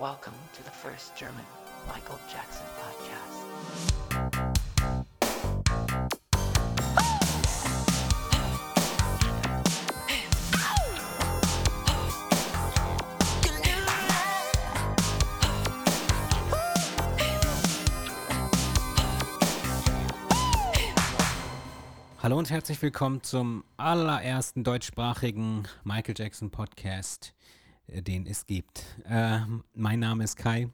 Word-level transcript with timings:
Welcome 0.00 0.32
to 0.54 0.62
the 0.62 0.70
first 0.70 1.14
German 1.14 1.44
Michael 1.86 2.18
Jackson 2.32 2.64
podcast. 2.80 3.44
Hallo 22.22 22.38
und 22.38 22.48
herzlich 22.48 22.80
willkommen 22.80 23.22
zum 23.22 23.64
allerersten 23.76 24.64
deutschsprachigen 24.64 25.64
Michael 25.84 26.14
Jackson 26.16 26.50
Podcast, 26.50 27.34
den 27.92 28.26
es 28.26 28.46
gibt. 28.46 28.84
Äh, 29.08 29.40
mein 29.74 30.00
Name 30.00 30.24
ist 30.24 30.36
Kai 30.36 30.68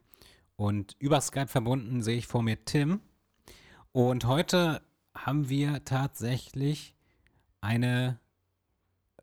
und 0.55 0.95
über 0.99 1.21
Skype 1.21 1.47
verbunden 1.47 2.01
sehe 2.01 2.17
ich 2.17 2.27
vor 2.27 2.43
mir 2.43 2.63
Tim. 2.65 3.01
Und 3.91 4.25
heute 4.25 4.81
haben 5.15 5.49
wir 5.49 5.83
tatsächlich 5.85 6.95
eine, 7.61 8.19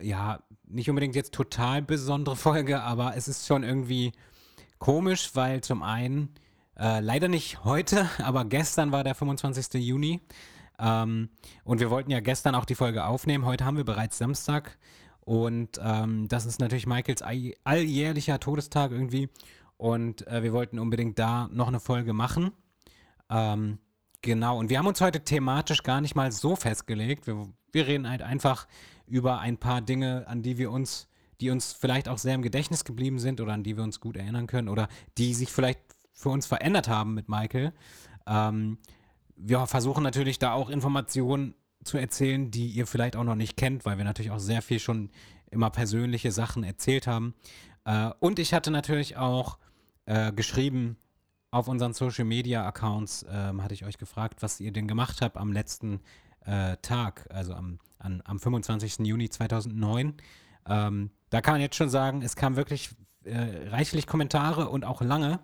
ja, 0.01 0.41
nicht 0.65 0.91
unbedingt 0.91 1.15
jetzt 1.15 1.35
total 1.35 1.83
besondere 1.83 2.37
Folge, 2.37 2.83
aber 2.83 3.17
es 3.17 3.29
ist 3.29 3.47
schon 3.47 3.63
irgendwie 3.63 4.13
komisch, 4.79 5.31
weil 5.35 5.61
zum 5.63 5.83
einen, 5.83 6.35
äh, 6.77 7.01
leider 7.01 7.29
nicht 7.29 7.65
heute, 7.65 8.09
aber 8.19 8.45
gestern 8.45 8.93
war 8.93 9.05
der 9.05 9.15
25. 9.15 9.75
Juni. 9.75 10.21
Ähm, 10.79 11.29
und 11.63 11.81
wir 11.81 11.91
wollten 11.91 12.11
ja 12.11 12.21
gestern 12.21 12.55
auch 12.55 12.65
die 12.65 12.75
Folge 12.75 13.05
aufnehmen. 13.05 13.45
Heute 13.45 13.65
haben 13.65 13.77
wir 13.77 13.85
bereits 13.85 14.19
Samstag. 14.19 14.77
Und 15.25 15.81
ähm, 15.83 16.29
das 16.29 16.47
ist 16.47 16.61
natürlich 16.61 16.87
Michaels 16.87 17.23
all- 17.23 17.55
alljährlicher 17.65 18.41
Todestag 18.41 18.91
irgendwie. 18.91 19.29
Und 19.77 20.27
äh, 20.29 20.43
wir 20.43 20.53
wollten 20.53 20.79
unbedingt 20.79 21.19
da 21.19 21.49
noch 21.51 21.69
eine 21.69 21.81
Folge 21.81 22.13
machen. 22.13 22.53
Ähm, 23.31 23.79
genau. 24.23 24.59
Und 24.59 24.71
wir 24.71 24.79
haben 24.79 24.87
uns 24.87 25.01
heute 25.01 25.25
thematisch 25.25 25.83
gar 25.83 26.01
nicht 26.01 26.15
mal 26.15 26.31
so 26.31 26.57
festgelegt. 26.57 27.27
Wir, 27.27 27.49
wir 27.73 27.87
reden 27.87 28.09
halt 28.09 28.23
einfach 28.23 28.69
über 29.07 29.41
ein 29.41 29.59
paar 29.59 29.81
Dinge, 29.81 30.27
an 30.29 30.43
die 30.43 30.59
wir 30.59 30.71
uns, 30.71 31.09
die 31.41 31.51
uns 31.51 31.73
vielleicht 31.73 32.09
auch 32.09 32.19
sehr 32.19 32.35
im 32.35 32.43
Gedächtnis 32.43 32.85
geblieben 32.85 33.19
sind 33.19 33.41
oder 33.41 33.53
an 33.53 33.63
die 33.63 33.77
wir 33.77 33.85
uns 33.85 34.01
gut 34.01 34.17
erinnern 34.17 34.47
können 34.47 34.69
oder 34.69 34.89
die 35.19 35.35
sich 35.35 35.51
vielleicht 35.51 35.81
für 36.13 36.29
uns 36.29 36.47
verändert 36.47 36.89
haben 36.89 37.15
mit 37.15 37.29
Michael. 37.29 37.73
Ähm, 38.27 38.79
wir 39.37 39.67
versuchen 39.67 40.03
natürlich 40.03 40.39
da 40.39 40.53
auch 40.53 40.71
Informationen 40.71 41.55
zu 41.85 41.99
erzählen, 41.99 42.51
die 42.51 42.69
ihr 42.69 42.87
vielleicht 42.87 43.17
auch 43.17 43.25
noch 43.25 43.35
nicht 43.35 43.57
kennt, 43.57 43.85
weil 43.85 43.99
wir 43.99 44.05
natürlich 44.05 44.31
auch 44.31 44.39
sehr 44.39 44.63
viel 44.63 44.79
schon 44.79 45.11
immer 45.51 45.71
persönliche 45.71 46.33
Sachen 46.33 46.65
erzählt 46.65 47.07
haben. 47.07 47.35
Äh, 47.85 48.11
und 48.21 48.39
ich 48.39 48.55
hatte 48.55 48.71
natürlich 48.71 49.17
auch 49.17 49.59
äh, 50.07 50.33
geschrieben 50.33 50.97
auf 51.51 51.69
unseren 51.69 51.93
Social 51.93 52.25
Media 52.25 52.67
Accounts, 52.67 53.25
ähm, 53.31 53.63
hatte 53.63 53.75
ich 53.75 53.85
euch 53.85 53.97
gefragt, 53.97 54.43
was 54.43 54.59
ihr 54.61 54.73
denn 54.73 54.89
gemacht 54.89 55.23
habt 55.23 55.37
am 55.37 55.53
letzten 55.53 56.01
äh, 56.45 56.77
Tag, 56.83 57.27
also 57.31 57.55
am, 57.55 57.79
an, 57.99 58.23
am 58.25 58.41
25. 58.41 59.07
Juni 59.07 59.31
2009. 59.31 60.15
Ähm, 60.67 61.11
da 61.31 61.41
kann 61.41 61.55
man 61.55 61.61
jetzt 61.61 61.77
schon 61.77 61.91
sagen, 61.91 62.23
es 62.23 62.35
kam 62.35 62.57
wirklich 62.57 62.91
äh, 63.25 63.69
reichlich 63.69 64.07
Kommentare 64.07 64.69
und 64.69 64.85
auch 64.85 65.01
lange. 65.01 65.41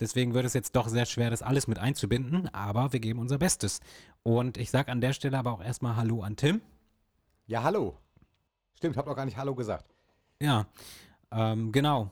Deswegen 0.00 0.34
wird 0.34 0.44
es 0.44 0.52
jetzt 0.54 0.74
doch 0.74 0.88
sehr 0.88 1.06
schwer, 1.06 1.30
das 1.30 1.42
alles 1.42 1.68
mit 1.68 1.78
einzubinden, 1.78 2.52
aber 2.52 2.92
wir 2.92 3.00
geben 3.00 3.20
unser 3.20 3.38
Bestes. 3.38 3.80
Und 4.22 4.56
ich 4.56 4.70
sage 4.70 4.90
an 4.92 5.00
der 5.00 5.12
Stelle 5.12 5.38
aber 5.38 5.52
auch 5.52 5.62
erstmal 5.62 5.96
Hallo 5.96 6.22
an 6.22 6.36
Tim. 6.36 6.60
Ja, 7.46 7.62
hallo. 7.62 7.96
Stimmt, 8.74 8.96
hab 8.96 9.06
noch 9.06 9.16
gar 9.16 9.24
nicht 9.24 9.36
Hallo 9.36 9.54
gesagt. 9.54 9.92
Ja, 10.40 10.66
ähm, 11.30 11.72
genau. 11.72 12.10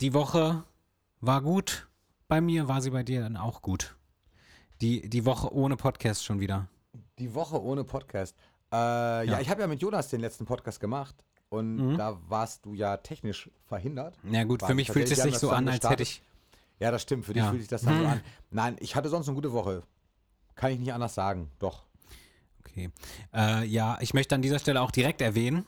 Die 0.00 0.14
Woche 0.14 0.64
war 1.20 1.42
gut. 1.42 1.88
Bei 2.28 2.40
mir 2.40 2.68
war 2.68 2.80
sie 2.80 2.90
bei 2.90 3.02
dir 3.02 3.20
dann 3.22 3.36
auch 3.36 3.60
gut. 3.62 3.96
Die, 4.80 5.08
die 5.08 5.26
Woche 5.26 5.52
ohne 5.52 5.76
Podcast 5.76 6.24
schon 6.24 6.40
wieder. 6.40 6.68
Die 7.18 7.34
Woche 7.34 7.62
ohne 7.62 7.84
Podcast. 7.84 8.36
Äh, 8.72 8.76
ja. 8.76 9.22
Ja. 9.24 9.40
ich 9.40 9.50
habe 9.50 9.60
ja 9.60 9.66
mit 9.66 9.82
Jonas 9.82 10.08
den 10.08 10.20
letzten 10.20 10.46
Podcast 10.46 10.80
gemacht 10.80 11.16
und 11.50 11.76
Mhm. 11.76 11.98
da 11.98 12.18
warst 12.28 12.64
du 12.64 12.72
ja 12.74 12.96
technisch 12.96 13.50
verhindert. 13.66 14.16
Na 14.22 14.44
gut, 14.44 14.62
War 14.62 14.68
für 14.68 14.74
mich 14.74 14.90
fühlt 14.90 15.10
es 15.10 15.20
sich 15.22 15.36
so 15.38 15.50
an, 15.50 15.68
als 15.68 15.88
hätte 15.88 16.02
ich. 16.04 16.22
Ja, 16.78 16.90
das 16.90 17.02
stimmt. 17.02 17.26
Für 17.26 17.34
dich 17.34 17.42
Ja. 17.42 17.50
fühlt 17.50 17.60
sich 17.60 17.68
das 17.68 17.82
dann 17.82 17.98
so 17.98 18.04
Hm. 18.04 18.10
an. 18.10 18.20
Nein, 18.50 18.76
ich 18.80 18.96
hatte 18.96 19.10
sonst 19.10 19.28
eine 19.28 19.34
gute 19.34 19.52
Woche. 19.52 19.82
Kann 20.60 20.72
ich 20.72 20.78
nicht 20.78 20.92
anders 20.92 21.14
sagen. 21.14 21.50
Doch. 21.58 21.84
Okay. 22.58 22.90
Äh, 23.34 23.64
ja, 23.64 23.96
ich 24.02 24.12
möchte 24.12 24.34
an 24.34 24.42
dieser 24.42 24.58
Stelle 24.58 24.82
auch 24.82 24.90
direkt 24.90 25.22
erwähnen, 25.22 25.64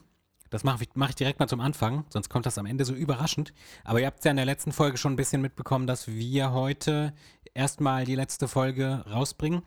das 0.51 0.63
mache 0.63 0.83
ich, 0.83 0.89
mach 0.93 1.09
ich 1.09 1.15
direkt 1.15 1.39
mal 1.39 1.47
zum 1.47 1.61
Anfang, 1.61 2.05
sonst 2.09 2.29
kommt 2.29 2.45
das 2.45 2.59
am 2.59 2.67
Ende 2.67 2.85
so 2.85 2.93
überraschend. 2.93 3.55
Aber 3.83 3.99
ihr 3.99 4.05
habt 4.05 4.19
es 4.19 4.25
ja 4.25 4.29
in 4.29 4.37
der 4.37 4.45
letzten 4.45 4.71
Folge 4.71 4.97
schon 4.97 5.13
ein 5.13 5.15
bisschen 5.15 5.41
mitbekommen, 5.41 5.87
dass 5.87 6.07
wir 6.09 6.51
heute 6.51 7.15
erstmal 7.55 8.05
die 8.05 8.13
letzte 8.13 8.47
Folge 8.47 9.03
rausbringen 9.09 9.63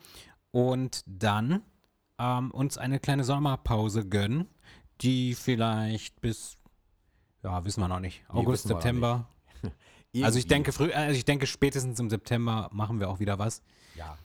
und 0.52 1.02
dann 1.06 1.62
ähm, 2.20 2.52
uns 2.52 2.78
eine 2.78 3.00
kleine 3.00 3.24
Sommerpause 3.24 4.06
gönnen, 4.06 4.46
die 5.00 5.34
vielleicht 5.34 6.20
bis, 6.20 6.56
ja, 7.42 7.64
wissen 7.64 7.80
wir 7.80 7.88
noch 7.88 7.98
nicht, 7.98 8.22
August, 8.28 8.68
noch 8.68 8.76
September. 8.76 9.28
Also 10.22 10.38
ich 10.38 10.46
denke 10.46 10.72
früh, 10.72 10.90
also 10.92 11.14
ich 11.14 11.26
denke 11.26 11.46
spätestens 11.46 12.00
im 12.00 12.08
September 12.08 12.70
machen 12.72 13.00
wir 13.00 13.10
auch 13.10 13.20
wieder 13.20 13.38
was. 13.38 13.60
Ja. 13.96 14.16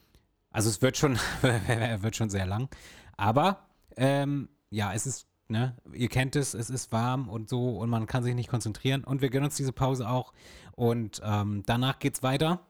Also 0.52 0.70
es 0.70 0.82
wird 0.82 0.98
schon, 0.98 1.18
wird 1.42 2.16
schon 2.16 2.30
sehr 2.30 2.46
lang. 2.46 2.70
Aber 3.18 3.68
ähm, 3.98 4.50
ja, 4.70 4.94
es 4.94 5.06
ist, 5.06 5.28
ne, 5.48 5.76
ihr 5.94 6.10
kennt 6.10 6.36
es, 6.36 6.54
es 6.54 6.70
ist 6.70 6.92
warm 6.92 7.30
und 7.30 7.50
so 7.50 7.78
und 7.78 7.90
man 7.90 8.06
kann 8.06 8.24
sich 8.24 8.36
nicht 8.36 8.50
konzentrieren. 8.50 9.04
Und 9.04 9.22
wir 9.22 9.30
gönnen 9.30 9.46
uns 9.46 9.56
diese 9.56 9.74
Pause 9.74 10.10
auch. 10.10 10.34
Und 10.74 11.22
ähm, 11.24 11.64
danach 11.66 12.00
geht's 12.00 12.24
weiter. 12.24 12.68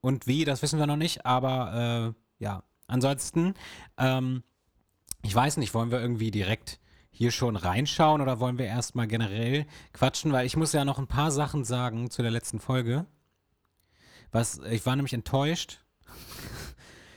Und 0.00 0.26
wie, 0.26 0.44
das 0.44 0.62
wissen 0.62 0.78
wir 0.78 0.86
noch 0.86 0.96
nicht, 0.96 1.24
aber 1.24 2.14
äh, 2.40 2.42
ja. 2.42 2.62
Ansonsten, 2.88 3.54
ähm, 3.96 4.42
ich 5.22 5.34
weiß 5.34 5.56
nicht, 5.56 5.72
wollen 5.72 5.90
wir 5.90 6.00
irgendwie 6.00 6.30
direkt 6.30 6.78
hier 7.10 7.30
schon 7.30 7.56
reinschauen 7.56 8.20
oder 8.20 8.40
wollen 8.40 8.58
wir 8.58 8.66
erstmal 8.66 9.06
generell 9.06 9.66
quatschen? 9.92 10.32
Weil 10.32 10.44
ich 10.44 10.56
muss 10.56 10.72
ja 10.72 10.84
noch 10.84 10.98
ein 10.98 11.06
paar 11.06 11.30
Sachen 11.30 11.64
sagen 11.64 12.10
zu 12.10 12.20
der 12.20 12.30
letzten 12.30 12.58
Folge. 12.58 13.06
Was, 14.30 14.58
ich 14.70 14.84
war 14.84 14.96
nämlich 14.96 15.14
enttäuscht. 15.14 15.78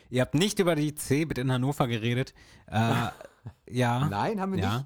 Ihr 0.09 0.21
habt 0.21 0.35
nicht 0.35 0.59
über 0.59 0.75
die 0.75 0.95
C-Bit 0.95 1.37
in 1.37 1.51
Hannover 1.51 1.87
geredet. 1.87 2.33
Äh, 2.67 2.93
ja. 3.69 4.07
Nein, 4.07 4.39
haben 4.39 4.53
wir 4.53 4.59
ja. 4.59 4.73
nicht. 4.77 4.85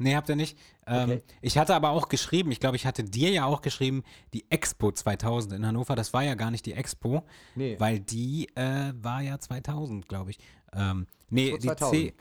Nee, 0.00 0.14
habt 0.14 0.28
ihr 0.28 0.36
nicht. 0.36 0.56
Ähm, 0.86 1.10
Okay. 1.10 1.22
Ich 1.42 1.58
hatte 1.58 1.74
aber 1.74 1.90
auch 1.90 2.08
geschrieben, 2.08 2.52
ich 2.52 2.60
glaube, 2.60 2.76
ich 2.76 2.86
hatte 2.86 3.02
dir 3.04 3.30
ja 3.30 3.44
auch 3.44 3.62
geschrieben, 3.62 4.04
die 4.32 4.48
Expo 4.50 4.92
2000 4.92 5.54
in 5.54 5.66
Hannover, 5.66 5.96
das 5.96 6.12
war 6.12 6.22
ja 6.22 6.34
gar 6.34 6.50
nicht 6.50 6.66
die 6.66 6.72
Expo, 6.72 7.24
Nee. 7.56 7.76
weil 7.80 7.98
die 8.00 8.48
äh, 8.54 8.92
war 9.02 9.20
ja 9.22 9.38
2000, 9.38 10.08
glaube 10.08 10.30
ich. 10.30 10.38
Ähm, 10.72 11.06
nee, 11.30 11.48
Expo 11.50 11.60
die 11.60 11.66
2000. 11.66 11.90
C, 11.92 12.14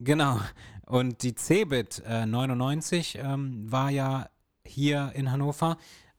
genau. 0.00 0.40
Und 0.86 1.22
die 1.22 1.34
Cebit 1.34 2.02
äh, 2.06 2.24
99 2.24 3.18
ähm, 3.22 3.70
war 3.70 3.90
ja 3.90 4.30
hier 4.64 5.12
in 5.14 5.30
Hannover. 5.30 5.76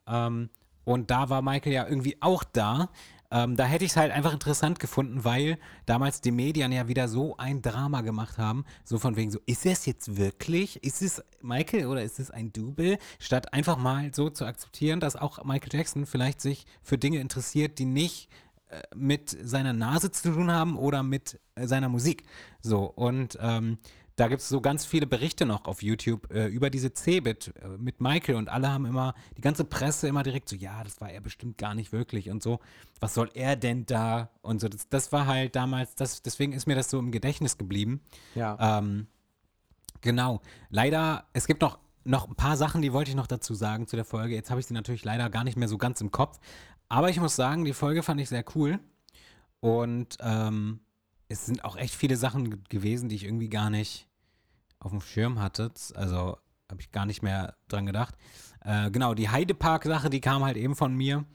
Ähm, 0.07 0.49
und 0.83 1.09
da 1.11 1.29
war 1.29 1.41
Michael 1.41 1.73
ja 1.73 1.87
irgendwie 1.87 2.17
auch 2.21 2.43
da. 2.43 2.89
Ähm, 3.31 3.55
da 3.55 3.65
hätte 3.65 3.85
ich 3.85 3.91
es 3.91 3.97
halt 3.97 4.11
einfach 4.11 4.33
interessant 4.33 4.79
gefunden, 4.79 5.23
weil 5.23 5.59
damals 5.85 6.21
die 6.21 6.31
Medien 6.31 6.71
ja 6.71 6.87
wieder 6.87 7.07
so 7.07 7.37
ein 7.37 7.61
Drama 7.61 8.01
gemacht 8.01 8.37
haben. 8.37 8.65
So 8.83 8.97
von 8.97 9.15
wegen 9.15 9.29
so, 9.29 9.39
ist 9.45 9.65
es 9.65 9.85
jetzt 9.85 10.17
wirklich? 10.17 10.83
Ist 10.83 11.01
es 11.01 11.23
Michael 11.41 11.87
oder 11.87 12.03
ist 12.03 12.19
es 12.19 12.31
ein 12.31 12.51
Double? 12.51 12.97
Statt 13.19 13.53
einfach 13.53 13.77
mal 13.77 14.11
so 14.13 14.29
zu 14.29 14.45
akzeptieren, 14.45 14.99
dass 14.99 15.15
auch 15.15 15.43
Michael 15.43 15.69
Jackson 15.71 16.05
vielleicht 16.05 16.41
sich 16.41 16.65
für 16.81 16.97
Dinge 16.97 17.19
interessiert, 17.19 17.77
die 17.77 17.85
nicht 17.85 18.29
äh, 18.69 18.81
mit 18.95 19.37
seiner 19.41 19.73
Nase 19.73 20.11
zu 20.11 20.31
tun 20.31 20.51
haben 20.51 20.77
oder 20.77 21.03
mit 21.03 21.39
äh, 21.55 21.67
seiner 21.67 21.89
Musik. 21.89 22.23
So, 22.61 22.83
und 22.85 23.37
ähm, 23.41 23.77
da 24.19 24.27
gibt 24.27 24.41
es 24.41 24.49
so 24.49 24.59
ganz 24.59 24.85
viele 24.85 25.07
Berichte 25.07 25.45
noch 25.45 25.65
auf 25.65 25.81
YouTube 25.81 26.31
äh, 26.31 26.47
über 26.47 26.69
diese 26.69 26.93
Cebit 26.93 27.53
äh, 27.61 27.69
mit 27.77 28.01
Michael 28.01 28.35
und 28.35 28.49
alle 28.49 28.69
haben 28.69 28.85
immer, 28.85 29.13
die 29.37 29.41
ganze 29.41 29.63
Presse 29.63 30.07
immer 30.07 30.23
direkt 30.23 30.49
so, 30.49 30.55
ja, 30.55 30.83
das 30.83 30.99
war 30.99 31.09
er 31.09 31.21
bestimmt 31.21 31.57
gar 31.57 31.73
nicht 31.73 31.91
wirklich 31.91 32.29
und 32.29 32.43
so, 32.43 32.59
was 32.99 33.13
soll 33.13 33.29
er 33.33 33.55
denn 33.55 33.85
da 33.85 34.29
und 34.41 34.59
so. 34.59 34.67
Das, 34.67 34.89
das 34.89 35.11
war 35.11 35.25
halt 35.25 35.55
damals, 35.55 35.95
das, 35.95 36.21
deswegen 36.21 36.53
ist 36.53 36.67
mir 36.67 36.75
das 36.75 36.89
so 36.89 36.99
im 36.99 37.11
Gedächtnis 37.11 37.57
geblieben. 37.57 38.01
Ja. 38.35 38.79
Ähm, 38.79 39.07
genau. 40.01 40.41
Leider, 40.69 41.25
es 41.33 41.47
gibt 41.47 41.61
noch, 41.61 41.79
noch 42.03 42.27
ein 42.27 42.35
paar 42.35 42.57
Sachen, 42.57 42.81
die 42.81 42.91
wollte 42.91 43.11
ich 43.11 43.15
noch 43.15 43.27
dazu 43.27 43.53
sagen 43.53 43.87
zu 43.87 43.95
der 43.95 44.05
Folge. 44.05 44.35
Jetzt 44.35 44.49
habe 44.49 44.59
ich 44.59 44.65
sie 44.65 44.73
natürlich 44.73 45.05
leider 45.05 45.29
gar 45.29 45.43
nicht 45.43 45.57
mehr 45.57 45.67
so 45.67 45.77
ganz 45.77 46.01
im 46.01 46.11
Kopf. 46.11 46.39
Aber 46.89 47.09
ich 47.09 47.19
muss 47.19 47.35
sagen, 47.35 47.63
die 47.63 47.73
Folge 47.73 48.03
fand 48.03 48.19
ich 48.19 48.27
sehr 48.29 48.43
cool. 48.55 48.79
Und 49.61 50.17
ähm, 50.19 50.81
es 51.27 51.45
sind 51.45 51.63
auch 51.63 51.77
echt 51.77 51.93
viele 51.93 52.17
Sachen 52.17 52.49
ge- 52.49 52.59
gewesen, 52.67 53.07
die 53.07 53.15
ich 53.15 53.23
irgendwie 53.23 53.49
gar 53.49 53.69
nicht 53.69 54.08
auf 54.79 54.91
dem 54.91 55.01
Schirm 55.01 55.39
hatte. 55.39 55.71
Also 55.95 56.37
habe 56.69 56.81
ich 56.81 56.91
gar 56.91 57.05
nicht 57.05 57.21
mehr 57.21 57.55
dran 57.67 57.85
gedacht. 57.85 58.15
Äh, 58.63 58.91
genau, 58.91 59.13
die 59.13 59.29
Heidepark-Sache, 59.29 60.09
die 60.09 60.21
kam 60.21 60.43
halt 60.43 60.57
eben 60.57 60.75
von 60.75 60.95
mir. 60.95 61.25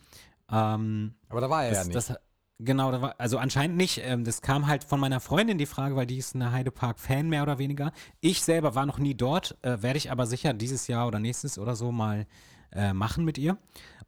Ähm, 0.51 1.15
Aber 1.29 1.41
da 1.41 1.51
war 1.51 1.65
er 1.65 1.73
ja 1.73 1.79
das, 1.79 1.87
nicht. 1.87 1.97
das, 1.97 2.15
Genau, 2.61 2.93
da 2.93 3.03
war, 3.03 3.15
also 3.19 3.39
anscheinend 3.39 3.77
nicht. 3.77 4.01
Ähm, 4.05 4.23
das 4.25 4.41
kam 4.41 4.69
halt 4.69 4.85
von 4.85 5.01
meiner 5.01 5.19
Freundin 5.19 5.59
die 5.59 5.67
Frage, 5.67 5.97
weil 5.97 6.07
die 6.07 6.19
ist 6.19 6.35
eine 6.35 6.53
Heidepark-Fan 6.53 7.29
mehr 7.29 7.43
oder 7.43 7.59
weniger. 7.59 7.93
Ich 8.21 8.43
selber 8.43 8.77
war 8.77 8.87
noch 8.87 8.99
nie 8.99 9.15
dort, 9.15 9.57
äh, 9.63 9.83
werde 9.83 9.99
ich 9.99 10.11
aber 10.13 10.27
sicher 10.27 10.55
dieses 10.55 10.87
Jahr 10.87 11.09
oder 11.09 11.19
nächstes 11.19 11.59
oder 11.59 11.75
so 11.75 11.91
mal 11.91 12.27
äh, 12.71 12.93
machen 12.93 13.25
mit 13.25 13.39
ihr. 13.39 13.59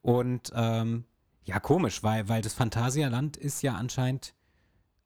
Und 0.00 0.52
ähm, 0.54 1.04
ja, 1.44 1.58
komisch, 1.58 2.04
weil, 2.04 2.28
weil 2.28 2.40
das 2.40 2.54
Phantasialand 2.54 3.36
ist 3.36 3.62
ja 3.62 3.74
anscheinend 3.74 4.34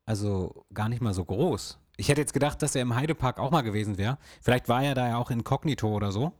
also 0.05 0.67
gar 0.75 0.89
nicht 0.89 1.01
mal 1.01 1.15
so 1.15 1.25
groß. 1.25 1.79
Ich 2.01 2.09
hätte 2.09 2.21
jetzt 2.21 2.33
gedacht, 2.33 2.63
dass 2.63 2.75
er 2.75 2.83
im 2.83 2.95
Heidepark 2.95 3.39
auch 3.39 3.51
mal 3.51 3.61
gewesen 3.63 3.99
wäre. 3.99 4.17
Vielleicht 4.41 4.69
war 4.69 4.83
er 4.83 4.95
da 4.95 5.07
ja 5.09 5.17
auch 5.19 5.31
inkognito 5.31 5.89
oder 5.95 6.13
so, 6.13 6.33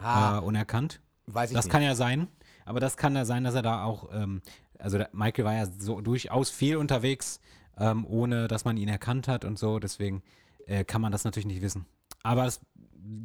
Ah, 0.00 0.38
äh, 0.38 0.40
unerkannt. 0.40 1.00
weiß 1.26 1.50
ich 1.50 1.56
Das 1.56 1.66
nicht. 1.66 1.72
kann 1.72 1.82
ja 1.82 1.94
sein. 1.94 2.28
Aber 2.64 2.80
das 2.80 2.96
kann 2.96 3.14
ja 3.14 3.24
sein, 3.26 3.44
dass 3.44 3.54
er 3.54 3.60
da 3.62 3.84
auch, 3.84 4.08
ähm, 4.14 4.40
also 4.78 4.96
der, 4.98 5.10
Michael 5.12 5.44
war 5.44 5.54
ja 5.54 5.66
so 5.66 6.00
durchaus 6.00 6.48
viel 6.50 6.76
unterwegs, 6.78 7.38
ähm, 7.78 8.06
ohne 8.06 8.48
dass 8.48 8.64
man 8.64 8.76
ihn 8.78 8.88
erkannt 8.88 9.28
hat 9.28 9.44
und 9.44 9.58
so. 9.58 9.78
Deswegen 9.78 10.22
äh, 10.66 10.84
kann 10.84 11.00
man 11.02 11.12
das 11.12 11.24
natürlich 11.24 11.46
nicht 11.46 11.60
wissen. 11.60 11.84
Aber 12.22 12.46
es, 12.46 12.60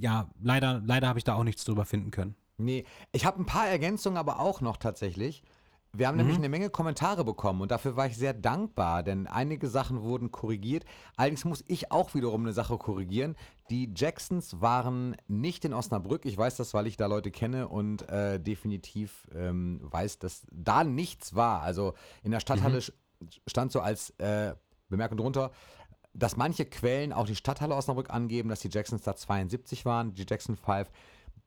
ja, 0.02 0.30
leider, 0.42 0.81
leider 0.86 1.08
habe 1.08 1.20
ich 1.20 1.24
da 1.24 1.36
auch 1.36 1.46
nichts 1.46 1.64
drüber 1.64 1.86
finden 1.86 2.12
können. 2.12 2.36
Nee, 2.58 2.84
ich 3.14 3.26
habe 3.26 3.42
ein 3.42 3.46
paar 3.46 3.70
Ergänzungen 3.70 4.18
aber 4.18 4.42
auch 4.42 4.60
noch 4.60 4.76
tatsächlich. 4.76 5.44
Wir 5.92 6.08
haben 6.08 6.18
nämlich 6.18 6.38
eine 6.38 6.50
Menge 6.50 6.70
Kommentare 6.70 7.26
bekommen 7.26 7.62
und 7.62 7.72
dafür 7.72 7.96
war 7.96 8.06
ich 8.06 8.16
sehr 8.16 8.34
dankbar, 8.34 9.02
denn 9.02 9.26
einige 9.26 9.68
Sachen 9.68 10.04
wurden 10.04 10.32
korrigiert. 10.32 10.86
Allerdings 11.18 11.46
muss 11.46 11.64
ich 11.68 11.92
auch 11.92 12.14
wiederum 12.14 12.42
eine 12.44 12.54
Sache 12.54 12.78
korrigieren. 12.78 13.36
Die 13.72 13.92
Jacksons 13.96 14.62
waren 14.62 15.18
nicht 15.28 15.66
in 15.66 15.74
Osnabrück. 15.74 16.26
Ich 16.26 16.38
weiß 16.38 16.58
das, 16.58 16.76
weil 16.76 16.86
ich 16.86 16.96
da 16.96 17.08
Leute 17.08 17.32
kenne 17.32 17.68
und 17.68 18.08
äh, 18.08 18.40
definitiv 18.40 19.28
ähm, 19.34 19.80
weiß, 19.82 20.20
dass 20.20 20.44
da 20.52 20.84
nichts 20.84 21.34
war. 21.34 21.64
Also 21.64 21.96
in 22.22 22.30
der 22.32 22.40
Stadthalle 22.40 22.78
sch- 22.80 22.94
stand 23.48 23.72
so 23.72 23.80
als 23.82 24.12
äh, 24.20 24.54
Bemerkung 24.90 25.18
drunter, 25.18 25.52
dass 26.14 26.38
manche 26.38 26.66
Quellen 26.66 27.14
auch 27.14 27.26
die 27.26 27.36
Stadthalle 27.36 27.76
Osnabrück 27.76 28.12
angeben, 28.12 28.50
dass 28.50 28.60
die 28.60 28.70
Jacksons 28.72 29.02
da 29.02 29.16
72 29.16 29.86
waren, 29.86 30.14
die 30.14 30.26
Jackson 30.30 30.56
5. 30.56 30.88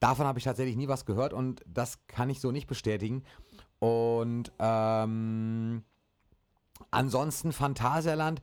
Davon 0.01 0.27
habe 0.27 0.41
ich 0.41 0.45
tatsächlich 0.45 0.77
nie 0.77 0.89
was 0.89 1.07
gehört 1.07 1.33
und 1.33 1.63
das 1.65 2.05
kann 2.09 2.29
ich 2.29 2.41
so 2.41 2.51
nicht 2.51 2.67
bestätigen. 2.67 3.23
Und 3.83 4.53
ähm, 4.61 5.83
ansonsten 6.93 7.51
Phantasialand 7.51 8.41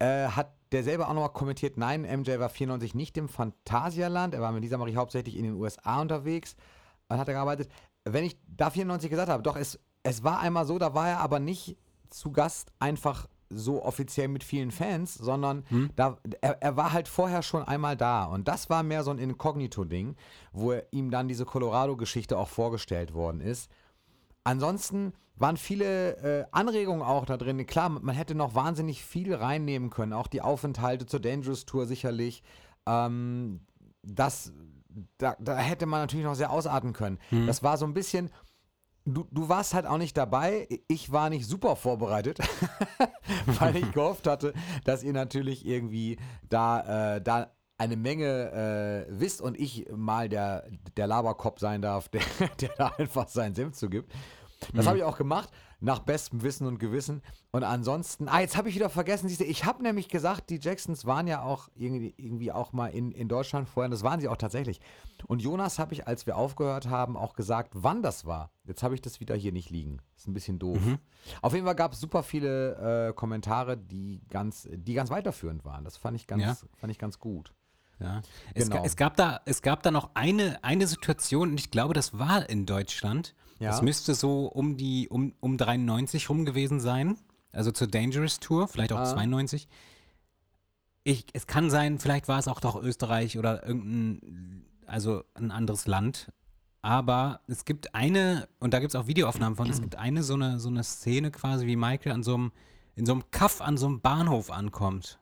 äh, 0.00 0.26
hat 0.26 0.52
der 0.72 0.82
selber 0.82 1.08
auch 1.08 1.14
nochmal 1.14 1.32
kommentiert, 1.32 1.76
nein, 1.76 2.02
MJ 2.02 2.40
war 2.40 2.48
94 2.48 2.96
nicht 2.96 3.16
im 3.16 3.28
Phantasialand, 3.28 4.34
er 4.34 4.40
war 4.40 4.50
mit 4.50 4.64
Lisa 4.64 4.78
Marie 4.78 4.96
hauptsächlich 4.96 5.36
in 5.36 5.44
den 5.44 5.54
USA 5.54 6.00
unterwegs 6.00 6.56
und 7.08 7.18
hat 7.18 7.28
er 7.28 7.34
gearbeitet. 7.34 7.70
Wenn 8.04 8.24
ich 8.24 8.36
da 8.48 8.70
94 8.70 9.08
gesagt 9.10 9.28
habe, 9.28 9.44
doch, 9.44 9.54
es, 9.54 9.78
es 10.02 10.24
war 10.24 10.40
einmal 10.40 10.66
so, 10.66 10.76
da 10.76 10.92
war 10.92 11.08
er 11.08 11.20
aber 11.20 11.38
nicht 11.38 11.76
zu 12.08 12.32
Gast 12.32 12.72
einfach 12.80 13.28
so 13.48 13.84
offiziell 13.84 14.26
mit 14.26 14.42
vielen 14.42 14.72
Fans, 14.72 15.14
sondern 15.14 15.64
da, 15.94 16.18
er, 16.40 16.60
er 16.60 16.76
war 16.76 16.92
halt 16.92 17.06
vorher 17.06 17.42
schon 17.42 17.62
einmal 17.62 17.96
da. 17.96 18.24
Und 18.24 18.48
das 18.48 18.70
war 18.70 18.82
mehr 18.82 19.04
so 19.04 19.12
ein 19.12 19.18
Inkognito-Ding, 19.18 20.16
wo 20.52 20.72
er, 20.72 20.84
ihm 20.90 21.12
dann 21.12 21.28
diese 21.28 21.44
Colorado-Geschichte 21.44 22.36
auch 22.36 22.48
vorgestellt 22.48 23.14
worden 23.14 23.40
ist. 23.40 23.70
Ansonsten 24.44 25.12
waren 25.36 25.56
viele 25.56 26.16
äh, 26.18 26.44
Anregungen 26.52 27.02
auch 27.02 27.24
da 27.24 27.36
drin. 27.36 27.64
Klar, 27.66 27.88
man 27.88 28.14
hätte 28.14 28.34
noch 28.34 28.54
wahnsinnig 28.54 29.02
viel 29.02 29.34
reinnehmen 29.34 29.90
können. 29.90 30.12
Auch 30.12 30.26
die 30.26 30.42
Aufenthalte 30.42 31.06
zur 31.06 31.20
Dangerous 31.20 31.64
Tour 31.64 31.86
sicherlich. 31.86 32.42
Ähm, 32.86 33.60
das, 34.02 34.52
da, 35.18 35.36
da 35.40 35.56
hätte 35.56 35.86
man 35.86 36.00
natürlich 36.00 36.26
noch 36.26 36.34
sehr 36.34 36.50
ausarten 36.50 36.92
können. 36.92 37.18
Das 37.46 37.62
war 37.62 37.78
so 37.78 37.86
ein 37.86 37.94
bisschen. 37.94 38.30
Du, 39.06 39.26
du 39.30 39.48
warst 39.48 39.72
halt 39.72 39.86
auch 39.86 39.96
nicht 39.96 40.16
dabei. 40.16 40.68
Ich 40.86 41.10
war 41.10 41.30
nicht 41.30 41.46
super 41.46 41.74
vorbereitet, 41.74 42.38
weil 43.46 43.76
ich 43.76 43.90
gehofft 43.92 44.26
hatte, 44.26 44.52
dass 44.84 45.02
ihr 45.02 45.14
natürlich 45.14 45.66
irgendwie 45.66 46.18
da, 46.48 47.16
äh, 47.16 47.22
da 47.22 47.50
eine 47.80 47.96
Menge 47.96 49.06
äh, 49.08 49.20
wisst 49.20 49.40
und 49.40 49.58
ich 49.58 49.86
mal 49.96 50.28
der, 50.28 50.68
der 50.96 51.06
Laberkopf 51.06 51.58
sein 51.60 51.80
darf, 51.82 52.08
der, 52.10 52.20
der 52.60 52.70
da 52.76 52.88
einfach 52.98 53.26
seinen 53.28 53.54
Senf 53.54 53.76
zugibt. 53.76 54.12
Das 54.74 54.86
habe 54.86 54.98
ich 54.98 55.04
auch 55.04 55.16
gemacht, 55.16 55.48
nach 55.80 56.00
bestem 56.00 56.42
Wissen 56.42 56.66
und 56.66 56.78
Gewissen. 56.78 57.22
Und 57.50 57.64
ansonsten, 57.64 58.28
ah, 58.28 58.40
jetzt 58.40 58.58
habe 58.58 58.68
ich 58.68 58.74
wieder 58.74 58.90
vergessen, 58.90 59.26
siehst 59.26 59.40
du, 59.40 59.46
ich 59.46 59.64
habe 59.64 59.82
nämlich 59.82 60.10
gesagt, 60.10 60.50
die 60.50 60.58
Jacksons 60.60 61.06
waren 61.06 61.26
ja 61.26 61.40
auch 61.42 61.70
irgendwie, 61.74 62.12
irgendwie 62.18 62.52
auch 62.52 62.74
mal 62.74 62.88
in, 62.88 63.10
in 63.12 63.26
Deutschland 63.26 63.70
vorher, 63.70 63.86
und 63.86 63.92
das 63.92 64.02
waren 64.02 64.20
sie 64.20 64.28
auch 64.28 64.36
tatsächlich. 64.36 64.78
Und 65.26 65.40
Jonas 65.40 65.78
habe 65.78 65.94
ich, 65.94 66.06
als 66.06 66.26
wir 66.26 66.36
aufgehört 66.36 66.90
haben, 66.90 67.16
auch 67.16 67.32
gesagt, 67.32 67.72
wann 67.74 68.02
das 68.02 68.26
war. 68.26 68.50
Jetzt 68.66 68.82
habe 68.82 68.94
ich 68.94 69.00
das 69.00 69.18
wieder 69.18 69.34
hier 69.34 69.52
nicht 69.52 69.70
liegen. 69.70 70.02
Ist 70.14 70.28
ein 70.28 70.34
bisschen 70.34 70.58
doof. 70.58 70.78
Auf 71.40 71.54
jeden 71.54 71.64
Fall 71.64 71.74
gab 71.74 71.94
es 71.94 72.00
super 72.00 72.22
viele 72.22 73.08
äh, 73.08 73.12
Kommentare, 73.14 73.78
die 73.78 74.20
ganz, 74.28 74.68
die 74.70 74.92
ganz 74.92 75.08
weiterführend 75.08 75.64
waren. 75.64 75.84
Das 75.84 75.96
fand 75.96 76.16
ich 76.16 76.26
ganz, 76.26 76.42
Ja. 76.42 76.54
fand 76.76 76.90
ich 76.90 76.98
ganz 76.98 77.18
gut. 77.18 77.54
Ja. 78.00 78.22
Es, 78.54 78.68
Genau. 78.70 78.84
es, 78.84 78.96
gab 78.96 79.16
da, 79.16 79.40
es 79.44 79.62
gab 79.62 79.82
da 79.82 79.90
noch 79.90 80.10
eine, 80.14 80.62
eine 80.64 80.86
Situation, 80.86 81.50
und 81.50 81.60
ich 81.60 81.70
glaube, 81.70 81.94
das 81.94 82.18
war 82.18 82.48
in 82.48 82.66
Deutschland. 82.66 83.34
Ja. 83.58 83.70
Das 83.70 83.82
müsste 83.82 84.14
so 84.14 84.46
um 84.46 84.76
die 84.76 85.08
um, 85.08 85.34
um 85.40 85.58
93 85.58 86.30
rum 86.30 86.44
gewesen 86.44 86.80
sein. 86.80 87.18
Also 87.52 87.72
zur 87.72 87.88
Dangerous 87.88 88.40
Tour, 88.40 88.68
vielleicht 88.68 88.92
auch 88.92 89.00
Ah. 89.00 89.04
92. 89.04 89.68
Ich, 91.04 91.26
es 91.32 91.46
kann 91.46 91.70
sein, 91.70 91.98
vielleicht 91.98 92.28
war 92.28 92.38
es 92.38 92.48
auch 92.48 92.60
doch 92.60 92.80
Österreich 92.82 93.38
oder 93.38 93.66
irgendein, 93.66 94.64
also 94.86 95.24
ein 95.34 95.50
anderes 95.50 95.86
Land. 95.86 96.32
Aber 96.82 97.40
es 97.46 97.64
gibt 97.64 97.94
eine, 97.94 98.48
und 98.60 98.72
da 98.72 98.78
gibt 98.80 98.94
es 98.94 99.00
auch 99.00 99.06
Videoaufnahmen 99.06 99.56
von, 99.56 99.68
es 99.68 99.80
gibt 99.80 99.96
eine 99.96 100.22
so 100.22 100.34
eine, 100.34 100.58
so 100.60 100.68
eine 100.68 100.82
Szene 100.84 101.30
quasi, 101.30 101.66
wie 101.66 101.76
Michael 101.76 102.12
an 102.12 102.22
so 102.22 102.34
einem, 102.34 102.52
in 102.94 103.04
so 103.04 103.12
einem 103.12 103.24
Kaff 103.30 103.60
an 103.60 103.76
so 103.76 103.86
einem 103.86 104.00
Bahnhof 104.00 104.50
ankommt. 104.50 105.18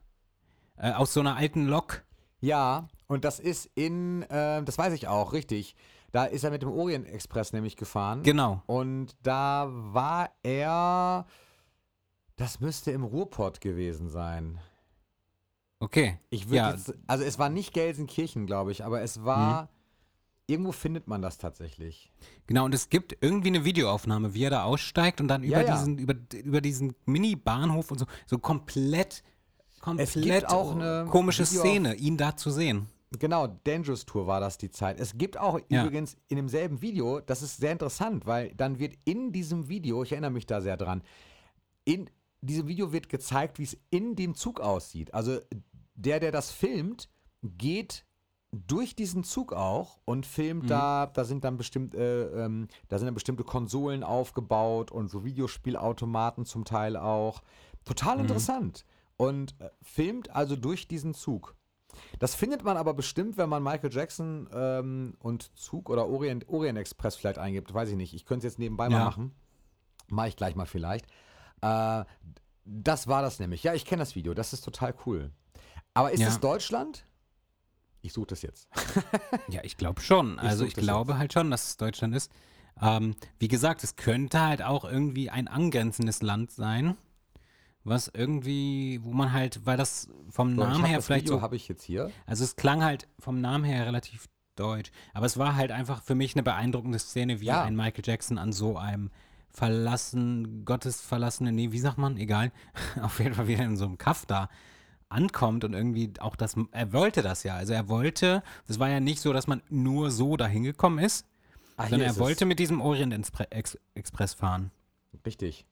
Äh, 0.77 0.93
aus 0.93 1.13
so 1.13 1.21
einer 1.21 1.37
alten 1.37 1.67
Lok. 1.67 2.05
Ja, 2.40 2.88
und 3.06 3.25
das 3.25 3.40
ist 3.40 3.69
in, 3.75 4.23
äh, 4.23 4.62
das 4.62 4.79
weiß 4.79 4.93
ich 4.93 5.08
auch, 5.08 5.32
richtig. 5.32 5.75
Da 6.12 6.25
ist 6.25 6.44
er 6.44 6.50
mit 6.50 6.62
dem 6.62 6.70
Orient 6.70 7.06
Express 7.06 7.52
nämlich 7.52 7.76
gefahren. 7.76 8.23
Genau. 8.23 8.62
Und 8.67 9.17
da 9.23 9.69
war 9.70 10.31
er, 10.43 11.26
das 12.37 12.61
müsste 12.61 12.93
im 12.93 13.05
Ruhrpott 13.05 13.61
gewesen 13.61 14.08
sein. 14.08 14.58
Okay. 15.81 16.19
Ich 16.31 16.46
würde 16.46 16.56
Ja. 16.56 16.70
jetzt, 16.73 16.94
also 17.06 17.25
es 17.25 17.38
war 17.38 17.49
nicht 17.50 17.73
Gelsenkirchen, 17.75 18.46
glaube 18.46 18.73
ich, 18.73 18.84
aber 18.84 19.02
es 19.02 19.25
war, 19.25 19.69
irgendwo 20.46 20.73
findet 20.73 21.06
man 21.08 21.20
das 21.23 21.38
tatsächlich. 21.38 22.11
Genau, 22.46 22.64
und 22.64 22.75
es 22.75 22.88
gibt 22.88 23.17
irgendwie 23.20 23.49
eine 23.49 23.64
Videoaufnahme, 23.64 24.32
wie 24.34 24.44
er 24.44 24.50
da 24.50 24.62
aussteigt 24.64 25.20
und 25.20 25.29
dann 25.29 25.43
Ja, 25.44 25.61
über 25.61 25.69
ja. 25.69 25.75
diesen, 25.76 25.99
über, 25.99 26.14
über 26.43 26.61
diesen 26.61 26.94
Mini-Bahnhof 27.06 27.91
und 27.91 27.99
so, 27.99 28.06
so 28.26 28.38
komplett, 28.38 29.23
komplett 29.81 30.49
auch 30.49 30.75
eine 30.75 31.07
komische 31.11 31.49
Video- 31.49 31.61
Szene, 31.61 31.95
ihn 31.95 32.17
da 32.17 32.37
zu 32.37 32.51
sehen. 32.51 32.87
Genau, 33.19 33.47
Dangerous 33.65 34.05
Tour 34.05 34.27
war 34.27 34.39
das 34.39 34.59
die 34.59 34.71
Zeit. 34.71 35.01
Es 35.01 35.17
gibt 35.17 35.39
auch 35.39 35.59
Ja. 35.71 35.83
übrigens 35.85 36.17
in 36.29 36.37
demselben 36.37 36.83
Video, 36.83 37.21
das 37.21 37.43
ist 37.43 37.57
sehr 37.57 37.73
interessant, 37.73 38.27
weil 38.27 38.55
dann 38.55 38.79
wird 38.79 38.97
in 39.07 39.33
diesem 39.33 39.69
Video, 39.69 40.03
ich 40.03 40.13
erinnere 40.13 40.31
mich 40.31 40.44
da 40.47 40.61
sehr 40.61 40.77
dran, 40.77 41.03
in 41.85 42.11
diesem 42.43 42.69
Video 42.69 42.93
wird 42.93 43.08
gezeigt, 43.08 43.58
wie 43.58 43.63
es 43.65 43.79
in 43.91 44.15
dem 44.15 44.35
Zug 44.35 44.61
aussieht. 44.61 45.15
Also 45.15 45.39
der, 45.94 46.20
der 46.20 46.32
das 46.32 46.51
filmt, 46.51 47.08
geht 47.43 48.05
durch 48.53 48.94
diesen 48.94 49.25
Zug 49.25 49.53
auch 49.53 49.99
und 50.05 50.25
filmt 50.27 50.70
da, 50.70 51.06
da 51.06 51.25
sind 51.25 51.44
dann 51.44 51.56
bestimmt, 51.56 51.94
äh, 51.94 52.44
ähm, 52.44 52.69
da 52.89 52.99
sind 52.99 53.06
dann 53.06 53.15
bestimmte 53.15 53.44
Konsolen 53.44 54.03
aufgebaut 54.03 54.91
und 54.91 55.08
so 55.08 55.25
Videospielautomaten 55.25 56.44
zum 56.44 56.65
Teil 56.65 56.97
auch. 56.97 57.43
Total 57.85 58.20
interessant. 58.20 58.85
Und 59.19 59.55
äh, 59.60 59.69
filmt 59.82 60.31
also 60.31 60.56
durch 60.56 60.89
diesen 60.89 61.13
Zug. 61.13 61.55
Das 62.19 62.34
findet 62.34 62.63
man 62.65 62.77
aber 62.77 62.94
bestimmt, 62.94 63.37
wenn 63.37 63.48
man 63.48 63.63
Michael 63.63 63.93
Jackson 63.93 64.48
ähm, 64.53 65.17
und 65.19 65.55
Zug 65.58 65.91
oder 65.91 66.06
Orient, 66.08 66.48
Orient 66.48 66.79
Express 66.79 67.17
vielleicht 67.17 67.39
eingibt. 67.39 67.75
Weiß 67.75 67.89
ich 67.91 67.96
nicht. 67.96 68.15
Ich 68.15 68.25
könnte 68.25 68.46
es 68.46 68.53
jetzt 68.55 68.58
nebenbei 68.58 68.89
mal 68.89 68.98
Ja. 68.98 69.05
machen. 69.05 69.34
Mache 70.08 70.29
ich 70.29 70.37
gleich 70.37 70.55
mal 70.55 70.67
vielleicht. 70.67 71.06
Äh, 71.60 72.05
das 72.65 73.08
war 73.08 73.22
das 73.22 73.39
nämlich. 73.41 73.63
Ja, 73.65 73.75
ich 73.75 73.84
kenne 73.84 74.01
das 74.01 74.15
Video. 74.15 74.32
Das 74.34 74.53
ist 74.53 74.63
total 74.65 74.94
cool. 75.06 75.32
Aber 75.94 76.13
ist 76.13 76.20
Ja. 76.20 76.29
es 76.29 76.39
Deutschland? 76.41 77.05
Ich 78.01 78.13
suche 78.13 78.29
das 78.29 78.43
jetzt. 78.43 78.69
Ja, 79.48 79.63
ich 79.65 79.77
glaube 79.77 80.01
schon. 80.01 80.39
Also 80.39 80.65
ich 80.65 80.75
das 80.75 80.84
glaube 80.84 81.19
halt 81.19 81.32
schon, 81.32 81.51
dass 81.51 81.69
es 81.70 81.77
Deutschland 81.79 82.15
ist. 82.15 82.31
Ähm, 82.81 83.17
wie 83.39 83.48
gesagt, 83.48 83.82
es 83.82 83.96
könnte 83.96 84.41
halt 84.41 84.63
auch 84.63 84.84
irgendwie 84.84 85.31
ein 85.31 85.48
angrenzendes 85.48 86.22
Land 86.22 86.53
sein, 86.53 86.96
was 87.85 88.11
irgendwie, 88.13 89.01
wo 89.03 89.13
man 89.13 89.32
halt, 89.32 89.65
weil 89.65 89.77
das 89.77 90.08
vom 90.31 90.55
So, 90.56 90.63
Namen 90.63 90.85
her 90.85 90.97
das 90.97 91.06
vielleicht 91.06 91.25
Video 91.27 91.37
so 91.39 91.43
habe 91.43 91.56
ich 91.56 91.69
jetzt 91.69 91.82
hier. 91.85 92.11
Also 92.27 92.44
es 92.44 92.56
klang 92.56 92.82
halt 92.85 93.08
vom 93.19 93.41
Namen 93.41 93.65
her 93.65 93.87
relativ 93.87 94.27
deutsch. 94.56 94.91
Aber 95.15 95.27
es 95.27 95.39
war 95.39 95.55
halt 95.56 95.70
einfach 95.70 96.03
für 96.03 96.15
mich 96.15 96.35
eine 96.35 96.43
beeindruckende 96.43 96.99
Szene, 96.99 97.41
wie 97.41 97.47
Ja. 97.47 97.63
ein 97.63 97.77
Michael 97.77 98.03
Jackson 98.05 98.39
an 98.39 98.53
so 98.53 98.77
einem 98.77 99.11
verlassen, 99.51 100.65
gottesverlassenen, 100.65 101.55
nee, 101.55 101.73
wie 101.73 101.79
sagt 101.79 101.99
man? 101.99 102.17
Egal. 102.17 102.53
Auf 103.03 103.19
jeden 103.20 103.35
Fall 103.35 103.49
wieder 103.49 103.65
in 103.65 103.77
so 103.77 103.87
einem 103.87 103.99
Kaff 103.99 104.27
da 104.27 104.49
ankommt 105.08 105.65
und 105.65 105.73
irgendwie 105.73 106.13
auch 106.20 106.37
das, 106.37 106.55
er 106.73 106.93
wollte 106.93 107.23
das 107.23 107.43
ja. 107.43 107.55
Also 107.56 107.73
er 107.73 107.89
wollte, 107.89 108.43
das 108.67 108.79
war 108.79 108.89
ja 108.91 109.01
nicht 109.01 109.20
so, 109.20 109.32
dass 109.32 109.47
man 109.47 109.63
nur 109.70 110.11
so 110.11 110.37
dahin 110.37 110.65
gekommen 110.65 110.99
ist, 110.99 111.27
hier 111.79 111.89
sondern 111.89 112.08
er 112.08 112.17
wollte 112.19 112.44
es. 112.44 112.49
mit 112.49 112.58
diesem 112.58 112.81
Orient 112.81 113.15
Expre- 113.15 113.51
Ex 113.51 113.79
Express 113.94 114.35
fahren. 114.35 114.70
Richtig. 115.25 115.65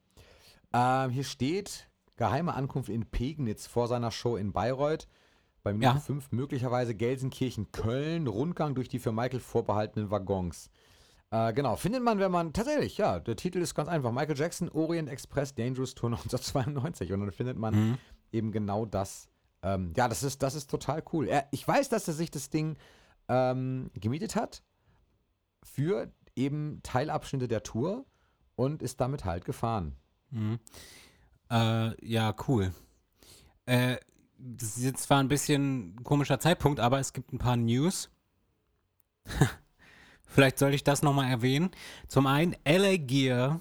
Ähm, 0.72 1.10
hier 1.10 1.24
steht 1.24 1.88
geheime 2.16 2.54
Ankunft 2.54 2.88
in 2.88 3.06
Pegnitz 3.06 3.66
vor 3.66 3.88
seiner 3.88 4.10
Show 4.10 4.36
in 4.36 4.52
Bayreuth. 4.52 5.06
Bei 5.62 5.72
Minute 5.72 5.94
Ja. 5.96 6.00
5 6.00 6.30
möglicherweise 6.32 6.94
Gelsenkirchen, 6.94 7.72
Köln, 7.72 8.26
Rundgang 8.28 8.74
durch 8.74 8.88
die 8.88 8.98
für 9.00 9.12
Michael 9.12 9.40
vorbehaltenen 9.40 10.10
Waggons. 10.10 10.70
Äh, 11.32 11.52
genau, 11.54 11.74
findet 11.74 12.02
man, 12.04 12.20
wenn 12.20 12.30
man 12.30 12.52
tatsächlich, 12.52 12.98
ja, 12.98 13.18
der 13.18 13.34
Titel 13.34 13.58
ist 13.58 13.74
ganz 13.74 13.88
einfach. 13.88 14.12
Michael 14.12 14.36
Jackson, 14.38 14.68
Orient 14.68 15.08
Express, 15.08 15.54
Dangerous 15.56 15.94
Tour 15.96 16.10
1992. 16.12 17.12
Und 17.12 17.20
dann 17.20 17.32
findet 17.32 17.58
man 17.58 17.74
Mhm. 17.74 17.98
eben 18.30 18.52
genau 18.52 18.86
das. 18.86 19.28
Ähm, 19.62 19.92
ja, 19.96 20.06
das 20.06 20.22
ist, 20.22 20.42
das 20.44 20.54
ist 20.54 20.70
total 20.70 21.02
cool. 21.12 21.26
Er, 21.26 21.48
ich 21.50 21.66
weiß, 21.66 21.88
dass 21.88 22.06
er 22.06 22.14
sich 22.14 22.30
das 22.30 22.48
Ding 22.48 22.76
ähm, 23.28 23.90
gemietet 23.94 24.36
hat 24.36 24.62
für 25.64 26.12
eben 26.36 26.80
Teilabschnitte 26.84 27.48
der 27.48 27.64
Tour 27.64 28.04
und 28.54 28.82
ist 28.82 29.00
damit 29.00 29.24
halt 29.24 29.44
gefahren. 29.44 29.96
Mhm. 30.30 30.60
Äh, 31.50 32.06
ja, 32.06 32.34
cool. 32.48 32.72
Äh, 33.66 33.96
das 34.38 34.76
ist 34.76 34.84
jetzt 34.84 35.02
zwar 35.04 35.18
ein 35.18 35.28
bisschen 35.28 35.96
ein 35.96 36.04
komischer 36.04 36.38
Zeitpunkt, 36.38 36.80
aber 36.80 36.98
es 36.98 37.12
gibt 37.12 37.32
ein 37.32 37.38
paar 37.38 37.56
News. 37.56 38.10
Vielleicht 40.24 40.58
sollte 40.58 40.76
ich 40.76 40.84
das 40.84 41.02
nochmal 41.02 41.30
erwähnen. 41.30 41.70
Zum 42.08 42.26
einen, 42.26 42.54
LA 42.66 42.96
Gear. 42.98 43.60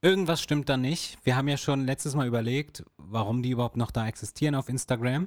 Irgendwas 0.00 0.40
stimmt 0.40 0.68
da 0.68 0.76
nicht. 0.76 1.18
Wir 1.24 1.36
haben 1.36 1.48
ja 1.48 1.56
schon 1.56 1.84
letztes 1.84 2.14
Mal 2.14 2.26
überlegt, 2.26 2.84
warum 2.98 3.42
die 3.42 3.50
überhaupt 3.50 3.76
noch 3.76 3.90
da 3.90 4.06
existieren 4.06 4.54
auf 4.54 4.68
Instagram. 4.68 5.26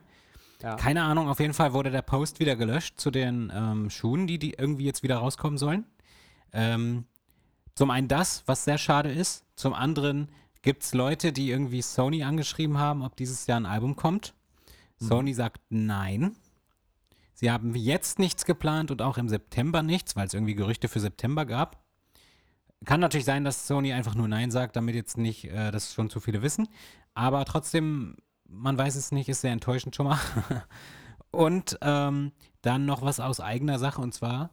Ja. 0.62 0.76
Keine 0.76 1.04
Ahnung, 1.04 1.28
auf 1.28 1.40
jeden 1.40 1.54
Fall 1.54 1.74
wurde 1.74 1.90
der 1.90 2.04
Post 2.04 2.40
wieder 2.40 2.56
gelöscht 2.56 3.00
zu 3.00 3.12
den 3.12 3.52
ähm, 3.54 3.90
Schuhen, 3.90 4.28
die, 4.28 4.38
die 4.38 4.54
irgendwie 4.54 4.86
jetzt 4.86 5.04
wieder 5.04 5.18
rauskommen 5.18 5.58
sollen. 5.58 5.86
Ähm, 6.54 7.06
zum 7.76 7.90
einen 7.90 8.08
das, 8.08 8.44
was 8.46 8.64
sehr 8.64 8.78
schade 8.78 9.12
ist. 9.12 9.44
Zum 9.56 9.74
anderen 9.74 10.30
gibt 10.62 10.84
es 10.84 10.94
Leute, 10.94 11.32
die 11.34 11.50
irgendwie 11.50 11.82
Sony 11.82 12.24
angeschrieben 12.24 12.78
haben, 12.78 13.02
ob 13.04 13.16
dieses 13.16 13.48
Jahr 13.48 13.60
ein 13.60 13.66
Album 13.66 13.96
kommt. 13.96 14.34
Sony 14.98 15.34
sagt 15.34 15.62
nein. 15.70 16.36
Sie 17.34 17.50
haben 17.50 17.74
jetzt 17.74 18.20
nichts 18.20 18.46
geplant 18.46 18.92
und 18.92 19.02
auch 19.02 19.18
im 19.18 19.28
September 19.28 19.82
nichts, 19.82 20.16
weil 20.16 20.28
es 20.28 20.34
irgendwie 20.36 20.54
Gerüchte 20.54 20.88
für 20.88 21.00
September 21.00 21.46
gab. 21.46 21.84
Kann 22.86 23.00
natürlich 23.00 23.26
sein, 23.26 23.44
dass 23.44 23.68
Sony 23.68 23.94
einfach 23.94 24.16
nur 24.16 24.28
Nein 24.28 24.52
sagt, 24.52 24.76
damit 24.76 24.96
jetzt 24.96 25.18
nicht 25.18 25.46
äh, 25.46 25.72
das 25.72 25.94
schon 25.94 26.10
zu 26.10 26.20
viele 26.20 26.42
wissen. 26.44 26.68
Aber 27.14 27.46
trotzdem, 27.46 28.16
man 28.48 28.78
weiß 28.78 28.96
es 28.96 29.12
nicht, 29.12 29.30
ist 29.30 29.42
sehr 29.42 29.52
enttäuschend 29.52 29.96
schon 29.96 30.08
mal. 30.08 30.20
und 31.32 31.78
ähm, 31.82 32.32
dann 32.62 32.86
noch 32.86 33.02
was 33.02 33.20
aus 33.20 33.40
eigener 33.40 33.80
Sache 33.80 34.02
und 34.02 34.14
zwar 34.14 34.52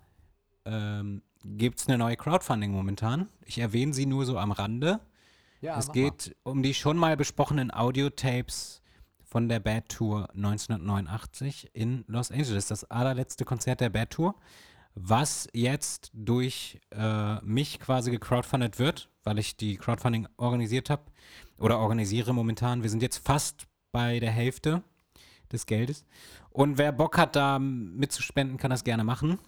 ähm, 0.65 1.23
gibt 1.45 1.81
es 1.81 1.89
eine 1.89 1.99
neue 1.99 2.17
Crowdfunding 2.17 2.73
momentan. 2.73 3.29
Ich 3.45 3.59
erwähne 3.59 3.93
sie 3.93 4.07
nur 4.07 4.27
so 4.27 4.39
am 4.39 4.53
Rande. 4.53 5.01
Ja, 5.61 5.79
es 5.79 5.91
geht 5.91 6.37
um 6.45 6.63
die 6.63 6.75
schon 6.75 6.97
mal 6.97 7.17
besprochenen 7.17 7.73
Audiotapes 7.73 8.81
von 9.25 9.49
der 9.49 9.61
Bad 9.61 9.89
Tour 9.89 10.29
1989 10.35 11.71
in 11.73 12.05
Los 12.07 12.31
Angeles. 12.31 12.69
Das 12.69 12.85
allerletzte 12.85 13.45
Konzert 13.45 13.81
der 13.81 13.91
Bad 13.91 14.11
Tour, 14.11 14.35
was 14.95 15.49
jetzt 15.53 16.11
durch 16.15 16.81
äh, 16.93 17.41
mich 17.43 17.81
quasi 17.81 18.11
gecrowdfundet 18.11 18.79
wird, 18.79 19.11
weil 19.25 19.39
ich 19.39 19.57
die 19.57 19.77
Crowdfunding 19.77 20.29
organisiert 20.37 20.91
habe 20.91 21.03
oder 21.59 21.79
organisiere 21.79 22.33
momentan. 22.33 22.83
Wir 22.83 22.91
sind 22.91 23.03
jetzt 23.03 23.19
fast 23.19 23.67
bei 23.91 24.21
der 24.21 24.31
Hälfte 24.31 24.83
des 25.53 25.67
Geldes. 25.67 26.05
Und 26.51 26.79
wer 26.79 26.93
Bock 26.93 27.19
hat, 27.19 27.37
da 27.37 27.59
mitzuspenden, 27.59 28.59
kann 28.59 28.71
das 28.71 28.85
gerne 28.85 29.05
machen. 29.05 29.39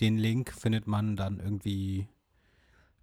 Den 0.00 0.16
Link 0.16 0.52
findet 0.52 0.86
man 0.86 1.16
dann 1.16 1.40
irgendwie 1.40 2.08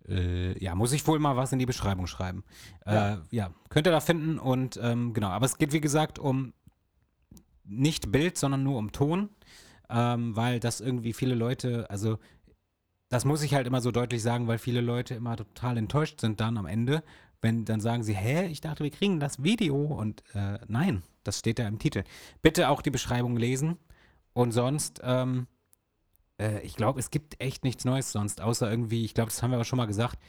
äh, 0.07 0.57
ja, 0.63 0.75
muss 0.75 0.93
ich 0.93 1.05
wohl 1.07 1.19
mal 1.19 1.35
was 1.35 1.51
in 1.51 1.59
die 1.59 1.65
Beschreibung 1.65 2.07
schreiben. 2.07 2.43
Ja. 2.85 3.15
Äh, 3.15 3.17
ja, 3.31 3.51
könnt 3.69 3.87
ihr 3.87 3.91
da 3.91 3.99
finden 3.99 4.39
und 4.39 4.79
ähm, 4.81 5.13
genau, 5.13 5.29
aber 5.29 5.45
es 5.45 5.57
geht 5.57 5.73
wie 5.73 5.81
gesagt 5.81 6.19
um 6.19 6.53
nicht 7.63 8.11
Bild, 8.11 8.37
sondern 8.37 8.63
nur 8.63 8.77
um 8.77 8.91
Ton, 8.91 9.29
ähm, 9.89 10.35
weil 10.35 10.59
das 10.59 10.79
irgendwie 10.79 11.13
viele 11.13 11.35
Leute, 11.35 11.89
also 11.89 12.17
das 13.09 13.25
muss 13.25 13.41
ich 13.41 13.53
halt 13.53 13.67
immer 13.67 13.81
so 13.81 13.91
deutlich 13.91 14.21
sagen, 14.21 14.47
weil 14.47 14.57
viele 14.57 14.81
Leute 14.81 15.15
immer 15.15 15.35
total 15.35 15.77
enttäuscht 15.77 16.21
sind 16.21 16.39
dann 16.39 16.57
am 16.57 16.65
Ende, 16.65 17.03
wenn 17.41 17.65
dann 17.65 17.79
sagen 17.79 18.03
sie, 18.03 18.15
hä, 18.15 18.47
ich 18.47 18.61
dachte, 18.61 18.83
wir 18.83 18.91
kriegen 18.91 19.19
das 19.19 19.43
Video 19.43 19.75
und 19.75 20.23
äh, 20.33 20.59
nein, 20.67 21.03
das 21.23 21.39
steht 21.39 21.59
da 21.59 21.67
im 21.67 21.79
Titel. 21.79 22.03
Bitte 22.41 22.69
auch 22.69 22.81
die 22.81 22.89
Beschreibung 22.89 23.37
lesen 23.37 23.77
und 24.33 24.51
sonst, 24.51 25.01
ähm, 25.03 25.47
äh, 26.39 26.61
ich 26.61 26.75
glaube, 26.75 26.99
es 26.99 27.09
gibt 27.11 27.41
echt 27.41 27.63
nichts 27.63 27.85
Neues 27.85 28.11
sonst, 28.11 28.41
außer 28.41 28.69
irgendwie, 28.69 29.05
ich 29.05 29.13
glaube, 29.13 29.29
das 29.29 29.41
haben 29.41 29.51
wir 29.51 29.59
auch 29.59 29.65
schon 29.65 29.77
mal 29.77 29.87
gesagt, 29.87 30.19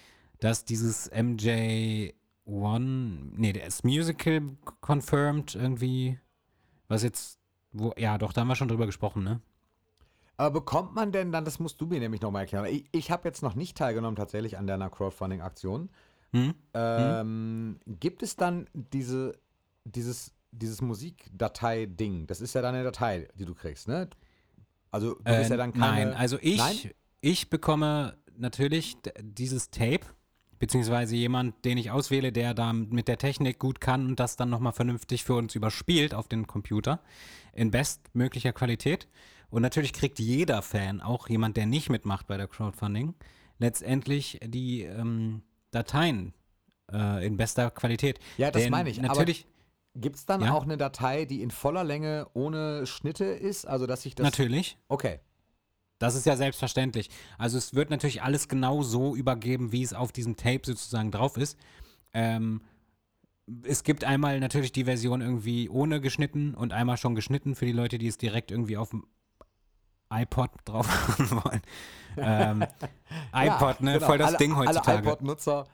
dass 0.41 0.65
dieses 0.65 1.11
MJ1, 1.13 2.13
nee, 2.45 3.53
der 3.53 3.67
ist 3.67 3.85
Musical 3.85 4.57
confirmed 4.81 5.55
irgendwie, 5.55 6.19
was 6.89 7.03
jetzt, 7.03 7.39
wo, 7.73 7.93
ja, 7.97 8.19
doch, 8.19 8.33
da 8.33 8.41
haben 8.43 8.49
wir 8.49 8.57
schon 8.57 8.69
drüber 8.69 8.87
gesprochen, 8.87 9.25
ne? 9.25 9.41
Aber 10.37 10.61
bekommt 10.61 10.95
man 10.95 11.11
denn 11.11 11.33
dann, 11.33 11.45
das 11.45 11.59
musst 11.59 11.81
du 11.81 11.87
mir 11.87 11.99
nämlich 11.99 12.21
nochmal 12.21 12.43
erklären. 12.43 12.67
Ich, 12.67 12.85
ich 12.93 13.11
habe 13.11 13.27
jetzt 13.27 13.43
noch 13.43 13.57
nicht 13.57 13.77
teilgenommen 13.77 14.15
tatsächlich 14.15 14.57
an 14.57 14.69
deiner 14.69 14.89
Crowdfunding-Aktion. 14.89 15.91
Hm? 16.33 16.55
Ähm, 16.75 17.81
Gibt 17.87 18.23
es 18.23 18.37
dann 18.37 18.69
diese, 18.73 19.37
dieses, 19.85 20.33
dieses 20.53 20.81
Musikdatei-Ding? 20.81 22.29
Das 22.29 22.41
ist 22.41 22.55
ja 22.55 22.63
dann 22.63 22.77
eine 22.77 22.85
Datei, 22.85 23.27
die 23.35 23.47
du 23.47 23.55
kriegst, 23.55 23.89
ne? 23.89 24.09
Also 24.91 25.15
du 25.15 25.23
bist 25.25 25.51
ja 25.51 25.57
dann 25.57 25.73
keine... 25.73 26.07
Nein, 26.11 26.15
also 26.15 26.39
ich, 26.41 26.59
Nein? 26.59 26.77
ich 27.21 27.51
bekomme 27.51 28.17
natürlich 28.37 28.97
dieses 29.21 29.71
Tape, 29.71 30.01
beziehungsweise 30.59 31.15
jemand, 31.17 31.65
den 31.65 31.79
ich 31.79 31.91
auswähle, 31.91 32.33
der 32.33 32.55
da 32.55 32.73
mit 32.73 33.09
der 33.09 33.19
Technik 33.19 33.59
gut 33.59 33.81
kann 33.81 34.07
und 34.07 34.21
das 34.21 34.37
dann 34.37 34.51
nochmal 34.51 34.73
vernünftig 34.73 35.25
für 35.25 35.35
uns 35.35 35.55
überspielt 35.55 36.15
auf 36.15 36.29
den 36.29 36.47
Computer 36.47 37.01
in 37.53 37.71
bestmöglicher 37.71 38.53
Qualität. 38.53 39.09
Und 39.51 39.63
natürlich 39.63 39.93
kriegt 39.93 40.19
jeder 40.19 40.63
Fan, 40.63 41.01
auch 41.01 41.29
jemand, 41.29 41.57
der 41.57 41.67
nicht 41.67 41.91
mitmacht 41.91 42.27
bei 42.27 42.37
der 42.37 42.49
Crowdfunding, 42.49 43.15
letztendlich 43.59 44.41
die 44.45 44.83
ähm, 44.83 45.43
Dateien 45.71 46.35
äh, 46.93 47.27
in 47.27 47.37
bester 47.37 47.71
Qualität. 47.71 48.19
Ja, 48.37 48.51
das 48.51 48.63
Denn 48.63 48.71
meine 48.71 48.91
ich, 48.91 48.99
aber- 48.99 49.09
Natürlich, 49.09 49.47
Gibt 50.01 50.17
es 50.17 50.27
dann 50.27 50.41
Ja? 50.41 50.55
auch 50.55 50.63
eine 50.63 50.77
Datei, 50.77 51.25
die 51.25 51.43
in 51.43 51.51
voller 51.51 51.85
Länge 51.85 52.27
ohne 52.35 52.87
Schnitte 52.87 53.25
ist? 53.25 53.67
Also 53.67 53.87
dass 53.87 54.07
ich 54.07 54.15
das... 54.15 54.25
natürlich. 54.25 54.79
Okay. 54.89 55.21
Das 55.99 56.15
ist 56.15 56.27
ja 56.27 56.37
selbstverständlich. 56.37 57.11
Also 57.39 57.59
es 57.59 57.75
wird 57.75 57.91
natürlich 57.91 58.23
alles 58.23 58.49
genau 58.49 58.83
so 58.83 59.17
übergeben, 59.17 59.73
wie 59.73 59.83
es 59.83 59.93
auf 59.93 60.13
diesem 60.13 60.37
Tape 60.37 60.61
sozusagen 60.65 61.11
drauf 61.11 61.37
ist. 61.37 61.59
Ähm, 62.15 62.63
es 63.65 63.83
gibt 63.83 64.05
einmal 64.05 64.39
natürlich 64.41 64.73
die 64.73 64.85
Version 64.85 65.21
irgendwie 65.21 65.69
ohne 65.69 66.01
geschnitten 66.01 66.55
und 66.55 66.73
einmal 66.73 66.99
schon 66.99 67.15
geschnitten 67.15 67.57
für 67.57 67.67
die 67.67 67.73
Leute, 67.73 67.99
die 67.99 68.07
es 68.07 68.19
direkt 68.19 68.51
irgendwie 68.51 68.77
auf 68.77 68.91
dem 68.91 69.07
iPod 70.11 70.51
drauf 70.65 70.89
haben 71.19 71.31
wollen. 71.31 71.63
Ähm, 72.17 72.65
iPod, 73.33 73.81
ne? 73.81 73.95
genau. 73.95 74.07
Voll 74.07 74.19
das 74.19 74.29
alle, 74.29 74.39
Ding 74.39 74.57
heutzutage. 74.57 74.91
Alle 74.91 75.01
iPod-Nutzer. 75.01 75.67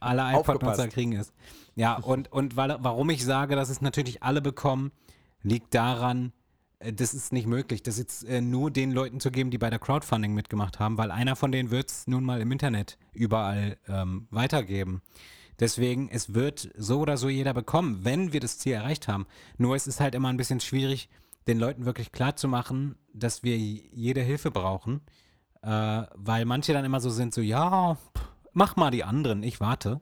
Alle 0.00 0.24
Aufgepasst. 0.36 0.90
kriegen 0.90 1.12
es. 1.12 1.32
Ja, 1.74 1.96
und, 1.96 2.32
und 2.32 2.56
weil, 2.56 2.76
warum 2.80 3.10
ich 3.10 3.24
sage, 3.24 3.56
dass 3.56 3.70
es 3.70 3.80
natürlich 3.80 4.22
alle 4.22 4.42
bekommen, 4.42 4.92
liegt 5.42 5.74
daran, 5.74 6.32
äh, 6.80 6.92
das 6.92 7.14
ist 7.14 7.32
nicht 7.32 7.46
möglich, 7.46 7.82
das 7.82 7.98
jetzt 7.98 8.24
äh, 8.24 8.40
nur 8.40 8.70
den 8.70 8.92
Leuten 8.92 9.20
zu 9.20 9.30
geben, 9.30 9.50
die 9.50 9.58
bei 9.58 9.70
der 9.70 9.78
Crowdfunding 9.78 10.34
mitgemacht 10.34 10.78
haben, 10.78 10.98
weil 10.98 11.10
einer 11.10 11.36
von 11.36 11.52
denen 11.52 11.70
wird 11.70 11.90
es 11.90 12.06
nun 12.06 12.24
mal 12.24 12.40
im 12.40 12.50
Internet 12.52 12.98
überall 13.12 13.76
ähm, 13.88 14.26
weitergeben. 14.30 15.02
Deswegen, 15.58 16.08
es 16.08 16.32
wird 16.32 16.70
so 16.76 17.00
oder 17.00 17.18
so 17.18 17.28
jeder 17.28 17.52
bekommen, 17.52 18.00
wenn 18.02 18.32
wir 18.32 18.40
das 18.40 18.58
Ziel 18.58 18.72
erreicht 18.72 19.08
haben. 19.08 19.26
Nur 19.58 19.76
es 19.76 19.86
ist 19.86 20.00
halt 20.00 20.14
immer 20.14 20.28
ein 20.28 20.38
bisschen 20.38 20.60
schwierig, 20.60 21.10
den 21.46 21.58
Leuten 21.58 21.84
wirklich 21.84 22.12
klar 22.12 22.34
zu 22.36 22.48
machen, 22.48 22.96
dass 23.12 23.42
wir 23.42 23.56
jede 23.58 24.22
Hilfe 24.22 24.50
brauchen, 24.50 25.02
äh, 25.62 26.02
weil 26.14 26.46
manche 26.46 26.72
dann 26.72 26.84
immer 26.84 27.00
so 27.00 27.10
sind, 27.10 27.34
so, 27.34 27.42
ja, 27.42 27.94
pff, 27.94 28.28
mach 28.52 28.76
mal 28.76 28.90
die 28.90 29.04
anderen, 29.04 29.42
ich 29.42 29.60
warte. 29.60 30.00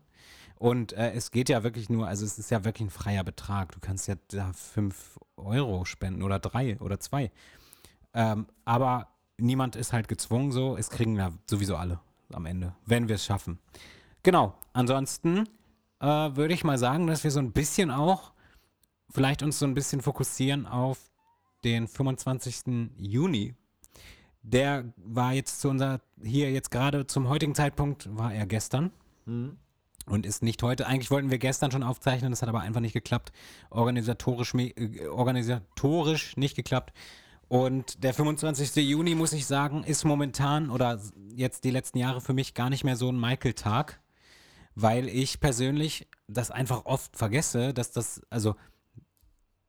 Und 0.57 0.93
äh, 0.93 1.13
es 1.13 1.31
geht 1.31 1.49
ja 1.49 1.63
wirklich 1.63 1.89
nur, 1.89 2.09
also 2.09 2.25
es 2.25 2.39
ist 2.39 2.51
ja 2.51 2.65
wirklich 2.65 2.89
ein 2.89 2.91
freier 2.91 3.23
Betrag. 3.23 3.73
Du 3.73 3.79
kannst 3.81 4.09
ja 4.09 4.17
da 4.29 4.53
5 4.53 5.21
Euro 5.37 5.85
spenden 5.85 6.23
oder 6.23 6.41
drei 6.41 6.79
oder 6.81 6.99
zwei. 6.99 7.31
Ähm, 8.13 8.47
aber 8.65 9.09
niemand 9.37 9.77
ist 9.77 9.93
halt 9.93 10.09
gezwungen 10.09 10.51
so. 10.51 10.77
Es 10.77 10.91
kriegen 10.91 11.17
ja 11.17 11.31
sowieso 11.49 11.77
alle 11.77 12.01
am 12.33 12.47
Ende, 12.47 12.75
wenn 12.87 13.09
wir 13.09 13.15
es 13.15 13.25
schaffen. 13.25 13.59
Genau. 14.25 14.55
Ansonsten 14.73 15.49
äh, 16.01 16.07
würde 16.07 16.55
ich 16.55 16.65
mal 16.65 16.79
sagen, 16.79 17.07
dass 17.07 17.25
wir 17.25 17.31
so 17.31 17.41
ein 17.41 17.53
bisschen 17.53 17.91
auch 17.91 18.33
vielleicht 19.11 19.43
uns 19.43 19.59
so 19.59 19.67
ein 19.67 19.75
bisschen 19.75 20.01
fokussieren 20.01 20.67
auf 20.67 20.99
den 21.65 21.89
25. 21.89 22.93
Juni. 22.97 23.55
Der 24.43 24.93
war 24.97 25.33
jetzt 25.33 25.61
zu 25.61 25.69
unser, 25.69 26.01
hier 26.23 26.51
jetzt 26.51 26.71
gerade 26.71 27.07
zum 27.07 27.29
heutigen 27.29 27.55
Zeitpunkt, 27.55 28.09
war 28.17 28.33
er 28.33 28.47
gestern 28.47 28.93
und 30.07 30.27
ist 30.27 30.43
nicht 30.43 30.63
heute. 30.63 30.87
Eigentlich 30.87 31.11
wollten 31.11 31.31
wir 31.31 31.39
gestern 31.39 31.71
schon 31.71 31.83
aufzeichnen, 31.83 32.31
das 32.31 32.43
hat 32.43 32.49
aber 32.49 32.61
einfach 32.61 32.81
nicht 32.81 32.93
geklappt. 32.93 33.33
Organisatorisch, 33.71 34.55
äh, 34.55 35.07
organisatorisch 35.09 36.37
nicht 36.37 36.57
geklappt. 36.57 36.93
Und 37.49 38.05
der 38.05 38.13
25. 38.13 38.77
Juni, 38.77 39.15
muss 39.15 39.33
ich 39.33 39.47
sagen, 39.47 39.83
ist 39.83 40.05
momentan 40.05 40.71
oder 40.71 41.01
jetzt 41.35 41.65
die 41.65 41.71
letzten 41.71 41.99
Jahre 41.99 42.21
für 42.21 42.35
mich 42.35 42.55
gar 42.55 42.69
nicht 42.69 42.85
mehr 42.85 42.97
so 42.97 43.11
ein 43.11 43.19
Michael-Tag, 43.19 44.01
weil 44.75 45.09
ich 45.09 45.41
persönlich 45.41 46.07
das 46.27 46.51
einfach 46.51 46.85
oft 46.85 47.17
vergesse, 47.17 47.73
dass 47.73 47.91
das, 47.91 48.21
also 48.29 48.55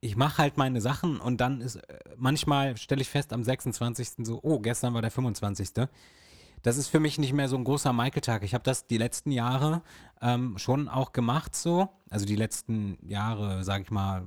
ich 0.02 0.16
mache 0.16 0.38
halt 0.40 0.58
meine 0.58 0.82
Sachen 0.82 1.20
und 1.20 1.42
dann 1.42 1.62
ist, 1.62 1.76
äh, 1.76 2.00
manchmal 2.18 2.78
stelle 2.78 3.02
ich 3.02 3.10
fest 3.10 3.34
am 3.34 3.44
26. 3.44 4.26
so, 4.26 4.40
oh, 4.42 4.60
gestern 4.60 4.94
war 4.94 5.02
der 5.02 5.12
25. 5.12 5.88
das 6.62 6.78
ist 6.78 6.88
für 6.88 7.00
mich 7.00 7.18
nicht 7.18 7.34
mehr 7.34 7.50
so 7.50 7.58
ein 7.58 7.64
großer 7.64 7.94
Michael-Tag. 7.94 8.44
Ich 8.44 8.54
habe 8.54 8.64
das 8.64 8.88
die 8.88 8.98
letzten 8.98 9.32
Jahre 9.32 9.82
ähm, 10.22 10.58
schon 10.58 10.88
auch 10.88 11.12
gemacht 11.12 11.56
so. 11.56 11.90
Also 12.10 12.26
die 12.26 12.36
letzten 12.36 12.98
Jahre, 13.08 13.64
sage 13.64 13.84
ich 13.84 13.92
mal, 13.92 14.26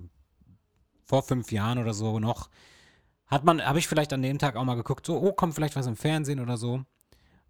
vor 1.04 1.22
fünf 1.22 1.52
Jahren 1.52 1.78
oder 1.78 1.94
so 1.94 2.18
noch, 2.18 2.48
hat 3.26 3.44
man, 3.44 3.64
habe 3.64 3.78
ich 3.78 3.88
vielleicht 3.88 4.12
an 4.12 4.22
dem 4.22 4.38
Tag 4.38 4.56
auch 4.56 4.64
mal 4.64 4.76
geguckt, 4.76 5.06
so, 5.06 5.20
oh, 5.20 5.32
kommt 5.32 5.54
vielleicht 5.54 5.76
was 5.76 5.86
im 5.86 5.96
Fernsehen 5.96 6.40
oder 6.40 6.56
so. 6.58 6.84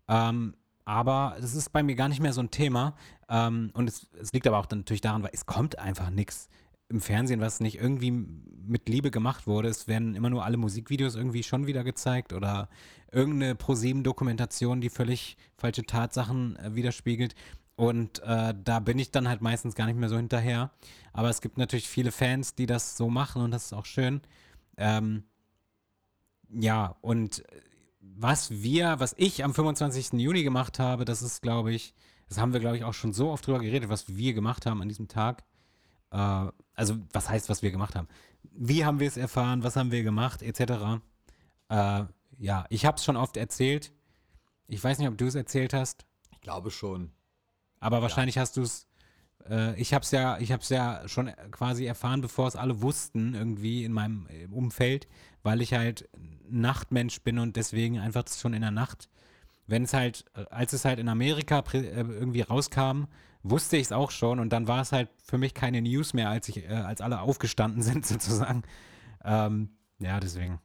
Ähm, 0.09 0.55
aber 0.85 1.37
es 1.38 1.55
ist 1.55 1.73
bei 1.73 1.83
mir 1.83 1.95
gar 1.95 2.09
nicht 2.09 2.21
mehr 2.21 2.33
so 2.33 2.41
ein 2.41 2.50
Thema. 2.50 2.95
Ähm, 3.29 3.71
und 3.75 3.88
es, 3.88 4.09
es 4.21 4.33
liegt 4.33 4.47
aber 4.47 4.59
auch 4.59 4.67
natürlich 4.71 5.00
daran, 5.00 5.23
weil 5.23 5.31
es 5.33 5.47
kommt 5.47 5.79
einfach 5.79 6.11
nichts 6.11 6.49
im 6.93 7.01
Fernsehen, 7.01 7.41
was 7.41 7.61
nicht 7.61 7.79
irgendwie 7.79 8.11
mit 8.11 8.89
Liebe 8.89 9.11
gemacht 9.11 9.47
wurde. 9.47 9.69
Es 9.69 9.89
werden 9.89 10.15
immer 10.15 10.31
nur 10.31 10.45
alle 10.45 10.57
Musikvideos 10.57 11.17
irgendwie 11.17 11.43
schon 11.43 11.67
wieder 11.67 11.85
gezeigt 11.85 12.33
oder 12.33 12.69
irgendeine 13.11 13.55
ProSieben-Dokumentation, 13.55 14.81
die 14.81 14.91
völlig 14.91 15.37
falsche 15.57 15.85
Tatsachen 15.85 16.57
äh, 16.57 16.75
widerspiegelt. 16.75 17.35
Und 17.75 18.23
äh, 18.23 18.55
da 18.63 18.81
bin 18.81 18.99
ich 18.99 19.11
dann 19.11 19.29
halt 19.29 19.41
meistens 19.41 19.75
gar 19.75 19.87
nicht 19.87 19.99
mehr 19.99 20.09
so 20.09 20.17
hinterher. 20.17 20.71
Aber 21.13 21.31
es 21.31 21.41
gibt 21.41 21.59
natürlich 21.59 21.89
viele 21.89 22.13
Fans, 22.13 22.55
die 22.55 22.67
das 22.67 22.97
so 22.97 23.09
machen 23.09 23.43
und 23.43 23.51
das 23.51 23.67
ist 23.67 23.73
auch 23.73 23.87
schön. 23.87 24.21
Ähm, 24.77 25.25
ja, 26.51 26.97
und 27.01 27.43
was 28.01 28.51
wir, 28.51 29.01
was 29.01 29.15
ich 29.17 29.43
am 29.43 29.55
25. 29.55 30.13
Juni 30.21 30.43
gemacht 30.43 30.79
habe, 30.79 31.05
das 31.05 31.23
ist, 31.23 31.41
glaube 31.41 31.73
ich, 31.73 31.95
das 32.29 32.39
haben 32.39 32.53
wir, 32.53 32.61
glaube 32.61 32.77
ich, 32.77 32.85
auch 32.85 32.95
schon 32.95 33.13
so 33.13 33.31
oft 33.31 33.47
drüber 33.47 33.61
geredet, 33.61 33.89
was 33.89 34.17
wir 34.17 34.33
gemacht 34.33 34.67
haben 34.67 34.83
an 34.83 34.89
diesem 34.89 35.09
Tag. 35.09 35.45
Äh, 36.12 36.47
also, 36.75 36.97
was 37.12 37.28
heißt, 37.28 37.49
was 37.49 37.62
wir 37.62 37.71
gemacht 37.71 37.97
haben? 37.97 38.09
Wie 38.52 38.85
haben 38.85 39.00
wir 39.00 39.09
es 39.09 39.16
erfahren? 39.16 39.62
Was 39.62 39.76
haben 39.76 39.90
wir 39.90 40.02
gemacht? 40.02 40.42
Etc. 40.42 40.61
Äh, 41.69 42.04
ja, 42.38 42.66
ich 42.71 42.85
habe 42.85 42.97
es 42.97 43.04
schon 43.04 43.16
oft 43.16 43.37
erzählt. 43.37 43.92
Ich 44.69 44.83
weiß 44.83 44.99
nicht, 44.99 45.09
ob 45.09 45.19
du 45.19 45.26
es 45.26 45.35
erzählt 45.35 45.75
hast. 45.75 46.07
Ich 46.31 46.40
glaube 46.40 46.71
schon. 46.71 47.11
Aber 47.81 48.02
wahrscheinlich 48.02 48.38
hast 48.38 48.57
du 48.57 48.62
es. 48.62 48.87
Äh, 49.49 49.81
ich 49.81 49.92
habe 49.95 50.02
es 50.02 50.11
ja, 50.11 50.38
ich 50.38 50.52
habe 50.52 50.62
es 50.62 50.69
ja 50.69 51.07
schon 51.09 51.31
quasi 51.50 51.85
erfahren, 51.85 52.21
bevor 52.21 52.47
es 52.47 52.57
alle 52.57 52.81
wussten 52.83 53.35
irgendwie 53.35 53.85
in 53.85 53.92
meinem 53.92 54.26
äh, 54.28 54.47
Umfeld, 54.47 55.09
weil 55.42 55.61
ich 55.61 55.73
halt 55.73 56.09
Nachtmensch 56.49 57.23
bin 57.23 57.38
und 57.38 57.57
deswegen 57.57 57.99
einfach 57.99 58.25
schon 58.28 58.54
in 58.54 58.62
der 58.62 58.71
Nacht. 58.71 59.09
Wenn 59.66 59.85
es 59.85 59.95
halt, 59.95 60.25
äh, 60.35 60.45
als 60.50 60.73
es 60.73 60.85
halt 60.85 60.99
in 60.99 61.09
Amerika 61.09 61.64
irgendwie 61.73 62.42
rauskam, 62.42 63.04
wusste 63.43 63.77
ich 63.77 63.85
es 63.85 63.93
auch 63.93 64.11
schon 64.11 64.39
und 64.39 64.51
dann 64.51 64.69
war 64.69 64.81
es 64.81 64.93
halt 64.93 65.09
für 65.23 65.39
mich 65.39 65.55
keine 65.55 65.83
News 65.83 66.15
mehr, 66.15 66.31
als 66.31 66.49
ich, 66.49 66.65
äh, 66.65 66.69
als 66.69 67.01
alle 67.01 67.21
aufgestanden 67.21 67.83
sind 67.83 68.07
sozusagen. 68.07 68.63
Ähm, 69.25 69.71
ja, 69.99 70.21
deswegen. 70.21 70.61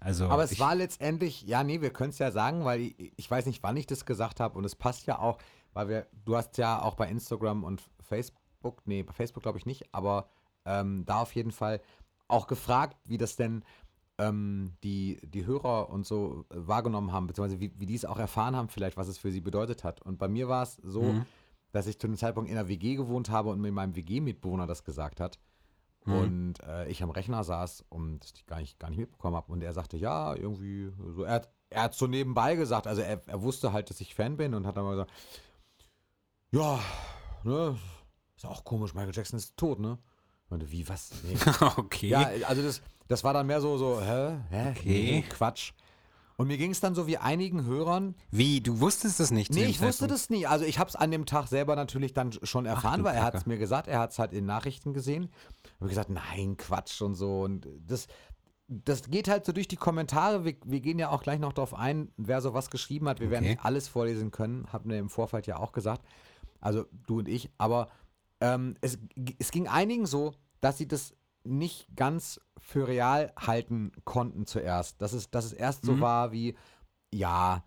Also 0.00 0.28
Aber 0.28 0.44
es 0.44 0.52
ich, 0.52 0.60
war 0.60 0.74
letztendlich, 0.74 1.42
ja, 1.42 1.64
nee, 1.64 1.80
wir 1.80 1.90
können 1.90 2.10
es 2.10 2.18
ja 2.18 2.30
sagen, 2.30 2.64
weil 2.64 2.80
ich, 2.80 3.12
ich 3.16 3.30
weiß 3.30 3.46
nicht, 3.46 3.62
wann 3.62 3.76
ich 3.76 3.86
das 3.86 4.04
gesagt 4.04 4.40
habe 4.40 4.58
und 4.58 4.64
es 4.64 4.74
passt 4.74 5.06
ja 5.06 5.18
auch, 5.18 5.38
weil 5.72 5.88
wir, 5.88 6.06
du 6.24 6.36
hast 6.36 6.58
ja 6.58 6.82
auch 6.82 6.94
bei 6.94 7.08
Instagram 7.08 7.64
und 7.64 7.82
Facebook, 8.00 8.82
nee, 8.84 9.02
bei 9.02 9.12
Facebook 9.12 9.42
glaube 9.42 9.58
ich 9.58 9.66
nicht, 9.66 9.86
aber 9.92 10.28
ähm, 10.66 11.04
da 11.06 11.22
auf 11.22 11.34
jeden 11.34 11.52
Fall 11.52 11.80
auch 12.28 12.46
gefragt, 12.46 12.98
wie 13.06 13.16
das 13.16 13.36
denn 13.36 13.64
ähm, 14.18 14.74
die, 14.82 15.20
die 15.24 15.46
Hörer 15.46 15.88
und 15.88 16.06
so 16.06 16.44
äh, 16.50 16.56
wahrgenommen 16.56 17.12
haben, 17.12 17.26
beziehungsweise 17.26 17.60
wie, 17.60 17.72
wie 17.78 17.86
die 17.86 17.94
es 17.94 18.04
auch 18.04 18.18
erfahren 18.18 18.56
haben, 18.56 18.68
vielleicht, 18.68 18.96
was 18.96 19.08
es 19.08 19.16
für 19.16 19.32
sie 19.32 19.40
bedeutet 19.40 19.84
hat. 19.84 20.02
Und 20.02 20.18
bei 20.18 20.28
mir 20.28 20.48
war 20.48 20.64
es 20.64 20.76
so, 20.76 21.02
Mhm. 21.02 21.26
Dass 21.72 21.86
ich 21.86 21.98
zu 21.98 22.06
dem 22.06 22.16
Zeitpunkt 22.16 22.50
in 22.50 22.56
einer 22.56 22.68
WG 22.68 22.96
gewohnt 22.96 23.30
habe 23.30 23.50
und 23.50 23.60
mir 23.60 23.72
meinem 23.72 23.94
WG-Mitbewohner 23.94 24.66
das 24.66 24.84
gesagt 24.84 25.20
hat. 25.20 25.38
Mhm. 26.04 26.14
Und 26.14 26.60
äh, 26.60 26.88
ich 26.88 27.02
am 27.02 27.10
Rechner 27.10 27.44
saß 27.44 27.84
und 27.88 28.20
das 28.20 28.32
ich 28.34 28.46
gar 28.46 28.60
nicht, 28.60 28.78
gar 28.78 28.88
nicht 28.88 28.98
mitbekommen 28.98 29.36
habe. 29.36 29.52
Und 29.52 29.62
er 29.62 29.72
sagte, 29.72 29.96
ja, 29.96 30.34
irgendwie, 30.34 30.92
so, 31.14 31.24
er 31.24 31.34
hat, 31.34 31.50
er 31.70 31.82
hat 31.82 31.94
so 31.94 32.06
nebenbei 32.06 32.56
gesagt, 32.56 32.86
also 32.86 33.02
er, 33.02 33.20
er 33.26 33.42
wusste 33.42 33.72
halt, 33.72 33.90
dass 33.90 34.00
ich 34.00 34.14
Fan 34.14 34.36
bin 34.36 34.54
und 34.54 34.66
hat 34.66 34.76
dann 34.76 34.84
mal 34.84 34.92
gesagt, 34.92 35.12
ja, 36.50 36.80
ne, 37.44 37.78
ist 38.36 38.46
auch 38.46 38.64
komisch, 38.64 38.94
Michael 38.94 39.14
Jackson 39.14 39.38
ist 39.38 39.56
tot, 39.56 39.78
ne? 39.80 39.98
Ich 40.44 40.50
meinte, 40.50 40.70
wie, 40.70 40.88
was? 40.88 41.10
Nee. 41.24 41.36
okay. 41.76 42.08
Ja, 42.08 42.30
also 42.46 42.62
das, 42.62 42.80
das 43.06 43.22
war 43.22 43.34
dann 43.34 43.46
mehr 43.46 43.60
so, 43.60 43.76
so, 43.76 44.00
hä? 44.00 44.38
hä? 44.48 44.70
Okay. 44.70 44.82
Nee, 44.84 45.24
Quatsch. 45.28 45.72
Und 46.38 46.46
mir 46.46 46.56
ging 46.56 46.70
es 46.70 46.78
dann 46.78 46.94
so 46.94 47.08
wie 47.08 47.18
einigen 47.18 47.64
Hörern, 47.64 48.14
Wie, 48.30 48.60
du 48.60 48.78
wusstest 48.78 49.18
es 49.18 49.32
nicht? 49.32 49.52
Nee, 49.52 49.64
ich 49.64 49.82
wusste 49.82 50.06
das 50.06 50.30
nie. 50.30 50.46
Also 50.46 50.64
ich 50.64 50.78
habe 50.78 50.88
es 50.88 50.94
an 50.94 51.10
dem 51.10 51.26
Tag 51.26 51.48
selber 51.48 51.74
natürlich 51.74 52.14
dann 52.14 52.30
schon 52.44 52.64
erfahren, 52.64 53.00
du 53.00 53.04
weil 53.06 53.16
er 53.16 53.24
hat 53.24 53.34
es 53.34 53.44
mir 53.44 53.58
gesagt, 53.58 53.88
er 53.88 53.98
hat 53.98 54.12
es 54.12 54.20
halt 54.20 54.32
in 54.32 54.46
Nachrichten 54.46 54.94
gesehen. 54.94 55.30
Habe 55.80 55.88
gesagt, 55.88 56.10
nein, 56.10 56.56
Quatsch 56.56 57.02
und 57.02 57.16
so. 57.16 57.40
Und 57.42 57.66
das, 57.84 58.06
das 58.68 59.10
geht 59.10 59.26
halt 59.26 59.46
so 59.46 59.52
durch 59.52 59.66
die 59.66 59.74
Kommentare. 59.76 60.44
Wir, 60.44 60.54
wir 60.64 60.80
gehen 60.80 61.00
ja 61.00 61.10
auch 61.10 61.24
gleich 61.24 61.40
noch 61.40 61.52
darauf 61.52 61.74
ein, 61.74 62.12
wer 62.16 62.40
sowas 62.40 62.70
geschrieben 62.70 63.08
hat. 63.08 63.18
Wir 63.18 63.30
werden 63.30 63.42
Okay. 63.42 63.54
nicht 63.54 63.64
alles 63.64 63.88
vorlesen 63.88 64.30
können, 64.30 64.72
haben 64.72 64.88
wir 64.88 64.98
im 65.00 65.10
Vorfeld 65.10 65.48
ja 65.48 65.56
auch 65.56 65.72
gesagt. 65.72 66.06
Also 66.60 66.84
du 67.08 67.18
und 67.18 67.28
ich. 67.28 67.50
Aber 67.58 67.88
ähm, 68.40 68.76
es, 68.80 68.96
es 69.40 69.50
ging 69.50 69.66
einigen 69.66 70.06
so, 70.06 70.34
dass 70.60 70.78
sie 70.78 70.86
das 70.86 71.14
nicht 71.44 71.86
ganz 71.96 72.40
für 72.60 72.88
real 72.88 73.32
halten 73.38 73.92
konnten 74.04 74.46
zuerst. 74.46 75.00
Dass 75.00 75.12
es, 75.12 75.30
dass 75.30 75.44
es 75.44 75.52
erst 75.52 75.84
so 75.84 75.92
Mhm. 75.92 76.00
war 76.00 76.32
wie, 76.32 76.56
ja, 77.12 77.64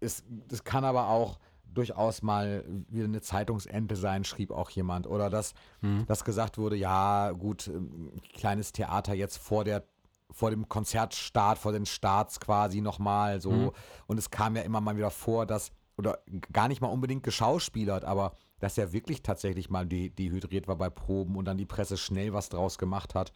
es, 0.00 0.24
das 0.48 0.64
kann 0.64 0.84
aber 0.84 1.08
auch 1.08 1.38
durchaus 1.66 2.22
mal 2.22 2.64
wieder 2.88 3.04
eine 3.06 3.20
Zeitungsente 3.20 3.96
sein, 3.96 4.24
schrieb 4.24 4.50
auch 4.52 4.70
jemand. 4.70 5.06
Oder 5.06 5.28
dass, 5.30 5.54
Mhm. 5.80 6.06
dass 6.06 6.24
gesagt 6.24 6.56
wurde, 6.58 6.76
ja, 6.76 7.32
gut, 7.32 7.68
ähm, 7.68 8.12
kleines 8.32 8.72
Theater 8.72 9.14
jetzt 9.14 9.38
vor 9.38 9.64
der 9.64 9.84
vor 10.30 10.50
dem 10.50 10.68
Konzertstart, 10.68 11.58
vor 11.58 11.70
den 11.70 11.86
Starts 11.86 12.40
quasi 12.40 12.80
nochmal 12.80 13.40
so. 13.40 13.52
Mhm. 13.52 13.70
Und 14.08 14.18
es 14.18 14.30
kam 14.30 14.56
ja 14.56 14.62
immer 14.62 14.80
mal 14.80 14.96
wieder 14.96 15.10
vor, 15.10 15.46
dass, 15.46 15.70
oder 15.96 16.18
gar 16.50 16.66
nicht 16.66 16.80
mal 16.80 16.88
unbedingt 16.88 17.22
geschauspielert, 17.22 18.04
aber 18.04 18.32
dass 18.60 18.78
er 18.78 18.92
wirklich 18.92 19.22
tatsächlich 19.22 19.70
mal 19.70 19.86
de 19.86 20.08
dehydriert 20.10 20.68
war 20.68 20.76
bei 20.76 20.90
Proben 20.90 21.36
und 21.36 21.44
dann 21.44 21.58
die 21.58 21.66
Presse 21.66 21.96
schnell 21.96 22.32
was 22.32 22.48
draus 22.48 22.78
gemacht 22.78 23.14
hat, 23.14 23.32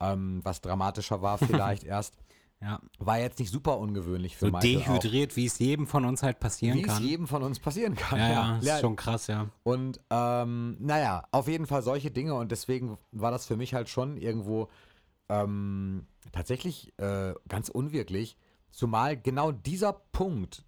ähm, 0.00 0.40
was 0.44 0.60
dramatischer 0.60 1.22
war 1.22 1.38
vielleicht 1.38 1.84
erst. 1.84 2.14
Ja. 2.60 2.80
War 3.00 3.18
jetzt 3.18 3.40
nicht 3.40 3.50
super 3.50 3.78
ungewöhnlich 3.78 4.36
für 4.36 4.46
So 4.46 4.52
Michael 4.52 4.76
auch. 4.78 4.84
dehydriert, 5.00 5.34
wie 5.34 5.46
es 5.46 5.58
jedem 5.58 5.88
von 5.88 6.04
uns 6.04 6.22
halt 6.22 6.38
passieren 6.38 6.78
Wie 6.78 6.82
es 6.82 6.86
kann. 6.94 7.02
jedem 7.02 7.26
von 7.26 7.42
uns 7.42 7.58
passieren 7.58 7.96
kann. 7.96 8.20
Ja, 8.20 8.30
ja, 8.30 8.58
Ja. 8.62 8.74
ist 8.76 8.80
schon 8.82 8.94
krass, 8.94 9.26
ja. 9.26 9.48
Und 9.64 9.98
ähm, 10.10 10.76
naja, 10.78 11.24
auf 11.32 11.48
jeden 11.48 11.66
Fall 11.66 11.82
solche 11.82 12.12
Dinge 12.12 12.34
und 12.34 12.52
deswegen 12.52 12.96
war 13.10 13.32
das 13.32 13.46
für 13.46 13.56
mich 13.56 13.74
halt 13.74 13.88
schon 13.88 14.16
irgendwo 14.16 14.68
ähm, 15.28 16.06
tatsächlich 16.30 16.92
äh, 16.98 17.34
ganz 17.48 17.68
unwirklich. 17.68 18.36
Zumal 18.70 19.16
genau 19.16 19.50
dieser 19.52 19.92
Punkt, 19.92 20.64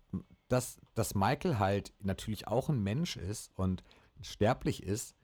dass, 0.49 0.79
dass 0.95 1.15
Michael 1.15 1.59
halt 1.59 1.93
natürlich 2.01 2.47
auch 2.47 2.69
ein 2.69 2.83
Mensch 2.83 3.17
ist 3.17 3.51
und 3.57 3.83
sterblich 4.21 4.83
ist, 4.83 5.15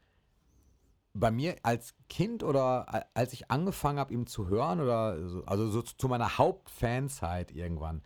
bei 1.12 1.30
mir 1.30 1.56
als 1.62 1.94
Kind 2.09 2.42
oder 2.44 3.06
als 3.14 3.33
ich 3.33 3.50
angefangen 3.50 3.98
habe, 3.98 4.14
ihm 4.14 4.26
zu 4.26 4.48
hören 4.48 4.80
oder 4.80 5.28
so, 5.28 5.44
also 5.44 5.68
so 5.68 5.83
zu 5.83 6.09
meiner 6.09 6.38
Hauptfanzeit 6.38 7.50
irgendwann, 7.50 8.02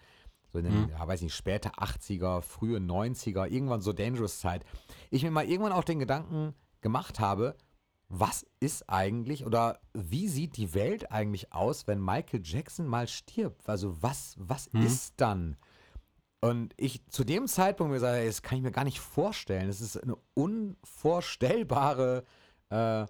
so 0.53 0.59
in 0.59 0.64
den, 0.64 0.88
ja, 0.88 1.07
weiß 1.07 1.20
nicht, 1.20 1.35
späte 1.35 1.70
80er, 1.70 2.40
frühe 2.40 2.79
90er, 2.79 3.46
irgendwann 3.46 3.83
so 3.83 3.92
Dangerous 3.92 4.40
Zeit, 4.40 4.64
ich 5.11 5.22
mir 5.22 5.31
mal 5.31 5.44
irgendwann 5.44 5.72
auch 5.72 5.85
den 5.85 5.98
Gedanken 5.98 6.55
gemacht 6.81 7.20
habe, 7.20 7.57
was 8.09 8.46
ist 8.61 8.88
eigentlich 8.88 9.44
oder 9.44 9.81
wie 9.92 10.29
sieht 10.29 10.57
die 10.57 10.74
Welt 10.74 11.11
eigentlich 11.11 11.53
aus, 11.53 11.87
wenn 11.87 12.00
Michael 12.03 12.40
Jackson 12.42 12.87
mal 12.87 13.09
stirbt? 13.09 13.68
Also 13.68 14.03
was, 14.03 14.35
was 14.38 14.68
ist 14.68 15.14
dann? 15.16 15.57
Und 16.48 16.74
ich 16.76 17.04
zu 17.09 17.24
dem 17.24 17.46
Zeitpunkt 17.46 17.92
mir 17.92 18.00
sage, 18.00 18.26
das 18.26 18.42
kann 18.42 18.59
ich 18.59 18.64
mir 18.64 18.70
gar 18.72 18.85
nicht 18.85 19.00
vorstellen. 19.00 19.68
Es 19.68 19.80
ist 19.80 19.96
eine 20.02 20.16
unvorstellbare 20.35 22.24
äh, 22.70 23.07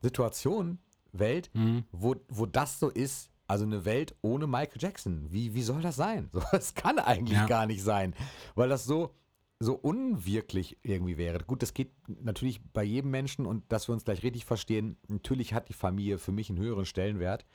Situation, 0.00 0.78
Welt, 1.12 1.50
wo, 1.92 2.14
wo 2.28 2.46
das 2.46 2.78
so 2.80 2.88
ist. 2.88 3.30
Also 3.46 3.64
eine 3.64 3.86
Welt 3.86 4.14
ohne 4.20 4.46
Michael 4.46 4.76
Jackson. 4.80 5.26
Wie, 5.30 5.54
wie 5.54 5.62
soll 5.62 5.80
das 5.80 5.96
sein? 5.96 6.28
So, 6.32 6.40
das 6.52 6.74
kann 6.74 6.98
eigentlich 6.98 7.38
Ja. 7.38 7.46
gar 7.46 7.66
nicht 7.66 7.82
sein, 7.82 8.14
weil 8.54 8.68
das 8.68 8.84
so, 8.84 9.14
so 9.58 9.74
unwirklich 9.74 10.76
irgendwie 10.82 11.16
wäre. 11.16 11.38
Gut, 11.44 11.62
das 11.62 11.72
geht 11.72 11.90
natürlich 12.08 12.60
bei 12.72 12.84
jedem 12.84 13.10
Menschen 13.10 13.46
und 13.46 13.64
dass 13.72 13.88
wir 13.88 13.94
uns 13.94 14.04
gleich 14.04 14.22
richtig 14.22 14.44
verstehen, 14.44 14.98
natürlich 15.08 15.54
hat 15.54 15.68
die 15.70 15.72
Familie 15.74 16.18
für 16.18 16.30
mich 16.32 16.50
einen 16.50 16.58
höheren 16.58 16.84
Stellenwert. 16.84 17.46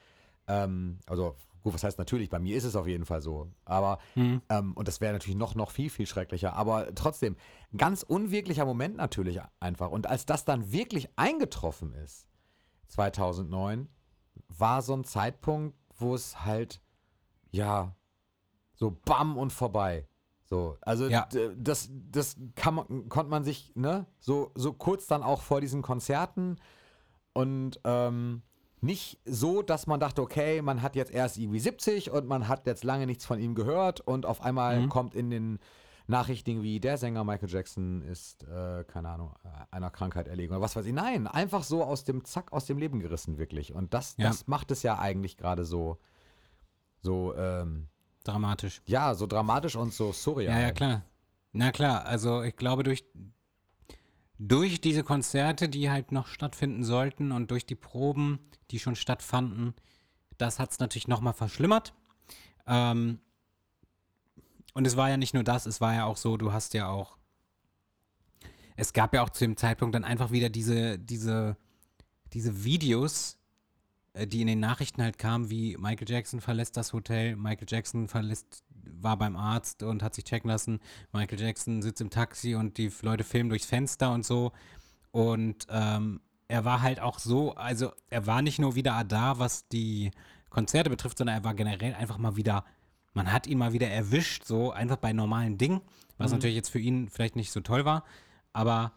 Ähm, 0.47 0.97
also, 1.05 1.35
gut, 1.63 1.73
was 1.73 1.83
heißt 1.83 1.97
natürlich? 1.97 2.29
Bei 2.29 2.39
mir 2.39 2.55
ist 2.55 2.65
es 2.65 2.75
auf 2.75 2.87
jeden 2.87 3.05
Fall 3.05 3.21
so. 3.21 3.49
Aber, 3.65 3.97
ähm, 4.49 4.73
und 4.73 4.87
das 4.87 5.01
wäre 5.01 5.13
natürlich 5.13 5.37
noch, 5.37 5.55
noch 5.55 5.71
viel, 5.71 5.89
viel 5.89 6.05
schrecklicher. 6.05 6.53
Aber 6.53 6.93
trotzdem, 6.93 7.35
ganz 7.75 8.03
unwirklicher 8.03 8.65
Moment 8.65 8.97
natürlich 8.97 9.39
einfach. 9.59 9.89
Und 9.89 10.07
als 10.07 10.25
das 10.25 10.45
dann 10.45 10.71
wirklich 10.71 11.09
eingetroffen 11.15 11.93
ist, 11.93 12.27
2009, 12.89 13.87
war 14.49 14.81
so 14.81 14.93
ein 14.93 15.03
Zeitpunkt, 15.03 15.75
wo 15.97 16.13
es 16.13 16.43
halt, 16.45 16.81
ja, 17.51 17.95
so 18.75 18.91
bam 19.05 19.37
und 19.37 19.51
vorbei. 19.53 20.07
So, 20.45 20.77
also 20.81 21.07
Ja. 21.07 21.27
das, 21.55 21.89
das 22.11 22.35
kann 22.55 22.75
man, 22.75 23.09
konnte 23.09 23.29
man 23.29 23.43
sich, 23.43 23.73
ne, 23.75 24.05
so, 24.19 24.51
so 24.55 24.73
kurz 24.73 25.07
dann 25.07 25.23
auch 25.23 25.41
vor 25.41 25.61
diesen 25.61 25.81
Konzerten 25.81 26.57
und 27.33 27.79
ähm, 27.85 28.43
nicht 28.83 29.19
so, 29.25 29.61
dass 29.61 29.87
man 29.87 29.99
dachte, 29.99 30.21
okay, 30.21 30.61
man 30.61 30.81
hat 30.81 30.95
jetzt 30.95 31.11
erst 31.11 31.37
irgendwie 31.37 31.59
70 31.59 32.11
und 32.11 32.27
man 32.27 32.47
hat 32.47 32.67
jetzt 32.67 32.83
lange 32.83 33.05
nichts 33.05 33.25
von 33.25 33.39
ihm 33.39 33.55
gehört 33.55 34.01
und 34.01 34.25
auf 34.25 34.41
einmal 34.41 34.87
kommt 34.89 35.15
in 35.15 35.29
den 35.29 35.59
Nachrichten 36.05 36.63
wie 36.63 36.81
der 36.81 36.97
Sänger 36.97 37.23
Michael 37.23 37.49
Jackson 37.49 38.01
ist, 38.01 38.43
äh, 38.43 38.83
keine 38.83 39.07
Ahnung, 39.09 39.33
äh, 39.45 39.47
einer 39.75 39.89
Krankheit 39.89 40.27
erlegen 40.27 40.51
oder 40.53 40.61
was 40.61 40.75
weiß 40.75 40.85
ich. 40.85 40.91
Nein, 40.93 41.27
einfach 41.27 41.63
so 41.63 41.81
aus 41.83 42.03
dem 42.03 42.25
Zack, 42.25 42.51
aus 42.51 42.65
dem 42.65 42.77
Leben 42.77 42.99
gerissen, 42.99 43.37
wirklich. 43.37 43.73
Und 43.73 43.93
das, 43.93 44.15
Ja. 44.17 44.27
das 44.27 44.47
macht 44.47 44.69
es 44.71 44.83
ja 44.83 44.99
eigentlich 44.99 45.37
gerade 45.37 45.63
so, 45.63 45.97
so, 47.01 47.33
ähm, 47.35 47.87
Dramatisch. 48.25 48.81
ja, 48.85 49.15
so 49.15 49.27
dramatisch 49.27 49.75
und 49.77 49.93
so 49.93 50.11
surreal. 50.11 50.53
Ja, 50.55 50.59
ja, 50.61 50.71
klar. 50.71 51.03
Na 51.53 51.71
klar, 51.71 52.05
also 52.05 52.41
ich 52.41 52.55
glaube, 52.57 52.83
durch, 52.83 53.05
durch 54.47 54.81
diese 54.81 55.03
Konzerte, 55.03 55.69
die 55.69 55.89
halt 55.89 56.11
noch 56.11 56.27
stattfinden 56.27 56.83
sollten 56.83 57.31
und 57.31 57.49
durch 57.49 57.65
die 57.65 57.75
Proben, 57.75 58.39
die 58.71 58.79
schon 58.79 58.95
stattfanden, 58.95 59.73
das 60.37 60.59
hat 60.59 60.71
es 60.71 60.79
natürlich 60.79 61.07
nochmal 61.07 61.33
verschlimmert. 61.33 61.93
Ähm, 62.67 63.19
und 64.73 64.85
es 64.85 64.97
war 64.97 65.09
ja 65.09 65.17
nicht 65.17 65.33
nur 65.33 65.43
das, 65.43 65.65
es 65.65 65.79
war 65.79 65.93
ja 65.93 66.05
auch 66.05 66.17
so, 66.17 66.35
du 66.35 66.51
hast 66.51 66.73
ja 66.73 66.89
auch, 66.89 67.17
es 68.75 68.91
gab 68.91 69.13
ja 69.13 69.21
auch 69.21 69.29
zu 69.29 69.45
dem 69.45 69.55
Zeitpunkt 69.55 69.95
dann 69.95 70.03
einfach 70.03 70.31
wieder 70.31 70.49
diese, 70.49 70.99
diese, 70.99 71.55
diese 72.33 72.65
Videos, 72.65 73.37
äh, 74.11 74.27
die 74.27 74.41
in 74.41 74.47
den 74.47 74.59
Nachrichten 74.59 75.01
halt 75.01 75.17
kamen, 75.17 75.49
wie 75.51 75.77
Michael 75.77 76.09
Jackson 76.09 76.41
verlässt 76.41 76.75
das 76.75 76.91
Hotel, 76.91 77.37
Michael 77.37 77.67
Jackson 77.69 78.09
verlässt, 78.09 78.65
war 78.85 79.17
beim 79.17 79.35
Arzt 79.35 79.83
und 79.83 80.03
hat 80.03 80.15
sich 80.15 80.23
checken 80.23 80.49
lassen, 80.49 80.79
Michael 81.11 81.39
Jackson 81.39 81.81
sitzt 81.81 82.01
im 82.01 82.09
Taxi 82.09 82.55
und 82.55 82.77
die 82.77 82.91
Leute 83.01 83.23
filmen 83.23 83.49
durchs 83.49 83.65
Fenster 83.65 84.11
und 84.11 84.25
so. 84.25 84.51
Und 85.11 85.67
ähm, 85.69 86.21
er 86.47 86.65
war 86.65 86.81
halt 86.81 86.99
auch 86.99 87.19
so, 87.19 87.53
also 87.55 87.91
er 88.09 88.27
war 88.27 88.41
nicht 88.41 88.59
nur 88.59 88.75
wieder 88.75 89.03
da, 89.03 89.39
was 89.39 89.67
die 89.67 90.11
Konzerte 90.49 90.89
betrifft, 90.89 91.17
sondern 91.17 91.37
er 91.37 91.43
war 91.43 91.53
generell 91.53 91.93
einfach 91.95 92.17
mal 92.17 92.35
wieder, 92.35 92.65
man 93.13 93.31
hat 93.31 93.47
ihn 93.47 93.57
mal 93.57 93.73
wieder 93.73 93.89
erwischt, 93.89 94.45
so 94.45 94.71
einfach 94.71 94.97
bei 94.97 95.13
normalen 95.13 95.57
Dingen, 95.57 95.81
was 96.17 96.31
natürlich 96.31 96.55
jetzt 96.55 96.69
für 96.69 96.79
ihn 96.79 97.09
vielleicht 97.09 97.35
nicht 97.35 97.51
so 97.51 97.61
toll 97.61 97.85
war, 97.85 98.03
aber 98.53 98.93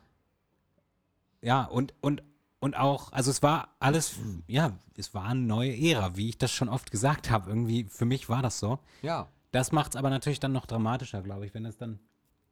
ja, 1.43 1.65
und, 1.65 1.95
und, 2.01 2.23
und 2.61 2.77
auch, 2.77 3.13
also 3.13 3.31
es 3.31 3.43
war 3.43 3.77
alles, 3.79 4.17
ja, 4.47 4.79
es 4.97 5.15
war 5.15 5.27
eine 5.27 5.41
neue 5.41 5.77
Ära, 5.77 6.17
wie 6.17 6.31
ich 6.31 6.39
das 6.39 6.53
schon 6.53 6.69
oft 6.69 6.91
gesagt 6.91 7.31
habe. 7.31 7.51
Irgendwie, 7.51 7.85
für 7.85 8.05
mich 8.05 8.29
war 8.29 8.43
das 8.43 8.59
so. 8.59 8.79
Ja. 9.03 9.29
Das 9.53 9.73
macht 9.73 9.95
es 9.95 9.97
aber 9.97 10.11
natürlich 10.11 10.41
dann 10.41 10.53
noch 10.53 10.67
dramatischer, 10.67 11.23
glaube 11.23 11.47
ich, 11.47 11.55
wenn 11.55 11.65
es 11.65 11.77
dann, 11.77 11.99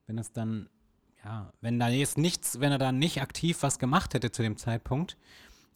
wenn 0.07 0.19
es 0.19 0.33
dann, 0.33 0.69
ja, 1.25 1.53
wenn 1.61 1.79
da 1.79 1.89
jetzt 1.89 2.19
nichts, 2.19 2.61
wenn 2.61 2.73
er 2.73 2.79
da 2.79 2.93
nicht 2.93 3.21
aktiv 3.21 3.63
was 3.63 3.79
gemacht 3.79 4.15
hätte 4.15 4.31
zu 4.31 4.43
dem 4.43 4.57
Zeitpunkt, 4.57 5.17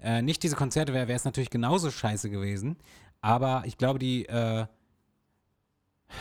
äh, 0.01 0.23
nicht 0.23 0.43
diese 0.43 0.57
Konzerte 0.57 0.95
wäre, 0.95 1.09
wäre 1.09 1.17
es 1.17 1.25
natürlich 1.25 1.51
genauso 1.51 1.91
scheiße 1.91 2.31
gewesen. 2.31 2.77
Aber 3.21 3.63
ich 3.67 3.79
glaube, 3.79 3.99
die, 3.99 4.27
äh, 4.27 4.67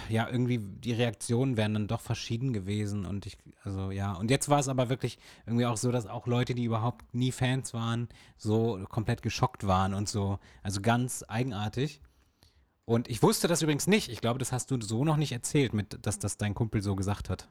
ja, 0.10 0.28
irgendwie 0.30 0.58
die 0.58 0.94
Reaktionen 0.94 1.58
wären 1.58 1.74
dann 1.74 1.88
doch 1.88 2.02
verschieden 2.02 2.54
gewesen 2.54 3.06
und 3.06 3.26
ich, 3.26 3.38
also 3.64 3.92
ja, 3.92 4.14
und 4.14 4.30
jetzt 4.30 4.50
war 4.50 4.60
es 4.60 4.68
aber 4.68 4.90
wirklich 4.90 5.18
irgendwie 5.46 5.66
auch 5.66 5.78
so, 5.78 5.92
dass 5.92 6.08
auch 6.08 6.28
Leute, 6.28 6.56
die 6.56 6.66
überhaupt 6.66 7.14
nie 7.14 7.32
Fans 7.32 7.74
waren, 7.74 8.10
so 8.38 8.84
komplett 8.90 9.22
geschockt 9.22 9.66
waren 9.66 9.94
und 9.94 10.10
so, 10.10 10.40
also 10.64 10.82
ganz 10.82 11.24
eigenartig. 11.28 12.02
Und 12.88 13.10
ich 13.10 13.22
wusste 13.22 13.50
das 13.50 13.62
übrigens 13.62 13.86
nicht. 13.86 14.08
Ich 14.08 14.22
glaube, 14.22 14.40
das 14.40 14.54
hast 14.54 14.72
du 14.72 14.80
so 14.80 15.04
noch 15.04 15.18
nicht 15.18 15.34
erzählt, 15.34 15.74
mit, 15.74 16.06
dass 16.06 16.20
das 16.20 16.38
dein 16.38 16.54
Kumpel 16.56 16.82
so 16.82 16.96
gesagt 16.96 17.30
hat. 17.30 17.50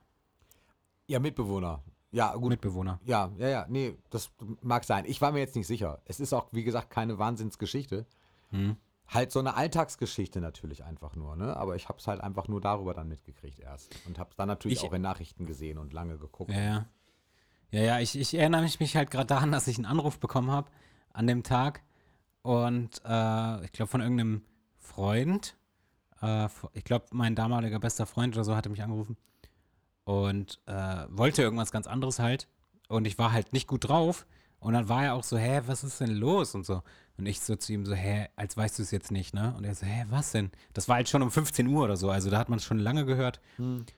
Ja, 1.09 1.21
Mitbewohner. 1.21 1.83
Ja, 2.11 2.35
gut. 2.35 2.49
Mitbewohner. 2.49 2.99
Ja, 3.05 3.31
ja, 3.37 3.49
ja, 3.49 3.67
nee, 3.69 3.95
das 4.09 4.31
mag 4.63 4.85
sein. 4.85 5.05
Ich 5.07 5.21
war 5.21 5.33
mir 5.33 5.41
jetzt 5.41 5.55
nicht 5.55 5.67
sicher. 5.67 6.01
Es 6.07 6.21
ist 6.21 6.33
auch, 6.33 6.49
wie 6.53 6.65
gesagt, 6.65 6.89
keine 6.89 7.19
Wahnsinnsgeschichte. 7.19 8.07
Hm. 8.49 8.77
Halt 9.09 9.31
so 9.31 9.39
eine 9.41 9.55
Alltagsgeschichte 9.57 10.41
natürlich 10.41 10.85
einfach 10.85 11.15
nur, 11.17 11.37
ne? 11.37 11.55
Aber 11.55 11.77
ich 11.77 11.91
habe 11.91 11.99
es 11.99 12.07
halt 12.09 12.23
einfach 12.23 12.49
nur 12.49 12.63
darüber 12.63 12.95
dann 12.95 13.07
mitgekriegt 13.09 13.61
erst. 13.61 13.95
Und 14.07 14.19
habe 14.19 14.31
es 14.31 14.37
dann 14.37 14.49
natürlich 14.49 14.79
Ich- 14.83 14.89
auch 14.89 14.95
in 14.95 15.03
Nachrichten 15.03 15.45
gesehen 15.45 15.77
und 15.77 15.93
lange 15.93 16.17
geguckt. 16.17 16.51
Ja, 16.51 16.61
ja. 16.61 16.87
Ja, 17.73 17.81
ja, 17.83 17.99
ich, 18.01 18.19
ich 18.19 18.33
erinnere 18.33 18.63
mich, 18.63 18.81
mich 18.81 18.97
halt 18.97 19.11
gerade 19.11 19.27
daran, 19.27 19.53
dass 19.53 19.69
ich 19.69 19.77
einen 19.77 19.85
Anruf 19.85 20.19
bekommen 20.19 20.51
habe 20.51 20.71
an 21.13 21.27
dem 21.27 21.43
Tag. 21.43 21.83
Und 22.41 23.03
äh, 23.05 23.65
ich 23.67 23.73
glaube 23.73 23.91
von 23.91 24.01
irgendeinem 24.01 24.41
Freund. 24.87 25.57
Äh, 26.23 26.49
ich 26.73 26.85
glaube, 26.85 27.07
mein 27.13 27.35
damaliger 27.35 27.79
bester 27.79 28.07
Freund 28.07 28.35
oder 28.35 28.45
so 28.45 28.57
hatte 28.57 28.69
mich 28.69 28.83
angerufen. 28.83 29.17
Und 30.05 30.61
äh, 30.67 31.07
wollte 31.09 31.43
irgendwas 31.43 31.73
ganz 31.73 31.87
anderes 31.87 32.19
halt. 32.19 32.49
Und 32.89 33.07
ich 33.07 33.19
war 33.19 33.33
halt 33.33 33.53
nicht 33.53 33.67
gut 33.67 33.89
drauf. 33.89 34.27
Und 34.59 34.73
dann 34.73 34.89
war 34.89 35.05
er 35.05 35.15
auch 35.15 35.25
so, 35.25 35.37
hä, 35.37 35.63
was 35.67 35.85
ist 35.85 36.01
denn 36.01 36.15
los? 36.15 36.55
Und 36.55 36.65
so. 36.65 36.83
Und 37.19 37.27
ich 37.27 37.41
so 37.41 37.57
zu 37.57 37.73
ihm 37.73 37.87
so, 37.87 37.95
hä, 37.95 38.29
als 38.37 38.57
weißt 38.57 38.79
du 38.79 38.83
es 38.83 38.91
jetzt 38.91 39.11
nicht, 39.11 39.33
ne? 39.35 39.55
Und 39.57 39.65
er 39.65 39.75
so, 39.75 39.87
hä, 39.87 40.05
was 40.11 40.33
denn? 40.33 40.51
Das 40.75 40.89
war 40.89 40.97
halt 40.97 41.09
schon 41.09 41.23
um 41.23 41.31
15 41.31 41.67
Uhr 41.67 41.85
oder 41.85 41.97
so, 41.97 42.11
also 42.11 42.29
da 42.31 42.39
hat 42.39 42.49
man 42.51 42.59
es 42.59 42.65
schon 42.65 42.79
lange 42.79 43.07
gehört. 43.07 43.41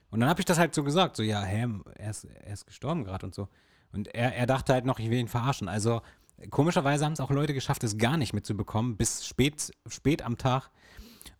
Und 0.09 0.19
dann 0.19 0.29
habe 0.29 0.39
ich 0.39 0.45
das 0.45 0.57
halt 0.57 0.73
so 0.73 0.83
gesagt, 0.83 1.17
so, 1.17 1.23
ja, 1.23 1.41
hä, 1.41 1.67
er 1.95 2.09
ist, 2.09 2.25
er 2.25 2.53
ist 2.53 2.65
gestorben 2.65 3.03
gerade 3.03 3.25
und 3.25 3.35
so. 3.35 3.49
Und 3.91 4.07
er, 4.15 4.35
er 4.35 4.45
dachte 4.45 4.73
halt 4.73 4.85
noch, 4.85 4.99
ich 4.99 5.09
will 5.09 5.17
ihn 5.17 5.27
verarschen. 5.27 5.67
Also 5.67 6.01
komischerweise 6.49 7.03
haben 7.03 7.13
es 7.13 7.19
auch 7.19 7.31
Leute 7.31 7.53
geschafft, 7.53 7.83
es 7.83 7.97
gar 7.97 8.15
nicht 8.15 8.33
mitzubekommen, 8.33 8.95
bis 8.95 9.25
spät, 9.25 9.71
spät 9.87 10.21
am 10.21 10.37
Tag. 10.37 10.69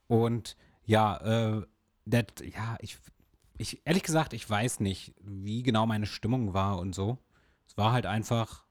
Und 0.10 0.58
ja, 0.86 1.17
äh, 1.17 1.65
der, 2.06 2.26
ja, 2.41 2.78
ich, 2.82 2.98
ich, 3.58 3.86
ehrlich 3.86 4.04
gesagt, 4.04 4.34
ich 4.34 4.50
weiß 4.50 4.80
nicht, 4.80 5.13
wie 5.22 5.62
genau 5.62 5.86
meine 5.86 6.08
Stimmung 6.08 6.54
war 6.56 6.80
und 6.80 6.95
so. 6.95 7.19
Es 7.67 7.78
war 7.78 7.93
halt 7.93 8.08
einfach 8.08 8.65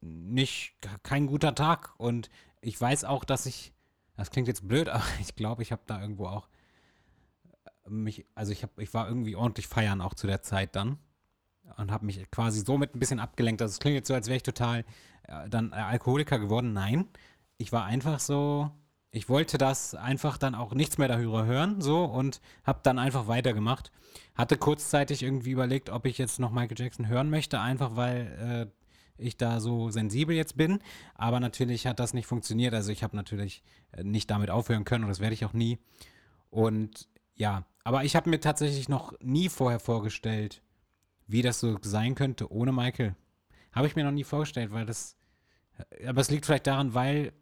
nicht 0.00 0.76
kein 1.02 1.26
guter 1.26 1.54
Tag 1.54 1.94
und 1.98 2.30
ich 2.60 2.80
weiß 2.80 3.04
auch, 3.04 3.24
dass 3.24 3.44
ich 3.46 3.74
das 4.16 4.30
klingt 4.30 4.46
jetzt 4.46 4.68
blöd, 4.68 4.88
aber 4.88 5.04
ich 5.20 5.34
glaube, 5.34 5.62
ich 5.62 5.72
habe 5.72 5.82
da 5.86 6.00
irgendwo 6.00 6.26
auch 6.26 6.48
äh, 7.84 7.90
mich 7.90 8.24
also 8.36 8.52
ich 8.52 8.62
habe 8.62 8.80
ich 8.80 8.94
war 8.94 9.08
irgendwie 9.08 9.34
ordentlich 9.34 9.66
feiern 9.66 10.00
auch 10.00 10.14
zu 10.14 10.28
der 10.28 10.42
Zeit 10.42 10.76
dann 10.76 10.98
und 11.76 11.90
habe 11.90 12.06
mich 12.06 12.30
quasi 12.30 12.60
somit 12.60 12.94
ein 12.94 13.00
bisschen 13.00 13.18
abgelenkt. 13.18 13.60
Also 13.62 13.72
es 13.72 13.80
klingt 13.80 13.96
jetzt 13.96 14.08
so, 14.08 14.14
als 14.14 14.28
wäre 14.28 14.36
ich 14.36 14.44
total 14.44 14.84
äh, 15.24 15.48
dann 15.48 15.72
Alkoholiker 15.72 16.38
geworden. 16.38 16.72
Nein, 16.72 17.08
ich 17.58 17.72
war 17.72 17.84
einfach 17.84 18.20
so 18.20 18.70
ich 19.12 19.28
wollte 19.28 19.58
das 19.58 19.94
einfach 19.94 20.38
dann 20.38 20.54
auch 20.54 20.72
nichts 20.72 20.96
mehr 20.96 21.06
darüber 21.06 21.44
hören, 21.44 21.82
so 21.82 22.04
und 22.04 22.40
habe 22.64 22.80
dann 22.82 22.98
einfach 22.98 23.28
weitergemacht. 23.28 23.92
Hatte 24.34 24.56
kurzzeitig 24.56 25.22
irgendwie 25.22 25.50
überlegt, 25.50 25.90
ob 25.90 26.06
ich 26.06 26.16
jetzt 26.16 26.40
noch 26.40 26.50
Michael 26.50 26.78
Jackson 26.78 27.08
hören 27.08 27.28
möchte, 27.28 27.60
einfach 27.60 27.94
weil 27.94 28.70
äh, 28.72 29.22
ich 29.22 29.36
da 29.36 29.60
so 29.60 29.90
sensibel 29.90 30.34
jetzt 30.34 30.56
bin. 30.56 30.78
Aber 31.14 31.40
natürlich 31.40 31.86
hat 31.86 32.00
das 32.00 32.14
nicht 32.14 32.26
funktioniert. 32.26 32.72
Also 32.72 32.90
ich 32.90 33.02
habe 33.02 33.14
natürlich 33.14 33.62
äh, 33.92 34.02
nicht 34.02 34.30
damit 34.30 34.48
aufhören 34.48 34.84
können 34.84 35.04
und 35.04 35.10
das 35.10 35.20
werde 35.20 35.34
ich 35.34 35.44
auch 35.44 35.52
nie. 35.52 35.78
Und 36.48 37.06
ja, 37.34 37.66
aber 37.84 38.04
ich 38.04 38.16
habe 38.16 38.30
mir 38.30 38.40
tatsächlich 38.40 38.88
noch 38.88 39.12
nie 39.20 39.50
vorher 39.50 39.80
vorgestellt, 39.80 40.62
wie 41.26 41.42
das 41.42 41.60
so 41.60 41.76
sein 41.82 42.14
könnte 42.14 42.50
ohne 42.50 42.72
Michael. 42.72 43.14
Habe 43.72 43.86
ich 43.86 43.96
mir 43.96 44.04
noch 44.04 44.10
nie 44.10 44.24
vorgestellt, 44.24 44.72
weil 44.72 44.86
das. 44.86 45.16
Aber 46.06 46.20
es 46.20 46.30
liegt 46.30 46.46
vielleicht 46.46 46.66
daran, 46.66 46.94
weil 46.94 47.32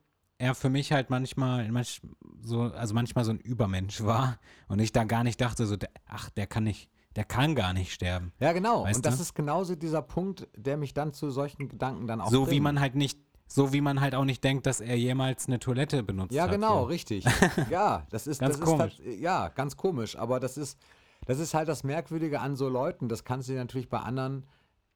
er 0.41 0.55
für 0.55 0.71
mich 0.71 0.91
halt 0.93 1.11
manchmal, 1.11 1.71
manch, 1.71 2.01
so, 2.43 2.63
also 2.63 2.95
manchmal 2.95 3.25
so 3.25 3.31
ein 3.33 3.39
Übermensch 3.41 4.03
war 4.03 4.39
und 4.69 4.79
ich 4.79 4.91
da 4.91 5.05
gar 5.05 5.23
nicht 5.23 5.39
dachte, 5.41 5.67
so, 5.67 5.77
ach, 6.09 6.31
der 6.31 6.47
kann 6.47 6.65
nicht, 6.65 6.89
der 7.15 7.25
kann 7.25 7.55
gar 7.55 7.75
nicht 7.75 7.93
sterben. 7.93 8.33
Ja, 8.41 8.53
genau. 8.53 8.85
Weißt 8.85 8.97
und 8.97 9.07
das 9.07 9.17
du? 9.17 9.23
ist 9.23 9.35
genauso 9.35 9.77
dieser 9.77 10.01
Punkt, 10.01 10.49
der 10.57 10.79
mich 10.79 10.95
dann 10.95 11.13
zu 11.13 11.31
solchen 11.31 11.69
Gedanken 11.69 12.07
dann 12.07 12.23
auch 12.23 12.31
so 12.31 12.47
wie 12.47 12.53
bringt. 12.53 12.63
man 12.65 12.81
halt 12.81 12.95
nicht, 12.95 13.19
so 13.47 13.75
wie 13.75 13.83
man 13.83 14.01
halt 14.01 14.15
auch 14.15 14.25
nicht 14.25 14.43
denkt, 14.43 14.65
dass 14.65 14.81
er 14.81 14.97
jemals 14.97 15.47
eine 15.47 15.59
Toilette 15.59 16.03
benutzt 16.03 16.33
Ja, 16.33 16.45
hat. 16.45 16.53
genau, 16.53 16.81
so. 16.81 16.85
richtig. 16.85 17.25
Ja, 17.71 18.07
das 18.11 18.27
ist 18.27 18.39
Ganz 18.39 18.59
das 18.59 18.65
komisch. 18.65 18.99
Ist, 18.99 19.07
tats- 19.07 19.21
ja, 19.21 19.49
ganz 19.49 19.77
komisch. 19.77 20.17
Aber 20.17 20.41
das 20.41 20.57
ist, 20.57 20.79
das 21.27 21.39
ist 21.39 21.53
halt 21.53 21.69
das 21.69 21.85
Merkwürdige 21.85 22.41
an 22.41 22.57
so 22.57 22.69
Leuten. 22.71 23.09
Das 23.11 23.25
kannst 23.25 23.49
du 23.49 23.53
dir 23.53 23.59
natürlich 23.59 23.91
bei 23.91 23.99
anderen, 23.99 24.47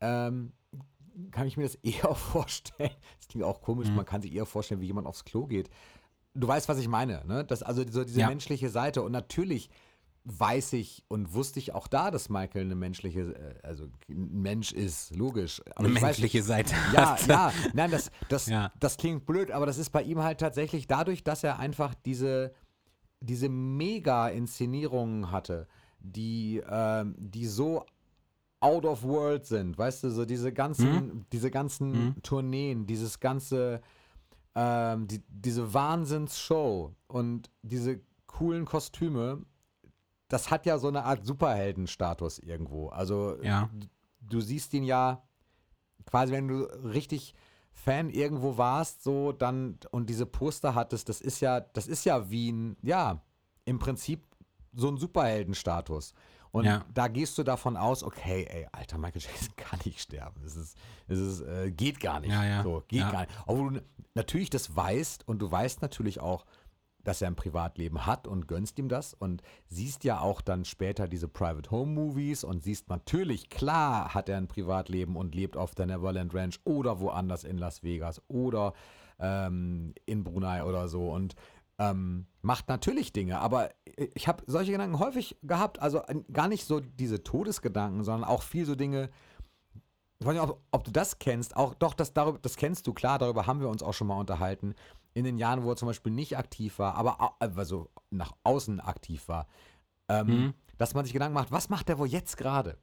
ähm, 0.01 0.53
kann 1.31 1.46
ich 1.46 1.57
mir 1.57 1.62
das 1.64 1.74
eher 1.83 2.14
vorstellen. 2.14 2.90
Das 3.18 3.29
klingt 3.29 3.44
auch 3.44 3.61
komisch, 3.62 3.88
Mhm. 3.88 3.96
man 3.96 4.05
kann 4.07 4.22
sich 4.22 4.35
eher 4.35 4.46
vorstellen, 4.46 4.81
wie 4.81 4.87
jemand 4.87 5.07
aufs 5.07 5.24
Klo 5.24 5.46
geht. 5.46 5.70
Du 6.35 6.48
weißt, 6.48 6.68
was 6.68 6.79
ich 6.79 6.88
meine, 6.88 7.22
ne? 7.27 7.44
Das, 7.44 7.62
also 7.62 7.85
so 7.88 8.03
diese 8.05 8.20
Ja. 8.20 8.29
menschliche 8.29 8.68
Seite. 8.68 9.03
Und 9.03 9.12
natürlich 9.12 9.70
weiß 10.27 10.72
ich 10.72 11.05
und 11.09 11.35
wusste 11.35 11.59
ich 11.59 11.74
auch 11.74 11.87
da, 11.87 12.11
dass 12.11 12.31
Michael 12.31 12.64
eine 12.64 12.74
menschliche, 12.74 13.35
äh, 13.35 13.55
also 13.62 13.85
ein 14.09 14.40
Mensch 14.42 14.72
ist, 14.72 15.14
logisch. 15.14 15.61
Aber 15.77 15.81
Eine 15.87 15.90
ich 15.90 15.96
weiß- 15.98 16.03
menschliche 16.07 16.42
Seite. 16.42 16.74
ja, 16.94 17.16
ja, 17.29 17.53
nein, 17.74 17.90
das, 17.90 18.11
das, 18.31 18.46
Ja. 18.46 18.72
das 18.81 18.96
klingt 18.96 19.27
blöd, 19.27 19.50
aber 19.50 19.66
das 19.66 19.77
ist 19.79 19.90
bei 19.90 20.03
ihm 20.03 20.22
halt 20.22 20.40
tatsächlich 20.40 20.87
dadurch, 20.87 21.22
dass 21.24 21.44
er 21.44 21.59
einfach 21.59 21.94
diese, 22.07 22.55
diese 23.20 23.48
Mega-Inszenierungen 23.50 25.31
hatte, 25.31 25.66
die, 26.00 26.62
ähm, 26.68 27.14
die 27.18 27.46
so 27.46 27.85
out 28.64 28.87
of 28.87 29.03
world 29.03 29.44
sind, 29.44 29.77
weißt 29.77 30.05
du, 30.05 30.11
so 30.11 30.24
diese 30.24 30.50
ganzen, 30.53 31.27
diese 31.33 31.50
ganzen 31.50 32.16
Tourneen, 32.22 32.87
dieses 32.87 33.20
ganze, 33.20 33.83
ähm, 34.55 35.07
die, 35.07 35.22
diese 35.29 35.74
Wahnsinnsshow 35.74 36.94
und 37.09 37.50
diese 37.62 38.00
coolen 38.27 38.64
Kostüme, 38.64 39.44
das 40.29 40.50
hat 40.50 40.64
ja 40.64 40.79
so 40.79 40.88
eine 40.88 41.05
Art 41.05 41.24
Superheldenstatus 41.27 42.38
irgendwo. 42.38 42.88
Also 42.88 43.37
Ja. 43.42 43.68
du, 43.72 43.87
du 44.20 44.40
siehst 44.40 44.72
ihn 44.72 44.85
ja 44.85 45.22
quasi, 46.07 46.33
wenn 46.33 46.48
du 46.48 46.64
richtig 46.85 47.35
Fan 47.72 48.09
irgendwo 48.09 48.57
warst, 48.57 49.03
so 49.03 49.33
dann 49.33 49.79
und 49.90 50.09
diese 50.09 50.27
Poster 50.27 50.74
hattest, 50.74 51.09
das 51.09 51.20
ist 51.20 51.40
ja, 51.40 51.61
das 51.61 51.87
ist 51.87 52.05
ja 52.05 52.31
wie 52.31 52.50
ein, 52.50 52.77
ja, 52.83 53.20
im 53.66 53.79
Prinzip 53.79 54.27
so 54.72 54.88
ein 54.88 54.96
Superheldenstatus. 54.96 56.14
Und 56.55 56.67
Ja. 56.67 56.85
da 56.95 57.09
gehst 57.09 57.37
du 57.37 57.43
davon 57.43 57.77
aus, 57.77 58.05
okay, 58.05 58.47
ey, 58.49 58.69
alter, 58.71 58.97
Michael 58.97 59.23
Jackson 59.23 59.49
kann 59.57 59.81
nicht 59.85 59.99
sterben. 60.01 60.40
Es 60.47 60.55
ist, 60.55 60.79
es 61.09 61.19
ist, 61.19 61.40
äh, 61.40 61.73
geht 61.73 61.99
gar 61.99 62.21
nicht. 62.21 62.31
Ja, 62.31 62.45
ja. 62.45 62.62
So, 62.62 62.85
geht 62.87 63.11
gar 63.11 63.23
nicht. 63.23 63.33
Obwohl 63.47 63.73
du 63.73 63.81
natürlich 64.14 64.51
das 64.51 64.77
weißt 64.77 65.27
und 65.27 65.40
du 65.40 65.51
weißt 65.51 65.83
natürlich 65.83 66.21
auch, 66.21 66.47
dass 67.03 67.21
er 67.21 67.27
ein 67.29 67.35
Privatleben 67.35 68.07
hat 68.07 68.29
und 68.29 68.47
gönnst 68.47 68.79
ihm 68.79 68.88
das 68.88 69.14
und 69.14 69.43
siehst 69.67 70.05
ja 70.05 70.21
auch 70.21 70.40
dann 70.40 70.64
später 70.64 71.09
diese 71.09 71.27
Private 71.27 71.73
Home 71.73 71.90
Movies 71.93 72.45
und 72.45 72.62
siehst 72.62 72.88
natürlich, 72.88 73.51
klar 73.51 74.14
hat 74.14 74.29
er 74.29 74.37
ein 74.37 74.47
Privatleben 74.47 75.17
und 75.17 75.35
lebt 75.35 75.57
auf 75.57 75.75
der 75.75 75.87
Neverland 75.87 76.33
Ranch 76.35 76.61
oder 76.62 77.01
woanders 77.01 77.43
in 77.43 77.59
Las 77.59 77.83
Vegas 77.83 78.23
oder 78.29 78.75
ähm, 79.19 79.93
in 80.07 80.23
Brunei 80.23 80.62
oder 80.62 80.87
so 80.88 81.11
und 81.11 81.35
ähm, 81.79 82.27
macht 82.43 82.69
natürlich 82.69 83.13
Dinge, 83.13 83.39
aber 83.41 83.71
ich 84.15 84.29
habe 84.29 84.45
solche 84.47 84.73
Gedanken 84.73 84.99
häufig 84.99 85.37
gehabt, 85.43 85.81
also 85.81 85.99
äh, 86.03 86.23
gar 86.33 86.49
nicht 86.49 86.65
so 86.67 86.81
diese 86.81 87.23
Todesgedanken, 87.23 88.05
sondern 88.05 88.29
auch 88.29 88.43
viel 88.43 88.65
so 88.67 88.75
Dinge, 88.75 89.11
ich 90.21 90.27
weiß 90.27 90.35
nicht, 90.35 90.43
ob, 90.43 90.61
ob 90.71 90.85
du 90.85 90.91
das 90.93 91.19
kennst, 91.19 91.57
auch 91.57 91.75
doch, 91.75 91.95
das, 91.95 92.13
darüber, 92.13 92.39
das 92.39 92.57
kennst 92.57 92.87
du, 92.87 92.93
klar, 92.93 93.19
darüber 93.19 93.47
haben 93.47 93.61
wir 93.61 93.69
uns 93.69 93.83
auch 93.83 93.93
schon 93.95 94.07
mal 94.07 94.19
unterhalten, 94.19 94.75
in 95.13 95.25
den 95.25 95.39
Jahren, 95.39 95.63
wo 95.65 95.71
er 95.71 95.77
zum 95.77 95.87
Beispiel 95.87 96.13
nicht 96.13 96.37
aktiv 96.39 96.79
war, 96.79 96.95
aber 96.95 97.21
au- 97.21 97.35
also 97.41 97.91
nach 98.11 98.33
außen 98.45 98.81
aktiv 98.81 99.29
war, 99.29 99.47
ähm, 100.09 100.27
Mhm. 100.29 100.55
dass 100.79 100.95
man 100.95 101.05
sich 101.05 101.13
Gedanken 101.13 101.35
macht, 101.35 101.53
was 101.53 101.69
macht 101.69 101.89
der 101.89 101.99
wohl 101.99 102.09
jetzt 102.09 102.37
gerade? 102.37 102.79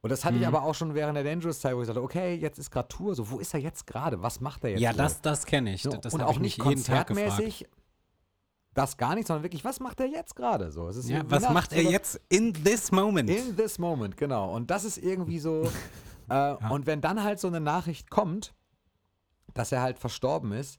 Und 0.00 0.10
das 0.10 0.24
hatte 0.24 0.36
ich 0.36 0.42
Mhm. 0.42 0.48
aber 0.48 0.62
auch 0.64 0.74
schon 0.74 0.94
während 0.94 1.16
der 1.16 1.24
Dangerous 1.24 1.60
Zeit, 1.60 1.76
wo 1.76 1.80
ich 1.80 1.86
sagte, 1.86 2.02
okay, 2.02 2.34
jetzt 2.34 2.58
ist 2.58 2.70
gerade 2.70 2.88
Tour, 2.88 3.14
so, 3.14 3.30
wo 3.30 3.38
ist 3.38 3.54
er 3.54 3.60
jetzt 3.60 3.86
gerade? 3.86 4.20
Was 4.22 4.40
macht 4.40 4.64
er 4.64 4.70
jetzt? 4.70 4.80
Ja, 4.80 4.90
wohl? 4.90 4.96
das, 4.96 5.20
das 5.22 5.46
kenne 5.46 5.74
ich. 5.74 5.82
So, 5.82 5.90
Das 5.96 6.12
und 6.14 6.22
auch 6.22 6.32
ich 6.32 6.40
nicht 6.40 6.56
jeden 6.64 6.82
Tag 6.82 7.06
gefragt. 7.06 7.66
Das 8.74 8.96
gar 8.96 9.14
nicht, 9.14 9.26
sondern 9.26 9.42
wirklich, 9.42 9.64
was 9.64 9.80
macht 9.80 10.00
er 10.00 10.06
jetzt 10.06 10.34
gerade? 10.36 10.70
So, 10.72 10.88
es 10.88 10.96
ist 10.96 11.08
Ja, 11.08 11.22
was 11.26 11.42
nachts 11.42 11.54
macht 11.54 11.72
er 11.72 11.82
jetzt 11.82 12.20
in 12.28 12.52
this 12.64 12.90
moment? 12.92 13.28
In 13.28 13.56
this 13.56 13.78
moment, 13.78 14.16
genau. 14.16 14.52
Und 14.54 14.70
das 14.70 14.84
ist 14.84 14.98
irgendwie 14.98 15.38
so. 15.38 15.70
äh, 16.28 16.54
Und 16.70 16.86
wenn 16.86 17.00
dann 17.00 17.22
halt 17.22 17.38
so 17.40 17.48
eine 17.48 17.60
Nachricht 17.60 18.10
kommt, 18.10 18.54
dass 19.54 19.72
er 19.72 19.82
halt 19.82 19.98
verstorben 19.98 20.52
ist, 20.52 20.78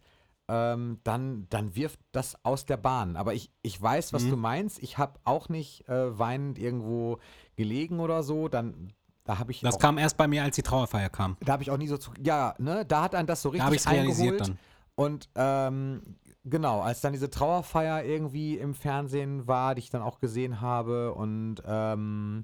ähm, 0.50 1.00
dann, 1.04 1.48
dann 1.50 1.76
wirft 1.76 2.00
das 2.12 2.36
aus 2.44 2.66
der 2.66 2.78
Bahn. 2.78 3.16
Aber 3.16 3.34
ich, 3.34 3.50
ich 3.62 3.82
weiß, 3.82 4.12
was 4.14 4.24
Mhm. 4.24 4.30
du 4.32 4.38
meinst. 4.38 4.82
Ich 4.84 4.98
habe 4.98 5.20
auch 5.24 5.48
nicht 5.50 5.88
äh, 5.88 6.18
weinend 6.20 6.58
irgendwo 6.60 7.20
gelegen 7.56 8.00
oder 8.00 8.24
so. 8.24 8.50
Dann, 8.50 8.92
da 9.24 9.38
habe 9.40 9.52
ich 9.52 9.62
das 9.62 9.76
auch, 9.76 9.80
kam 9.80 9.98
erst 9.98 10.18
bei 10.18 10.28
mir, 10.28 10.44
als 10.44 10.56
die 10.56 10.64
Trauerfeier 10.64 11.10
kam. 11.10 11.38
da 11.42 11.54
habe 11.54 11.64
ich 11.64 11.72
auch 11.72 11.78
nie 11.78 11.88
so 11.88 11.98
zu. 11.98 12.12
Ja, 12.22 12.56
ne, 12.58 12.86
da 12.86 13.04
hat 13.04 13.16
einen 13.16 13.28
das 13.28 13.42
so 13.42 13.52
Da 13.52 13.64
habe 13.64 13.74
richtig 13.76 13.86
ich 13.86 13.92
es 13.98 14.00
realisiert 14.02 14.42
eingeholt. 14.42 14.50
dann. 14.50 14.60
Und 14.96 15.30
ähm, 15.36 16.02
genau, 16.46 16.82
als 16.82 17.02
dann 17.02 17.14
diese 17.14 17.30
Trauerfeier 17.30 18.04
irgendwie 18.04 18.58
im 18.58 18.74
Fernsehen 18.74 19.48
war, 19.48 19.76
die 19.76 19.80
ich 19.80 19.90
dann 19.90 20.02
auch 20.02 20.20
gesehen 20.20 20.62
habe 20.62 21.14
und 21.14 21.58
ähm, 21.66 22.44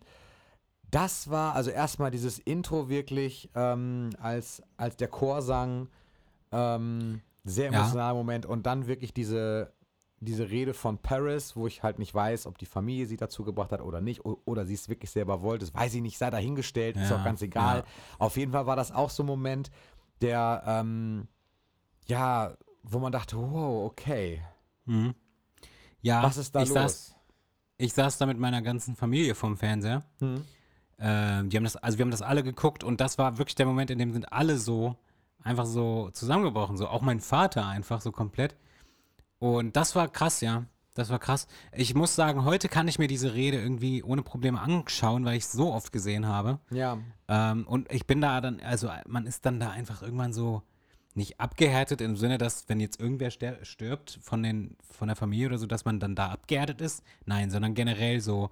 das 0.91 1.29
war 1.29 1.53
also 1.55 1.69
erstmal 1.69 2.09
dieses 2.09 2.39
Intro 2.39 2.89
wirklich, 2.89 3.49
ähm, 3.55 4.09
als, 4.19 4.63
als 4.77 4.95
der 4.97 5.07
Chor 5.07 5.41
sang, 5.41 5.88
ähm, 6.51 7.21
sehr 7.43 7.71
Ja. 7.71 7.79
emotionaler 7.79 8.15
Moment 8.15 8.45
und 8.47 8.65
dann 8.65 8.88
wirklich 8.88 9.13
diese, 9.13 9.71
diese 10.19 10.49
Rede 10.49 10.73
von 10.73 10.97
Paris, 10.97 11.55
wo 11.55 11.67
ich 11.67 11.83
halt 11.83 11.99
nicht 11.99 12.13
weiß, 12.15 12.47
ob 12.47 12.57
die 12.57 12.65
Familie 12.65 13.05
sie 13.05 13.17
dazu 13.17 13.43
gebracht 13.43 13.71
hat 13.71 13.81
oder 13.81 14.01
nicht 14.01 14.25
o- 14.25 14.41
oder 14.45 14.65
sie 14.65 14.73
es 14.73 14.89
wirklich 14.89 15.12
selber 15.12 15.41
wollte, 15.43 15.65
das 15.65 15.75
weiß 15.75 15.93
ich 15.93 16.01
nicht, 16.01 16.17
sei 16.17 16.29
dahingestellt, 16.31 16.97
ist 16.97 17.09
Ja, 17.12 17.17
auch 17.17 17.23
ganz 17.23 17.41
egal. 17.43 17.77
ja. 17.79 17.83
Auf 18.17 18.35
jeden 18.35 18.51
Fall 18.51 18.65
war 18.65 18.75
das 18.75 18.91
auch 18.91 19.09
so 19.12 19.21
ein 19.23 19.27
Moment, 19.27 19.69
der, 20.21 20.63
ähm, 20.65 21.27
ja, 22.07 22.57
wo 22.84 23.00
man 23.00 23.12
dachte, 23.12 23.38
wow, 23.38 23.86
okay, 23.86 24.42
Mhm. 24.86 25.13
Ja, 26.02 26.24
was 26.24 26.38
ist 26.38 26.56
da 26.56 26.63
ich 26.63 26.70
los? 26.70 26.76
Saß, 26.76 27.15
ich 27.78 27.94
saß 27.94 28.18
da 28.18 28.26
mit 28.26 28.39
meiner 28.39 28.62
ganzen 28.62 28.96
Familie 28.96 29.36
vorm 29.36 29.56
Fernseher. 29.58 30.04
Hm. 30.20 30.44
Ähm, 30.98 31.50
die 31.50 31.58
haben 31.58 31.63
das, 31.63 31.76
also 31.76 31.98
wir 31.98 32.04
haben 32.04 32.12
das 32.12 32.22
alle 32.22 32.44
geguckt 32.44 32.84
und 32.84 33.00
das 33.00 33.18
war 33.18 33.38
wirklich 33.38 33.56
der 33.56 33.65
Moment, 33.65 33.92
in 33.92 34.00
dem 34.00 34.12
sind 34.12 34.34
alle 34.34 34.58
so 34.58 34.96
einfach 35.44 35.65
so 35.65 36.10
zusammengebrochen, 36.12 36.76
so 36.76 36.88
auch 36.88 37.02
mein 37.02 37.20
Vater 37.20 37.68
einfach 37.68 38.02
so 38.02 38.12
komplett. 38.12 38.56
Und 39.38 39.76
das 39.76 39.96
war 39.96 40.08
krass, 40.10 40.42
ja. 40.42 40.65
Das 40.96 41.10
war 41.10 41.20
krass. 41.20 41.48
Ich 41.72 41.96
muss 41.96 42.15
sagen, 42.15 42.44
heute 42.44 42.68
kann 42.68 42.89
ich 42.89 43.00
mir 43.00 43.08
diese 43.08 43.34
Rede 43.34 43.62
irgendwie 43.62 44.04
ohne 44.04 44.22
Probleme 44.24 44.60
anschauen, 44.60 45.24
weil 45.24 45.38
ich 45.38 45.44
es 45.44 45.52
so 45.54 45.72
oft 45.72 45.94
gesehen 45.94 46.26
habe. 46.28 46.60
Ja, 46.72 46.98
Ähm, 47.30 47.65
und 47.68 47.89
ich 47.92 48.06
bin 48.06 48.20
da 48.20 48.42
dann, 48.42 48.60
also 48.60 48.89
man 49.08 49.26
ist 49.26 49.46
dann 49.46 49.60
da 49.62 49.70
einfach 49.70 50.02
irgendwann 50.02 50.34
so 50.34 50.63
nicht 51.19 51.39
abgehärtet 51.39 52.01
im 52.01 52.15
Sinne, 52.15 52.39
dass 52.39 52.67
wenn 52.67 52.79
jetzt 52.79 52.99
irgendwer 52.99 53.29
stirbt 53.29 54.19
von, 54.21 54.41
den, 54.41 54.75
von 54.89 55.08
der 55.08 55.15
Familie 55.15 55.47
oder 55.47 55.58
so, 55.60 55.67
dass 55.67 55.86
man 55.86 55.99
dann 55.99 56.15
da 56.15 56.29
abgehärtet 56.29 56.82
ist. 56.82 57.03
Nein, 57.25 57.51
sondern 57.51 57.75
generell 57.75 58.19
so, 58.21 58.49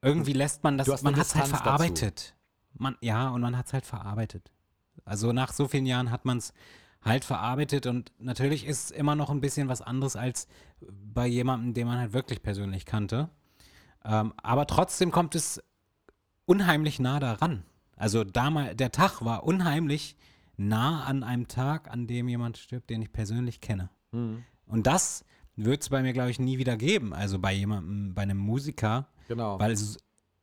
irgendwie 0.00 0.32
lässt 0.32 0.64
man 0.64 0.78
das, 0.78 1.02
man 1.02 1.16
hat 1.16 1.26
es 1.26 1.34
halt 1.34 1.48
verarbeitet. 1.48 2.34
Man, 2.72 2.96
ja, 3.00 3.28
und 3.28 3.40
man 3.42 3.56
hat 3.58 3.66
es 3.66 3.72
halt 3.72 3.84
verarbeitet. 3.84 4.50
Also 5.04 5.32
nach 5.32 5.52
so 5.52 5.68
vielen 5.68 5.86
Jahren 5.86 6.10
hat 6.10 6.24
man 6.24 6.38
es 6.38 6.54
halt 7.02 7.24
verarbeitet 7.24 7.86
und 7.86 8.12
natürlich 8.18 8.66
ist 8.66 8.84
es 8.84 8.90
immer 8.90 9.14
noch 9.14 9.30
ein 9.30 9.40
bisschen 9.40 9.68
was 9.68 9.82
anderes 9.82 10.16
als 10.16 10.48
bei 10.80 11.26
jemandem, 11.26 11.74
den 11.74 11.86
man 11.86 11.98
halt 11.98 12.12
wirklich 12.12 12.42
persönlich 12.42 12.86
kannte. 12.86 13.28
Ähm, 14.04 14.32
aber 14.42 14.66
trotzdem 14.66 15.10
kommt 15.10 15.34
es 15.34 15.62
unheimlich 16.46 16.98
nah 16.98 17.20
daran. 17.20 17.64
Also 17.96 18.24
damals, 18.24 18.76
der 18.76 18.92
Tag 18.92 19.24
war 19.24 19.44
unheimlich 19.44 20.16
nah 20.56 21.04
an 21.04 21.22
einem 21.22 21.48
Tag, 21.48 21.90
an 21.90 22.06
dem 22.06 22.28
jemand 22.28 22.56
stirbt, 22.58 22.90
den 22.90 23.02
ich 23.02 23.12
persönlich 23.12 23.60
kenne. 23.60 23.90
hm. 24.12 24.44
Und 24.66 24.86
das 24.88 25.24
wird 25.54 25.82
es 25.82 25.88
bei 25.90 26.02
mir, 26.02 26.12
glaube 26.12 26.30
ich, 26.30 26.38
nie 26.40 26.58
wieder 26.58 26.76
geben. 26.76 27.14
Also 27.14 27.38
bei 27.38 27.52
jemandem, 27.52 28.14
bei 28.14 28.22
einem 28.22 28.36
Musiker, 28.38 29.06
genau. 29.28 29.58
weil 29.60 29.70
es, 29.70 29.96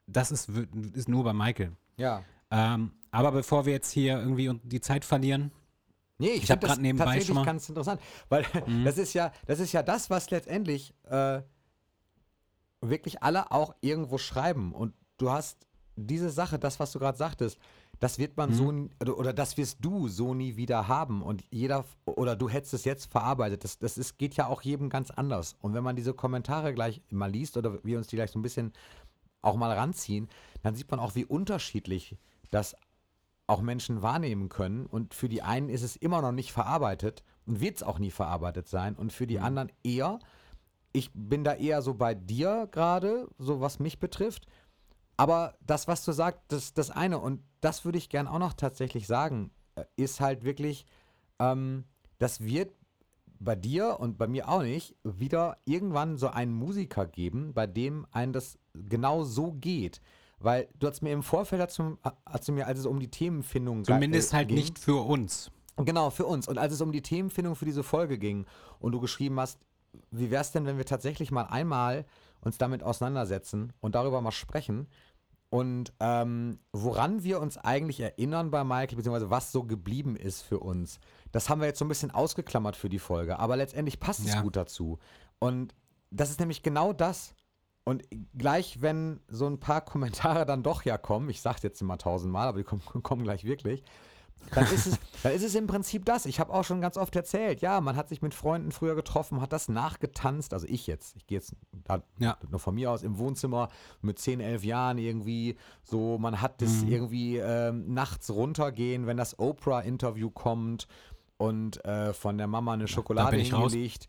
das 0.07 0.31
ist, 0.31 0.49
ist 0.93 1.09
nur 1.09 1.23
bei 1.23 1.33
Michael. 1.33 1.71
ja. 1.97 2.23
Ähm, 2.51 2.91
aber 3.11 3.31
bevor 3.31 3.65
wir 3.65 3.73
jetzt 3.73 3.91
hier 3.91 4.17
irgendwie 4.19 4.47
und- 4.49 4.61
die 4.63 4.79
Zeit 4.81 5.03
verlieren, 5.05 5.51
Nee, 6.19 6.27
ich, 6.29 6.43
Ich 6.43 6.51
hab 6.51 6.59
finde 6.59 6.67
grad 6.67 6.77
das 6.77 6.81
nebenbei 6.81 7.03
tatsächlich 7.05 7.27
schon 7.27 7.35
mal- 7.35 7.45
ganz 7.45 7.67
interessant, 7.67 8.01
weil 8.29 8.45
Mhm. 8.67 8.85
das 8.85 8.97
ist 8.99 9.13
ja, 9.13 9.31
das 9.47 9.59
ist 9.59 9.71
ja 9.71 9.81
das, 9.83 10.09
was 10.11 10.29
letztendlich 10.29 10.93
äh, 11.09 11.41
wirklich 12.81 13.23
alle 13.23 13.51
auch 13.51 13.75
irgendwo 13.81 14.17
schreiben. 14.17 14.73
Und 14.73 14.93
du 15.17 15.31
hast 15.31 15.65
diese 15.95 16.29
Sache, 16.29 16.59
das, 16.59 16.79
was 16.79 16.91
du 16.91 16.99
gerade 16.99 17.17
sagtest, 17.17 17.57
das 17.99 18.19
wird 18.19 18.35
man 18.37 18.49
Mhm. 18.49 18.53
so 18.55 18.69
n- 18.71 18.89
oder, 19.01 19.17
oder 19.17 19.33
das 19.33 19.55
wirst 19.57 19.77
du 19.81 20.07
so 20.07 20.33
nie 20.33 20.55
wieder 20.57 20.87
haben. 20.87 21.21
Und 21.21 21.43
jeder 21.51 21.85
oder 22.05 22.35
du 22.35 22.49
hättest 22.49 22.73
es 22.73 22.85
jetzt 22.85 23.11
verarbeitet. 23.11 23.63
Das, 23.63 23.79
das 23.79 23.97
ist, 23.97 24.17
geht 24.17 24.35
ja 24.35 24.47
auch 24.47 24.61
jedem 24.61 24.89
ganz 24.89 25.09
anders. 25.11 25.55
Und 25.61 25.73
wenn 25.73 25.83
man 25.83 25.95
diese 25.95 26.13
Kommentare 26.13 26.73
gleich 26.73 27.01
mal 27.09 27.31
liest 27.31 27.55
oder 27.57 27.83
wir 27.83 27.97
uns 27.97 28.07
die 28.07 28.15
gleich 28.17 28.31
so 28.31 28.39
ein 28.39 28.43
bisschen 28.43 28.73
auch 29.41 29.55
mal 29.55 29.71
ranziehen, 29.71 30.27
dann 30.63 30.75
sieht 30.75 30.89
man 30.91 30.99
auch, 30.99 31.15
wie 31.15 31.25
unterschiedlich 31.25 32.17
das 32.51 32.75
auch 33.47 33.61
Menschen 33.61 34.01
wahrnehmen 34.01 34.49
können. 34.49 34.85
Und 34.85 35.13
für 35.13 35.29
die 35.29 35.41
einen 35.41 35.69
ist 35.69 35.83
es 35.83 35.95
immer 35.95 36.21
noch 36.21 36.31
nicht 36.31 36.51
verarbeitet 36.53 37.23
und 37.45 37.59
wird 37.61 37.77
es 37.77 37.83
auch 37.83 37.99
nie 37.99 38.11
verarbeitet 38.11 38.67
sein. 38.67 38.95
Und 38.95 39.11
für 39.13 39.27
die 39.27 39.39
anderen 39.39 39.71
eher. 39.83 40.19
Ich 40.95 41.09
bin 41.13 41.43
da 41.43 41.53
eher 41.55 41.81
so 41.81 41.93
bei 41.95 42.13
dir 42.13 42.67
gerade, 42.71 43.27
so 43.39 43.59
was 43.61 43.79
mich 43.79 43.99
betrifft. 43.99 44.45
Aber 45.17 45.55
das, 45.61 45.87
was 45.87 46.03
du 46.05 46.11
sagst, 46.11 46.41
das 46.47 46.73
das 46.73 46.89
eine. 46.89 47.19
Und 47.19 47.41
das 47.61 47.85
würde 47.85 47.97
ich 47.97 48.09
gern 48.09 48.27
auch 48.27 48.39
noch 48.39 48.53
tatsächlich 48.53 49.07
sagen, 49.07 49.51
äh, 49.75 49.83
ist 49.95 50.19
halt 50.19 50.43
wirklich, 50.43 50.85
ähm, 51.39 51.85
das 52.17 52.41
wird 52.41 52.73
bei 53.39 53.55
dir 53.55 53.99
und 53.99 54.17
bei 54.17 54.27
mir 54.27 54.47
auch 54.47 54.61
nicht 54.63 54.95
wieder 55.03 55.57
irgendwann 55.65 56.17
so 56.17 56.29
einen 56.29 56.53
Musiker 56.53 57.05
geben, 57.05 57.53
bei 57.53 57.67
dem 57.67 58.07
einen 58.11 58.33
das 58.33 58.57
genau 58.73 59.23
so 59.23 59.51
geht. 59.51 60.01
Weil 60.39 60.67
du 60.79 60.87
hast 60.87 61.01
mir 61.01 61.11
im 61.13 61.23
Vorfeld, 61.23 61.61
hast 61.61 61.77
du, 61.79 61.97
hast 62.25 62.47
du 62.47 62.51
mir, 62.51 62.67
als 62.67 62.79
es 62.79 62.85
um 62.85 62.99
die 62.99 63.09
Themenfindung 63.09 63.83
ga- 63.83 63.93
zumindest 63.93 64.33
äh, 64.33 64.37
halt 64.37 64.47
ging, 64.49 64.57
nicht 64.57 64.79
für 64.79 65.01
uns. 65.05 65.51
Genau, 65.77 66.09
für 66.09 66.25
uns. 66.25 66.47
Und 66.47 66.57
als 66.57 66.73
es 66.73 66.81
um 66.81 66.91
die 66.91 67.01
Themenfindung 67.01 67.55
für 67.55 67.65
diese 67.65 67.83
Folge 67.83 68.17
ging 68.17 68.45
und 68.79 68.91
du 68.91 68.99
geschrieben 68.99 69.39
hast, 69.39 69.59
wie 70.11 70.31
wäre 70.31 70.41
es 70.41 70.51
denn, 70.51 70.65
wenn 70.65 70.77
wir 70.77 70.85
tatsächlich 70.85 71.31
mal 71.31 71.43
einmal 71.43 72.05
uns 72.43 72.57
damit 72.57 72.83
auseinandersetzen 72.83 73.73
und 73.81 73.95
darüber 73.95 74.21
mal 74.21 74.31
sprechen 74.31 74.87
und 75.53 75.93
ähm, 75.99 76.57
woran 76.71 77.23
wir 77.23 77.39
uns 77.39 77.59
eigentlich 77.59 77.99
erinnern 77.99 78.49
bei 78.49 78.63
Michael, 78.63 78.95
beziehungsweise 78.95 79.29
was 79.29 79.51
so 79.51 79.63
geblieben 79.63 80.15
ist 80.15 80.41
für 80.41 80.59
uns. 80.59 80.99
Das 81.31 81.47
haben 81.47 81.61
wir 81.61 81.67
jetzt 81.67 81.77
so 81.77 81.85
ein 81.85 81.89
bisschen 81.89 82.09
ausgeklammert 82.09 82.75
für 82.75 82.89
die 82.89 82.97
Folge, 82.97 83.37
aber 83.37 83.55
letztendlich 83.55 83.99
passt 83.99 84.21
es 84.21 84.33
Ja. 84.33 84.41
gut 84.41 84.55
dazu. 84.55 84.97
Und 85.37 85.75
das 86.09 86.31
ist 86.31 86.39
nämlich 86.39 86.63
genau 86.63 86.91
das. 86.91 87.35
Und 87.83 88.03
gleich, 88.35 88.81
wenn 88.81 89.19
so 89.27 89.45
ein 89.45 89.59
paar 89.59 89.81
Kommentare 89.81 90.47
dann 90.47 90.63
doch 90.63 90.85
ja 90.85 90.97
kommen, 90.97 91.29
ich 91.29 91.41
sag's 91.41 91.61
jetzt 91.61 91.81
immer 91.81 91.99
tausendmal, 91.99 92.47
aber 92.47 92.57
die 92.57 92.63
kommen, 92.63 92.81
kommen 93.03 93.23
gleich 93.23 93.43
wirklich, 93.43 93.83
dann 94.51 94.65
ist 94.65 94.85
es, 94.87 94.99
dann 95.23 95.31
ist 95.33 95.43
es 95.43 95.55
im 95.55 95.67
Prinzip 95.67 96.05
das. 96.05 96.25
Ich 96.25 96.39
habe 96.39 96.53
auch 96.53 96.63
schon 96.63 96.81
ganz 96.81 96.97
oft 96.97 97.15
erzählt, 97.15 97.61
ja, 97.61 97.81
man 97.81 97.95
hat 97.95 98.09
sich 98.09 98.21
mit 98.21 98.33
Freunden 98.33 98.71
früher 98.71 98.95
getroffen, 98.95 99.41
hat 99.41 99.53
das 99.53 99.69
nachgetanzt, 99.69 100.53
also 100.53 100.67
ich 100.67 100.87
jetzt, 100.87 101.15
ich 101.15 101.25
gehe 101.27 101.37
jetzt 101.37 101.55
da, 101.85 102.03
Ja. 102.19 102.37
nur 102.49 102.59
von 102.59 102.75
mir 102.75 102.91
aus 102.91 103.03
im 103.03 103.17
Wohnzimmer 103.17 103.69
mit 104.01 104.19
10, 104.19 104.39
11 104.39 104.63
Jahren 104.63 104.97
irgendwie, 104.97 105.57
so, 105.83 106.17
man 106.17 106.41
hat 106.41 106.61
das 106.61 106.81
Mhm. 106.83 106.87
irgendwie 106.87 107.37
ähm, 107.37 107.93
nachts 107.93 108.29
runtergehen, 108.29 109.07
wenn 109.07 109.17
das 109.17 109.39
Oprah-Interview 109.39 110.29
kommt 110.29 110.87
und 111.37 111.83
äh, 111.85 112.13
von 112.13 112.37
der 112.37 112.47
Mama 112.47 112.73
eine 112.73 112.87
Schokolade 112.87 113.31
bin 113.31 113.39
ich 113.39 113.53
raus. 113.53 113.71
hingelegt 113.73 114.07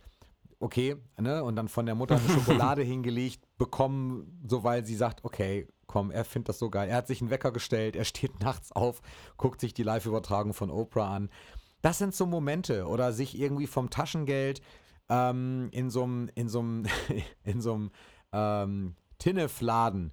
okay, 0.60 0.96
ne, 1.20 1.44
und 1.44 1.56
dann 1.56 1.68
von 1.68 1.84
der 1.84 1.94
Mutter 1.94 2.16
eine 2.16 2.28
Schokolade 2.28 2.82
hingelegt 2.82 3.42
bekommen, 3.58 4.40
so 4.48 4.64
weil 4.64 4.84
sie 4.86 4.94
sagt, 4.94 5.22
okay, 5.24 5.66
komm, 5.94 6.10
er 6.10 6.24
findet 6.24 6.48
das 6.48 6.58
so 6.58 6.70
geil. 6.70 6.88
Er 6.88 6.96
hat 6.96 7.06
sich 7.06 7.20
einen 7.20 7.30
Wecker 7.30 7.52
gestellt, 7.52 7.94
er 7.94 8.04
steht 8.04 8.40
nachts 8.42 8.72
auf, 8.72 9.00
guckt 9.36 9.60
sich 9.60 9.74
die 9.74 9.84
Live-Übertragung 9.84 10.52
von 10.52 10.68
Oprah 10.68 11.14
an. 11.14 11.30
Das 11.82 11.98
sind 11.98 12.16
so 12.16 12.26
Momente 12.26 12.88
oder 12.88 13.12
sich 13.12 13.38
irgendwie 13.38 13.68
vom 13.68 13.90
Taschengeld 13.90 14.60
ähm, 15.08 15.68
in 15.70 15.90
so 15.90 16.02
einem 16.02 16.30
in 16.34 16.48
so 16.48 16.58
einem 16.58 16.86
in 17.44 17.60
so 17.60 17.74
einem 17.74 17.90
ähm, 18.32 18.96
Tinnefladen 19.20 20.12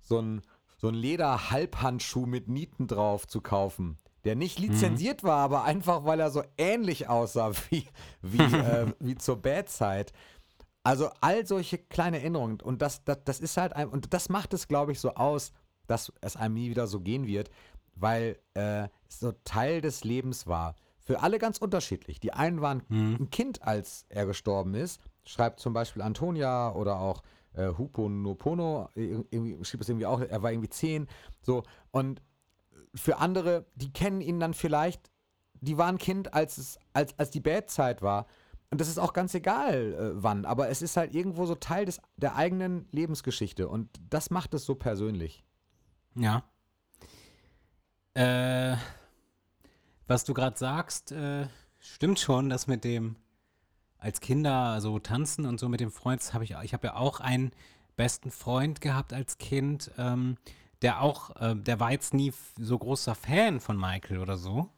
so 0.00 0.20
ein 0.20 0.42
so 0.76 0.86
ein 0.86 0.94
Leder-Halbhandschuh 0.94 2.26
mit 2.26 2.46
Nieten 2.46 2.86
drauf 2.86 3.26
zu 3.26 3.40
kaufen, 3.40 3.96
der 4.24 4.36
nicht 4.36 4.60
lizenziert 4.60 5.24
war, 5.24 5.38
aber 5.38 5.64
einfach 5.64 6.04
weil 6.04 6.20
er 6.20 6.30
so 6.30 6.44
ähnlich 6.56 7.08
aussah 7.08 7.50
wie 7.70 7.88
wie 8.22 8.38
äh, 8.56 8.92
wie 9.00 9.16
zur 9.16 9.42
Bad-Zeit. 9.42 10.12
Also 10.86 11.10
all 11.20 11.44
solche 11.44 11.78
kleine 11.78 12.18
Erinnerungen 12.18 12.60
und 12.60 12.80
das, 12.80 13.02
das, 13.02 13.18
das 13.24 13.40
ist 13.40 13.56
halt 13.56 13.74
ein, 13.74 13.88
und 13.88 14.14
das 14.14 14.28
macht 14.28 14.54
es, 14.54 14.68
glaube 14.68 14.92
ich, 14.92 15.00
so 15.00 15.14
aus, 15.14 15.50
dass 15.88 16.12
es 16.20 16.36
einem 16.36 16.54
nie 16.54 16.70
wieder 16.70 16.86
so 16.86 17.00
gehen 17.00 17.26
wird, 17.26 17.50
weil 17.96 18.38
äh, 18.54 18.84
es 19.08 19.18
so 19.18 19.32
Teil 19.42 19.80
des 19.80 20.04
Lebens 20.04 20.46
war. 20.46 20.76
Für 21.00 21.22
alle 21.22 21.40
ganz 21.40 21.58
unterschiedlich. 21.58 22.20
Die 22.20 22.32
einen 22.32 22.60
waren 22.60 22.84
ein 22.88 23.30
Kind, 23.30 23.64
als 23.64 24.06
er 24.10 24.26
gestorben 24.26 24.74
ist, 24.74 25.00
schreibt 25.24 25.58
zum 25.58 25.72
Beispiel 25.72 26.02
Antonia 26.02 26.72
oder 26.72 27.00
auch 27.00 27.24
äh, 27.54 27.66
Hupo 27.76 28.08
Nopono, 28.08 28.88
irgendwie, 28.94 29.64
schrieb 29.64 29.80
es 29.80 29.88
irgendwie 29.88 30.06
auch, 30.06 30.20
er 30.20 30.42
war 30.44 30.52
irgendwie 30.52 30.70
zehn, 30.70 31.08
so. 31.42 31.64
Und 31.90 32.22
für 32.94 33.18
andere, 33.18 33.66
die 33.74 33.92
kennen 33.92 34.20
ihn 34.20 34.38
dann 34.38 34.54
vielleicht, 34.54 35.10
die 35.54 35.78
waren 35.78 35.98
Kind, 35.98 36.32
als, 36.32 36.58
es, 36.58 36.78
als, 36.92 37.18
als 37.18 37.32
die 37.32 37.40
Bad-Zeit 37.40 38.02
war. 38.02 38.26
Und 38.70 38.80
das 38.80 38.88
ist 38.88 38.98
auch 38.98 39.12
ganz 39.12 39.34
egal, 39.34 39.94
äh, 39.94 40.22
wann, 40.22 40.44
aber 40.44 40.68
es 40.68 40.82
ist 40.82 40.96
halt 40.96 41.14
irgendwo 41.14 41.46
so 41.46 41.54
Teil 41.54 41.84
des, 41.84 42.00
der 42.16 42.34
eigenen 42.36 42.88
Lebensgeschichte 42.90 43.68
und 43.68 43.88
das 44.10 44.30
macht 44.30 44.54
es 44.54 44.64
so 44.64 44.74
persönlich. 44.74 45.44
Ja. 46.16 46.42
Äh, 48.14 48.76
was 50.06 50.24
du 50.24 50.34
gerade 50.34 50.56
sagst, 50.56 51.12
äh, 51.12 51.46
stimmt 51.78 52.18
schon, 52.18 52.48
das 52.48 52.66
mit 52.66 52.84
dem 52.84 53.16
als 53.98 54.20
Kinder 54.20 54.80
so 54.80 54.98
tanzen 54.98 55.46
und 55.46 55.58
so 55.58 55.68
mit 55.68 55.80
dem 55.80 55.90
Freund, 55.90 56.20
das 56.20 56.34
hab 56.34 56.42
ich, 56.42 56.54
ich 56.62 56.72
habe 56.72 56.88
ja 56.88 56.96
auch 56.96 57.20
einen 57.20 57.52
besten 57.96 58.30
Freund 58.30 58.80
gehabt 58.80 59.12
als 59.12 59.38
Kind, 59.38 59.90
ähm, 59.98 60.36
der 60.82 61.00
auch, 61.02 61.34
äh, 61.36 61.56
der 61.56 61.80
war 61.80 61.92
jetzt 61.92 62.14
nie 62.14 62.32
so 62.58 62.78
großer 62.78 63.14
Fan 63.14 63.60
von 63.60 63.76
Michael 63.76 64.18
oder 64.18 64.36
so, 64.36 64.68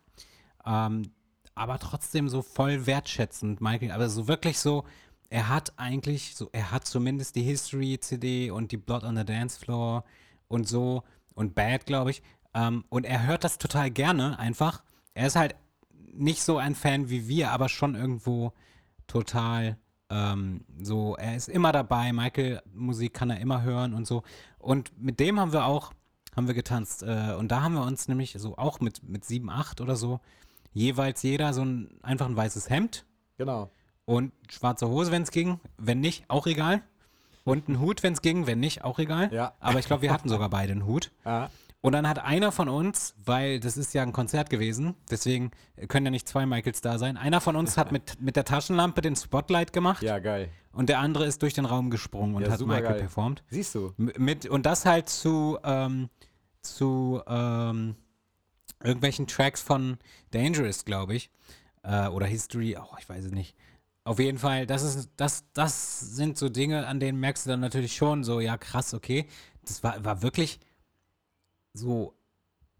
ähm, 0.64 1.10
aber 1.58 1.78
trotzdem 1.78 2.28
so 2.28 2.42
voll 2.42 2.86
wertschätzend, 2.86 3.60
Michael, 3.60 3.92
aber 3.92 4.08
so 4.08 4.28
wirklich 4.28 4.58
so, 4.58 4.84
er 5.30 5.48
hat 5.48 5.72
eigentlich 5.76 6.34
so, 6.34 6.48
er 6.52 6.70
hat 6.70 6.86
zumindest 6.86 7.36
die 7.36 7.42
History-CD 7.42 8.50
und 8.50 8.72
die 8.72 8.76
Blood 8.76 9.04
on 9.04 9.16
the 9.16 9.24
Dance 9.24 9.58
Floor 9.58 10.04
und 10.48 10.66
so 10.66 11.02
und 11.34 11.54
Bad, 11.54 11.86
glaube 11.86 12.10
ich. 12.10 12.22
Ähm, 12.54 12.84
und 12.88 13.04
er 13.04 13.26
hört 13.26 13.44
das 13.44 13.58
total 13.58 13.90
gerne 13.90 14.38
einfach. 14.38 14.82
Er 15.14 15.26
ist 15.26 15.36
halt 15.36 15.54
nicht 16.12 16.42
so 16.42 16.56
ein 16.56 16.74
Fan 16.74 17.10
wie 17.10 17.28
wir, 17.28 17.50
aber 17.50 17.68
schon 17.68 17.94
irgendwo 17.94 18.52
total 19.06 19.76
ähm, 20.10 20.64
so, 20.80 21.16
er 21.16 21.36
ist 21.36 21.48
immer 21.48 21.72
dabei, 21.72 22.12
Michael 22.12 22.62
Musik 22.72 23.14
kann 23.14 23.30
er 23.30 23.40
immer 23.40 23.62
hören 23.62 23.94
und 23.94 24.06
so. 24.06 24.22
Und 24.58 24.98
mit 25.00 25.20
dem 25.20 25.38
haben 25.38 25.52
wir 25.52 25.66
auch, 25.66 25.92
haben 26.34 26.46
wir 26.46 26.54
getanzt. 26.54 27.02
Äh, 27.02 27.34
und 27.38 27.48
da 27.48 27.62
haben 27.62 27.74
wir 27.74 27.82
uns 27.82 28.08
nämlich 28.08 28.36
so 28.38 28.56
auch 28.56 28.80
mit, 28.80 29.06
mit 29.06 29.24
sieben, 29.24 29.50
acht 29.50 29.80
oder 29.80 29.96
so, 29.96 30.20
jeweils 30.72 31.22
jeder 31.22 31.52
so 31.52 31.62
ein, 31.64 31.98
einfach 32.02 32.26
ein 32.26 32.36
weißes 32.36 32.70
Hemd 32.70 33.04
Genau. 33.36 33.70
und 34.04 34.32
schwarze 34.50 34.88
Hose, 34.88 35.10
wenn 35.12 35.22
es 35.22 35.30
ging. 35.30 35.60
Wenn 35.76 36.00
nicht, 36.00 36.24
auch 36.28 36.46
egal. 36.46 36.82
Und 37.44 37.68
ein 37.68 37.80
Hut, 37.80 38.02
wenn 38.02 38.12
es 38.12 38.20
ging. 38.22 38.46
Wenn 38.46 38.60
nicht, 38.60 38.84
auch 38.84 38.98
egal. 38.98 39.32
Ja. 39.32 39.54
Aber 39.60 39.78
ich 39.78 39.86
glaube, 39.86 40.02
wir 40.02 40.12
hatten 40.12 40.28
sogar 40.28 40.50
beide 40.50 40.72
einen 40.72 40.84
Hut. 40.86 41.10
Ja. 41.24 41.50
Und 41.80 41.92
dann 41.92 42.08
hat 42.08 42.18
einer 42.18 42.50
von 42.50 42.68
uns, 42.68 43.14
weil 43.24 43.60
das 43.60 43.76
ist 43.76 43.94
ja 43.94 44.02
ein 44.02 44.12
Konzert 44.12 44.50
gewesen, 44.50 44.96
deswegen 45.10 45.52
können 45.86 46.06
ja 46.06 46.10
nicht 46.10 46.28
zwei 46.28 46.44
Michaels 46.44 46.80
da 46.80 46.98
sein. 46.98 47.16
Einer 47.16 47.40
von 47.40 47.54
uns 47.54 47.78
hat 47.78 47.92
mit, 47.92 48.20
mit 48.20 48.34
der 48.34 48.44
Taschenlampe 48.44 49.00
den 49.00 49.14
Spotlight 49.14 49.72
gemacht 49.72 50.02
Ja, 50.02 50.18
geil. 50.18 50.48
und 50.72 50.88
der 50.88 50.98
andere 50.98 51.24
ist 51.24 51.40
durch 51.40 51.54
den 51.54 51.64
Raum 51.66 51.88
gesprungen 51.90 52.34
und 52.34 52.42
Ja, 52.42 52.50
hat 52.50 52.58
Michael 52.60 52.78
supergeil. 52.80 53.00
performt. 53.00 53.44
Siehst 53.48 53.76
du? 53.76 53.94
M- 53.96 54.10
Mit, 54.18 54.46
und 54.46 54.66
das 54.66 54.84
halt 54.86 55.08
zu, 55.08 55.56
ähm, 55.62 56.08
zu 56.62 57.22
ähm, 57.28 57.94
irgendwelchen 58.82 59.26
Tracks 59.26 59.60
von 59.62 59.98
Dangerous, 60.30 60.84
glaube 60.84 61.14
ich. 61.14 61.30
Äh, 61.82 62.08
oder 62.08 62.26
History, 62.26 62.76
oh, 62.78 62.96
ich 62.98 63.08
weiß 63.08 63.24
es 63.26 63.32
nicht. 63.32 63.54
Auf 64.04 64.18
jeden 64.18 64.38
Fall, 64.38 64.66
das, 64.66 64.82
ist, 64.82 65.10
das, 65.16 65.44
das 65.52 66.00
sind 66.00 66.38
so 66.38 66.48
Dinge, 66.48 66.86
an 66.86 66.98
denen 66.98 67.20
merkst 67.20 67.44
du 67.46 67.50
dann 67.50 67.60
natürlich 67.60 67.94
schon 67.94 68.24
so, 68.24 68.40
ja 68.40 68.56
krass, 68.56 68.94
okay. 68.94 69.26
Das 69.64 69.82
war, 69.82 70.02
war 70.04 70.22
wirklich 70.22 70.60
so 71.74 72.14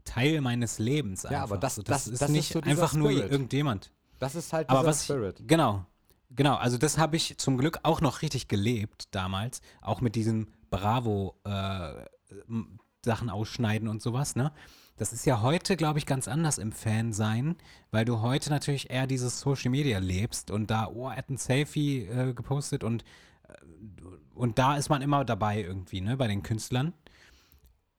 Teil 0.04 0.40
meines 0.40 0.78
Lebens. 0.78 1.24
Einfach. 1.24 1.36
Ja, 1.36 1.42
aber 1.42 1.58
das- 1.58 1.76
so, 1.76 1.82
das- 1.82 2.06
ist 2.08 2.22
das 2.22 2.30
ist 2.30 2.34
nicht 2.34 2.52
so 2.52 2.60
dieser 2.60 2.70
einfach 2.70 2.94
nur 2.94 3.10
Spirit. 3.12 3.30
irgendjemand. 3.30 3.92
Das 4.18 4.34
ist 4.34 4.52
halt 4.52 4.68
Aber 4.70 4.84
was 4.86 5.04
Spirit. 5.04 5.38
ich, 5.40 5.46
genau, 5.46 5.84
genau, 6.30 6.56
also 6.56 6.76
das 6.78 6.98
habe 6.98 7.16
ich 7.16 7.38
zum 7.38 7.56
Glück 7.58 7.78
auch 7.84 8.00
noch 8.00 8.22
richtig 8.22 8.48
gelebt 8.48 9.08
damals, 9.14 9.60
auch 9.80 10.00
mit 10.00 10.16
diesem 10.16 10.48
Bravo 10.70 11.36
äh, 11.44 11.92
Sachen 13.04 13.30
ausschneiden 13.30 13.86
und 13.88 14.02
sowas, 14.02 14.34
ne? 14.34 14.52
Das 14.98 15.12
ist 15.12 15.24
ja 15.26 15.42
heute, 15.42 15.76
glaube 15.76 16.00
ich, 16.00 16.06
ganz 16.06 16.26
anders 16.26 16.58
im 16.58 16.72
Fan 16.72 17.12
sein, 17.12 17.56
weil 17.92 18.04
du 18.04 18.20
heute 18.20 18.50
natürlich 18.50 18.90
eher 18.90 19.06
dieses 19.06 19.40
Social 19.40 19.70
Media 19.70 20.00
lebst 20.00 20.50
und 20.50 20.70
da, 20.70 20.88
oh, 20.88 21.08
er 21.08 21.16
hat 21.16 21.30
ein 21.30 21.36
Selfie 21.36 22.02
äh, 22.02 22.34
gepostet 22.34 22.82
und, 22.82 23.04
äh, 23.48 23.52
und 24.34 24.58
da 24.58 24.76
ist 24.76 24.88
man 24.88 25.00
immer 25.00 25.24
dabei 25.24 25.62
irgendwie, 25.62 26.00
ne, 26.00 26.16
bei 26.16 26.26
den 26.26 26.42
Künstlern. 26.42 26.92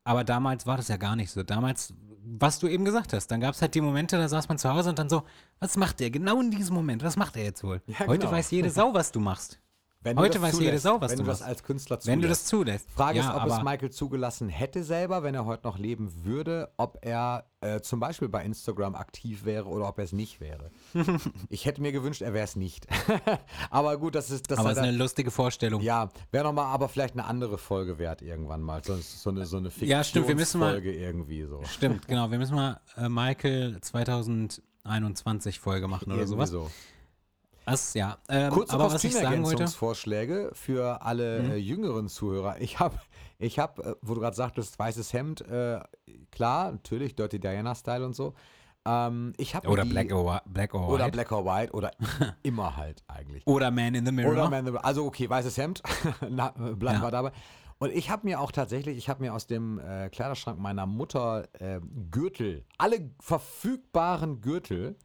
Aber 0.04 0.26
damals 0.26 0.68
war 0.68 0.76
das 0.76 0.90
ja 0.90 0.98
gar 0.98 1.16
nicht 1.16 1.32
so. 1.32 1.42
Damals, 1.42 1.94
was 2.26 2.60
du 2.60 2.68
eben 2.68 2.84
gesagt 2.84 3.14
hast, 3.14 3.28
dann 3.28 3.40
gab 3.40 3.56
es 3.56 3.62
halt 3.62 3.76
die 3.76 3.82
Momente, 3.82 4.18
da 4.18 4.28
saß 4.28 4.50
man 4.50 4.58
zu 4.58 4.70
Hause 4.70 4.90
und 4.90 5.00
dann 5.00 5.10
so, 5.10 5.24
was 5.60 5.78
macht 5.78 6.02
der 6.02 6.12
genau 6.12 6.42
in 6.42 6.52
diesem 6.52 6.76
Moment? 6.76 7.02
Was 7.04 7.16
macht 7.16 7.38
er 7.38 7.44
jetzt 7.44 7.64
wohl? 7.64 7.82
Ja, 7.88 8.00
Heute 8.08 8.20
genau. 8.20 8.32
weiß 8.32 8.52
jede 8.52 8.70
Sau, 8.70 8.94
was 8.94 9.14
du 9.14 9.22
machst. 9.22 9.60
Wenn 10.02 10.18
Heute 10.18 10.42
weiß 10.42 10.54
jede 10.54 10.66
zulässt, 10.68 10.84
Sau, 10.84 11.02
was 11.02 11.12
wenn 11.12 11.18
du 11.20 11.26
das 11.26 11.42
als 11.42 11.62
Künstler 11.62 12.00
zulässt. 12.00 12.08
Wenn 12.16 12.22
du 12.22 12.30
das 12.30 12.46
zulässt. 12.46 12.90
Frage 12.90 13.20
ja, 13.20 13.32
ist, 13.32 13.44
ob 13.44 13.50
es 13.50 13.64
Michael 13.64 13.90
zugelassen 13.90 14.48
hätte 14.48 14.82
selber, 14.86 15.24
wenn 15.24 15.36
er 15.36 15.44
heute 15.46 15.68
noch 15.68 15.78
leben 15.78 16.24
würde, 16.24 16.72
ob 16.78 17.00
er 17.02 17.50
äh, 17.60 17.82
zum 17.82 18.00
Beispiel 18.00 18.30
bei 18.30 18.46
Instagram 18.46 18.96
aktiv 18.96 19.44
wäre 19.44 19.66
oder 19.66 19.90
ob 19.90 19.98
er 19.98 20.06
es 20.06 20.14
nicht 20.14 20.40
wäre. 20.40 20.72
ich 21.50 21.66
hätte 21.66 21.82
mir 21.82 21.92
gewünscht, 21.92 22.22
er 22.22 22.34
wäre 22.34 22.46
es 22.46 22.56
nicht. 22.56 22.88
aber 23.70 23.98
gut, 23.98 24.16
das 24.16 24.32
ist 24.32 24.50
das 24.50 24.60
aber 24.60 24.70
ist 24.72 24.78
es 24.78 24.84
ist 24.84 24.88
eine 24.88 24.98
lustige 24.98 25.32
Vorstellung. 25.32 25.82
ja, 25.82 26.08
wäre 26.32 26.46
nochmal 26.46 26.68
aber 26.68 26.88
vielleicht 26.88 27.16
eine 27.16 27.26
andere 27.26 27.58
Folge 27.58 27.98
wert 28.00 28.22
irgendwann 28.22 28.62
mal. 28.62 28.82
So, 28.82 28.96
so 28.96 29.32
eine, 29.32 29.46
so 29.46 29.58
eine 29.58 29.70
Ja, 29.82 30.06
stimmt, 30.06 30.30
wir 30.30 30.36
müssen 30.36 30.62
mal- 30.62 30.72
Folge 30.72 30.94
irgendwie 30.94 31.44
so. 31.44 31.62
Stimmt, 31.66 32.08
genau. 32.08 32.32
Wir 32.32 32.38
müssen 32.38 32.56
mal 32.56 32.80
äh, 32.96 33.10
Michael 33.10 33.82
2021 33.82 35.60
Folge 35.60 35.90
machen 35.90 36.06
oder 36.06 36.22
Irgendwie 36.22 36.36
sowas. 36.36 36.50
so. 36.52 36.72
Das, 37.72 37.94
ja. 37.94 38.18
Ähm, 38.30 38.52
Kurze 38.52 38.74
aber 38.74 38.90
Kostümergänzungsvorschläge 38.90 40.52
für 40.54 41.02
alle 41.02 41.42
Mhm. 41.44 41.52
äh, 41.52 41.56
jüngeren 41.58 42.08
Zuhörer. 42.08 42.60
Ich 42.62 42.80
habe, 42.80 42.98
ich 43.38 43.60
hab, 43.60 43.80
äh, 43.80 43.96
wo 44.02 44.14
du 44.16 44.22
gerade 44.22 44.36
sagtest, 44.36 44.78
weißes 44.80 45.14
Hemd, 45.14 45.42
äh, 45.42 45.80
klar, 46.32 46.72
natürlich, 46.72 47.16
Dirty 47.16 47.40
Diana-Style 47.40 48.06
und 48.06 48.16
so. 48.16 48.34
Ähm, 48.86 49.34
ich 49.38 49.56
habe 49.56 49.68
oder 49.68 49.84
die, 49.84 49.90
Black 49.90 50.12
or, 50.14 50.42
Black 50.46 50.74
or 50.74 50.88
oder 50.90 51.06
White. 51.06 51.12
Black 51.12 51.32
or 51.32 51.46
White 51.46 51.74
oder 51.74 51.92
immer 52.44 52.78
halt 52.78 53.04
eigentlich. 53.08 53.46
Oder 53.46 53.72
Man 53.72 53.94
in 53.94 54.06
the 54.06 54.12
Mirror. 54.12 54.32
Oder 54.32 54.50
Man, 54.50 54.66
in 54.68 54.74
the- 54.74 54.80
also 54.80 55.06
okay, 55.06 55.30
weißes 55.30 55.58
Hemd, 55.58 55.84
Na, 56.30 56.50
bleiben 56.52 57.00
Ja. 57.00 57.02
wir 57.04 57.12
dabei. 57.12 57.32
Und 57.82 57.92
ich 57.94 58.10
habe 58.10 58.26
mir 58.28 58.42
auch 58.42 58.52
tatsächlich, 58.52 58.98
ich 58.98 59.08
habe 59.10 59.22
mir 59.24 59.34
aus 59.34 59.48
dem 59.48 59.80
äh, 59.80 60.10
Kleiderschrank 60.10 60.60
meiner 60.60 60.86
Mutter 60.86 61.48
äh, 61.62 61.80
Gürtel, 62.12 62.66
alle 62.78 63.10
verfügbaren 63.22 64.42
Gürtel 64.42 64.96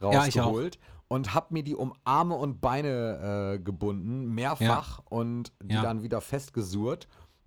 Ja, 0.00 0.08
rausgeholt 0.20 0.78
und 1.08 1.34
habe 1.34 1.54
mir 1.54 1.62
die 1.62 1.74
um 1.74 1.92
Arme 2.04 2.34
und 2.34 2.60
Beine 2.60 3.54
äh, 3.54 3.58
gebunden, 3.58 4.26
mehrfach 4.34 5.00
und 5.04 5.52
die 5.62 5.74
Ja. 5.76 5.82
dann 5.82 6.02
wieder 6.02 6.20
festgesurrt. 6.20 7.08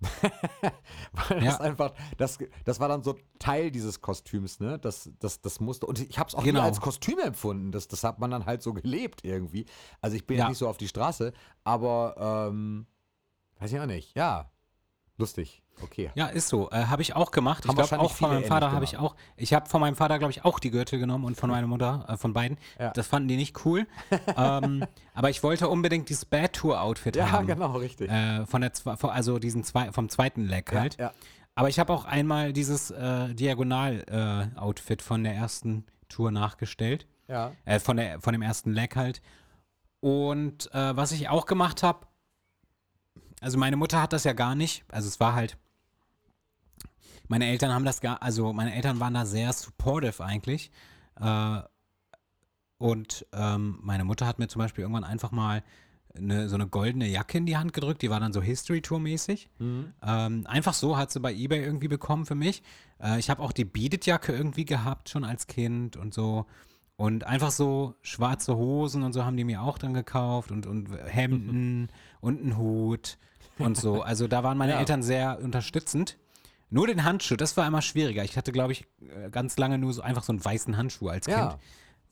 Weil 1.12 1.44
Ja. 1.44 1.50
das 1.50 1.60
einfach, 1.60 1.92
das, 2.16 2.38
das 2.64 2.80
war 2.80 2.88
dann 2.88 3.02
so 3.02 3.16
Teil 3.38 3.70
dieses 3.70 4.00
Kostüms, 4.00 4.58
ne? 4.60 4.78
Das, 4.78 5.10
das, 5.18 5.40
das 5.42 5.60
musste. 5.60 5.84
Und 5.86 6.00
ich 6.00 6.18
habe 6.18 6.28
es 6.28 6.34
auch 6.34 6.42
Genau. 6.42 6.60
nie 6.60 6.66
als 6.66 6.80
Kostüm 6.80 7.18
empfunden. 7.18 7.70
Das, 7.70 7.86
das 7.86 8.02
hat 8.04 8.18
man 8.18 8.30
dann 8.30 8.46
halt 8.46 8.62
so 8.62 8.72
gelebt 8.72 9.24
irgendwie. 9.24 9.66
Also 10.00 10.16
ich 10.16 10.26
bin 10.26 10.38
ja 10.38 10.44
Ja. 10.44 10.48
nicht 10.48 10.58
so 10.58 10.68
auf 10.68 10.78
die 10.78 10.88
Straße, 10.88 11.32
aber 11.64 12.48
ähm, 12.50 12.86
weiß 13.58 13.72
ich 13.72 13.78
auch 13.80 13.86
nicht. 13.86 14.16
Ja. 14.16 14.50
Lustig. 15.20 15.62
Okay. 15.82 16.10
Ja, 16.14 16.26
ist 16.26 16.48
so. 16.48 16.68
Äh, 16.70 16.84
habe 16.86 17.00
ich 17.02 17.14
auch 17.16 17.30
gemacht. 17.30 17.66
Haben 17.66 17.78
ich 17.80 17.88
glaube 17.88 18.04
auch 18.04 18.12
von 18.12 18.30
meinem 18.30 18.44
Vater 18.44 18.72
habe 18.72 18.84
ich 18.84 18.98
auch. 18.98 19.14
Ich 19.36 19.54
habe 19.54 19.68
von 19.68 19.80
meinem 19.80 19.96
Vater, 19.96 20.18
glaube 20.18 20.30
ich, 20.32 20.44
auch 20.44 20.58
die 20.58 20.70
Gürtel 20.70 20.98
genommen 20.98 21.24
und 21.24 21.36
von 21.36 21.48
meiner 21.48 21.66
Mutter, 21.66 22.04
äh, 22.08 22.16
von 22.18 22.32
beiden. 22.34 22.58
Ja. 22.78 22.90
Das 22.90 23.06
fanden 23.06 23.28
die 23.28 23.36
nicht 23.36 23.64
cool. 23.64 23.86
ähm, 24.36 24.84
aber 25.14 25.30
ich 25.30 25.42
wollte 25.42 25.68
unbedingt 25.68 26.08
dieses 26.08 26.24
Bad 26.26 26.52
Tour 26.54 26.80
Outfit 26.82 27.16
Ja, 27.16 27.30
haben. 27.30 27.46
genau, 27.46 27.76
richtig. 27.76 28.10
Äh, 28.10 28.44
von 28.46 28.60
der, 28.60 28.72
von- 28.74 29.10
also 29.10 29.38
diesen 29.38 29.64
zwei, 29.64 29.90
vom 29.92 30.08
zweiten 30.10 30.42
Leg 30.46 30.70
halt. 30.72 30.96
Ja, 30.98 31.04
ja. 31.06 31.12
Aber 31.54 31.68
ich 31.68 31.78
habe 31.78 31.92
auch 31.92 32.04
einmal 32.04 32.52
dieses 32.52 32.90
äh, 32.90 33.34
Diagonal-Outfit 33.34 35.02
von 35.02 35.24
der 35.24 35.34
ersten 35.34 35.84
Tour 36.08 36.30
nachgestellt. 36.30 37.06
ja. 37.28 37.52
Äh, 37.64 37.78
von, 37.80 37.96
der, 37.96 38.20
von 38.20 38.32
dem 38.32 38.42
ersten 38.42 38.72
Leg 38.72 38.96
halt. 38.96 39.20
Und 40.00 40.72
äh, 40.74 40.96
was 40.96 41.12
ich 41.12 41.28
auch 41.28 41.46
gemacht 41.46 41.82
habe, 41.82 42.06
also 43.40 43.58
meine 43.58 43.76
Mutter 43.76 44.00
hat 44.00 44.12
das 44.12 44.24
ja 44.24 44.32
gar 44.32 44.54
nicht. 44.54 44.84
Also 44.88 45.08
es 45.08 45.18
war 45.20 45.34
halt, 45.34 45.56
meine 47.28 47.46
Eltern 47.46 47.72
haben 47.72 47.84
das 47.84 48.00
gar, 48.00 48.22
also 48.22 48.52
meine 48.52 48.74
Eltern 48.74 49.00
waren 49.00 49.14
da 49.14 49.26
sehr 49.26 49.52
supportive 49.52 50.22
eigentlich. 50.24 50.70
Äh, 51.20 51.60
und 52.78 53.26
ähm, 53.32 53.78
meine 53.82 54.04
Mutter 54.04 54.26
hat 54.26 54.38
mir 54.38 54.48
zum 54.48 54.60
Beispiel 54.60 54.82
irgendwann 54.82 55.04
einfach 55.04 55.32
mal 55.32 55.62
eine, 56.16 56.48
so 56.48 56.56
eine 56.56 56.66
goldene 56.66 57.06
Jacke 57.06 57.38
in 57.38 57.46
die 57.46 57.56
Hand 57.56 57.72
gedrückt, 57.72 58.02
die 58.02 58.10
war 58.10 58.20
dann 58.20 58.32
so 58.32 58.42
History 58.42 58.80
Tour 58.80 59.00
mäßig. 59.00 59.48
Mhm. 59.58 59.92
Ähm, 60.02 60.46
einfach 60.46 60.74
so 60.74 60.96
hat 60.96 61.10
sie 61.10 61.20
bei 61.20 61.32
eBay 61.32 61.62
irgendwie 61.62 61.88
bekommen 61.88 62.26
für 62.26 62.34
mich. 62.34 62.62
Äh, 63.00 63.18
ich 63.18 63.30
habe 63.30 63.42
auch 63.42 63.52
die 63.52 63.64
Beat 63.64 63.94
It 63.94 64.06
Jacke 64.06 64.32
irgendwie 64.32 64.64
gehabt 64.64 65.08
schon 65.08 65.24
als 65.24 65.46
Kind 65.46 65.96
und 65.96 66.14
so. 66.14 66.46
Und 66.96 67.24
einfach 67.24 67.50
so 67.50 67.94
schwarze 68.02 68.56
Hosen 68.56 69.02
und 69.02 69.12
so 69.12 69.24
haben 69.24 69.36
die 69.36 69.44
mir 69.44 69.62
auch 69.62 69.78
dann 69.78 69.94
gekauft 69.94 70.50
und, 70.50 70.66
und 70.66 70.88
Hemden 71.06 71.88
und 72.20 72.40
einen 72.40 72.58
Hut 72.58 73.18
und 73.60 73.76
so. 73.76 74.02
Also 74.02 74.26
da 74.28 74.42
waren 74.42 74.58
meine 74.58 74.72
Ja. 74.72 74.78
Eltern 74.80 75.02
sehr 75.02 75.38
unterstützend. 75.42 76.16
Nur 76.72 76.86
den 76.86 77.02
Handschuh, 77.04 77.36
das 77.36 77.56
war 77.56 77.66
immer 77.66 77.82
schwieriger. 77.82 78.22
Ich 78.22 78.36
hatte, 78.36 78.52
glaube 78.52 78.72
ich, 78.72 78.84
äh, 79.02 79.30
ganz 79.30 79.56
lange 79.58 79.76
nur 79.78 79.92
so 79.92 80.02
einfach 80.02 80.22
so 80.22 80.32
einen 80.32 80.44
weißen 80.44 80.76
Handschuh 80.76 81.08
als 81.08 81.26
Ja. 81.26 81.48
Kind. 81.50 81.60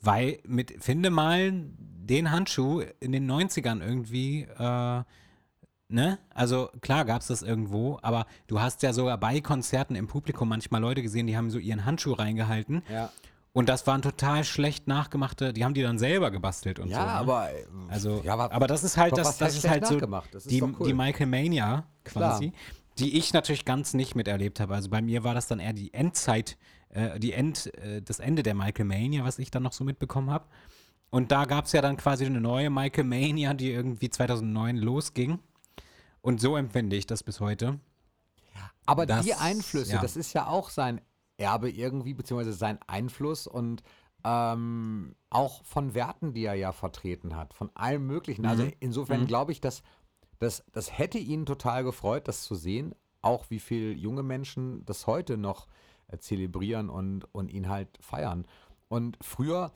Weil 0.00 0.38
mit, 0.46 0.82
finde 0.82 1.10
mal 1.10 1.52
den 1.52 2.30
Handschuh 2.30 2.82
in 3.00 3.12
den 3.12 3.26
90ern 3.30 3.80
irgendwie, 3.80 4.42
äh, 4.42 5.02
ne? 5.88 6.18
Also 6.34 6.70
klar 6.80 7.04
gab 7.04 7.20
es 7.22 7.28
das 7.28 7.42
irgendwo, 7.42 7.98
aber 8.02 8.26
du 8.46 8.60
hast 8.60 8.82
ja 8.82 8.92
sogar 8.92 9.18
bei 9.18 9.40
Konzerten 9.40 9.94
im 9.96 10.06
Publikum 10.06 10.48
manchmal 10.48 10.80
Leute 10.80 11.02
gesehen, 11.02 11.26
die 11.26 11.36
haben 11.36 11.50
so 11.50 11.58
ihren 11.58 11.84
Handschuh 11.84 12.12
reingehalten. 12.12 12.82
Ja, 12.92 13.10
Und 13.58 13.68
das 13.68 13.88
waren 13.88 14.02
total 14.02 14.44
schlecht 14.44 14.86
nachgemachte, 14.86 15.52
die 15.52 15.64
haben 15.64 15.74
die 15.74 15.82
dann 15.82 15.98
selber 15.98 16.30
gebastelt 16.30 16.78
und 16.78 16.90
ja 16.90 17.00
so. 17.00 17.06
ne? 17.06 17.10
aber. 17.10 17.48
Also, 17.88 18.22
ja, 18.24 18.38
aber, 18.38 18.68
das 18.68 18.84
ist 18.84 18.96
halt 18.96 19.18
das, 19.18 19.36
das 19.36 19.56
ist 19.56 19.68
halt 19.68 19.84
so 19.84 19.94
nachgemacht? 19.94 20.32
Das 20.32 20.46
ist 20.46 20.52
die, 20.52 20.62
cool. 20.62 20.86
die 20.86 20.94
Michael 20.94 21.26
Mania 21.26 21.84
quasi, 22.04 22.50
Klar. 22.50 22.62
die 22.98 23.18
ich 23.18 23.32
natürlich 23.32 23.64
ganz 23.64 23.94
nicht 23.94 24.14
miterlebt 24.14 24.60
habe. 24.60 24.76
Also 24.76 24.88
bei 24.90 25.02
mir 25.02 25.24
war 25.24 25.34
das 25.34 25.48
dann 25.48 25.58
eher 25.58 25.72
die 25.72 25.92
Endzeit, 25.92 26.56
äh, 26.90 27.18
die 27.18 27.32
End, 27.32 27.74
äh, 27.78 28.00
das 28.00 28.20
Ende 28.20 28.44
der 28.44 28.54
Michael 28.54 28.84
Mania, 28.84 29.24
was 29.24 29.40
ich 29.40 29.50
dann 29.50 29.64
noch 29.64 29.72
so 29.72 29.82
mitbekommen 29.82 30.30
habe. 30.30 30.44
Und 31.10 31.32
da 31.32 31.44
gab 31.44 31.64
es 31.64 31.72
ja 31.72 31.82
dann 31.82 31.96
quasi 31.96 32.26
eine 32.26 32.40
neue 32.40 32.70
Michael 32.70 33.08
Mania, 33.08 33.54
die 33.54 33.72
irgendwie 33.72 34.08
2009 34.08 34.76
losging. 34.76 35.40
Und 36.20 36.40
so 36.40 36.56
empfinde 36.56 36.94
ich 36.94 37.08
das 37.08 37.24
bis 37.24 37.40
heute. 37.40 37.80
Aber 38.86 39.04
Das- 39.04 39.24
die 39.24 39.34
Einflüsse, 39.34 39.94
ja. 39.94 40.00
das 40.00 40.16
ist 40.16 40.32
ja 40.32 40.46
auch 40.46 40.70
sein 40.70 41.00
Erbe 41.38 41.70
irgendwie, 41.70 42.14
beziehungsweise 42.14 42.52
sein 42.52 42.78
Einfluss 42.86 43.46
und 43.46 43.82
ähm, 44.24 45.14
auch 45.30 45.64
von 45.64 45.94
Werten, 45.94 46.34
die 46.34 46.44
er 46.44 46.54
ja 46.54 46.72
vertreten 46.72 47.36
hat, 47.36 47.54
von 47.54 47.70
allem 47.74 48.06
Möglichen. 48.06 48.44
Also 48.44 48.64
Mhm. 48.64 48.72
insofern 48.80 49.26
glaube 49.26 49.52
ich, 49.52 49.60
dass 49.60 49.82
das, 50.40 50.64
das 50.72 50.96
hätte 50.98 51.18
ihn 51.18 51.46
total 51.46 51.84
gefreut, 51.84 52.28
das 52.28 52.42
zu 52.42 52.54
sehen, 52.54 52.94
auch 53.22 53.46
wie 53.50 53.58
viele 53.60 53.92
junge 53.92 54.22
Menschen 54.22 54.84
das 54.84 55.06
heute 55.06 55.36
noch 55.36 55.66
äh, 56.08 56.18
zelebrieren 56.18 56.90
und, 56.90 57.32
und 57.34 57.48
ihn 57.50 57.68
halt 57.68 57.88
feiern. 58.00 58.46
Und 58.88 59.16
früher 59.20 59.72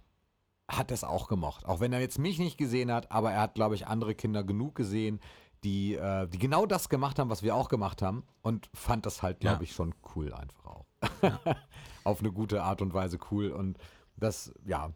hat 0.69 0.91
er 0.91 0.95
es 0.95 1.05
auch 1.05 1.29
gemocht. 1.29 1.67
Auch 1.67 1.81
wenn 1.81 1.93
er 1.93 2.01
jetzt 2.01 2.19
mich 2.19 2.39
nicht 2.39 2.59
gesehen 2.59 2.91
hat, 2.93 3.11
aber 3.13 3.33
er 3.33 3.41
hat, 3.43 3.55
glaube 3.55 3.75
ich, 3.75 3.87
andere 3.87 4.15
Kinder 4.15 4.43
genug 4.45 4.75
gesehen, 4.75 5.21
die, 5.65 5.95
äh, 5.95 6.27
die 6.29 6.39
genau 6.39 6.67
das 6.67 6.89
gemacht 6.89 7.19
haben, 7.19 7.31
was 7.31 7.43
wir 7.43 7.55
auch 7.55 7.69
gemacht 7.69 8.03
haben 8.03 8.25
und 8.43 8.69
fand 8.75 9.07
das 9.07 9.23
halt, 9.23 9.41
glaube 9.41 9.57
Ja. 9.57 9.63
ich, 9.63 9.73
schon 9.73 9.95
cool 10.17 10.33
einfach 10.33 10.67
auch. 10.67 10.87
Auf 12.05 12.21
eine 12.21 12.33
gute 12.33 12.63
Art 12.63 12.83
und 12.83 12.95
Weise 12.95 13.19
cool. 13.31 13.51
Und 13.51 13.79
das, 14.17 14.53
ja. 14.65 14.93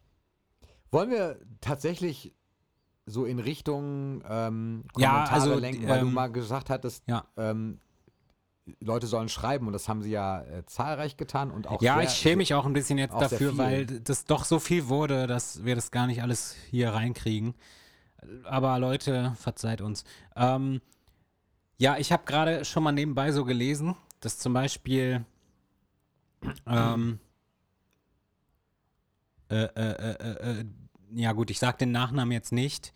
Wollen 0.91 1.11
wir 1.11 1.39
tatsächlich 1.61 2.33
so 3.07 3.25
in 3.25 3.39
Richtung 3.39 4.23
ähm, 4.29 4.85
Ja, 4.97 5.11
Kommentare 5.11 5.33
also, 5.33 5.55
lenken, 5.59 5.89
weil 5.89 6.01
du 6.01 6.07
ähm, 6.09 6.15
mal 6.15 6.29
gesagt 6.29 6.71
hattest, 6.71 7.05
Ja. 7.07 7.25
ähm, 7.37 7.79
Leute 8.81 9.07
sollen 9.07 9.29
schreiben 9.29 9.69
und 9.69 9.73
das 9.73 9.89
haben 9.89 10.03
sie 10.03 10.11
ja 10.11 10.43
äh, 10.43 10.67
zahlreich 10.67 11.17
getan 11.17 11.53
und 11.53 11.69
auch 11.69 11.81
Ja, 11.83 11.95
sehr, 11.95 12.03
ich 12.05 12.11
schäme 12.11 12.37
mich 12.39 12.53
auch 12.55 12.67
ein 12.67 12.73
bisschen 12.73 12.99
jetzt 12.99 13.15
dafür, 13.15 13.57
weil 13.57 13.87
das 13.87 14.25
doch 14.25 14.45
so 14.45 14.59
viel 14.59 14.89
wurde, 14.89 15.29
dass 15.29 15.65
wir 15.65 15.77
das 15.77 15.93
gar 15.93 16.09
nicht 16.09 16.21
alles 16.21 16.57
hier 16.71 16.91
reinkriegen. 16.91 17.55
Aber 18.45 18.79
Leute, 18.81 19.35
verzeiht 19.39 19.81
uns. 19.81 20.05
Ähm, 20.35 20.81
ja, 21.79 21.97
ich 21.99 22.11
habe 22.11 22.25
gerade 22.25 22.65
schon 22.65 22.83
mal 22.83 22.91
nebenbei 22.91 23.31
so 23.31 23.45
gelesen, 23.45 23.95
dass 24.19 24.39
zum 24.39 24.53
Beispiel 24.53 25.25
ähm, 26.67 27.19
äh, 29.49 29.65
äh, 29.65 29.71
äh, 29.77 30.13
äh, 30.13 30.61
äh, 30.61 30.65
ja 31.15 31.33
gut, 31.33 31.51
ich 31.51 31.59
sage 31.59 31.79
den 31.79 31.93
Nachnamen 31.93 32.33
jetzt 32.33 32.53
nicht, 32.53 32.93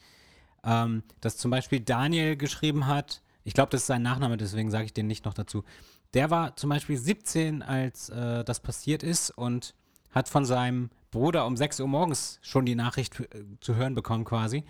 ähm, 0.64 1.02
dass 1.20 1.36
zum 1.36 1.50
Beispiel 1.50 1.80
Daniel 1.80 2.36
geschrieben 2.36 2.86
hat, 2.86 3.22
ich 3.44 3.54
glaube, 3.54 3.70
das 3.70 3.82
ist 3.82 3.86
sein 3.86 4.02
Nachname, 4.02 4.36
deswegen 4.36 4.70
sage 4.70 4.84
ich 4.84 4.92
den 4.92 5.06
nicht 5.06 5.24
noch 5.24 5.34
dazu. 5.34 5.64
Der 6.12 6.30
war 6.30 6.56
zum 6.56 6.70
Beispiel 6.70 6.96
17, 6.96 7.62
als 7.62 8.08
äh, 8.08 8.44
das 8.44 8.60
passiert 8.60 9.02
ist 9.02 9.30
und 9.30 9.74
hat 10.10 10.28
von 10.28 10.44
seinem 10.44 10.90
Bruder 11.10 11.46
um 11.46 11.56
6 11.56 11.80
Uhr 11.80 11.88
morgens 11.88 12.38
schon 12.42 12.66
die 12.66 12.74
Nachricht 12.74 13.22
zu 13.60 13.76
hören 13.76 13.94
bekommen 13.94 14.24
quasi. 14.24 14.64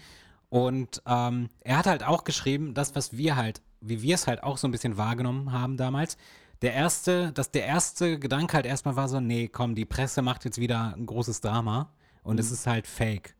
Und 0.50 1.02
ähm, 1.06 1.48
er 1.60 1.78
hat 1.78 1.86
halt 1.86 2.04
auch 2.04 2.24
geschrieben, 2.24 2.74
das, 2.74 2.94
was 2.94 3.16
wir 3.16 3.36
halt, 3.36 3.62
wie 3.80 4.02
wir 4.02 4.14
es 4.16 4.26
halt 4.26 4.42
auch 4.42 4.58
so 4.58 4.68
ein 4.68 4.70
bisschen 4.70 4.96
wahrgenommen 4.96 5.52
haben 5.52 5.76
damals. 5.76 6.16
Der 6.62 6.74
erste, 6.74 7.32
dass 7.32 7.50
der 7.50 7.64
erste 7.64 8.18
Gedanke 8.18 8.54
halt 8.54 8.66
erstmal 8.66 8.96
war 8.96 9.08
so, 9.08 9.20
nee, 9.20 9.48
komm, 9.48 9.74
die 9.74 9.86
Presse 9.86 10.22
macht 10.22 10.44
jetzt 10.44 10.58
wieder 10.58 10.94
ein 10.94 11.06
großes 11.06 11.40
Drama 11.40 11.90
und 12.22 12.38
es 12.38 12.50
ist 12.50 12.66
halt 12.66 12.86
fake. 12.86 13.34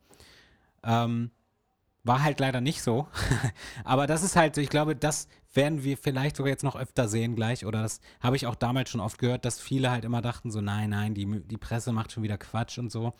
Ähm, 0.82 1.30
war 2.02 2.22
halt 2.22 2.40
leider 2.40 2.60
nicht 2.60 2.82
so. 2.82 3.08
Aber 3.84 4.06
das 4.06 4.22
ist 4.22 4.36
halt, 4.36 4.56
ich 4.56 4.70
glaube, 4.70 4.96
das 4.96 5.28
werden 5.52 5.84
wir 5.84 5.98
vielleicht 5.98 6.36
sogar 6.36 6.50
jetzt 6.50 6.64
noch 6.64 6.76
öfter 6.76 7.08
sehen 7.08 7.34
gleich. 7.34 7.66
Oder 7.66 7.82
das 7.82 8.00
habe 8.20 8.36
ich 8.36 8.46
auch 8.46 8.54
damals 8.54 8.90
schon 8.90 9.00
oft 9.00 9.18
gehört, 9.18 9.44
dass 9.44 9.60
viele 9.60 9.90
halt 9.90 10.04
immer 10.04 10.22
dachten 10.22 10.50
so, 10.50 10.60
nein, 10.60 10.90
nein, 10.90 11.14
die, 11.14 11.26
die 11.44 11.58
Presse 11.58 11.92
macht 11.92 12.12
schon 12.12 12.22
wieder 12.22 12.38
Quatsch 12.38 12.78
und 12.78 12.90
so. 12.90 13.12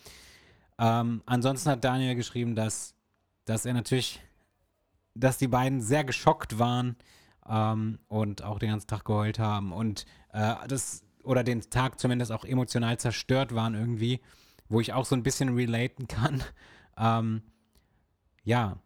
Ähm, 0.79 1.21
ansonsten 1.25 1.69
hat 1.69 1.83
Daniel 1.83 2.15
geschrieben, 2.15 2.55
dass, 2.55 2.95
dass 3.45 3.65
er 3.65 3.73
natürlich, 3.73 4.19
dass 5.13 5.37
die 5.37 5.47
beiden 5.47 5.81
sehr 5.81 6.03
geschockt 6.03 6.57
waren 6.57 6.95
ähm, 7.51 7.99
und 8.07 8.43
auch 8.43 8.57
den 8.57 8.69
ganzen 8.69 8.87
Tag 8.87 9.03
geheult 9.03 9.37
haben 9.37 9.73
und 9.73 10.05
äh, 10.31 10.55
das, 10.67 11.03
oder 11.23 11.43
den 11.43 11.61
Tag 11.69 11.99
zumindest 11.99 12.31
auch 12.31 12.45
emotional 12.45 12.97
zerstört 12.97 13.53
waren 13.53 13.75
irgendwie, 13.75 14.21
wo 14.69 14.79
ich 14.79 14.93
auch 14.93 15.05
so 15.05 15.15
ein 15.15 15.23
bisschen 15.23 15.53
relaten 15.53 16.07
kann. 16.07 16.43
Ähm, 16.97 17.41
ja, 18.43 18.77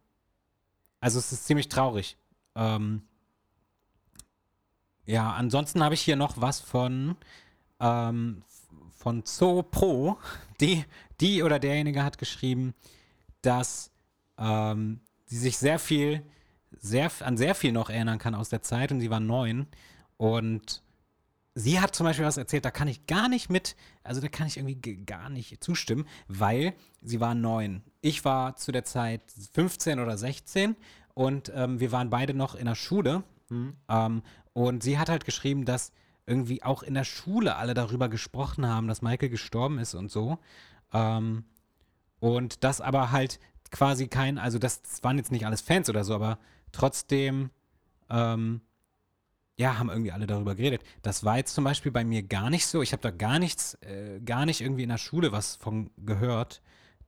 also 1.02 1.20
es 1.20 1.32
ist 1.32 1.48
ziemlich 1.48 1.68
traurig. 1.68 2.18
Ähm, 2.56 3.02
ja, 5.06 5.34
ansonsten 5.34 5.84
habe 5.84 5.96
ich 5.96 6.02
hier 6.02 6.16
noch 6.16 6.40
was 6.40 6.62
von, 6.62 7.18
ähm, 7.80 8.44
von 8.96 9.24
Zoo 9.26 9.64
Pro. 9.64 10.18
Die, 10.62 10.86
die 11.20 11.44
oder 11.44 11.60
derjenige 11.60 12.04
hat 12.04 12.20
geschrieben, 12.20 12.74
dass 13.42 13.92
ähm, 14.38 15.02
sie 15.26 15.40
sich 15.40 15.58
sehr 15.58 15.80
viel, 15.80 16.24
sehr, 16.80 17.12
an 17.22 17.38
sehr 17.38 17.56
viel 17.56 17.72
noch 17.72 17.90
erinnern 17.90 18.20
kann 18.20 18.36
aus 18.36 18.50
der 18.50 18.62
Zeit 18.62 18.92
und 18.92 19.00
sie 19.00 19.10
war 19.10 19.20
neun. 19.20 19.68
Und 20.18 20.84
sie 21.54 21.80
hat 21.80 21.96
zum 21.96 22.06
Beispiel 22.06 22.26
was 22.26 22.38
erzählt, 22.38 22.66
da 22.66 22.72
kann 22.72 22.88
ich 22.88 23.08
gar 23.08 23.30
nicht 23.30 23.50
mit, 23.50 23.76
also 24.04 24.22
da 24.22 24.28
kann 24.28 24.48
ich 24.48 24.58
irgendwie 24.58 24.98
gar 25.06 25.30
nicht 25.30 25.64
zustimmen, 25.64 26.06
weil 26.28 26.74
sie 27.02 27.20
war 27.20 27.36
neun. 27.36 27.82
Ich 28.02 28.26
war 28.26 28.56
zu 28.56 28.72
der 28.72 28.84
Zeit 28.84 29.22
15 29.54 30.00
oder 30.00 30.18
16 30.18 30.76
und 31.14 31.52
ähm, 31.56 31.80
wir 31.80 31.92
waren 31.92 32.10
beide 32.10 32.34
noch 32.34 32.56
in 32.56 32.66
der 32.66 32.76
Schule. 32.76 33.24
Ähm, 33.90 34.22
und 34.54 34.84
sie 34.84 34.98
hat 34.98 35.10
halt 35.10 35.26
geschrieben, 35.26 35.66
dass 35.66 35.92
irgendwie 36.26 36.64
auch 36.64 36.84
in 36.84 36.94
der 36.94 37.04
Schule 37.04 37.56
alle 37.56 37.74
darüber 37.74 38.10
gesprochen 38.10 38.68
haben, 38.68 38.88
dass 38.88 39.02
Michael 39.02 39.30
gestorben 39.30 39.80
ist 39.80 39.94
und 39.94 40.12
so. 40.12 40.40
Ähm, 40.94 41.46
und 42.20 42.64
das 42.64 42.82
aber 42.82 43.12
halt 43.12 43.40
quasi 43.72 44.08
kein, 44.08 44.38
also 44.38 44.58
das 44.58 44.82
waren 45.04 45.18
jetzt 45.18 45.32
nicht 45.32 45.46
alles 45.46 45.62
Fans 45.62 45.90
oder 45.90 46.04
so, 46.04 46.16
aber 46.16 46.40
trotzdem, 46.76 47.50
ähm, 48.10 48.62
ja, 49.58 49.78
haben 49.78 49.90
irgendwie 49.90 50.12
alle 50.12 50.28
darüber 50.28 50.56
geredet. 50.56 50.84
Das 51.02 51.24
war 51.24 51.38
jetzt 51.38 51.54
zum 51.54 51.64
Beispiel 51.64 51.92
bei 51.92 52.04
mir 52.04 52.24
gar 52.24 52.50
nicht 52.50 52.68
so. 52.68 52.82
Ich 52.82 52.92
habe 52.92 53.02
da 53.02 53.12
gar 53.12 53.40
nichts, 53.40 53.76
äh, 53.82 54.20
gar 54.20 54.46
nicht 54.46 54.62
irgendwie 54.62 54.84
in 54.84 54.90
der 54.90 54.98
Schule 54.98 55.32
was 55.32 55.56
von 55.56 55.90
gehört, 55.98 56.62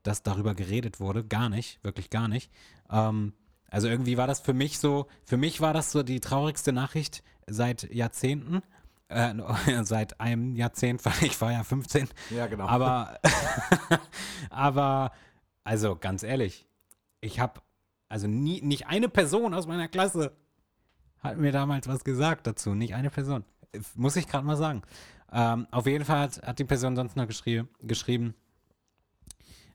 dass 0.03 0.24
darüber 0.24 0.55
geredet 0.55 0.99
wurde. 0.99 1.26
Gar 1.26 1.49
nicht, 1.49 1.84
wirklich 1.84 2.09
gar 2.09 2.28
nicht. 2.28 2.51
Ähm, 2.89 3.34
also 3.70 3.89
irgendwie 3.89 4.18
war 4.18 4.28
das 4.28 4.39
für 4.39 4.53
mich 4.53 4.80
so, 4.80 5.07
für 5.26 5.38
mich 5.38 5.59
war 5.59 5.74
das 5.74 5.91
so 5.91 6.03
die 6.03 6.22
traurigste 6.22 6.72
Nachricht 6.72 7.22
seit 7.47 7.93
Jahrzehnten. 7.93 8.61
Äh, 9.09 9.34
seit 9.84 10.20
einem 10.20 10.55
Jahrzehnt, 10.55 11.03
weil 11.05 11.24
ich 11.24 11.39
war 11.41 11.51
ja 11.51 11.63
15. 11.63 12.09
Ja, 12.30 12.47
genau. 12.47 12.68
Aber, 12.68 13.20
aber, 14.49 15.11
also 15.63 15.95
ganz 15.95 16.24
ehrlich, 16.24 16.68
ich 17.22 17.39
habe, 17.39 17.61
also 18.10 18.28
nie, 18.28 18.62
nicht 18.62 18.88
eine 18.88 19.10
Person 19.10 19.53
aus 19.53 19.68
meiner 19.68 19.88
Klasse 19.88 20.36
hat 21.20 21.38
mir 21.38 21.51
damals 21.51 21.88
was 21.88 22.03
gesagt 22.03 22.47
dazu. 22.47 22.74
Nicht 22.74 22.95
eine 22.95 23.10
Person. 23.10 23.43
Muss 23.95 24.16
ich 24.16 24.28
gerade 24.28 24.45
mal 24.45 24.55
sagen. 24.55 24.82
Ähm, 25.32 25.68
auf 25.72 25.88
jeden 25.88 26.05
Fall 26.05 26.20
hat, 26.20 26.41
hat 26.41 26.60
die 26.60 26.64
Person 26.64 26.95
sonst 26.95 27.16
noch 27.16 27.28
geschrie 27.28 27.64
geschrieben, 27.82 28.34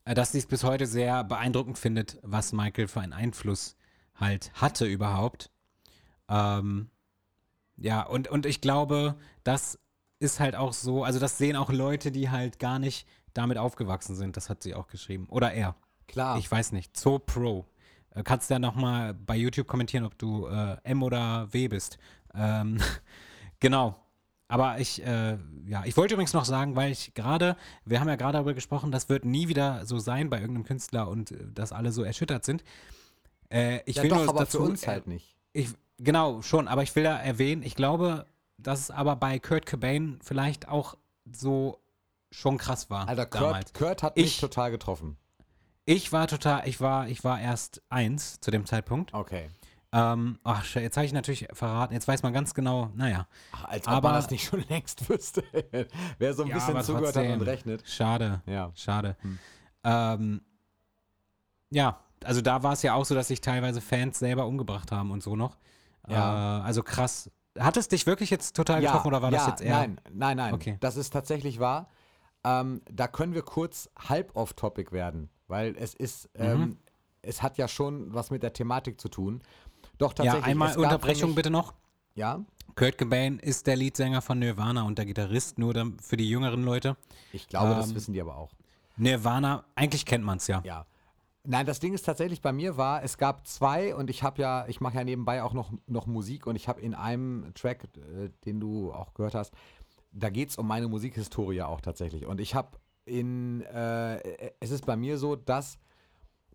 äh, 0.05 0.15
dass 0.15 0.33
sie 0.33 0.39
es 0.39 0.47
bis 0.47 0.65
heute 0.65 0.87
sehr 0.87 1.25
beeindruckend 1.25 1.79
findet, 1.79 2.19
was 2.23 2.53
Michael 2.53 2.89
für 2.89 3.01
einen 3.01 3.13
Einfluss 3.13 3.77
halt 4.15 4.51
hatte 4.55 4.87
überhaupt. 4.87 5.51
Ähm, 6.29 6.91
ja, 7.77 8.03
und, 8.03 8.29
und 8.29 8.47
ich 8.47 8.61
glaube, 8.61 9.17
das 9.45 9.79
ist 10.21 10.41
halt 10.41 10.55
auch 10.55 10.73
so, 10.73 11.05
also 11.05 11.19
das 11.19 11.37
sehen 11.37 11.57
auch 11.57 11.71
Leute, 11.71 12.13
die 12.13 12.31
halt 12.31 12.59
gar 12.59 12.79
nicht 12.79 13.07
damit 13.35 13.59
aufgewachsen 13.59 14.15
sind. 14.15 14.37
Das 14.37 14.49
hat 14.49 14.63
sie 14.63 14.75
auch 14.75 14.87
geschrieben. 14.87 15.27
Oder 15.29 15.53
er. 15.53 15.75
Klar. 16.07 16.39
Ich 16.39 16.51
weiß 16.51 16.73
nicht. 16.73 16.97
Zoo 16.97 17.19
Pro. 17.19 17.67
Äh, 18.15 18.23
kannst 18.23 18.51
du 18.51 18.55
ja 18.55 18.59
nochmal 18.59 19.15
bei 19.15 19.37
YouTube 19.37 19.67
kommentieren, 19.67 20.05
ob 20.05 20.19
du 20.19 20.47
äh, 20.47 20.77
M 20.85 21.03
oder 21.03 21.53
W 21.53 21.69
bist. 21.69 21.99
Ähm, 22.35 22.79
genau. 23.61 23.97
Aber 24.49 24.79
ich, 24.79 25.03
äh, 25.03 25.39
ja, 25.67 25.85
ich 25.87 25.97
wollte 25.97 26.13
übrigens 26.15 26.35
noch 26.35 26.45
sagen, 26.45 26.77
weil 26.77 26.93
ich 26.93 27.15
gerade, 27.15 27.57
wir 27.87 28.01
haben 28.01 28.09
ja 28.09 28.17
gerade 28.17 28.35
darüber 28.35 28.53
gesprochen, 28.53 28.93
das 28.93 29.09
wird 29.09 29.25
nie 29.25 29.49
wieder 29.49 29.87
so 29.87 29.99
sein 29.99 30.29
bei 30.29 30.41
irgendeinem 30.41 30.65
Künstler 30.65 31.09
und 31.09 31.31
äh, 31.31 31.39
dass 31.55 31.73
alle 31.73 31.91
so 31.91 32.03
erschüttert 32.03 32.45
sind. 32.45 32.63
Äh, 33.49 33.81
ich 33.87 33.97
ja, 33.97 34.03
will 34.03 34.11
doch, 34.11 34.19
nur 34.19 34.29
aber 34.29 34.41
dazu, 34.41 34.59
für 34.59 34.65
uns 34.65 34.87
halt 34.87 35.07
nicht. 35.07 35.35
ich, 35.55 35.71
genau, 35.99 36.43
schon, 36.43 36.69
aber 36.69 36.83
ich 36.83 36.95
will 36.95 37.05
da 37.05 37.17
erwähnen, 37.19 37.63
ich 37.63 37.75
glaube, 37.77 38.27
dass 38.59 38.81
es 38.81 38.91
aber 38.91 39.17
bei 39.17 39.39
Kurt 39.39 39.65
Cobain 39.65 40.19
vielleicht 40.23 40.69
auch 40.69 40.97
so 41.33 41.79
schon 42.31 42.59
krass 42.59 42.91
war 42.91 43.09
Alter, 43.09 43.27
damals. 43.27 43.73
Kurt, 43.73 43.89
Kurt 43.89 44.03
hat 44.03 44.13
Ich- 44.17 44.25
mich 44.25 44.41
total 44.41 44.71
getroffen. 44.71 45.17
Ich 45.85 46.13
war 46.13 46.27
total, 46.29 46.67
ich 46.69 46.81
war, 46.81 47.09
ich 47.09 47.25
war 47.25 47.41
erst 47.41 47.83
eins 47.89 48.39
zu 48.41 48.51
dem 48.51 48.67
Zeitpunkt. 48.67 49.13
Okay. 49.15 49.49
Ähm, 49.95 50.39
ach, 50.45 50.65
jetzt 50.77 50.97
habe 50.97 51.05
ich 51.05 51.13
natürlich 51.13 51.49
verraten, 51.53 51.93
jetzt 51.93 52.09
weiß 52.09 52.23
man 52.23 52.33
ganz 52.33 52.55
genau, 52.55 52.91
naja. 52.95 53.27
Ach, 53.53 53.65
als 53.65 53.87
ob 53.87 53.95
Aber- 53.95 54.09
man 54.11 54.17
das 54.17 54.31
nicht 54.31 54.45
schon 54.45 54.65
längst 54.69 55.07
wüsste. 55.09 55.43
Wer 56.19 56.35
so 56.35 56.45
ein 56.45 56.49
Ja, 56.49 56.55
bisschen 56.55 56.83
zugehört 56.83 57.17
hat 57.17 57.27
und 57.27 57.43
rechnet. 57.43 57.87
Schade, 57.87 58.41
Ja. 58.47 58.71
schade. 58.75 59.17
Hm. 59.21 59.39
Ähm, 59.85 60.41
ja, 61.71 61.99
also 62.25 62.41
da 62.41 62.63
war 62.63 62.73
es 62.73 62.83
ja 62.83 62.95
auch 62.95 63.05
so, 63.05 63.15
dass 63.15 63.29
sich 63.29 63.41
teilweise 63.41 63.81
Fans 63.81 64.19
selber 64.19 64.47
umgebracht 64.47 64.93
haben 64.93 65.11
und 65.11 65.23
so 65.23 65.37
noch. 65.37 65.59
Ja. 66.09 66.61
Äh, 66.61 66.63
also 66.63 66.83
krass. 66.83 67.31
Hat 67.59 67.77
es 67.77 67.89
dich 67.89 68.07
wirklich 68.07 68.31
jetzt 68.31 68.57
total 68.57 68.81
getroffen 68.81 69.09
oder 69.09 69.21
war 69.21 69.31
ja, 69.31 69.39
das 69.39 69.47
jetzt 69.49 69.61
eher? 69.61 69.77
Nein, 69.77 70.01
nein, 70.11 70.37
nein. 70.39 70.55
Okay. 70.55 70.79
Das 70.81 70.97
ist 70.97 71.11
tatsächlich 71.13 71.61
wahr. 71.61 71.89
Ähm, 72.45 72.81
da 72.91 73.09
können 73.09 73.35
wir 73.35 73.43
kurz 73.43 73.91
halb 74.09 74.35
off-topic 74.35 74.91
werden, 74.93 75.29
weil 75.53 75.77
es 75.79 75.95
ist, 75.95 76.29
Mhm. 76.37 76.43
ähm, 76.45 76.77
es 77.21 77.41
hat 77.43 77.57
ja 77.59 77.69
schon 77.69 78.13
was 78.13 78.31
mit 78.33 78.43
der 78.43 78.53
Thematik 78.53 79.01
zu 79.01 79.09
tun. 79.09 79.41
Doch 79.99 80.11
Ja, 80.13 80.15
tatsächlich. 80.25 80.45
einmal 80.47 80.69
gab 80.71 80.75
für 80.75 80.81
Unterbrechung 80.83 81.29
mich, 81.31 81.37
bitte 81.37 81.51
noch. 81.51 81.75
Ja, 82.17 82.41
Kurt 82.75 82.97
Cobain 82.99 83.39
ist 83.39 83.67
der 83.67 83.77
Leadsänger 83.77 84.23
von 84.23 84.39
Nirvana 84.39 84.83
und 84.83 84.97
der 84.99 85.05
Gitarrist, 85.05 85.59
nur 85.59 85.75
für 86.01 86.17
die 86.17 86.29
jüngeren 86.29 86.65
Leute. 86.65 86.97
ich 87.33 87.47
glaube, 87.47 87.75
das 87.75 87.91
Ähm, 87.91 87.95
wissen 87.95 88.13
die 88.15 88.21
aber 88.21 88.37
auch. 88.37 88.51
Nirvana, 88.97 89.65
eigentlich 89.75 90.05
kennt 90.07 90.25
man 90.25 90.39
es 90.39 90.47
ja. 90.47 90.63
Ja. 90.65 90.87
Nein, 91.45 91.67
das 91.67 91.81
Ding 91.81 91.93
ist 91.93 92.03
tatsächlich 92.07 92.41
bei 92.41 92.53
mir 92.53 92.77
war, 92.77 93.03
es 93.03 93.19
gab 93.19 93.47
zwei 93.47 93.95
und 93.97 94.09
ich 94.11 94.23
habe 94.23 94.41
ja, 94.41 94.65
ich 94.69 94.81
mache 94.81 94.97
ja 94.97 95.05
nebenbei 95.05 95.43
auch 95.43 95.53
noch, 95.55 95.73
noch 95.87 96.07
Musik 96.07 96.47
und 96.47 96.57
ich 96.57 96.69
habe 96.69 96.81
in 96.81 96.95
einem 96.95 97.53
Track, 97.55 97.85
äh, 97.97 98.31
den 98.47 98.61
du 98.61 98.93
auch 98.93 99.13
gehört 99.15 99.35
hast, 99.35 99.53
da 100.13 100.31
geht 100.31 100.51
es 100.51 100.57
um 100.57 100.67
meine 100.67 100.89
Musikhistorie 100.89 101.63
auch 101.63 101.81
tatsächlich. 101.81 102.27
Und 102.27 102.41
ich 102.41 102.55
habe 102.55 102.79
in, 103.05 103.63
äh, 103.63 104.53
es 104.61 104.71
ist 104.71 104.87
bei 104.87 104.97
mir 104.97 105.19
so, 105.19 105.37
dass, 105.37 105.79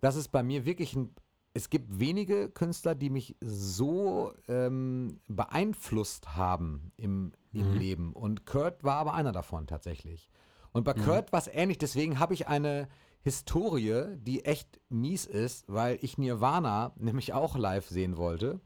dass 0.01 0.15
es 0.15 0.27
bei 0.27 0.43
mir 0.43 0.65
wirklich 0.65 0.95
ein, 0.95 1.13
es 1.53 1.69
gibt 1.69 1.99
wenige 1.99 2.49
Künstler, 2.49 2.93
die 2.95 3.09
mich 3.09 3.35
so 3.41 4.33
ähm, 4.47 5.19
beeinflusst 5.27 6.35
haben 6.35 6.91
im, 6.97 7.33
im 7.53 7.73
Mhm. 7.73 7.73
Leben. 7.73 8.13
Und 8.13 8.45
Kurt 8.45 8.83
war 8.83 8.97
aber 8.97 9.13
einer 9.13 9.31
davon 9.31 9.65
tatsächlich. 9.67 10.29
Und 10.71 10.83
Mhm. 10.83 10.85
bei 10.85 10.93
Kurt 10.93 11.31
war 11.31 11.39
es 11.39 11.47
ähnlich, 11.47 11.79
deswegen 11.79 12.19
habe 12.19 12.33
ich 12.33 12.47
eine 12.47 12.87
Historie, 13.21 14.15
die 14.17 14.45
echt 14.45 14.79
mies 14.89 15.25
ist, 15.25 15.65
weil 15.67 15.97
ich 16.01 16.17
Nirvana 16.17 16.93
nämlich 16.97 17.33
auch 17.33 17.57
live 17.57 17.87
sehen 17.87 18.15
wollte 18.17 18.61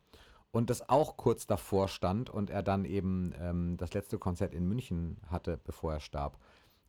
und 0.51 0.69
das 0.69 0.89
auch 0.89 1.17
kurz 1.17 1.47
davor 1.47 1.87
stand 1.87 2.29
und 2.29 2.49
er 2.49 2.61
dann 2.61 2.85
eben 2.85 3.33
ähm, 3.39 3.77
das 3.77 3.93
letzte 3.93 4.19
Konzert 4.19 4.53
in 4.53 4.67
München 4.67 5.17
hatte, 5.27 5.57
bevor 5.63 5.93
er 5.93 5.99
starb. 6.01 6.37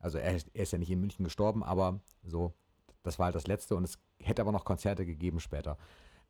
Also 0.03 0.19
er, 0.19 0.35
ist- 0.37 0.51
er 0.53 0.65
ist 0.65 0.73
ja 0.73 0.79
nicht 0.79 0.91
in 0.91 1.01
München 1.01 1.25
gestorben, 1.25 1.63
aber 1.65 2.01
so, 2.23 2.53
das 3.03 3.19
war 3.19 3.27
halt 3.27 3.35
das 3.35 3.47
letzte 3.47 3.75
und 3.77 3.85
es 3.85 3.99
hätte 4.21 4.43
aber 4.43 4.53
noch 4.53 4.65
Konzerte 4.65 5.07
gegeben 5.07 5.41
später. 5.41 5.79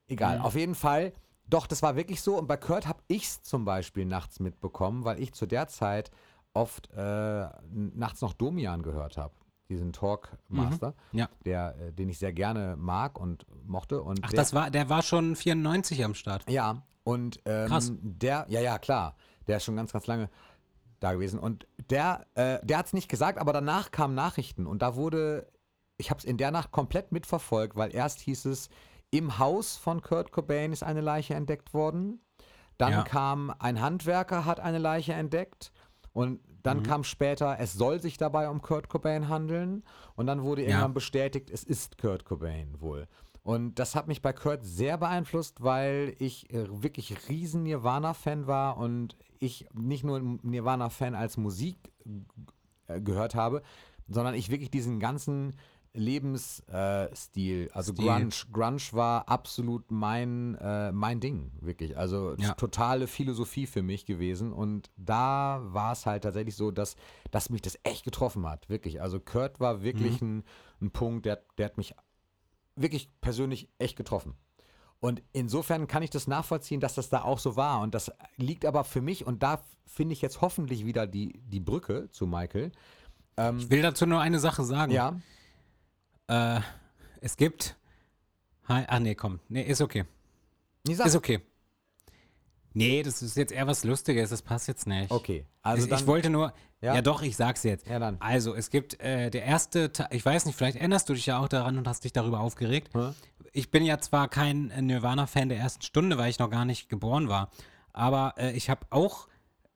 Egal, 0.07 0.41
auf 0.41 0.55
jeden 0.55 0.75
Fall. 0.77 1.13
Doch, 1.49 1.67
das 1.67 1.83
war 1.83 1.97
wirklich 1.97 2.23
so. 2.23 2.39
Und 2.39 2.47
bei 2.47 2.57
Kurt 2.57 2.87
habe 2.87 3.01
ich 3.09 3.25
es 3.25 3.43
zum 3.43 3.65
Beispiel 3.65 4.05
nachts 4.05 4.39
mitbekommen, 4.41 5.05
weil 5.05 5.21
ich 5.21 5.33
zu 5.33 5.47
der 5.47 5.67
Zeit 5.69 6.11
oft 6.55 6.89
äh, 6.93 7.49
nachts 7.73 8.21
noch 8.21 8.33
Domian 8.35 8.83
gehört 8.83 9.17
habe. 9.17 9.35
Diesen 9.69 9.93
Talkmaster, 9.93 10.95
Ja. 11.13 11.29
der, 11.45 11.75
äh, 11.79 11.93
den 11.93 12.09
ich 12.11 12.19
sehr 12.19 12.33
gerne 12.33 12.77
mag 12.77 13.19
und 13.19 13.47
mochte. 13.67 14.03
Und 14.03 14.21
Ach, 14.23 14.31
der, 14.31 14.37
das 14.37 14.53
war, 14.55 14.71
der 14.71 14.89
war 14.89 15.03
schon 15.03 15.35
94 15.35 16.05
am 16.05 16.15
Start. 16.15 16.49
ja, 16.51 16.83
und 17.05 17.41
ähm, 17.47 17.69
Krass. 17.69 17.91
der, 18.01 18.45
ja, 18.49 18.61
ja, 18.61 18.79
klar, 18.79 19.17
der 19.47 19.57
ist 19.57 19.65
schon 19.65 19.75
ganz, 19.77 19.93
ganz 19.93 20.07
lange 20.07 20.29
da 21.03 21.13
gewesen. 21.13 21.39
Und 21.39 21.67
der, 21.91 22.27
äh, 22.35 22.59
der 22.65 22.79
hat 22.79 22.87
es 22.87 22.93
nicht 22.93 23.09
gesagt, 23.09 23.39
aber 23.39 23.53
danach 23.53 23.91
kamen 23.91 24.15
Nachrichten 24.15 24.67
und 24.67 24.83
da 24.83 24.95
wurde, 24.97 25.47
ich 25.97 26.11
habe 26.11 26.19
es 26.19 26.25
in 26.25 26.37
der 26.37 26.51
Nacht 26.51 26.71
komplett 26.71 27.13
mitverfolgt, 27.13 27.77
weil 27.77 27.95
erst 27.95 28.21
hieß 28.21 28.47
es, 28.47 28.69
im 29.11 29.39
Haus 29.39 29.77
von 29.77 30.01
Kurt 30.01 30.33
Cobain 30.33 30.73
ist 30.73 30.83
eine 30.83 31.01
Leiche 31.03 31.35
entdeckt 31.35 31.75
worden. 31.75 32.21
Dann 32.79 32.93
Ja. 32.93 33.03
kam 33.03 33.53
ein 33.59 33.81
Handwerker, 33.81 34.45
hat 34.47 34.59
eine 34.61 34.79
Leiche 34.79 35.13
entdeckt. 35.13 35.73
Und 36.15 36.41
dann 36.63 36.79
Mhm. 36.79 36.83
kam 36.85 37.05
später, 37.05 37.57
es 37.59 37.73
soll 37.75 38.01
sich 38.01 38.17
dabei 38.17 38.49
um 38.49 38.63
Kurt 38.63 38.89
Cobain 38.89 39.29
handeln. 39.29 39.85
Und 40.15 40.27
dann 40.27 40.43
wurde 40.43 40.63
irgendwann 40.63 40.95
bestätigt, 40.95 41.51
es 41.51 41.63
ist 41.65 41.99
Kurt 41.99 42.25
Cobain 42.25 42.81
wohl. 42.81 43.07
Und 43.43 43.79
das 43.79 43.95
hat 43.97 44.07
mich 44.07 44.23
bei 44.23 44.33
Kurt 44.33 44.65
sehr 44.65 44.99
beeinflusst, 44.99 45.63
weil 45.63 46.15
ich 46.19 46.53
äh, 46.53 46.67
wirklich 46.83 47.29
riesen 47.29 47.65
Nirvana-Fan 47.65 48.47
war 48.47 48.77
und 48.77 49.17
ich 49.41 49.67
nicht 49.75 50.05
nur 50.05 50.21
Nirvana-Fan 50.21 51.15
als 51.17 51.37
Musik 51.37 51.77
äh, 52.87 53.01
gehört 53.01 53.35
habe, 53.35 53.63
sondern 54.09 54.35
ich 54.35 54.51
wirklich 54.51 54.71
diesen 54.71 55.01
ganzen 55.01 55.55
Lebensstil, 55.95 57.67
äh, 57.67 57.73
also 57.73 57.93
Stil. 57.93 58.07
Grunge, 58.07 58.31
Grunge 58.53 58.83
war 58.93 59.29
absolut 59.29 59.91
mein, 59.91 60.55
äh, 60.57 60.91
mein 60.93 61.21
Ding, 61.21 61.53
wirklich. 61.61 61.97
Also 61.99 62.35
Ja. 62.39 62.55
totale 62.55 63.07
Philosophie 63.07 63.67
für 63.67 63.83
mich 63.83 64.07
gewesen. 64.07 64.53
Und 64.53 64.91
da 64.97 65.61
war 65.65 65.93
es 65.93 66.07
halt 66.07 66.23
tatsächlich 66.23 66.57
so, 66.57 66.71
dass, 66.71 66.97
dass 67.31 67.51
mich 67.51 67.61
das 67.61 67.79
echt 67.83 68.05
getroffen 68.05 68.49
hat, 68.49 68.69
wirklich. 68.69 69.03
Also 69.03 69.21
Kurt 69.21 69.61
war 69.61 69.83
wirklich 69.83 70.23
ein, 70.23 70.45
ein 70.81 70.93
Punkt, 70.93 71.27
der, 71.27 71.43
der 71.59 71.67
hat 71.67 71.77
mich 71.77 71.95
wirklich 72.77 73.11
persönlich 73.21 73.69
echt 73.79 73.97
getroffen. 73.97 74.35
Und 75.01 75.23
insofern 75.33 75.89
kann 75.89 76.03
ich 76.03 76.11
das 76.11 76.27
nachvollziehen, 76.29 76.81
dass 76.81 76.95
das 76.95 77.09
da 77.09 77.23
auch 77.23 77.39
so 77.41 77.57
war. 77.57 77.81
Und 77.81 77.95
das 77.95 78.13
liegt 78.37 78.65
aber 78.65 78.85
für 78.85 79.01
mich, 79.01 79.27
und 79.27 79.43
da 79.43 79.63
finde 79.87 80.13
ich 80.13 80.23
jetzt 80.23 80.41
hoffentlich 80.41 80.87
wieder 80.87 81.07
die, 81.07 81.41
die 81.45 81.59
Brücke 81.61 82.09
zu 82.11 82.27
Michael. 82.27 82.71
Ähm, 83.37 83.59
Ich 83.59 83.69
will 83.71 83.83
dazu 83.83 84.07
nur 84.07 84.21
eine 84.21 84.39
Sache 84.39 84.65
sagen. 84.65 84.93
ja, 84.93 85.21
Äh, 86.29 86.61
es 87.21 87.37
gibt. 87.37 87.77
Ah, 88.67 89.01
nee, 89.01 89.15
komm. 89.17 89.41
Nee, 89.49 89.63
ist 89.63 89.81
okay. 89.81 90.05
Ist 90.87 91.17
okay. 91.17 91.41
Nee, 92.75 93.03
das 93.03 93.23
ist 93.23 93.37
jetzt 93.37 93.53
eher 93.53 93.67
was 93.67 93.85
Lustiges, 93.85 94.31
das 94.31 94.43
passt 94.43 94.69
jetzt 94.69 94.87
nicht. 94.87 95.11
okay. 95.11 95.47
Also 95.63 95.85
ich, 95.85 95.91
dann, 95.91 96.01
ich 96.01 96.07
wollte 96.07 96.31
nur. 96.31 96.53
Ja? 96.81 96.97
Ja, 96.97 97.03
doch, 97.03 97.23
ich 97.23 97.37
sag's 97.37 97.63
jetzt. 97.63 97.87
Ja, 97.87 97.99
dann. 97.99 98.17
Also, 98.21 98.55
es 98.55 98.71
gibt 98.71 98.99
äh, 99.01 99.31
der 99.31 99.45
erste, 99.45 99.93
Ta 99.93 100.09
ich 100.11 100.25
weiß 100.25 100.47
nicht, 100.47 100.57
vielleicht 100.57 100.77
erinnerst 100.77 101.09
du 101.09 101.15
dich 101.15 101.27
ja 101.27 101.39
auch 101.39 101.49
daran 101.49 101.79
und 101.79 101.87
hast 101.87 102.05
dich 102.05 102.13
darüber 102.13 102.41
aufgeregt. 102.41 102.91
Hä? 102.95 103.13
Ich 103.53 103.71
bin 103.71 103.85
ja 103.85 103.99
zwar 104.01 104.29
kein 104.29 104.71
äh, 104.71 104.83
Nirvana-Fan 104.83 105.49
der 105.49 105.59
ersten 105.59 105.83
Stunde, 105.83 106.19
weil 106.19 106.31
ich 106.31 106.39
noch 106.39 106.51
gar 106.51 106.65
nicht 106.65 106.89
geboren 106.89 107.29
war, 107.29 107.51
aber 107.93 108.35
äh, 108.37 108.53
ich 108.53 108.69
habe 108.69 108.87
auch 108.91 109.29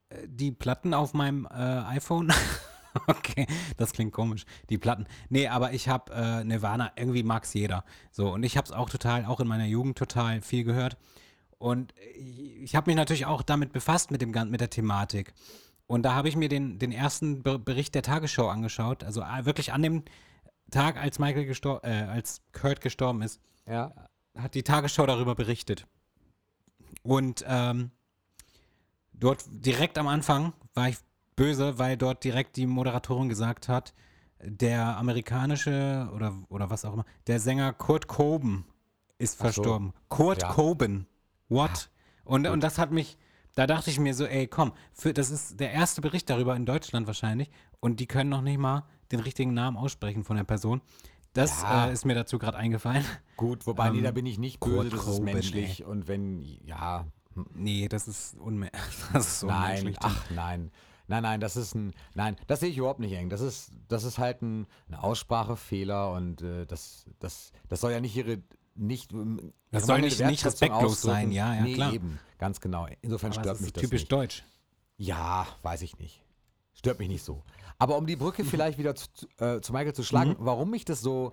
äh, 0.09 0.17
die 0.27 0.51
Platten 0.51 0.95
auf 0.95 1.15
meinem 1.15 1.47
äh, 1.47 1.55
iPhone. 1.55 2.33
okay, 3.07 3.47
das 3.77 3.93
klingt 3.93 4.13
komisch. 4.13 4.45
Die 4.71 4.79
Platten. 4.79 5.07
Nee, 5.29 5.47
aber 5.49 5.73
ich 5.73 5.89
habe 5.89 6.13
äh, 6.13 6.45
Nirvana, 6.45 6.93
irgendwie 6.97 7.23
mag's 7.23 7.55
jeder. 7.55 7.85
So, 8.11 8.33
und 8.33 8.43
ich 8.43 8.57
habe 8.57 8.65
es 8.65 8.73
auch 8.73 8.91
total, 8.91 9.27
auch 9.27 9.41
in 9.41 9.47
meiner 9.47 9.67
Jugend 9.67 9.97
total 9.97 10.41
viel 10.41 10.65
gehört. 10.65 10.97
Und 11.59 11.95
ich, 12.15 12.63
ich 12.63 12.77
habe 12.77 12.91
mich 12.91 12.97
natürlich 12.97 13.27
auch 13.27 13.43
damit 13.43 13.73
befasst 13.73 14.11
mit, 14.11 14.21
dem, 14.21 14.33
mit 14.51 14.61
der 14.61 14.71
Thematik. 14.71 15.33
Und 15.87 16.03
da 16.03 16.15
habe 16.15 16.29
ich 16.29 16.37
mir 16.37 16.49
den, 16.49 16.79
den 16.79 16.93
ersten 16.93 17.43
Be 17.43 17.59
Bericht 17.59 17.95
der 17.95 18.03
Tagesschau 18.03 18.49
angeschaut. 18.49 19.05
Also 19.05 19.23
äh, 19.23 19.45
wirklich 19.45 19.73
an 19.73 19.83
dem 19.83 20.05
Tag, 20.71 20.97
als 20.97 21.19
Michael 21.19 21.47
gestor 21.47 21.83
äh, 21.85 22.03
als 22.03 22.43
Kurt 22.53 22.81
gestorben 22.81 23.23
ist, 23.23 23.41
Ja, 23.67 23.93
hat 24.37 24.55
die 24.55 24.65
Tagesschau 24.65 25.07
darüber 25.07 25.35
berichtet. 25.35 25.87
Und 27.03 27.45
ähm, 27.47 27.93
dort 29.13 29.45
direkt 29.49 29.97
am 29.97 30.09
Anfang 30.09 30.53
war 30.75 30.89
ich 30.89 30.97
böse, 31.37 31.79
weil 31.79 31.97
dort 31.97 32.25
direkt 32.25 32.57
die 32.57 32.67
Moderatorin 32.67 33.29
gesagt 33.29 33.69
hat, 33.69 33.95
der 34.43 34.97
amerikanische 34.97 36.11
oder, 36.15 36.35
oder 36.49 36.69
was 36.69 36.85
auch 36.85 36.95
immer, 36.95 37.05
der 37.27 37.41
Sänger 37.41 37.73
Kurt 37.73 38.09
Cobain 38.09 38.65
ist 39.19 39.35
Ach 39.35 39.39
so. 39.39 39.43
verstorben. 39.45 39.93
Kurt 40.09 40.43
Ja. 40.43 40.53
Cobain. 40.53 41.07
What? 41.49 41.91
Und, 42.25 42.47
und 42.47 42.61
das 42.63 42.79
hat 42.79 42.91
mich, 42.91 43.17
da 43.55 43.67
dachte 43.67 43.91
ich 43.91 43.99
mir 43.99 44.15
so, 44.15 44.25
ey, 44.27 44.47
komm, 44.47 44.73
für, 44.93 45.13
das 45.13 45.31
ist 45.31 45.61
der 45.61 45.73
erste 45.73 46.01
Bericht 46.01 46.29
darüber 46.31 46.57
in 46.57 46.67
Deutschland 46.67 47.07
wahrscheinlich 47.07 47.51
und 47.81 48.01
die 48.01 48.07
können 48.07 48.31
noch 48.31 48.43
nicht 48.43 48.59
mal 48.59 48.85
den 49.13 49.21
richtigen 49.21 49.55
Namen 49.55 49.77
aussprechen 49.77 50.25
von 50.25 50.37
der 50.37 50.45
Person. 50.45 50.81
Das 51.33 51.63
Ja. 51.63 51.87
äh, 51.89 51.93
ist 51.93 52.05
mir 52.05 52.15
dazu 52.15 52.39
gerade 52.39 52.57
eingefallen. 52.57 53.05
Gut, 53.37 53.67
wobei, 53.67 53.91
nee, 53.91 53.99
Ähm, 53.99 54.05
da 54.05 54.11
bin 54.11 54.27
ich 54.27 54.39
nicht 54.39 54.59
Kurt 54.59 54.85
böse, 54.91 54.97
das 54.97 55.07
ist 55.07 55.21
menschlich. 55.23 55.85
Und 55.85 56.09
wenn, 56.09 56.43
ja, 56.65 57.07
Nee, 57.55 57.87
das 57.89 58.09
ist, 58.09 58.35
unme 58.39 58.71
das 59.13 59.27
ist 59.29 59.43
nein, 59.43 59.79
unmenschlich. 59.81 59.97
ach 60.01 60.31
nein. 60.31 60.71
Nein, 61.09 61.23
nein, 61.23 61.39
das 61.41 61.57
ist 61.57 61.75
ein, 61.75 61.93
nein, 62.15 62.35
das 62.49 62.61
sehe 62.61 62.71
ich 62.71 62.79
überhaupt 62.79 62.99
nicht 62.99 63.13
eng. 63.13 63.29
Das 63.29 63.41
ist, 63.43 63.71
das 63.89 64.03
ist 64.05 64.19
halt 64.19 64.41
ein, 64.43 64.67
ein 64.89 64.95
Aussprachefehler 64.95 66.13
und 66.13 66.43
äh, 66.43 66.67
das, 66.67 67.05
das, 67.21 67.53
das 67.69 67.81
soll 67.81 67.93
ja 67.93 68.01
nicht 68.01 68.17
ihre, 68.17 68.39
nicht, 68.77 69.13
ähm, 69.13 69.53
Das 69.71 69.87
soll 69.87 70.01
nicht- 70.01 70.21
nicht 70.25 70.45
respektlos 70.45 71.03
sein, 71.03 71.33
ja, 71.33 71.55
ja, 71.55 71.63
nee, 71.63 71.75
klar. 71.75 71.93
eben, 71.93 72.19
ganz 72.39 72.61
genau. 72.61 72.87
Insofern 73.03 73.33
Aber 73.33 73.41
stört 73.41 73.61
mich 73.61 73.73
das 73.73 73.83
typisch 73.83 74.03
nicht. 74.03 74.13
deutsch. 74.13 74.45
Ja, 74.99 75.47
weiß 75.63 75.83
ich 75.83 75.99
nicht. 75.99 76.23
Stört 76.75 76.99
mich 76.99 77.09
nicht 77.09 77.23
so. 77.25 77.43
Aber 77.79 77.97
um 77.99 78.07
die 78.07 78.17
Brücke 78.17 78.45
vielleicht 78.45 78.79
wieder 78.79 78.95
zu, 78.95 79.07
zu- 79.13 79.27
äh, 79.39 79.61
zu 79.61 79.73
Michael 79.73 79.95
zu 79.95 80.03
schlagen, 80.03 80.31
Mhm. 80.31 80.37
warum 80.39 80.71
mich 80.71 80.85
das 80.85 81.01
so, 81.01 81.33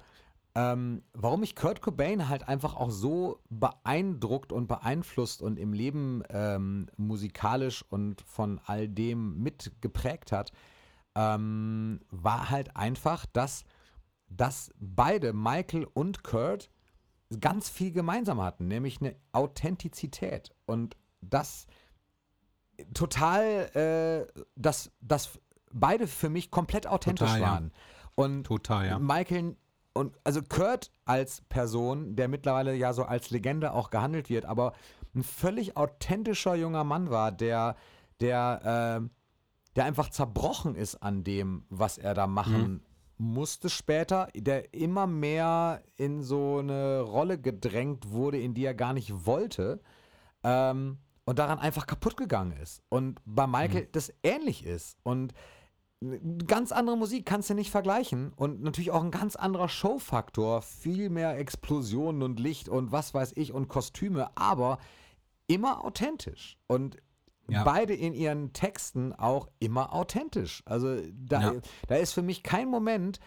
ähm, 0.56 1.02
warum 1.14 1.40
mich 1.40 1.56
Kurt 1.56 1.82
Cobain 1.82 2.30
halt 2.30 2.48
einfach 2.48 2.76
auch 2.76 2.92
so 2.92 3.40
beeindruckt 3.50 4.52
und 4.52 4.68
beeinflusst 4.68 5.42
und 5.42 5.58
im 5.58 5.74
Leben 5.74 6.22
ähm, 6.30 6.88
musikalisch 6.98 7.84
und 7.90 8.22
von 8.22 8.60
all 8.66 8.88
dem 8.88 9.42
mitgeprägt 9.42 10.32
hat, 10.32 10.52
ähm, 11.16 12.02
war 12.12 12.50
halt 12.50 12.76
einfach, 12.76 13.26
dass, 13.28 13.64
dass 14.30 14.72
beide, 14.80 15.34
Michael 15.34 15.86
und 15.94 16.24
Kurt, 16.24 16.70
ganz 17.40 17.70
viel 17.70 17.92
gemeinsam 17.92 18.42
hatten, 18.42 18.68
nämlich 18.68 19.02
eine 19.02 19.16
Authentizität. 19.32 20.52
Und 20.66 20.96
das 21.22 21.68
total, 22.94 24.26
äh, 24.36 24.42
dass, 24.56 24.92
dass 25.02 25.40
beide 25.72 26.08
für 26.08 26.30
mich 26.30 26.52
komplett 26.52 26.88
authentisch 26.88 27.28
Total, 27.28 27.42
ja. 27.42 27.48
waren. 27.48 27.72
Und 28.16 28.44
Total, 28.44 28.88
ja. 28.88 29.00
Michael 29.00 29.56
und 29.94 30.18
also 30.24 30.42
Kurt 30.42 30.92
als 31.06 31.42
Person, 31.42 32.16
der 32.16 32.28
mittlerweile 32.28 32.76
ja 32.76 32.94
so 32.94 33.04
als 33.04 33.30
Legende 33.30 33.74
auch 33.74 33.92
gehandelt 33.92 34.30
wird, 34.30 34.46
aber 34.46 34.74
ein 35.16 35.24
völlig 35.24 35.78
authentischer 35.78 36.56
junger 36.56 36.84
Mann 36.84 37.12
war, 37.12 37.32
der, 37.32 37.76
der, 38.20 39.02
äh, 39.04 39.10
der 39.76 39.86
einfach 39.86 40.10
zerbrochen 40.10 40.76
ist 40.76 40.96
an 40.96 41.24
dem, 41.24 41.66
was 41.70 42.00
er 42.00 42.16
da 42.16 42.26
machen 42.26 42.84
musste 43.18 43.70
später, 43.70 44.28
der 44.36 44.74
immer 44.74 45.08
mehr 45.08 45.84
in 45.96 46.22
so 46.24 46.58
eine 46.58 47.02
Rolle 47.02 47.40
gedrängt 47.40 48.12
wurde, 48.12 48.40
in 48.40 48.54
die 48.54 48.66
er 48.66 48.74
gar 48.74 48.94
nicht 48.94 49.26
wollte. 49.26 49.82
Ähm, 50.44 50.98
und 51.26 51.40
daran 51.40 51.60
einfach 51.60 51.88
kaputt 51.88 52.18
gegangen 52.18 52.52
ist. 52.62 52.82
Und 52.90 53.20
bei 53.26 53.48
Michael 53.48 53.88
das 53.92 54.14
ähnlich 54.24 54.66
ist. 54.66 54.98
Und 55.04 55.34
ganz 56.48 56.72
andere 56.72 56.98
Musik 56.98 57.26
kannst 57.26 57.50
du 57.50 57.54
nicht 57.54 57.72
vergleichen. 57.72 58.34
Und 58.36 58.62
natürlich 58.62 58.92
auch 58.92 59.04
ein 59.04 59.12
ganz 59.12 59.36
anderer 59.36 59.70
Showfaktor. 59.70 60.62
Viel 60.62 61.10
mehr 61.10 61.38
Explosionen 61.38 62.24
und 62.24 62.40
Licht 62.40 62.68
und 62.68 62.92
was 62.92 63.14
weiß 63.14 63.34
ich 63.36 63.54
und 63.54 63.70
Kostüme, 63.70 64.36
aber 64.36 64.80
immer 65.48 65.86
authentisch. 65.86 66.58
Und 66.68 66.98
Ja. 67.48 67.64
beide 67.64 67.94
in 67.94 68.14
ihren 68.14 68.54
Texten 68.54 69.14
auch 69.14 69.48
immer 69.60 69.94
authentisch. 69.94 70.64
Also 70.66 70.98
da, 71.14 71.42
Ja. 71.42 71.54
da 71.88 71.96
ist 71.96 72.14
für 72.14 72.22
mich 72.22 72.42
kein 72.44 72.70
Moment, 72.70 73.20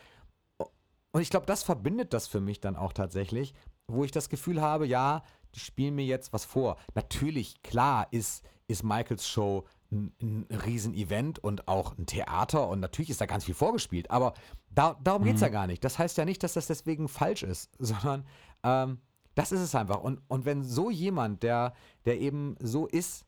und 1.13 1.23
ich 1.23 1.31
glaube, 1.31 1.47
das 1.47 1.63
verbindet 1.63 2.13
das 2.13 2.27
für 2.27 2.41
mich 2.41 2.61
dann 2.61 2.77
auch 2.77 2.93
tatsächlich, 2.93 3.55
wo 3.87 4.05
ich 4.05 4.11
das 4.13 4.29
Gefühl 4.29 4.61
habe, 4.61 4.87
ja, 4.87 5.23
die 5.55 5.61
spielen 5.61 5.95
mir 5.95 6.05
jetzt 6.05 6.33
was 6.33 6.45
vor. 6.45 6.77
Natürlich, 6.95 7.63
klar, 7.63 8.07
ist, 8.11 8.45
ist 8.69 8.83
Michaels 8.83 9.27
Show 9.29 9.65
ein, 9.93 10.13
ein 10.21 10.47
Riesenevent 10.51 11.39
und 11.39 11.69
auch 11.69 11.97
ein 11.97 12.07
Theater 12.07 12.69
und 12.69 12.81
natürlich 12.81 13.11
ist 13.11 13.21
da 13.21 13.27
ganz 13.27 13.45
viel 13.45 13.55
vorgespielt, 13.55 14.11
aber 14.11 14.35
da, 14.71 14.99
darum 15.03 15.25
geht 15.25 15.37
es 15.37 15.41
ja 15.41 15.49
gar 15.49 15.67
nicht. 15.67 15.85
Das 15.85 15.99
heißt 15.99 16.19
ja 16.19 16.25
nicht, 16.25 16.43
dass 16.43 16.55
das 16.55 16.67
deswegen 16.67 17.09
falsch 17.09 17.43
ist, 17.45 17.71
sondern 17.79 18.27
ähm, 18.63 18.99
das 19.35 19.53
ist 19.53 19.61
es 19.61 19.75
einfach. 19.75 20.01
Und, 20.01 20.21
und 20.29 20.45
wenn 20.47 20.65
so 20.65 20.91
jemand, 20.91 21.43
der, 21.43 21.75
der 22.07 22.19
eben 22.21 22.57
so 22.59 22.87
ist, 22.87 23.26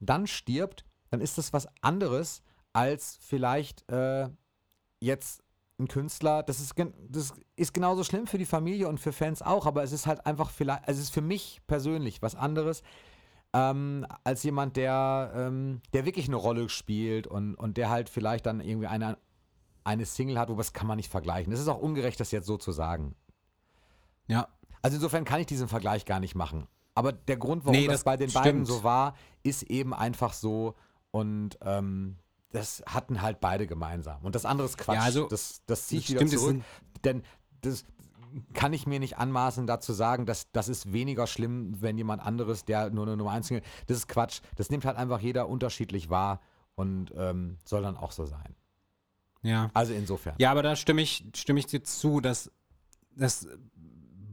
dann 0.00 0.26
stirbt, 0.26 0.84
dann 1.10 1.20
ist 1.20 1.38
das 1.38 1.52
was 1.52 1.68
anderes 1.82 2.42
als 2.72 3.18
vielleicht 3.20 3.88
äh, 3.90 4.28
jetzt 5.00 5.42
ein 5.78 5.88
Künstler. 5.88 6.42
Das 6.42 6.60
ist, 6.60 6.74
das 7.08 7.32
ist 7.56 7.74
genauso 7.74 8.04
schlimm 8.04 8.26
für 8.26 8.38
die 8.38 8.46
Familie 8.46 8.88
und 8.88 8.98
für 8.98 9.12
Fans 9.12 9.42
auch, 9.42 9.66
aber 9.66 9.82
es 9.82 9.92
ist 9.92 10.06
halt 10.06 10.24
einfach 10.26 10.50
vielleicht, 10.50 10.86
also 10.86 10.98
es 10.98 11.06
ist 11.06 11.14
für 11.14 11.22
mich 11.22 11.60
persönlich 11.66 12.22
was 12.22 12.34
anderes. 12.34 12.82
Ähm, 13.52 14.06
als 14.22 14.44
jemand, 14.44 14.76
der, 14.76 15.32
ähm, 15.34 15.80
der 15.92 16.04
wirklich 16.04 16.28
eine 16.28 16.36
Rolle 16.36 16.68
spielt 16.68 17.26
und, 17.26 17.56
und 17.56 17.76
der 17.76 17.90
halt 17.90 18.08
vielleicht 18.08 18.46
dann 18.46 18.60
irgendwie 18.60 18.86
eine, 18.86 19.18
eine 19.82 20.06
Single 20.06 20.38
hat, 20.38 20.50
wo 20.50 20.54
das 20.54 20.72
kann 20.72 20.86
man 20.86 20.96
nicht 20.96 21.10
vergleichen. 21.10 21.52
Es 21.52 21.58
ist 21.58 21.66
auch 21.66 21.80
ungerecht, 21.80 22.20
das 22.20 22.30
jetzt 22.30 22.46
so 22.46 22.58
zu 22.58 22.70
sagen. 22.70 23.16
Ja. 24.28 24.46
Also 24.82 24.96
insofern 24.96 25.24
kann 25.24 25.40
ich 25.40 25.46
diesen 25.46 25.68
Vergleich 25.68 26.04
gar 26.04 26.20
nicht 26.20 26.36
machen. 26.36 26.68
Aber 26.94 27.12
der 27.12 27.36
Grund, 27.36 27.64
warum 27.64 27.78
Nee, 27.78 27.86
das, 27.86 27.98
das 27.98 28.04
bei 28.04 28.16
den 28.16 28.32
beiden 28.32 28.64
stimmt. 28.64 28.66
so 28.66 28.84
war, 28.84 29.14
ist 29.42 29.62
eben 29.64 29.94
einfach 29.94 30.32
so 30.32 30.74
und 31.10 31.58
ähm, 31.62 32.16
das 32.52 32.82
hatten 32.86 33.22
halt 33.22 33.40
beide 33.40 33.66
gemeinsam. 33.66 34.22
Und 34.22 34.34
das 34.34 34.44
andere 34.44 34.66
ist 34.66 34.76
Quatsch. 34.76 34.96
Ja, 34.96 35.02
also, 35.02 35.28
das, 35.28 35.62
das 35.66 35.86
ziehe 35.86 36.00
ich 36.00 36.06
das 36.06 36.14
wieder 36.14 36.26
stimmt, 36.26 36.42
zurück. 36.42 36.62
Denn 37.04 37.22
das 37.60 37.84
kann 38.52 38.72
ich 38.72 38.86
mir 38.86 39.00
nicht 39.00 39.18
anmaßen, 39.18 39.66
dazu 39.66 39.92
sagen, 39.92 40.26
dass 40.26 40.50
das 40.52 40.68
ist 40.68 40.92
weniger 40.92 41.26
schlimm, 41.26 41.80
wenn 41.80 41.96
jemand 41.96 42.22
anderes, 42.22 42.64
der 42.64 42.90
nur 42.90 43.06
eine 43.06 43.16
Nummer 43.16 43.32
1 43.32 43.48
Single, 43.48 43.64
das 43.86 43.98
ist 43.98 44.08
Quatsch. 44.08 44.40
Das 44.56 44.70
nimmt 44.70 44.84
halt 44.84 44.96
einfach 44.96 45.20
jeder 45.20 45.48
unterschiedlich 45.48 46.10
wahr 46.10 46.40
und 46.74 47.12
ähm, 47.16 47.58
soll 47.64 47.82
dann 47.82 47.96
auch 47.96 48.12
so 48.12 48.26
sein. 48.26 48.54
Ja. 49.42 49.70
Also 49.74 49.94
insofern. 49.94 50.34
Ja, 50.38 50.50
aber 50.50 50.62
da 50.62 50.76
stimme 50.76 51.02
ich, 51.02 51.24
stimme 51.34 51.60
ich 51.60 51.66
dir 51.66 51.82
zu, 51.82 52.20
dass, 52.20 52.50
dass 53.16 53.48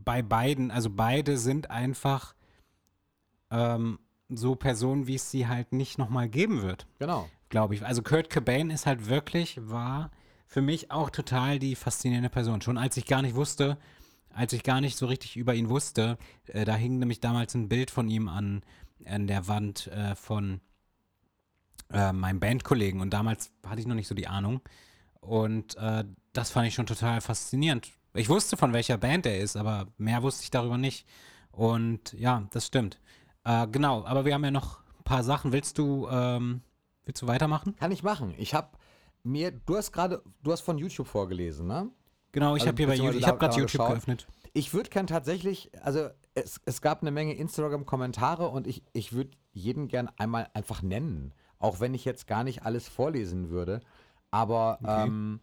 bei 0.04 0.22
beiden, 0.22 0.72
also 0.72 0.90
beide 0.90 1.38
sind 1.38 1.72
einfach 1.72 2.36
ähm, 3.52 4.00
so 4.30 4.56
Personen, 4.56 5.08
wie 5.08 5.16
es 5.16 5.32
sie 5.32 5.48
halt 5.48 5.72
nicht 5.72 5.98
nochmal 5.98 6.28
geben 6.30 6.62
wird, 6.62 6.86
Genau. 7.00 7.30
glaube 7.50 7.76
ich. 7.76 7.86
Also 7.86 8.02
Kurt 8.02 8.30
Cobain 8.30 8.70
ist 8.70 8.86
halt 8.86 9.08
wirklich, 9.08 9.58
war 9.62 10.12
für 10.46 10.62
mich 10.62 10.92
auch 10.92 11.10
total 11.10 11.60
die 11.60 11.76
faszinierende 11.76 12.30
Person. 12.30 12.62
Schon 12.62 12.78
als 12.78 12.98
ich 12.98 13.06
gar 13.06 13.22
nicht 13.22 13.36
wusste, 13.36 13.78
als 14.30 14.54
ich 14.54 14.64
gar 14.64 14.82
nicht 14.82 14.98
so 14.98 15.06
richtig 15.06 15.36
über 15.38 15.54
ihn 15.56 15.70
wusste, 15.70 16.18
äh, 16.48 16.66
da 16.66 16.76
hing 16.76 17.00
nämlich 17.00 17.20
damals 17.20 17.54
ein 17.56 17.70
Bild 17.70 17.90
von 17.92 18.10
ihm 18.10 18.28
an, 18.28 18.64
an 19.06 19.28
der 19.28 19.48
Wand 19.48 19.88
äh, 19.88 20.16
von 20.16 20.62
äh, 21.92 22.12
meinem 22.12 22.40
Bandkollegen 22.40 23.02
und 23.02 23.12
damals 23.12 23.52
hatte 23.66 23.80
ich 23.80 23.88
noch 23.88 23.96
nicht 23.96 24.08
so 24.08 24.16
die 24.16 24.28
Ahnung. 24.28 24.62
Und 25.22 25.76
äh, 25.78 26.04
das 26.34 26.52
fand 26.52 26.68
ich 26.68 26.74
schon 26.76 26.86
total 26.86 27.22
faszinierend. 27.22 27.90
Ich 28.14 28.30
wusste, 28.30 28.58
von 28.58 28.74
welcher 28.74 28.98
Band 28.98 29.26
er 29.26 29.40
ist, 29.40 29.56
aber 29.58 29.88
mehr 29.98 30.24
wusste 30.24 30.44
ich 30.44 30.52
darüber 30.52 30.78
nicht. 30.78 31.06
Und 31.52 32.14
ja, 32.14 32.48
das 32.52 32.68
stimmt. 32.68 33.00
Äh, 33.48 33.68
genau, 33.68 34.04
aber 34.06 34.26
wir 34.26 34.34
haben 34.34 34.44
ja 34.44 34.52
noch 34.52 34.80
ein 35.00 35.04
paar 35.06 35.24
Sachen. 35.24 35.54
Willst 35.54 35.78
du, 35.78 36.08
ähm, 36.10 36.62
willst 37.06 37.22
du 37.22 37.28
weitermachen? 37.28 37.76
Kann 37.78 37.92
ich 37.94 38.04
machen. 38.04 38.34
Ich 38.38 38.54
habe 38.54 38.68
mir, 39.24 39.52
du 39.52 39.78
hast 39.78 39.94
gerade, 39.94 40.22
du 40.44 40.52
hast 40.52 40.62
von 40.62 40.78
YouTube 40.78 41.08
vorgelesen, 41.08 41.66
ne? 41.66 41.90
Genau, 42.34 42.56
ich 42.58 42.64
Also, 42.64 42.68
habe 42.68 42.78
hier 42.78 42.88
bei 42.88 42.96
YouTube, 42.96 43.16
ich 43.22 43.26
habe 43.28 43.38
gerade 43.38 43.56
YouTube 43.56 43.72
geschaut. 43.72 43.90
geöffnet. 43.92 44.28
Ich 44.54 44.74
würde 44.74 44.90
gern 44.90 45.08
tatsächlich, 45.08 45.72
also 45.82 46.10
es, 46.36 46.60
es 46.66 46.82
gab 46.82 47.02
eine 47.02 47.12
Menge 47.12 47.34
Instagram-Kommentare 47.36 48.50
und 48.50 48.68
ich, 48.68 48.84
ich 48.92 49.14
würde 49.14 49.32
jeden 49.54 49.88
gern 49.88 50.10
einmal 50.18 50.50
einfach 50.54 50.82
nennen. 50.82 51.34
Auch 51.58 51.80
wenn 51.80 51.94
ich 51.94 52.04
jetzt 52.04 52.28
gar 52.28 52.44
nicht 52.44 52.64
alles 52.64 52.88
vorlesen 52.90 53.50
würde. 53.50 53.80
Aber 54.30 54.78
Okay. 54.82 55.06
ähm, 55.08 55.40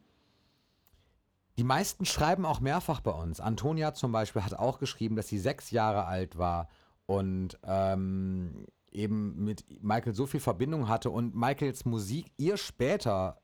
die 1.57 1.64
meisten 1.64 2.05
schreiben 2.05 2.44
auch 2.44 2.61
mehrfach 2.61 3.00
bei 3.00 3.12
uns. 3.12 3.40
Antonia 3.40 3.94
zum 3.94 4.12
Beispiel 4.12 4.42
hat 4.42 4.55
auch 4.55 4.78
geschrieben, 4.78 5.16
dass 5.16 5.28
sie 5.28 5.38
sechs 5.38 5.70
Jahre 5.70 6.05
alt 6.05 6.36
war 6.36 6.68
und 7.07 7.59
ähm, 7.64 8.66
eben 8.90 9.44
mit 9.44 9.64
Michael 9.82 10.14
so 10.14 10.26
viel 10.26 10.40
Verbindung 10.40 10.88
hatte 10.88 11.11
und 11.11 11.34
Michaels 11.34 11.84
Musik 11.84 12.32
ihr 12.36 12.57
später, 12.57 13.40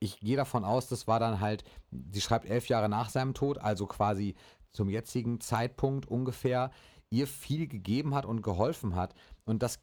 ich 0.00 0.20
gehe 0.20 0.36
davon 0.36 0.64
aus, 0.64 0.88
das 0.88 1.06
war 1.06 1.20
dann 1.20 1.40
halt, 1.40 1.64
sie 2.10 2.20
schreibt 2.20 2.46
elf 2.46 2.68
Jahre 2.68 2.88
nach 2.88 3.10
seinem 3.10 3.34
Tod, 3.34 3.58
also 3.58 3.86
quasi 3.86 4.34
zum 4.72 4.88
jetzigen 4.88 5.40
Zeitpunkt 5.40 6.06
ungefähr, 6.06 6.70
ihr 7.10 7.26
viel 7.26 7.68
gegeben 7.68 8.14
hat 8.14 8.26
und 8.26 8.42
geholfen 8.42 8.96
hat. 8.96 9.14
Und 9.44 9.62
das 9.62 9.78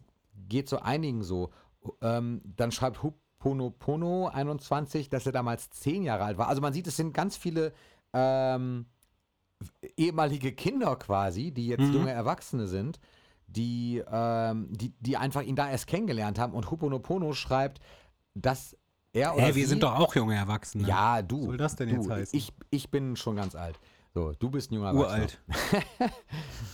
geht 0.50 0.68
so 0.68 0.80
einigen 0.80 1.24
so. 1.24 1.52
Ähm, 2.02 2.42
dann 2.44 2.72
schreibt 2.72 3.02
Huponopono 3.04 4.28
21, 4.28 5.10
dass 5.10 5.26
er 5.26 5.32
damals 5.32 5.70
zehn 5.70 6.04
Jahre 6.04 6.26
alt 6.26 6.38
war. 6.38 6.50
Also 6.50 6.62
man 6.62 6.74
sieht, 6.74 6.88
es 6.88 6.98
sind 6.98 7.14
ganz 7.14 7.38
viele 7.38 7.74
ähm, 8.12 8.86
ehemalige 9.96 10.52
Kinder 10.52 10.96
quasi, 10.98 11.52
die 11.52 11.68
jetzt 11.68 11.82
Mhm. 11.88 11.94
junge 11.94 12.12
Erwachsene 12.12 12.68
sind, 12.68 13.00
die, 13.56 14.04
ähm, 14.12 14.68
die, 14.72 14.94
die 15.00 15.18
einfach 15.18 15.42
ihn 15.42 15.56
da 15.56 15.70
erst 15.70 15.88
kennengelernt 15.88 16.40
haben. 16.40 16.54
Und 16.54 16.70
Huponopono 16.72 17.34
schreibt, 17.34 17.80
dass 18.34 18.78
er 19.14 19.36
oder 19.36 19.44
Hä, 19.44 19.48
wir 19.48 19.54
sie, 19.54 19.66
sind 19.66 19.84
doch 19.84 19.96
auch 19.96 20.16
junge 20.16 20.36
Erwachsene. 20.36 20.88
ja, 20.88 21.22
du. 21.22 21.40
Was 21.40 21.46
soll 21.46 21.58
das 21.58 21.76
denn 21.76 21.90
du, 21.90 21.96
jetzt 21.96 22.10
heißen? 22.10 22.38
Ich, 22.38 22.54
ich 22.70 22.90
bin 22.90 23.16
schon 23.16 23.36
ganz 23.36 23.56
alt. 23.56 23.80
So, 24.14 24.34
du 24.34 24.50
bist 24.50 24.72
ein 24.72 24.76
junger 24.76 24.94
Uralt. 24.94 25.40
Erwachsener. 25.48 26.12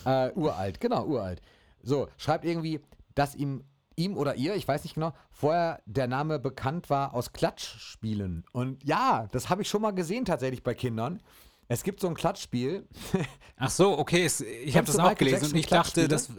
Äh, 0.05 0.31
uralt, 0.35 0.79
genau, 0.79 1.05
uralt. 1.05 1.41
So, 1.83 2.07
schreibt 2.15 2.45
irgendwie, 2.45 2.79
dass 3.13 3.35
ihm, 3.35 3.65
ihm 3.97 4.15
oder 4.15 4.35
ihr, 4.35 4.55
ich 4.55 4.65
weiß 4.65 4.83
nicht 4.83 4.93
genau, 4.93 5.11
vorher 5.31 5.81
der 5.85 6.07
Name 6.07 6.39
bekannt 6.39 6.89
war 6.89 7.13
aus 7.13 7.33
Klatschspielen. 7.33 8.45
Und 8.53 8.81
ja, 8.85 9.27
das 9.33 9.49
habe 9.49 9.63
ich 9.63 9.69
schon 9.69 9.81
mal 9.81 9.91
gesehen 9.91 10.23
tatsächlich 10.23 10.63
bei 10.63 10.73
Kindern. 10.73 11.21
Es 11.67 11.83
gibt 11.83 11.99
so 11.99 12.07
ein 12.07 12.13
Klatschspiel. 12.13 12.87
Ach 13.57 13.69
so, 13.69 13.97
okay, 13.99 14.23
es, 14.23 14.39
ich 14.39 14.77
habe 14.77 14.87
das 14.87 14.97
auch 14.97 15.15
gelesen 15.15 15.51
und 15.51 15.55
ich 15.57 15.67
dachte, 15.67 16.07
das. 16.07 16.31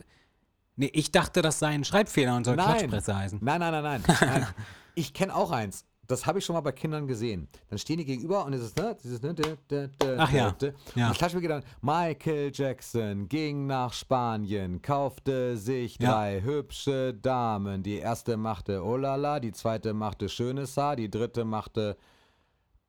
Nee, 0.79 0.91
ich 0.93 1.11
dachte, 1.11 1.43
das 1.43 1.59
sei 1.59 1.69
ein 1.69 1.83
Schreibfehler 1.83 2.37
und 2.37 2.45
soll 2.45 2.55
Nein. 2.55 2.79
Klatschpresse 2.79 3.17
heißen. 3.17 3.41
Nein, 3.43 3.59
nein, 3.59 3.73
nein, 3.73 3.83
nein. 4.07 4.17
nein. 4.21 4.47
Ich 4.95 5.13
kenne 5.13 5.35
auch 5.35 5.51
eins. 5.51 5.85
Das 6.07 6.25
habe 6.25 6.39
ich 6.39 6.45
schon 6.45 6.55
mal 6.55 6.61
bei 6.61 6.73
Kindern 6.73 7.07
gesehen. 7.07 7.49
Dann 7.69 7.79
stehen 7.79 7.99
die 7.99 8.05
gegenüber 8.05 8.45
und 8.47 8.53
es 8.55 8.63
ist, 8.63 8.79
ne, 8.79 8.97
dieses, 9.03 9.21
ne, 9.21 9.35
dä, 9.35 9.57
dä, 9.71 9.89
dä, 9.89 10.17
Ach 10.17 10.31
ja, 10.33 10.39
ja. 10.39 10.69
Und 10.71 10.71
das 10.97 11.19
Klatschspiel 11.19 11.43
geht 11.43 11.51
dann, 11.51 11.65
Michael 11.83 12.51
Jackson 12.55 13.29
ging 13.29 13.67
nach 13.67 13.93
Spanien, 13.93 14.81
kaufte 14.81 15.57
sich 15.59 15.99
Ja. 16.01 16.13
drei 16.13 16.41
hübsche 16.43 17.13
Damen. 17.13 17.83
Die 17.83 17.97
erste 17.99 18.37
machte 18.37 18.83
Olala, 18.85 19.41
die 19.41 19.53
zweite 19.53 19.93
machte 19.93 20.29
schönes 20.31 20.77
Haar, 20.77 20.95
die 20.97 21.11
dritte 21.11 21.45
machte, 21.45 21.97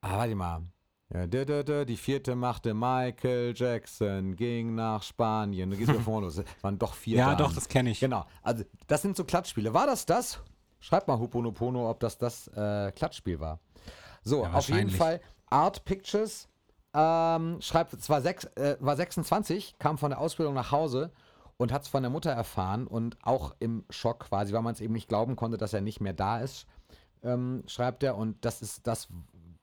ah, 0.01 0.15
warte 0.17 0.35
mal. 0.35 0.61
Ja, 1.11 1.25
dä, 1.25 1.43
dä, 1.43 1.63
dä, 1.63 1.85
die 1.85 1.97
vierte 1.97 2.35
machte 2.35 2.73
Michael 2.73 3.53
Jackson, 3.55 4.35
ging 4.35 4.75
nach 4.75 5.01
Spanien. 5.01 5.69
Du 5.71 5.75
gehst 5.75 5.91
mir 5.91 5.99
vorne 6.05 6.27
los. 6.27 6.37
Es 6.37 6.45
waren 6.61 6.77
doch 6.77 6.93
vier 6.93 7.17
Ja, 7.17 7.35
doch, 7.35 7.51
das 7.51 7.67
kenne 7.67 7.89
ich. 7.89 7.99
Genau, 7.99 8.25
also 8.43 8.63
das 8.87 9.01
sind 9.01 9.17
so 9.17 9.23
Klatschspiele. 9.23 9.73
War 9.73 9.87
das 9.87 10.05
das? 10.05 10.39
Schreibt 10.79 11.07
mal 11.07 11.19
Hoponopono, 11.19 11.89
ob 11.89 11.99
das 11.99 12.17
das 12.17 12.47
äh, 12.49 12.91
Klatschspiel 12.91 13.39
war. 13.39 13.59
So, 14.23 14.43
Ja, 14.43 14.53
auf 14.53 14.69
jeden. 14.69 14.91
Fall 14.91 15.19
Art 15.49 15.83
Pictures 15.83 16.47
ähm, 16.93 17.59
schreibt, 17.61 17.93
es 17.93 18.09
war, 18.09 18.21
sechs, 18.21 18.45
äh, 18.55 18.77
war 18.79 18.95
26, 18.95 19.77
kam 19.79 19.97
von 19.97 20.11
der 20.11 20.19
Ausbildung 20.19 20.53
nach 20.53 20.71
Hause 20.71 21.11
und 21.57 21.71
hat 21.71 21.83
es 21.83 21.87
von 21.87 22.03
der 22.03 22.09
Mutter 22.09 22.31
erfahren 22.31 22.87
und 22.87 23.17
auch 23.23 23.55
im 23.59 23.83
Schock 23.89 24.21
quasi, 24.29 24.53
weil 24.53 24.61
man 24.61 24.73
es 24.73 24.81
eben 24.81 24.93
nicht 24.93 25.09
glauben 25.09 25.35
konnte, 25.35 25.57
dass 25.57 25.73
er 25.73 25.81
nicht 25.81 26.01
mehr 26.01 26.13
da 26.13 26.39
ist, 26.39 26.67
ähm, 27.23 27.63
schreibt 27.67 28.03
er. 28.03 28.15
Und 28.15 28.43
das 28.45 28.61
ist 28.61 28.87
das, 28.87 29.07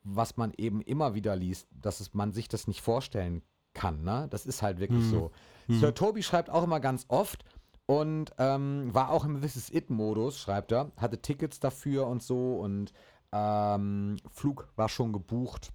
was 0.06 0.36
man 0.36 0.52
eben 0.56 0.80
immer 0.82 1.14
wieder 1.14 1.36
liest, 1.36 1.68
dass 1.72 2.00
es, 2.00 2.14
man 2.14 2.32
sich 2.32 2.48
das 2.48 2.68
nicht 2.68 2.80
vorstellen 2.80 3.42
kann. 3.74 4.02
Ne? 4.02 4.26
Das 4.30 4.46
ist 4.46 4.62
halt 4.62 4.78
wirklich 4.78 5.04
so. 5.04 5.30
Sir 5.68 5.94
Toby 5.94 6.22
schreibt 6.22 6.48
auch 6.48 6.64
immer 6.64 6.80
ganz 6.80 7.06
oft 7.08 7.44
und 7.86 8.32
ähm, 8.38 8.94
war 8.94 9.10
auch 9.10 9.24
im 9.24 9.40
This 9.40 9.56
Is 9.56 9.70
It-Modus, 9.70 10.38
schreibt 10.38 10.72
er. 10.72 10.92
Hatte 10.96 11.20
Tickets 11.20 11.60
dafür 11.60 12.06
und 12.06 12.22
so 12.22 12.56
und 12.56 12.92
ähm, 13.32 14.16
Flug 14.30 14.68
war 14.76 14.88
schon 14.88 15.12
gebucht. 15.12 15.72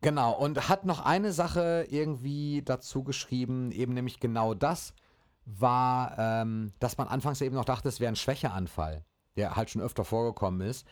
Genau, 0.00 0.32
und 0.32 0.68
hat 0.68 0.84
noch 0.84 1.04
eine 1.04 1.32
Sache 1.32 1.86
irgendwie 1.90 2.62
dazu 2.62 3.04
geschrieben, 3.04 3.70
eben 3.70 3.92
nämlich 3.92 4.18
genau 4.18 4.54
das 4.54 4.94
war, 5.44 6.18
ähm, 6.18 6.72
dass 6.78 6.96
man 6.96 7.08
anfangs 7.08 7.40
eben 7.40 7.54
noch 7.54 7.64
dachte, 7.64 7.88
es 7.88 8.00
wäre 8.00 8.10
ein 8.10 8.16
Schwächeanfall, 8.16 9.04
der 9.36 9.56
halt 9.56 9.70
schon 9.70 9.82
öfter 9.82 10.04
vorgekommen 10.04 10.62
ist, 10.62 10.86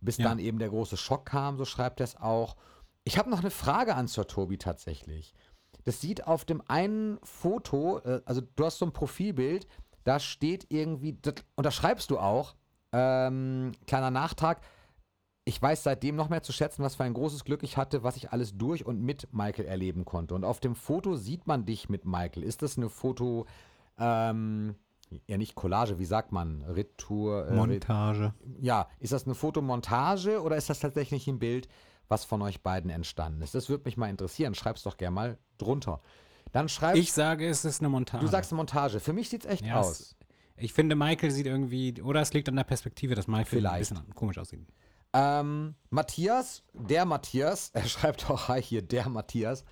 bis 0.00 0.18
Ja. 0.18 0.28
dann 0.28 0.38
eben 0.38 0.58
der 0.58 0.68
große 0.70 0.96
Schock 0.96 1.26
kam, 1.26 1.56
so 1.56 1.64
schreibt 1.64 2.00
er 2.00 2.04
es 2.04 2.16
auch. 2.16 2.56
Ich 3.04 3.18
habe 3.18 3.30
noch 3.30 3.40
eine 3.40 3.50
Frage 3.50 3.94
an 3.94 4.06
Sir 4.08 4.26
Tobi 4.26 4.58
tatsächlich. 4.58 5.34
Das 5.84 6.00
sieht 6.00 6.26
auf 6.26 6.44
dem 6.44 6.62
einen 6.68 7.18
Foto, 7.22 7.98
äh, 8.00 8.20
also 8.24 8.42
du 8.56 8.64
hast 8.64 8.78
so 8.78 8.86
ein 8.86 8.92
Profilbild, 8.92 9.66
da 10.04 10.18
steht 10.20 10.66
irgendwie, 10.70 11.16
und 11.56 11.66
da 11.66 11.70
schreibst 11.70 12.10
du 12.10 12.18
auch, 12.18 12.54
ähm, 12.92 13.72
kleiner 13.86 14.10
Nachtrag, 14.10 14.60
ich 15.44 15.60
weiß 15.60 15.82
seitdem 15.82 16.16
noch 16.16 16.28
mehr 16.28 16.42
zu 16.42 16.52
schätzen, 16.52 16.82
was 16.82 16.96
für 16.96 17.04
ein 17.04 17.14
großes 17.14 17.44
Glück 17.44 17.62
ich 17.62 17.76
hatte, 17.76 18.02
was 18.02 18.16
ich 18.16 18.30
alles 18.30 18.56
durch 18.56 18.84
und 18.84 19.00
mit 19.00 19.28
Michael 19.32 19.64
erleben 19.66 20.04
konnte. 20.04 20.34
Und 20.34 20.44
auf 20.44 20.60
dem 20.60 20.74
Foto 20.74 21.16
sieht 21.16 21.46
man 21.46 21.64
dich 21.64 21.88
mit 21.88 22.04
Michael. 22.04 22.42
Ist 22.42 22.62
das 22.62 22.76
eine 22.76 22.88
Foto, 22.90 23.46
ähm, 23.98 24.76
ja 25.26 25.36
nicht 25.38 25.54
Collage, 25.54 25.98
wie 25.98 26.04
sagt 26.04 26.32
man? 26.32 26.62
Retour? 26.64 27.48
äh, 27.48 27.54
Montage. 27.54 28.34
ja, 28.60 28.88
ist 28.98 29.12
das 29.12 29.24
eine 29.26 29.34
Fotomontage 29.34 30.40
oder 30.42 30.56
ist 30.56 30.70
das 30.70 30.80
tatsächlich 30.80 31.26
ein 31.26 31.38
Bild, 31.38 31.68
was 32.08 32.24
von 32.24 32.42
euch 32.42 32.62
beiden 32.62 32.90
entstanden 32.90 33.42
ist? 33.42 33.54
Das 33.54 33.68
würde 33.68 33.84
mich 33.84 33.96
mal 33.96 34.08
interessieren. 34.10 34.54
Schreib's 34.54 34.82
doch 34.82 34.96
gerne 34.96 35.14
mal 35.14 35.38
drunter. 35.58 36.00
Dann 36.52 36.68
schreib, 36.68 36.96
Ich 36.96 37.12
sage, 37.12 37.46
es 37.48 37.64
ist 37.64 37.80
eine 37.80 37.88
Montage. 37.88 38.24
du 38.24 38.30
sagst 38.30 38.52
Montage. 38.52 38.98
Für 39.00 39.12
mich 39.12 39.28
sieht's 39.28 39.46
echt 39.46 39.64
Ja, 39.64 39.78
aus. 39.80 40.00
es- 40.00 40.16
Ich 40.56 40.72
finde, 40.72 40.94
Michael 40.96 41.30
sieht 41.30 41.46
irgendwie, 41.46 42.02
oder 42.02 42.20
es 42.20 42.32
liegt 42.34 42.48
an 42.48 42.56
der 42.56 42.64
Perspektive, 42.64 43.14
dass 43.14 43.26
Michael 43.28 43.46
Vielleicht. 43.46 43.92
ein 43.92 43.96
bisschen 43.98 44.14
komisch 44.14 44.36
aussieht. 44.38 44.60
Ähm, 45.12 45.74
Matthias, 45.90 46.62
der 46.74 47.04
Matthias, 47.04 47.70
er 47.74 47.84
schreibt 47.84 48.30
auch 48.30 48.48
hi 48.48 48.62
hier, 48.62 48.82
der 48.82 49.08
Matthias, 49.08 49.64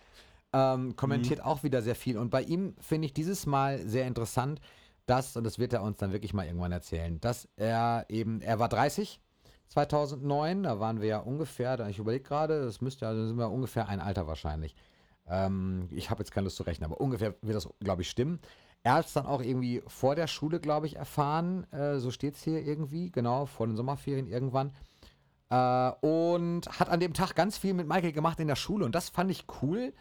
ähm, 0.53 0.97
kommentiert 0.97 1.43
auch 1.45 1.63
wieder 1.63 1.83
sehr 1.83 1.95
viel. 1.95 2.17
Und 2.17 2.31
bei 2.31 2.43
ihm 2.43 2.75
finde 2.81 3.07
ich 3.07 3.13
dieses 3.15 3.45
Mal 3.47 3.87
sehr 3.87 4.07
interessant, 4.07 4.61
dass, 5.09 5.37
und 5.37 5.45
das 5.45 5.59
wird 5.59 5.73
er 5.73 5.83
uns 5.83 5.99
dann 5.99 6.13
wirklich 6.13 6.35
mal 6.35 6.47
irgendwann 6.47 6.73
erzählen, 6.73 7.21
dass 7.21 7.49
er 7.57 8.07
eben, 8.09 8.41
er 8.41 8.59
war 8.59 8.69
30 8.69 9.21
2009, 9.69 10.63
da 10.63 10.81
waren 10.81 11.01
wir 11.01 11.09
ja 11.09 11.19
ungefähr, 11.19 11.77
da- 11.77 11.89
ich 11.89 11.99
überlege 11.99 12.25
gerade, 12.25 12.63
das 12.65 12.81
müsste 12.81 13.05
ja, 13.05 13.13
da 13.13 13.27
sind 13.27 13.37
wir 13.37 13.51
ungefähr 13.51 13.89
ein 13.89 14.01
Alter 14.01 14.27
wahrscheinlich. 14.27 14.75
Ähm, 15.27 15.89
ich 15.91 16.09
habe 16.11 16.23
jetzt 16.23 16.31
keine 16.33 16.45
Lust 16.45 16.57
zu 16.57 16.63
rechnen, 16.63 16.91
aber 16.91 17.01
ungefähr 17.01 17.35
wird 17.43 17.55
das, 17.57 17.69
glaube 17.81 18.03
ich, 18.03 18.09
stimmen. 18.11 18.41
Er 18.83 18.95
hat 18.95 19.07
es 19.07 19.13
dann 19.13 19.27
auch 19.27 19.43
irgendwie 19.43 19.83
vor 19.87 20.15
der 20.15 20.27
Schule, 20.27 20.61
glaube 20.61 20.87
ich, 20.87 20.97
erfahren, 20.97 21.71
äh, 21.73 21.99
so 21.99 22.11
steht 22.11 22.37
es 22.37 22.43
hier 22.43 22.65
irgendwie, 22.65 23.11
genau, 23.11 23.45
vor 23.45 23.67
den 23.67 23.77
Sommerferien 23.77 24.27
irgendwann. 24.27 24.73
Äh, 25.51 25.91
und 26.01 26.63
hat 26.69 26.89
an 26.89 27.01
dem 27.01 27.15
Tag 27.15 27.35
ganz 27.35 27.59
viel 27.59 27.75
mit 27.75 27.87
Michael 27.89 28.13
gemacht 28.13 28.41
in 28.41 28.49
der 28.49 28.57
Schule 28.57 28.85
und 28.85 28.95
das 28.95 29.09
fand 29.11 29.31
ich 29.31 29.47
cool. 29.63 29.93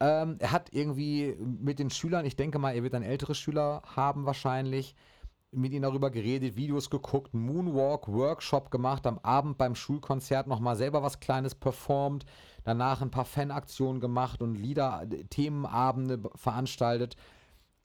Ähm, 0.00 0.36
er 0.38 0.52
hat 0.52 0.68
irgendwie 0.72 1.36
mit 1.40 1.78
den 1.78 1.90
Schülern, 1.90 2.26
ich 2.26 2.36
denke 2.36 2.58
mal, 2.58 2.72
er 2.74 2.82
wird 2.82 2.94
dann 2.94 3.02
ältere 3.02 3.34
Schüler 3.34 3.82
haben 3.96 4.26
wahrscheinlich, 4.26 4.94
mit 5.52 5.72
ihnen 5.72 5.82
darüber 5.82 6.10
geredet, 6.10 6.56
Videos 6.56 6.90
geguckt, 6.90 7.32
Moonwalk, 7.32 8.08
Workshop 8.08 8.70
gemacht, 8.70 9.06
am 9.06 9.18
Abend 9.20 9.56
beim 9.56 9.74
Schulkonzert 9.74 10.46
nochmal 10.46 10.76
selber 10.76 11.02
was 11.02 11.20
Kleines 11.20 11.54
performt, 11.54 12.26
danach 12.64 13.00
ein 13.00 13.10
paar 13.10 13.24
Fanaktionen 13.24 14.00
gemacht 14.00 14.42
und 14.42 14.56
Lieder, 14.56 15.06
äh, 15.10 15.24
Themenabende 15.24 16.20
veranstaltet. 16.34 17.16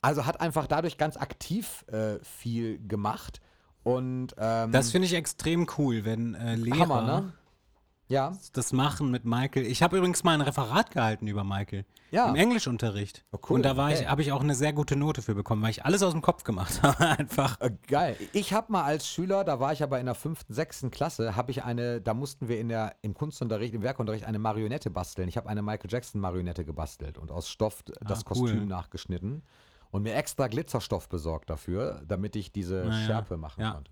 Also 0.01 0.25
hat 0.25 0.41
einfach 0.41 0.67
dadurch 0.67 0.97
ganz 0.97 1.15
aktiv 1.15 1.85
äh, 1.87 2.17
viel 2.23 2.85
gemacht 2.87 3.39
und 3.83 4.35
ähm, 4.37 4.71
Das 4.71 4.91
finde 4.91 5.07
ich 5.07 5.13
extrem 5.13 5.67
cool, 5.77 6.05
wenn 6.05 6.35
äh, 6.35 6.55
Lehrer 6.55 6.79
Hammer, 6.79 7.01
ne? 7.01 7.33
Ja, 8.11 8.37
das 8.53 8.73
machen 8.73 9.09
mit 9.09 9.23
Michael. 9.23 9.65
Ich 9.65 9.81
habe 9.81 9.97
übrigens 9.97 10.23
mal 10.23 10.33
ein 10.33 10.41
Referat 10.41 10.91
gehalten 10.91 11.27
über 11.27 11.43
Michael. 11.43 11.85
Ja. 12.11 12.27
Im 12.27 12.35
Englischunterricht. 12.35 13.23
Oh, 13.31 13.39
cool, 13.49 13.55
Und 13.55 13.63
da 13.63 13.77
war 13.77 13.89
ich, 13.91 13.99
okay. 13.99 14.07
habe 14.07 14.21
ich 14.21 14.33
auch 14.33 14.41
eine 14.41 14.53
sehr 14.53 14.73
gute 14.73 14.97
Note 14.97 15.21
für 15.21 15.33
bekommen, 15.33 15.61
weil 15.61 15.69
ich 15.69 15.85
alles 15.85 16.03
aus 16.03 16.11
dem 16.11 16.21
Kopf 16.21 16.43
gemacht 16.43 16.81
habe. 16.83 17.07
Einfach. 17.07 17.59
Äh, 17.61 17.71
geil. 17.87 18.17
Ich 18.33 18.51
habe 18.51 18.69
mal 18.71 18.83
als 18.83 19.07
Schüler, 19.07 19.45
da 19.45 19.61
war 19.61 19.71
ich 19.71 19.81
aber 19.81 19.97
in 19.99 20.07
der 20.07 20.15
fünften, 20.15 20.53
sechsten 20.53 20.91
Klasse, 20.91 21.37
habe 21.37 21.51
ich 21.51 21.63
eine, 21.63 22.01
da 22.01 22.13
mussten 22.13 22.49
wir 22.49 22.59
in 22.59 22.67
der, 22.67 22.95
im 23.01 23.13
Kunstunterricht, 23.13 23.73
im 23.73 23.81
Werkunterricht 23.81 24.25
eine 24.25 24.39
Marionette 24.39 24.89
basteln. 24.89 25.29
Ich 25.29 25.37
habe 25.37 25.47
eine 25.47 25.61
Michael 25.61 25.89
Jackson 25.89 26.19
Marionette 26.19 26.65
gebastelt 26.65 27.17
und 27.17 27.31
aus 27.31 27.49
Stoff 27.49 27.81
das 27.83 28.25
Ah, 28.25 28.31
cool. 28.31 28.41
Kostüm 28.41 28.67
nachgeschnitten 28.67 29.41
und 29.89 30.03
mir 30.03 30.15
extra 30.15 30.47
Glitzerstoff 30.47 31.07
besorgt 31.07 31.49
dafür, 31.49 32.01
damit 32.05 32.35
ich 32.35 32.51
diese 32.51 32.83
Na 32.85 32.99
ja, 32.99 33.05
Schärpe 33.05 33.37
machen 33.37 33.61
ja. 33.61 33.71
konnte. 33.71 33.91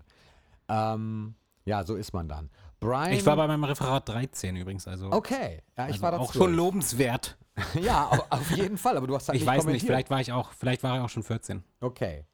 Ähm, 0.68 1.34
ja, 1.64 1.84
so 1.84 1.94
ist 1.94 2.12
man 2.12 2.28
dann. 2.28 2.50
Brian. 2.80 3.12
Ich 3.12 3.26
war 3.26 3.36
bei 3.36 3.46
meinem 3.46 3.64
Referat 3.64 4.08
13 4.08 4.56
übrigens, 4.56 4.88
also, 4.88 5.12
Okay, 5.12 5.62
ja, 5.76 5.86
ich 5.86 5.92
also 5.92 6.02
war 6.02 6.10
da 6.12 6.18
auch 6.18 6.32
schon 6.32 6.54
lobenswert. 6.54 7.36
Ja, 7.74 8.08
auf, 8.30 8.50
jeden 8.52 8.78
Fall, 8.78 8.96
aber 8.96 9.06
du 9.06 9.14
hast 9.14 9.28
halt 9.28 9.36
Ich 9.36 9.42
nicht 9.42 9.52
weiß 9.52 9.66
nicht, 9.66 9.84
vielleicht 9.84 10.08
war 10.08 10.20
ich 10.20 10.32
auch, 10.32 10.52
vielleicht 10.52 10.82
war 10.82 10.96
ich 10.96 11.02
auch 11.02 11.10
schon 11.10 11.22
14. 11.22 11.62
Okay. 11.80 12.24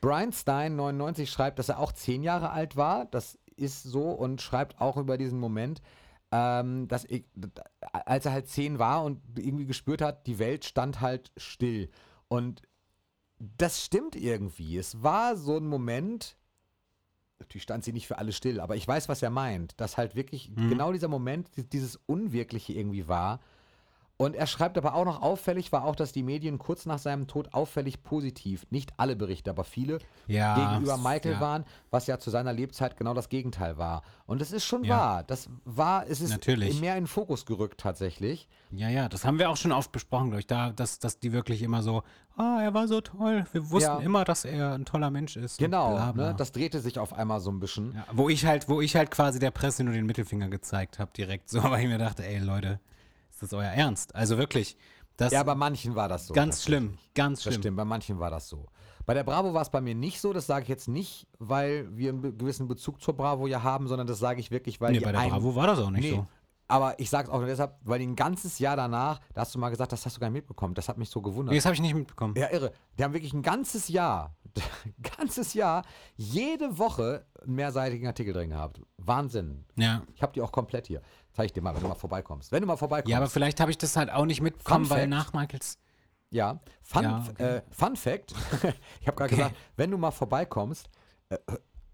Brian 0.00 0.32
Stein 0.32 0.76
99 0.76 1.28
schreibt, 1.28 1.58
dass 1.58 1.68
er 1.68 1.80
auch 1.80 1.90
zehn 1.90 2.22
Jahre 2.22 2.50
alt 2.50 2.76
war. 2.76 3.06
Das 3.06 3.38
ist 3.56 3.82
so 3.82 4.10
und 4.10 4.40
schreibt 4.40 4.80
auch 4.80 4.98
über 4.98 5.18
diesen 5.18 5.40
Moment, 5.40 5.80
ähm, 6.30 6.86
dass 6.86 7.04
ich, 7.04 7.24
als 7.92 8.26
er 8.26 8.32
halt 8.32 8.48
zehn 8.48 8.78
war 8.78 9.04
und 9.04 9.20
irgendwie 9.36 9.66
gespürt 9.66 10.00
hat, 10.00 10.26
die 10.26 10.38
Welt 10.38 10.64
stand 10.64 11.00
halt 11.00 11.32
still. 11.36 11.90
Und 12.28 12.62
das 13.38 13.84
stimmt 13.84 14.16
irgendwie. 14.16 14.76
Es 14.78 15.02
war 15.02 15.36
so 15.36 15.56
ein 15.56 15.66
Moment, 15.66 16.36
natürlich 17.42 17.62
stand 17.64 17.84
sie 17.84 17.92
nicht 17.92 18.06
für 18.06 18.18
alle 18.18 18.32
still, 18.32 18.60
aber 18.60 18.76
ich 18.76 18.86
weiß, 18.88 19.08
was 19.08 19.22
er 19.22 19.30
meint, 19.30 19.78
dass 19.80 19.96
halt 19.96 20.14
wirklich 20.16 20.50
Mhm. 20.54 20.70
genau 20.70 20.92
dieser 20.92 21.08
Moment, 21.08 21.48
die- 21.56 21.68
dieses 21.68 21.96
Unwirkliche 22.06 22.72
irgendwie 22.72 23.08
war. 23.08 23.40
Und 24.18 24.36
er 24.36 24.46
schreibt 24.46 24.78
aber 24.78 24.94
auch 24.94 25.04
noch 25.04 25.20
auffällig 25.20 25.72
war 25.72 25.84
auch, 25.84 25.96
dass 25.96 26.12
die 26.12 26.22
Medien 26.22 26.58
kurz 26.58 26.86
nach 26.86 26.98
seinem 26.98 27.26
Tod 27.26 27.54
auffällig 27.54 28.04
positiv, 28.04 28.64
nicht 28.70 28.92
alle 28.96 29.16
Berichte, 29.16 29.50
aber 29.50 29.64
viele, 29.64 29.98
Ja, 30.28 30.54
gegenüber 30.54 30.96
Michael 30.96 31.32
ja. 31.32 31.40
waren, 31.40 31.64
was 31.90 32.06
ja 32.06 32.18
zu 32.20 32.30
seiner 32.30 32.52
Lebzeit 32.52 32.96
genau 32.96 33.14
das 33.14 33.28
Gegenteil 33.30 33.78
war. 33.78 34.02
Und 34.26 34.40
das 34.40 34.52
ist 34.52 34.64
schon 34.64 34.84
Ja. 34.84 34.96
wahr. 34.96 35.22
Das 35.24 35.48
war, 35.64 36.06
es 36.08 36.20
ist 36.20 36.30
Natürlich. 36.30 36.80
mehr 36.80 36.96
in 36.96 37.02
den 37.04 37.06
Fokus 37.08 37.46
gerückt 37.46 37.80
tatsächlich. 37.80 38.46
Ja, 38.70 38.88
ja, 38.88 39.08
das 39.08 39.24
haben 39.24 39.40
wir 39.40 39.50
auch 39.50 39.56
schon 39.56 39.72
oft 39.72 39.90
besprochen, 39.90 40.26
glaube 40.28 40.40
ich, 40.40 40.46
da, 40.46 40.70
dass, 40.70 41.00
dass 41.00 41.18
die 41.18 41.32
wirklich 41.32 41.60
immer 41.62 41.82
so, 41.82 42.04
ah, 42.36 42.60
er 42.62 42.74
war 42.74 42.86
so 42.86 43.00
toll. 43.00 43.44
Wir 43.50 43.70
wussten 43.70 44.02
immer, 44.02 44.24
dass 44.24 44.44
er 44.44 44.74
ein 44.74 44.84
toller 44.84 45.10
Mensch 45.10 45.36
ist. 45.36 45.58
Genau, 45.58 45.90
bla, 45.96 46.12
bla. 46.12 46.28
ne? 46.28 46.34
das 46.36 46.52
drehte 46.52 46.78
sich 46.80 46.98
auf 47.00 47.12
einmal 47.12 47.40
so 47.40 47.50
ein 47.50 47.58
bisschen. 47.58 48.00
wo 48.12 48.28
ich 48.28 48.46
halt, 48.46 48.68
wo 48.68 48.80
ich 48.80 48.94
halt 48.94 49.10
quasi 49.10 49.40
der 49.40 49.50
Presse 49.50 49.82
nur 49.82 49.94
den 49.94 50.06
Mittelfinger 50.06 50.48
gezeigt 50.48 51.00
habe, 51.00 51.10
direkt 51.16 51.48
so, 51.50 51.60
weil 51.64 51.82
ich 51.82 51.88
mir 51.88 51.98
dachte, 51.98 52.24
ey 52.24 52.38
Leute, 52.38 52.78
ist 53.42 53.52
das 53.52 53.58
euer 53.58 53.66
Ernst? 53.70 54.14
Also 54.14 54.38
wirklich, 54.38 54.76
das 55.16 55.32
Ja, 55.32 55.42
bei 55.42 55.54
manchen 55.54 55.94
war 55.94 56.08
das 56.08 56.26
so. 56.26 56.34
ganz 56.34 56.62
schlimm, 56.64 56.98
ganz 57.14 57.38
Das 57.40 57.52
schlimm. 57.52 57.62
stimmt, 57.62 57.76
bei 57.76 57.84
manchen 57.84 58.18
war 58.18 58.30
das 58.30 58.48
so. 58.48 58.66
Bei 59.04 59.14
der 59.14 59.24
Bravo 59.24 59.52
war 59.52 59.62
es 59.62 59.70
bei 59.70 59.80
mir 59.80 59.94
nicht 59.96 60.20
so, 60.20 60.32
das 60.32 60.46
sage 60.46 60.62
ich 60.62 60.68
jetzt 60.68 60.86
nicht, 60.88 61.26
weil 61.38 61.88
wir 61.96 62.10
einen 62.10 62.38
gewissen 62.38 62.68
Bezug 62.68 63.00
zur 63.02 63.14
Bravo 63.16 63.46
ja 63.48 63.62
haben, 63.62 63.88
sondern 63.88 64.06
das 64.06 64.18
sage 64.20 64.38
ich 64.40 64.50
wirklich, 64.50 64.80
weil 64.80 64.92
Nee, 64.92 64.98
die 65.00 65.04
bei 65.04 65.12
der 65.12 65.18
Bravo 65.28 65.56
war 65.56 65.66
das 65.66 65.78
auch 65.80 65.90
nicht 65.90 66.02
Nee, 66.02 66.10
so. 66.16 66.26
Aber 66.68 66.98
ich 66.98 67.10
sage 67.10 67.28
es 67.28 67.34
auch 67.34 67.38
nur 67.38 67.48
deshalb, 67.48 67.74
weil 67.82 68.00
ein 68.00 68.16
ganzes 68.16 68.58
Jahr 68.58 68.76
danach, 68.76 69.20
da 69.34 69.42
hast 69.42 69.54
du 69.54 69.58
mal 69.58 69.68
gesagt, 69.68 69.92
das 69.92 70.06
hast 70.06 70.16
du 70.16 70.20
gar 70.20 70.28
nicht 70.28 70.34
mitbekommen. 70.36 70.72
Das 70.74 70.88
hat 70.88 70.96
mich 70.96 71.10
so 71.10 71.20
gewundert. 71.20 71.50
Nee, 71.52 71.58
das 71.58 71.66
habe 71.66 71.74
ich 71.74 71.82
nicht 71.82 71.94
mitbekommen. 71.94 72.34
Ja, 72.34 72.50
irre. 72.50 72.72
Die 72.98 73.04
haben 73.04 73.12
wirklich 73.12 73.34
ein 73.34 73.42
ganzes 73.42 73.88
Jahr, 73.88 74.34
ein 74.86 74.94
ganzes 75.18 75.52
Jahr, 75.52 75.84
jede 76.16 76.78
Woche 76.78 77.26
einen 77.42 77.56
mehrseitigen 77.56 78.06
Artikel 78.06 78.32
drin 78.32 78.50
gehabt. 78.50 78.80
Wahnsinn. 78.96 79.64
Ja. 79.76 80.02
Ich 80.14 80.22
habe 80.22 80.32
die 80.32 80.40
auch 80.40 80.52
komplett 80.52 80.86
hier. 80.86 81.02
Zeig 81.32 81.46
ich 81.46 81.52
dir 81.52 81.62
mal, 81.62 81.74
wenn 81.74 81.82
du 81.82 81.88
mal 81.88 81.94
vorbeikommst. 81.94 82.52
Wenn 82.52 82.60
du 82.60 82.66
mal 82.66 82.76
vorbeikommst. 82.76 83.10
Ja, 83.10 83.16
aber 83.18 83.28
vielleicht 83.28 83.58
habe 83.60 83.70
ich 83.70 83.78
das 83.78 83.96
halt 83.96 84.10
auch 84.10 84.26
nicht 84.26 84.40
mitbekommen, 84.40 84.88
weil 84.90 85.06
nach 85.08 85.32
Michaels. 85.32 85.78
Ja, 86.30 86.60
Fun, 86.82 87.02
Ja, 87.02 87.24
okay. 87.28 87.56
äh, 87.56 87.62
Fun 87.70 87.96
Fact, 87.96 88.32
ich 89.00 89.06
habe 89.06 89.16
gerade 89.16 89.24
Okay. 89.24 89.36
gesagt, 89.36 89.56
wenn 89.76 89.90
du 89.90 89.98
mal 89.98 90.10
vorbeikommst, 90.10 90.88
äh, 91.28 91.38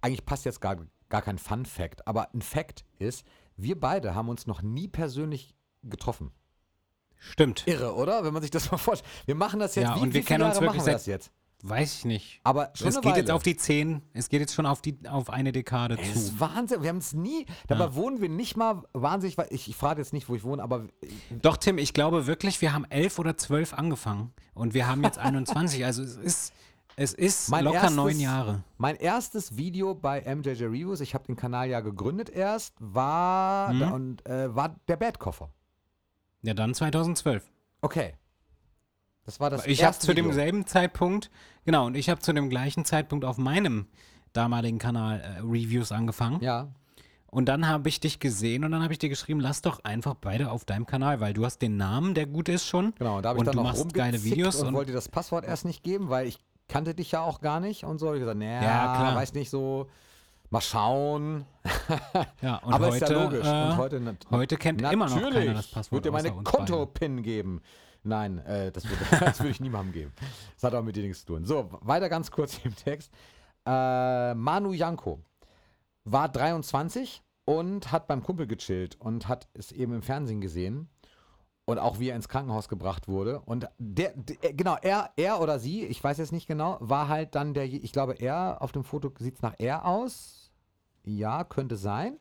eigentlich 0.01 0.25
passt 0.25 0.45
jetzt 0.45 0.61
gar, 0.61 0.77
gar 1.09 1.23
kein 1.23 1.39
Fun 1.39 1.67
Fact, 1.67 2.07
aber 2.07 2.33
ein 2.35 2.43
Fact 2.43 2.85
ist, 2.99 3.25
wir 3.57 3.79
beide 3.79 4.15
haben 4.15 4.29
uns 4.29 4.47
noch 4.47 4.63
nie 4.63 4.87
persönlich 4.87 5.57
getroffen. 5.83 6.31
Stimmt. 7.17 7.67
Irre, 7.67 7.95
oder? 7.97 8.23
Wenn 8.25 8.33
man 8.33 8.43
sich 8.43 8.51
das 8.53 8.71
mal 8.71 8.79
vorstellt. 8.79 9.11
Wir 9.27 9.35
machen 9.35 9.59
das 9.59 9.75
jetzt, 9.75 9.89
Ja, 9.89 9.97
wie, 9.97 10.01
und 10.03 10.07
wir 10.15 10.23
viele 10.23 10.25
kennen 10.25 10.45
uns 10.45 10.55
Jahre 10.55 10.67
wirklich 10.67 10.79
machen 10.83 10.87
wir 10.87 10.93
das 10.93 11.07
jetzt? 11.07 11.33
Weiß 11.65 11.93
ich 11.99 12.05
nicht. 12.05 12.41
Aber 12.45 12.71
schon 12.75 12.87
es 12.89 12.97
eine 12.97 13.03
geht 13.05 13.17
jetzt 13.17 13.27
Weile. 13.29 13.35
auf 13.35 13.43
die 13.43 13.57
10. 13.57 14.01
Es 14.13 14.29
geht 14.29 14.41
jetzt 14.41 14.55
schon 14.55 14.65
auf, 14.65 14.81
die, 14.81 14.97
auf 15.09 15.29
eine 15.31 15.51
Dekade 15.51 15.97
Das 15.97 16.07
zu. 16.07 16.13
ist 16.19 16.41
Wahnsinn. 16.41 16.83
Wir 16.83 16.89
haben 16.91 16.99
es 16.99 17.13
nie, 17.15 17.47
dabei 17.67 17.95
wohnen 17.97 18.21
wir 18.21 18.29
nicht 18.29 18.57
mal 18.57 18.85
wahnsinnig, 18.93 19.37
ich, 19.51 19.69
ich 19.69 19.75
frage 19.77 20.01
jetzt 20.01 20.13
nicht, 20.13 20.29
wo 20.29 20.37
ich 20.37 20.45
wohne, 20.45 20.63
aber 20.63 20.87
Doch, 21.31 21.57
Tim, 21.57 21.79
ich 21.79 21.93
glaube 21.95 22.27
wirklich, 22.29 22.61
wir 22.61 22.73
haben 22.73 22.85
11 22.85 23.19
oder 23.19 23.37
12 23.37 23.75
angefangen. 23.75 24.33
Und 24.55 24.73
wir 24.75 24.87
haben 24.87 25.03
jetzt 25.03 25.19
21. 25.19 25.85
Also 25.85 26.03
es 26.05 26.17
ist, 26.17 26.53
es 26.95 27.13
ist 27.13 27.49
Mein 27.49 27.65
locker 27.65 27.77
erstes- 27.79 27.97
neun 27.97 28.21
Jahre. 28.21 28.63
Mein 28.77 28.95
erstes 28.97 29.57
Video 29.57 29.97
bei 29.97 30.21
MJJ 30.33 30.63
Reviews, 30.65 31.01
ich 31.01 31.15
habe 31.15 31.25
den 31.27 31.35
Kanal 31.37 31.69
ja 31.69 31.81
gegründet 31.81 32.31
erst, 32.31 32.75
war, 32.79 33.73
Mhm. 33.73 33.81
da, 33.81 33.91
und, 33.91 34.27
äh, 34.27 34.55
war 34.55 34.77
der 34.87 34.97
Bad-Koffer. 34.97 35.51
Ja, 36.43 36.55
dann 36.55 36.73
2012. 36.73 37.51
Okay. 37.81 38.15
Das 39.29 39.41
war 39.41 39.51
das 39.51 39.67
Ich 39.67 39.85
habe 39.85 39.99
zu 39.99 40.15
demselben 40.15 40.65
Zeitpunkt, 40.67 41.31
genau, 41.67 41.85
und 41.85 41.99
ich 41.99 42.09
habe 42.09 42.19
zu 42.19 42.33
dem 42.33 42.49
gleichen 42.49 42.87
Zeitpunkt 42.87 43.27
auf 43.27 43.37
meinem 43.37 43.85
damaligen 44.33 44.79
Kanal 44.79 45.21
äh, 45.21 45.41
Reviews 45.41 45.93
angefangen. 45.93 46.43
Ja, 46.43 46.69
Und 47.27 47.45
dann 47.47 47.69
habe 47.69 47.91
ich 47.91 48.01
dich 48.01 48.21
gesehen 48.21 48.65
und 48.65 48.71
dann 48.71 48.83
habe 48.83 48.95
ich 48.95 48.99
dir 48.99 49.11
geschrieben, 49.11 49.41
lass 49.41 49.61
doch 49.61 49.85
einfach 49.85 50.15
beide 50.15 50.51
auf 50.51 50.65
deinem 50.65 50.87
Kanal, 50.87 51.21
weil 51.21 51.35
du 51.35 51.45
hast 51.45 51.59
den 51.59 51.77
Namen, 51.77 52.15
der 52.15 52.25
gut 52.25 52.49
ist 52.49 52.65
schon. 52.67 52.95
genau. 52.95 53.19
Und 53.19 53.23
da 53.25 53.29
habe 53.29 53.41
ich 53.41 53.45
dann 53.45 53.53
du 53.53 53.59
noch 53.63 53.69
machst 53.69 53.93
geile 53.93 54.25
Videos 54.25 54.57
und, 54.63 54.69
und- 54.69 54.75
wollte 54.75 54.93
dir 54.93 54.97
das 54.97 55.11
Passwort 55.11 55.45
erst 55.45 55.67
nicht 55.67 55.83
geben, 55.83 56.09
weil 56.09 56.27
ich 56.27 56.39
kannte 56.67 56.95
dich 56.95 57.13
ja 57.13 57.21
auch 57.21 57.43
gar 57.43 57.61
nicht 57.61 57.85
und 57.85 57.99
so. 57.99 58.15
Ich 58.15 58.21
gesagt, 58.21 58.39
naja, 58.39 58.63
Ja, 58.63 58.97
klar. 58.97 59.15
weiß 59.15 59.35
nicht 59.35 59.51
so, 59.51 59.89
mal 60.49 60.63
schauen. 60.63 61.45
Ja, 62.41 62.57
und 62.57 62.73
Aber 62.73 62.87
heute, 62.87 63.05
ist 63.05 63.11
ja 63.11 63.23
logisch. 63.25 63.47
Äh, 63.47 63.63
und 63.67 63.77
heute, 63.77 64.17
heute 64.31 64.57
kennt 64.57 64.81
immer 64.81 65.11
noch 65.11 65.21
keiner 65.21 65.53
das 65.53 65.67
Passwort. 65.67 65.93
Wird 65.93 66.07
dir 66.07 66.13
meine. 66.13 66.33
Konto-Pin 66.33 67.23
geben. 67.23 67.61
Nein, 68.09 68.39
äh, 68.39 68.73
das, 68.73 68.89
würde, 68.89 69.05
das 69.21 69.41
würde 69.41 69.51
ich 69.51 69.61
niemandem 69.61 69.93
geben. 69.93 70.13
Das 70.55 70.65
hat 70.65 70.75
auch 70.75 70.83
mit 70.83 70.97
dir 70.97 71.03
nichts 71.03 71.21
zu 71.21 71.27
tun. 71.27 71.45
So, 71.45 71.69
weiter 71.83 72.09
ganz 72.09 72.31
kurz 72.31 72.59
im 72.65 72.75
Text. 72.75 73.13
Äh, 73.67 74.35
Manu 74.35 74.73
Janko 74.73 75.21
war 76.05 76.29
23 76.29 77.23
und 77.45 77.93
hat 77.93 78.07
beim 78.07 78.23
Kumpel 78.23 78.47
gechillt 78.47 78.97
und 79.01 79.29
hat 79.29 79.49
es 79.55 79.73
eben 79.73 79.95
im 79.95 80.03
Fernsehen 80.03 80.41
gesehen 80.41 80.89
und 81.67 81.79
auch 81.79 81.99
wie 81.99 82.09
er 82.09 82.17
ins 82.17 82.29
Krankenhaus 82.29 82.69
gebracht 82.69 83.09
wurde. 83.09 83.41
Und 83.41 83.69
der, 83.77 84.15
der 84.17 84.55
genau, 84.55 84.77
er, 84.81 85.11
er 85.17 85.41
oder 85.43 85.59
sie, 85.59 85.85
ich 85.85 86.03
weiß 86.03 86.17
jetzt 86.17 86.33
nicht 86.33 86.47
genau, 86.47 86.79
war 86.81 87.09
halt 87.09 87.35
dann 87.35 87.53
der, 87.53 87.65
ich 87.65 87.93
glaube, 87.93 88.15
er, 88.15 88.63
auf 88.63 88.73
dem 88.73 88.85
Foto 88.85 89.13
sieht 89.19 89.35
es 89.35 89.43
nach 89.43 89.55
er 89.59 89.85
aus. 89.85 90.51
Ja, 91.05 91.45
könnte 91.45 91.77
sein. 91.77 92.19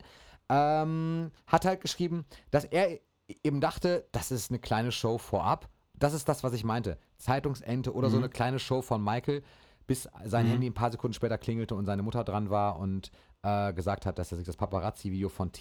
Ähm, 0.50 1.32
hat 1.46 1.64
halt 1.64 1.80
geschrieben, 1.80 2.26
dass 2.52 2.66
er 2.66 3.00
eben 3.44 3.62
dachte, 3.62 4.08
das 4.12 4.32
ist 4.32 4.52
eine 4.52 4.60
kleine 4.60 4.92
Show 4.92 5.18
vorab. 5.18 5.70
Das 5.98 6.14
ist 6.14 6.30
das, 6.30 6.44
was 6.44 6.54
ich 6.54 6.64
meinte. 6.64 6.98
Zeitungsente 7.18 7.94
oder 7.94 8.10
so 8.10 8.18
eine 8.18 8.30
kleine 8.30 8.60
Show 8.60 8.82
von 8.82 9.04
Michael, 9.04 9.44
bis 9.88 10.08
sein 10.26 10.46
Mhm. 10.46 10.52
Handy 10.52 10.68
ein 10.70 10.74
paar 10.74 10.92
Sekunden 10.92 11.14
später 11.14 11.38
klingelte 11.38 11.76
und 11.76 11.86
seine 11.86 12.04
Mutter 12.04 12.24
dran 12.24 12.50
war 12.50 12.78
und 12.80 13.12
äh, 13.44 13.74
gesagt 13.74 14.06
hat, 14.06 14.20
dass 14.20 14.32
er 14.32 14.38
sich 14.38 14.46
das 14.46 14.58
Paparazzi-Video 14.58 15.30
von 15.30 15.52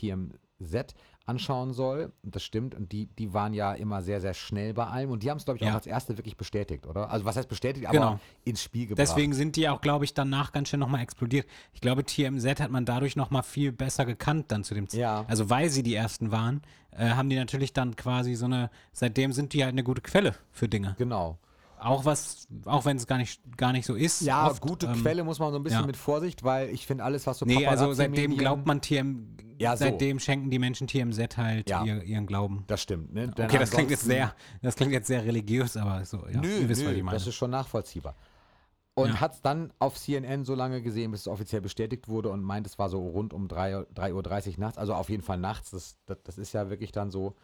TMZ 0.58 0.94
anschauen 1.24 1.72
soll. 1.72 2.12
Und 2.22 2.36
das 2.36 2.44
stimmt. 2.44 2.74
Und 2.74 2.92
die, 2.92 3.06
die 3.06 3.32
waren 3.34 3.52
ja 3.52 3.72
immer 3.72 4.00
sehr, 4.02 4.20
sehr 4.20 4.32
schnell 4.34 4.74
bei 4.74 4.86
allem. 4.86 5.10
Und 5.10 5.22
die 5.24 5.30
haben 5.30 5.38
es, 5.38 5.44
glaube 5.44 5.58
ich, 5.58 5.64
auch 5.64 5.68
Ja. 5.68 5.74
als 5.74 5.86
erste 5.86 6.16
wirklich 6.16 6.36
bestätigt, 6.36 6.86
oder? 6.86 7.10
Also 7.10 7.24
was 7.24 7.36
heißt 7.36 7.48
bestätigt, 7.48 7.86
aber 7.86 7.98
Genau. 7.98 8.20
ins 8.44 8.62
Spiel 8.62 8.86
gebracht. 8.86 8.98
Deswegen 9.08 9.32
sind 9.34 9.56
die 9.56 9.68
auch, 9.68 9.80
glaube 9.80 10.04
ich, 10.04 10.14
danach 10.14 10.52
ganz 10.52 10.68
schön 10.68 10.78
nochmal 10.80 11.02
explodiert. 11.02 11.46
Ich 11.72 11.80
glaube, 11.80 12.04
TMZ 12.04 12.60
hat 12.60 12.70
man 12.70 12.84
dadurch 12.84 13.16
nochmal 13.16 13.42
viel 13.42 13.72
besser 13.72 14.04
gekannt 14.06 14.46
dann 14.52 14.62
zu 14.62 14.74
dem 14.74 14.88
Zeitpunkt. 14.88 15.24
Ja. 15.24 15.24
Also 15.28 15.50
weil 15.50 15.68
sie 15.68 15.82
die 15.82 15.94
ersten 15.96 16.30
waren, 16.30 16.62
äh, 16.92 17.08
haben 17.10 17.28
die 17.28 17.36
natürlich 17.36 17.72
dann 17.72 17.96
quasi 17.96 18.34
so 18.34 18.44
eine, 18.44 18.70
seitdem 18.92 19.32
sind 19.32 19.52
die 19.52 19.64
halt 19.64 19.72
eine 19.72 19.82
gute 19.82 20.02
Quelle 20.02 20.34
für 20.52 20.68
Dinge. 20.68 20.94
Genau. 20.96 21.38
Auch 21.78 22.04
was, 22.04 22.48
auch 22.64 22.84
wenn 22.84 22.96
es 22.96 23.06
gar 23.06 23.18
nicht, 23.18 23.40
gar 23.56 23.72
nicht 23.72 23.86
so 23.86 23.94
ist. 23.94 24.22
Ja, 24.22 24.46
oft, 24.46 24.60
gute 24.60 24.86
ähm, 24.86 25.02
Quelle 25.02 25.24
muss 25.24 25.38
man 25.38 25.52
so 25.52 25.58
ein 25.58 25.62
bisschen 25.62 25.80
ja. 25.80 25.86
mit 25.86 25.96
Vorsicht, 25.96 26.42
weil 26.42 26.70
ich 26.70 26.86
finde 26.86 27.04
alles, 27.04 27.26
was 27.26 27.38
so 27.38 27.46
Nee, 27.46 27.66
also 27.66 27.92
seitdem 27.92 28.36
glaubt 28.36 28.66
man 28.66 28.80
TM, 28.80 29.36
Ja, 29.60 29.76
so. 29.76 29.84
seitdem 29.84 30.18
schenken 30.18 30.50
die 30.50 30.58
Menschen 30.58 30.86
TMZ 30.86 31.36
halt 31.36 31.68
Ja. 31.68 31.84
ihr, 31.84 32.02
ihren 32.02 32.26
Glauben. 32.26 32.64
Das 32.66 32.82
stimmt, 32.82 33.12
ne? 33.12 33.28
Denn 33.28 33.46
Okay, 33.46 33.58
das 33.58 33.70
klingt 33.70 33.90
jetzt 33.90 34.04
sehr, 34.04 34.34
das 34.62 34.76
klingt 34.76 34.92
jetzt 34.92 35.06
sehr 35.06 35.24
religiös, 35.24 35.76
aber 35.76 36.04
so, 36.04 36.26
ja, 36.32 36.40
nö, 36.40 36.60
ihr 36.60 36.68
wisst, 36.68 36.82
nö, 36.82 36.88
was 36.88 36.96
ich 36.96 37.02
meine. 37.02 37.16
das 37.18 37.26
ist 37.26 37.34
schon 37.34 37.50
nachvollziehbar. 37.50 38.14
Und 38.94 39.10
Ja. 39.10 39.20
hat 39.20 39.34
es 39.34 39.42
dann 39.42 39.72
auf 39.78 39.98
CNN 39.98 40.46
so 40.46 40.54
lange 40.54 40.80
gesehen, 40.80 41.10
bis 41.10 41.20
es 41.20 41.28
offiziell 41.28 41.60
bestätigt 41.60 42.08
wurde 42.08 42.30
und 42.30 42.42
meint, 42.42 42.66
es 42.66 42.78
war 42.78 42.88
so 42.88 43.06
rund 43.06 43.34
um 43.34 43.46
3.30 43.46 44.14
Uhr 44.54 44.60
nachts, 44.60 44.78
also 44.78 44.94
auf 44.94 45.10
jeden 45.10 45.22
Fall 45.22 45.36
nachts, 45.36 45.70
das, 45.72 45.96
das, 46.06 46.16
das 46.24 46.38
ist 46.38 46.54
ja 46.54 46.70
wirklich 46.70 46.92
dann 46.92 47.10
so. 47.10 47.34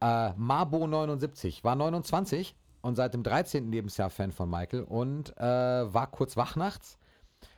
Äh, 0.00 0.32
Mabo 0.36 0.86
79 0.86 1.64
war 1.64 1.74
29 1.74 2.54
und 2.84 2.96
seit 2.96 3.14
dem 3.14 3.22
13. 3.22 3.70
Lebensjahr 3.70 4.10
Fan 4.10 4.30
von 4.32 4.48
Michael 4.50 4.82
und 4.84 5.36
äh, 5.38 5.42
war 5.42 6.06
kurz 6.10 6.36
wach 6.36 6.54
nachts, 6.56 6.98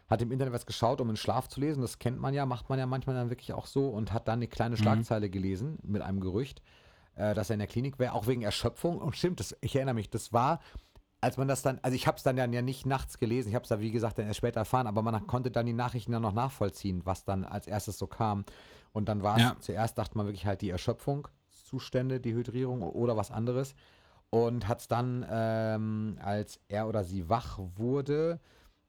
hat 0.09 0.23
im 0.23 0.31
Internet 0.31 0.55
was 0.55 0.67
geschaut, 0.67 1.01
um 1.01 1.11
in 1.11 1.17
Schlaf 1.17 1.49
zu 1.49 1.61
lesen, 1.61 1.83
das 1.83 1.99
kennt 1.99 2.21
man 2.21 2.33
ja, 2.33 2.47
macht 2.47 2.69
man 2.69 2.79
ja 2.79 2.87
manchmal 2.87 3.17
dann 3.17 3.29
wirklich 3.31 3.53
auch 3.53 3.67
so 3.67 3.89
und 3.89 4.13
hat 4.13 4.29
dann 4.29 4.39
eine 4.39 4.47
kleine 4.49 4.77
Schlagzeile 4.77 5.29
gelesen 5.29 5.79
mit 5.83 6.01
einem 6.03 6.21
Gerücht, 6.21 6.63
äh, 7.17 7.35
dass 7.35 7.51
er 7.51 7.55
in 7.55 7.59
der 7.61 7.69
Klinik 7.69 7.99
wäre, 7.99 8.13
auch 8.13 8.27
wegen 8.27 8.43
Erschöpfung 8.43 8.99
und 8.99 9.17
stimmt, 9.17 9.41
das, 9.41 9.57
ich 9.61 9.75
erinnere 9.75 9.95
mich, 9.97 10.11
das 10.11 10.33
war 10.33 10.61
als 11.23 11.39
man 11.39 11.49
das 11.49 11.63
dann, 11.63 11.81
also 11.83 11.97
ich 11.97 12.07
habe 12.07 12.19
es 12.19 12.23
dann 12.23 12.37
ja 12.37 12.47
nicht 12.47 12.87
nachts 12.87 13.19
gelesen, 13.19 13.49
ich 13.49 13.55
habe 13.55 13.63
es 13.65 13.69
da 13.71 13.81
wie 13.81 13.91
gesagt 13.91 14.19
dann 14.19 14.27
erst 14.27 14.37
später 14.37 14.61
erfahren, 14.61 14.87
aber 14.87 15.03
man 15.03 15.27
konnte 15.27 15.51
dann 15.51 15.67
die 15.67 15.73
Nachrichten 15.73 16.13
dann 16.13 16.23
noch 16.23 16.35
nachvollziehen, 16.35 17.01
was 17.05 17.25
dann 17.25 17.45
als 17.45 17.67
erstes 17.67 17.99
so 17.99 18.07
kam. 18.07 18.45
Und 18.93 19.09
dann 19.09 19.23
war 19.23 19.37
es, 19.37 19.43
Ja. 19.43 19.57
zuerst 19.59 19.99
dachte 19.99 20.17
man 20.17 20.27
wirklich 20.27 20.47
halt 20.47 20.61
die 20.61 20.71
Erschöpfungszustände, 20.71 22.21
die 22.21 22.35
Hydrierung 22.35 22.83
oder 22.83 23.17
was 23.17 23.31
anderes. 23.31 23.75
Und 24.31 24.69
hat 24.69 24.81
es 24.81 24.89
dann, 24.89 25.25
ähm, 25.31 26.19
als 26.21 26.61
er 26.69 26.89
oder 26.89 27.05
sie 27.05 27.29
wach 27.29 27.59
wurde, 27.77 28.41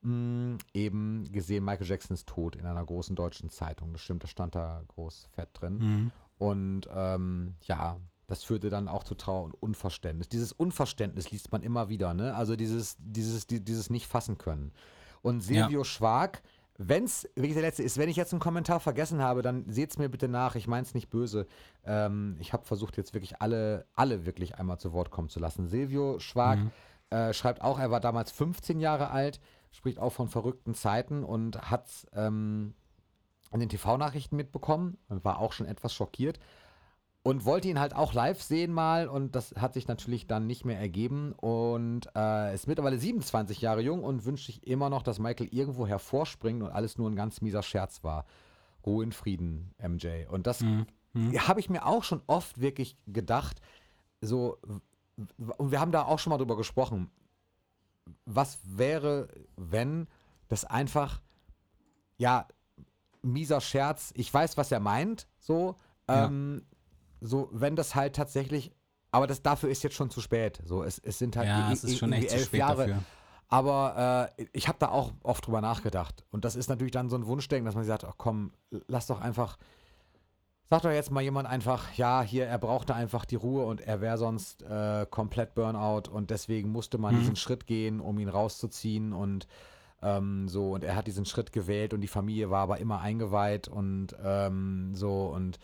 mh, 0.01 0.57
eben 0.73 1.31
gesehen, 1.31 1.63
Michael 1.63 1.87
Jackson 1.87 2.15
ist 2.15 2.27
tot 2.27 2.55
in 2.55 2.65
einer 2.65 2.83
großen 2.83 3.15
deutschen 3.15 3.49
Zeitung. 3.49 3.93
Das 3.93 4.01
stimmt, 4.01 4.23
das 4.23 4.31
stand 4.31 4.55
da 4.55 4.83
groß 4.87 5.29
fett 5.33 5.49
drin. 5.53 5.77
Mhm. 5.77 6.11
Und 6.37 6.89
ähm, 6.93 7.55
ja, 7.61 7.97
das 8.27 8.43
führte 8.43 8.69
dann 8.69 8.87
auch 8.87 9.03
zu 9.03 9.15
Trauer 9.15 9.45
und 9.45 9.53
Unverständnis. 9.53 10.27
Dieses 10.27 10.51
Unverständnis 10.51 11.31
liest 11.31 11.51
man 11.51 11.63
immer 11.63 11.87
wieder, 11.87 12.13
ne? 12.13 12.35
Also 12.35 12.55
dieses, 12.55 12.97
dieses, 12.99 13.47
die, 13.47 13.63
dieses 13.63 13.89
nicht 13.89 14.07
fassen 14.07 14.37
können. 14.37 14.73
Und 15.21 15.41
Silvio 15.41 15.83
Schwag, 15.83 16.43
wenn 16.77 17.05
es 17.05 17.27
wirklich 17.35 17.53
der 17.53 17.63
letzte 17.63 17.83
ist, 17.83 17.97
wenn 17.97 18.09
ich 18.09 18.15
jetzt 18.15 18.33
einen 18.33 18.39
Kommentar 18.39 18.79
vergessen 18.79 19.21
habe, 19.21 19.41
dann 19.41 19.65
seht 19.67 19.89
es 19.91 19.97
mir 19.97 20.09
bitte 20.09 20.27
nach. 20.27 20.55
Ich 20.55 20.67
meine 20.67 20.83
es 20.83 20.93
nicht 20.93 21.09
böse. 21.09 21.47
Ähm, 21.85 22.37
ich 22.39 22.53
habe 22.53 22.65
versucht, 22.65 22.97
jetzt 22.97 23.13
wirklich 23.13 23.41
alle, 23.41 23.85
alle 23.95 24.25
wirklich 24.25 24.59
einmal 24.59 24.77
zu 24.79 24.93
Wort 24.93 25.09
kommen 25.09 25.29
zu 25.29 25.39
lassen. 25.39 25.67
Silvio 25.67 26.19
Schwag 26.19 26.59
äh, 27.09 27.33
schreibt 27.33 27.61
auch, 27.61 27.79
er 27.79 27.89
war 27.89 27.99
damals 27.99 28.31
15 28.31 28.79
Jahre 28.79 29.09
alt, 29.09 29.39
spricht 29.71 29.97
auch 29.97 30.11
von 30.11 30.27
verrückten 30.27 30.75
Zeiten 30.75 31.23
und 31.23 31.71
hat 31.71 31.89
ähm, 32.13 32.75
an 33.49 33.59
den 33.59 33.69
TV-Nachrichten 33.69 34.35
mitbekommen 34.35 34.97
und 35.09 35.25
war 35.25 35.39
auch 35.39 35.53
schon 35.53 35.65
etwas 35.65 35.93
schockiert 35.93 36.39
und 37.27 37.45
wollte 37.45 37.67
ihn 37.67 37.79
halt 37.79 37.93
auch 37.93 38.13
live 38.13 38.41
sehen 38.41 38.71
mal 38.71 39.07
und 39.07 39.35
das 39.35 39.53
hat 39.57 39.73
sich 39.73 39.87
natürlich 39.87 40.27
dann 40.27 40.47
nicht 40.47 40.63
mehr 40.65 40.79
ergeben 40.79 41.33
und 41.33 42.09
äh, 42.15 42.53
ist 42.55 42.67
mittlerweile 42.67 42.97
27 42.97 43.59
Jahre 43.61 43.81
jung 43.81 44.03
und 44.03 44.23
wünscht 44.25 44.45
sich 44.45 44.65
immer 44.65 44.89
noch, 44.89 45.03
dass 45.03 45.19
Michael 45.19 45.47
irgendwo 45.51 45.85
hervorspringt 45.87 46.63
und 46.63 46.69
alles 46.69 46.97
nur 46.97 47.09
ein 47.09 47.15
ganz 47.15 47.41
mieser 47.41 47.63
Scherz 47.63 48.03
war. 48.03 48.25
Ruhe 48.85 49.03
in 49.03 49.11
Frieden, 49.11 49.73
MJ. 49.77 50.25
Und 50.29 50.47
das 50.47 50.63
habe 51.47 51.59
ich 51.59 51.69
mir 51.69 51.85
auch 51.85 52.03
schon 52.03 52.21
oft 52.27 52.61
wirklich 52.61 52.95
gedacht, 53.07 53.59
so, 54.21 54.57
und 55.57 55.71
wir 55.71 55.79
haben 55.79 55.91
da 55.91 56.03
auch 56.03 56.19
schon 56.19 56.31
mal 56.31 56.37
drüber 56.37 56.55
gesprochen, 56.55 57.09
was 58.25 58.59
wäre, 58.63 59.27
wenn 59.55 60.07
das 60.47 60.63
einfach, 60.63 61.21
ja, 62.17 62.47
mieser 63.21 63.59
Scherz, 63.61 64.13
ich 64.15 64.33
weiß, 64.33 64.57
was 64.57 64.71
er 64.71 64.79
meint, 64.79 65.27
so, 65.39 65.75
Ja. 66.07 66.25
ähm, 66.27 66.63
so, 67.21 67.49
wenn 67.51 67.75
das 67.75 67.95
halt 67.95 68.15
tatsächlich, 68.15 68.71
aber 69.11 69.27
das 69.27 69.41
dafür 69.41 69.69
ist 69.69 69.83
jetzt 69.83 69.95
schon 69.95 70.09
zu 70.09 70.21
spät. 70.21 70.61
So, 70.65 70.83
es, 70.83 70.99
es 70.99 71.17
sind 71.19 71.35
halt 71.35 71.47
Ja, 71.47 71.71
es 71.71 71.83
ist 71.83 71.97
schon 71.97 72.13
echt 72.13 72.29
zu 72.29 72.35
elf 72.35 72.45
spät 72.47 72.59
Jahre. 72.59 72.87
dafür. 72.87 73.03
Aber 73.49 74.33
äh, 74.37 74.45
ich 74.51 74.67
habe 74.67 74.77
da 74.79 74.89
auch 74.89 75.13
oft 75.23 75.47
drüber 75.47 75.61
nachgedacht. 75.61 76.25
Und 76.31 76.43
das 76.43 76.55
ist 76.57 76.67
natürlich 76.69 76.91
dann 76.91 77.09
so 77.09 77.15
ein 77.15 77.25
Wunschdenken, 77.27 77.65
dass 77.65 77.75
man 77.75 77.85
sagt, 77.85 78.03
ach 78.03 78.15
komm, 78.17 78.51
lass 78.87 79.07
doch 79.07 79.21
einfach 79.21 79.57
Sagt 80.69 80.83
doch 80.83 80.91
jetzt 80.91 81.11
mal 81.11 81.21
jemand 81.21 81.47
einfach, 81.47 81.93
ja, 81.93 82.21
hier, 82.21 82.45
er 82.45 82.57
brauchte 82.57 82.93
einfach 82.93 83.23
die 83.23 83.37
Ruhe 83.37 83.65
und 83.65 83.79
er 83.79 84.01
wäre 84.01 84.17
sonst 84.17 84.63
äh, 84.63 85.05
komplett 85.09 85.55
Burnout 85.55 86.09
und 86.11 86.29
deswegen 86.29 86.73
musste 86.73 86.97
man 86.97 87.15
Mhm. 87.15 87.19
diesen 87.19 87.35
Schritt 87.37 87.67
gehen, 87.67 88.01
um 88.01 88.19
ihn 88.19 88.27
rauszuziehen 88.27 89.13
und 89.13 89.47
ähm, 90.01 90.49
so 90.49 90.73
und 90.73 90.83
er 90.83 90.97
hat 90.97 91.07
diesen 91.07 91.23
Schritt 91.25 91.53
gewählt 91.53 91.93
und 91.93 92.01
die 92.01 92.09
Familie 92.09 92.49
war 92.49 92.63
aber 92.63 92.79
immer 92.79 92.99
eingeweiht 92.99 93.69
und 93.69 94.07
ähm, 94.21 94.93
so 94.93 95.27
und 95.27 95.57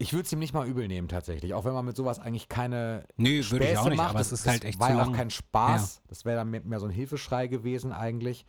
ich 0.00 0.12
würde 0.12 0.24
es 0.24 0.32
ihm 0.32 0.38
nicht 0.38 0.54
mal 0.54 0.66
übel 0.66 0.88
nehmen 0.88 1.08
tatsächlich, 1.08 1.52
auch 1.54 1.64
wenn 1.64 1.74
man 1.74 1.84
mit 1.84 1.94
sowas 1.96 2.18
eigentlich 2.18 2.48
keine 2.48 3.04
Nö, 3.16 3.26
würde 3.28 3.38
ich 3.40 3.46
Späße 3.46 3.80
auch 3.80 3.88
nicht, 3.88 3.96
macht. 3.98 4.10
aber 4.10 4.20
es 4.20 4.30
Das- 4.30 4.40
ist 4.40 4.46
halt 4.46 4.64
echt 4.64 4.80
war 4.80 4.88
zu 4.88 4.94
ja 4.94 5.02
auch 5.02 5.06
lang. 5.06 5.14
kein 5.14 5.30
Spaß. 5.30 6.02
Das 6.08 6.24
wäre 6.24 6.36
dann 6.38 6.50
mehr, 6.50 6.80
so 6.80 6.86
ein 6.86 6.92
Hilfeschrei 6.92 7.46
gewesen 7.48 7.92
eigentlich. 7.92 8.46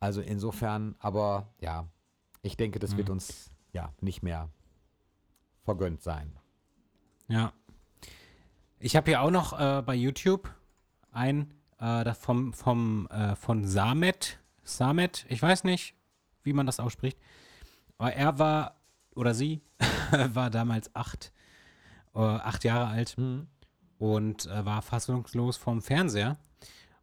Also 0.00 0.20
insofern, 0.20 0.96
aber 0.98 1.54
ja, 1.60 1.86
ich 2.42 2.56
denke, 2.56 2.78
das 2.78 2.92
Mhm. 2.92 2.96
wird 2.98 3.10
uns 3.10 3.50
ja 3.72 3.92
nicht 4.00 4.22
mehr 4.22 4.48
vergönnt 5.64 6.02
sein. 6.02 6.36
Ja. 7.28 7.52
Ich 8.78 8.96
habe 8.96 9.10
hier 9.10 9.22
auch 9.22 9.30
noch 9.30 9.58
äh, 9.58 9.82
bei 9.82 9.94
YouTube 9.94 10.52
ein 11.10 11.52
äh, 11.78 12.12
vom, 12.14 12.52
vom 12.52 13.06
äh, 13.08 13.36
von 13.36 13.64
Samet, 13.64 14.40
Samet, 14.64 15.26
ich 15.28 15.40
weiß 15.42 15.64
nicht, 15.64 15.94
wie 16.42 16.52
man 16.52 16.66
das 16.66 16.80
ausspricht, 16.80 17.18
aber 17.98 18.12
er 18.14 18.38
war 18.38 18.80
oder 19.14 19.34
sie 19.34 19.62
war 20.34 20.50
damals 20.50 20.94
acht, 20.94 21.32
äh, 22.14 22.18
acht 22.20 22.64
Jahre 22.64 22.88
alt 22.88 23.16
und 23.98 24.46
äh, 24.46 24.64
war 24.64 24.82
fassungslos 24.82 25.56
vom 25.56 25.82
Fernseher 25.82 26.38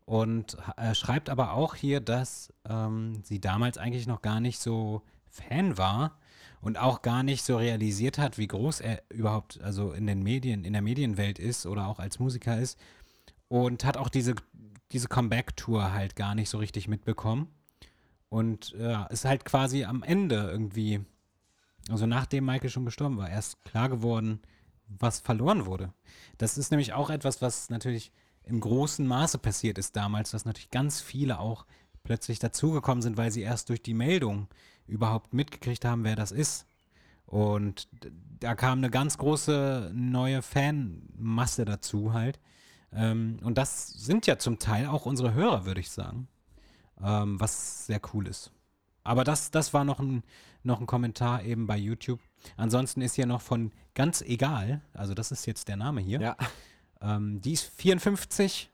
und 0.06 0.58
äh, 0.78 0.94
schreibt 0.94 1.30
aber 1.30 1.54
auch 1.54 1.76
hier, 1.76 2.00
dass 2.00 2.54
ähm, 2.70 3.24
sie 3.24 3.42
damals 3.42 3.78
eigentlich 3.78 4.08
noch 4.08 4.22
gar 4.22 4.40
nicht 4.40 4.60
so 4.60 5.02
Fan 5.30 5.78
war 5.78 6.18
und 6.62 6.78
auch 6.78 7.02
gar 7.02 7.24
nicht 7.24 7.44
so 7.44 7.58
realisiert 7.58 8.18
hat, 8.18 8.38
wie 8.38 8.48
groß 8.48 8.82
er 8.82 9.04
überhaupt 9.10 9.60
also 9.62 9.92
in 9.92 10.08
den 10.08 10.24
Medien, 10.24 10.64
in 10.64 10.74
der 10.74 10.82
Medienwelt 10.82 11.40
ist 11.40 11.66
oder 11.66 11.88
auch 11.88 12.00
als 12.00 12.20
Musiker 12.20 12.58
ist 12.60 12.80
und 13.48 13.84
hat 13.84 13.98
auch 13.98 14.10
diese, 14.10 14.36
diese 14.92 15.08
Comeback-Tour 15.08 15.92
halt 15.92 16.16
gar 16.16 16.36
nicht 16.36 16.50
so 16.50 16.60
richtig 16.60 16.88
mitbekommen 16.88 17.48
und 18.30 18.72
ja, 18.78 19.06
ist 19.06 19.26
halt 19.26 19.46
quasi 19.46 19.86
am 19.86 20.04
Ende 20.04 20.50
irgendwie, 20.52 21.06
also 21.90 22.06
nachdem 22.06 22.46
Michael 22.46 22.70
schon 22.70 22.86
gestorben 22.86 23.18
war, 23.18 23.30
erst 23.30 23.64
klar 23.64 23.90
geworden, 23.90 24.40
was 24.88 25.20
verloren 25.20 25.66
wurde. 25.66 25.94
Das 26.38 26.58
ist 26.58 26.72
nämlich 26.72 26.94
auch 26.94 27.10
etwas, 27.10 27.42
was 27.42 27.70
natürlich 27.70 28.12
im 28.44 28.60
großen 28.60 29.06
Maße 29.06 29.38
passiert 29.40 29.78
ist 29.78 29.96
damals, 29.96 30.32
dass 30.32 30.46
natürlich 30.46 30.70
ganz 30.70 31.02
viele 31.02 31.40
auch 31.40 31.66
plötzlich 32.04 32.40
dazugekommen 32.40 33.02
sind, 33.02 33.18
weil 33.18 33.32
sie 33.32 33.42
erst 33.42 33.70
durch 33.70 33.82
die 33.82 33.96
Meldung 33.96 34.48
überhaupt 34.88 35.34
mitgekriegt 35.34 35.86
haben, 35.86 36.04
wer 36.04 36.16
das 36.16 36.32
ist. 36.32 36.68
Und 37.26 37.88
da 38.40 38.54
kam 38.54 38.78
eine 38.78 38.92
ganz 38.92 39.18
große 39.18 39.92
neue 39.94 40.42
Fanmasse 40.44 41.66
dazu 41.66 42.14
halt. 42.14 42.40
Ähm, 42.94 43.40
und 43.42 43.58
das 43.58 43.88
sind 43.88 44.28
ja 44.28 44.38
zum 44.38 44.60
Teil 44.60 44.86
auch 44.86 45.06
unsere 45.08 45.34
Hörer, 45.34 45.66
würde 45.66 45.82
ich 45.82 45.90
sagen. 45.90 46.28
Ähm, 47.04 47.40
was 47.40 47.88
sehr 47.88 48.00
cool 48.14 48.28
ist. 48.28 48.52
Aber 49.06 49.24
das, 49.24 49.52
das 49.52 49.74
war 49.74 49.86
noch 49.86 50.02
ein, 50.02 50.24
noch 50.64 50.82
ein 50.82 50.88
Kommentar 50.88 51.44
eben 51.44 51.68
bei 51.68 51.78
YouTube. 51.78 52.20
Ansonsten 52.58 53.02
ist 53.02 53.16
hier 53.16 53.26
noch 53.26 53.42
von 53.42 53.72
ganz 53.94 54.22
egal, 54.22 54.82
also 54.94 55.14
das 55.14 55.32
ist 55.32 55.46
jetzt 55.46 55.70
der 55.70 55.78
Name 55.78 56.02
hier. 56.02 56.20
Ja, 56.20 56.36
Ähm, 57.02 57.42
die 57.42 57.54
ist 57.54 57.64
54 57.64 58.72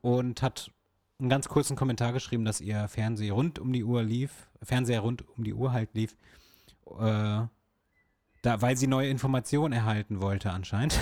und 0.00 0.42
hat 0.42 0.70
einen 1.18 1.28
ganz 1.28 1.48
kurzen 1.48 1.76
Kommentar 1.76 2.12
geschrieben, 2.12 2.44
dass 2.44 2.60
ihr 2.60 2.88
Fernseher 2.88 3.32
rund 3.32 3.58
um 3.58 3.72
die 3.72 3.84
Uhr 3.84 4.02
lief, 4.02 4.48
Fernseher 4.62 5.00
rund 5.00 5.24
um 5.36 5.44
die 5.44 5.54
Uhr 5.54 5.72
halt 5.72 5.94
lief, 5.94 6.16
äh, 6.86 7.46
da, 8.42 8.62
weil 8.62 8.76
sie 8.76 8.86
neue 8.86 9.08
Informationen 9.08 9.72
erhalten 9.72 10.20
wollte 10.22 10.50
anscheinend. 10.50 10.98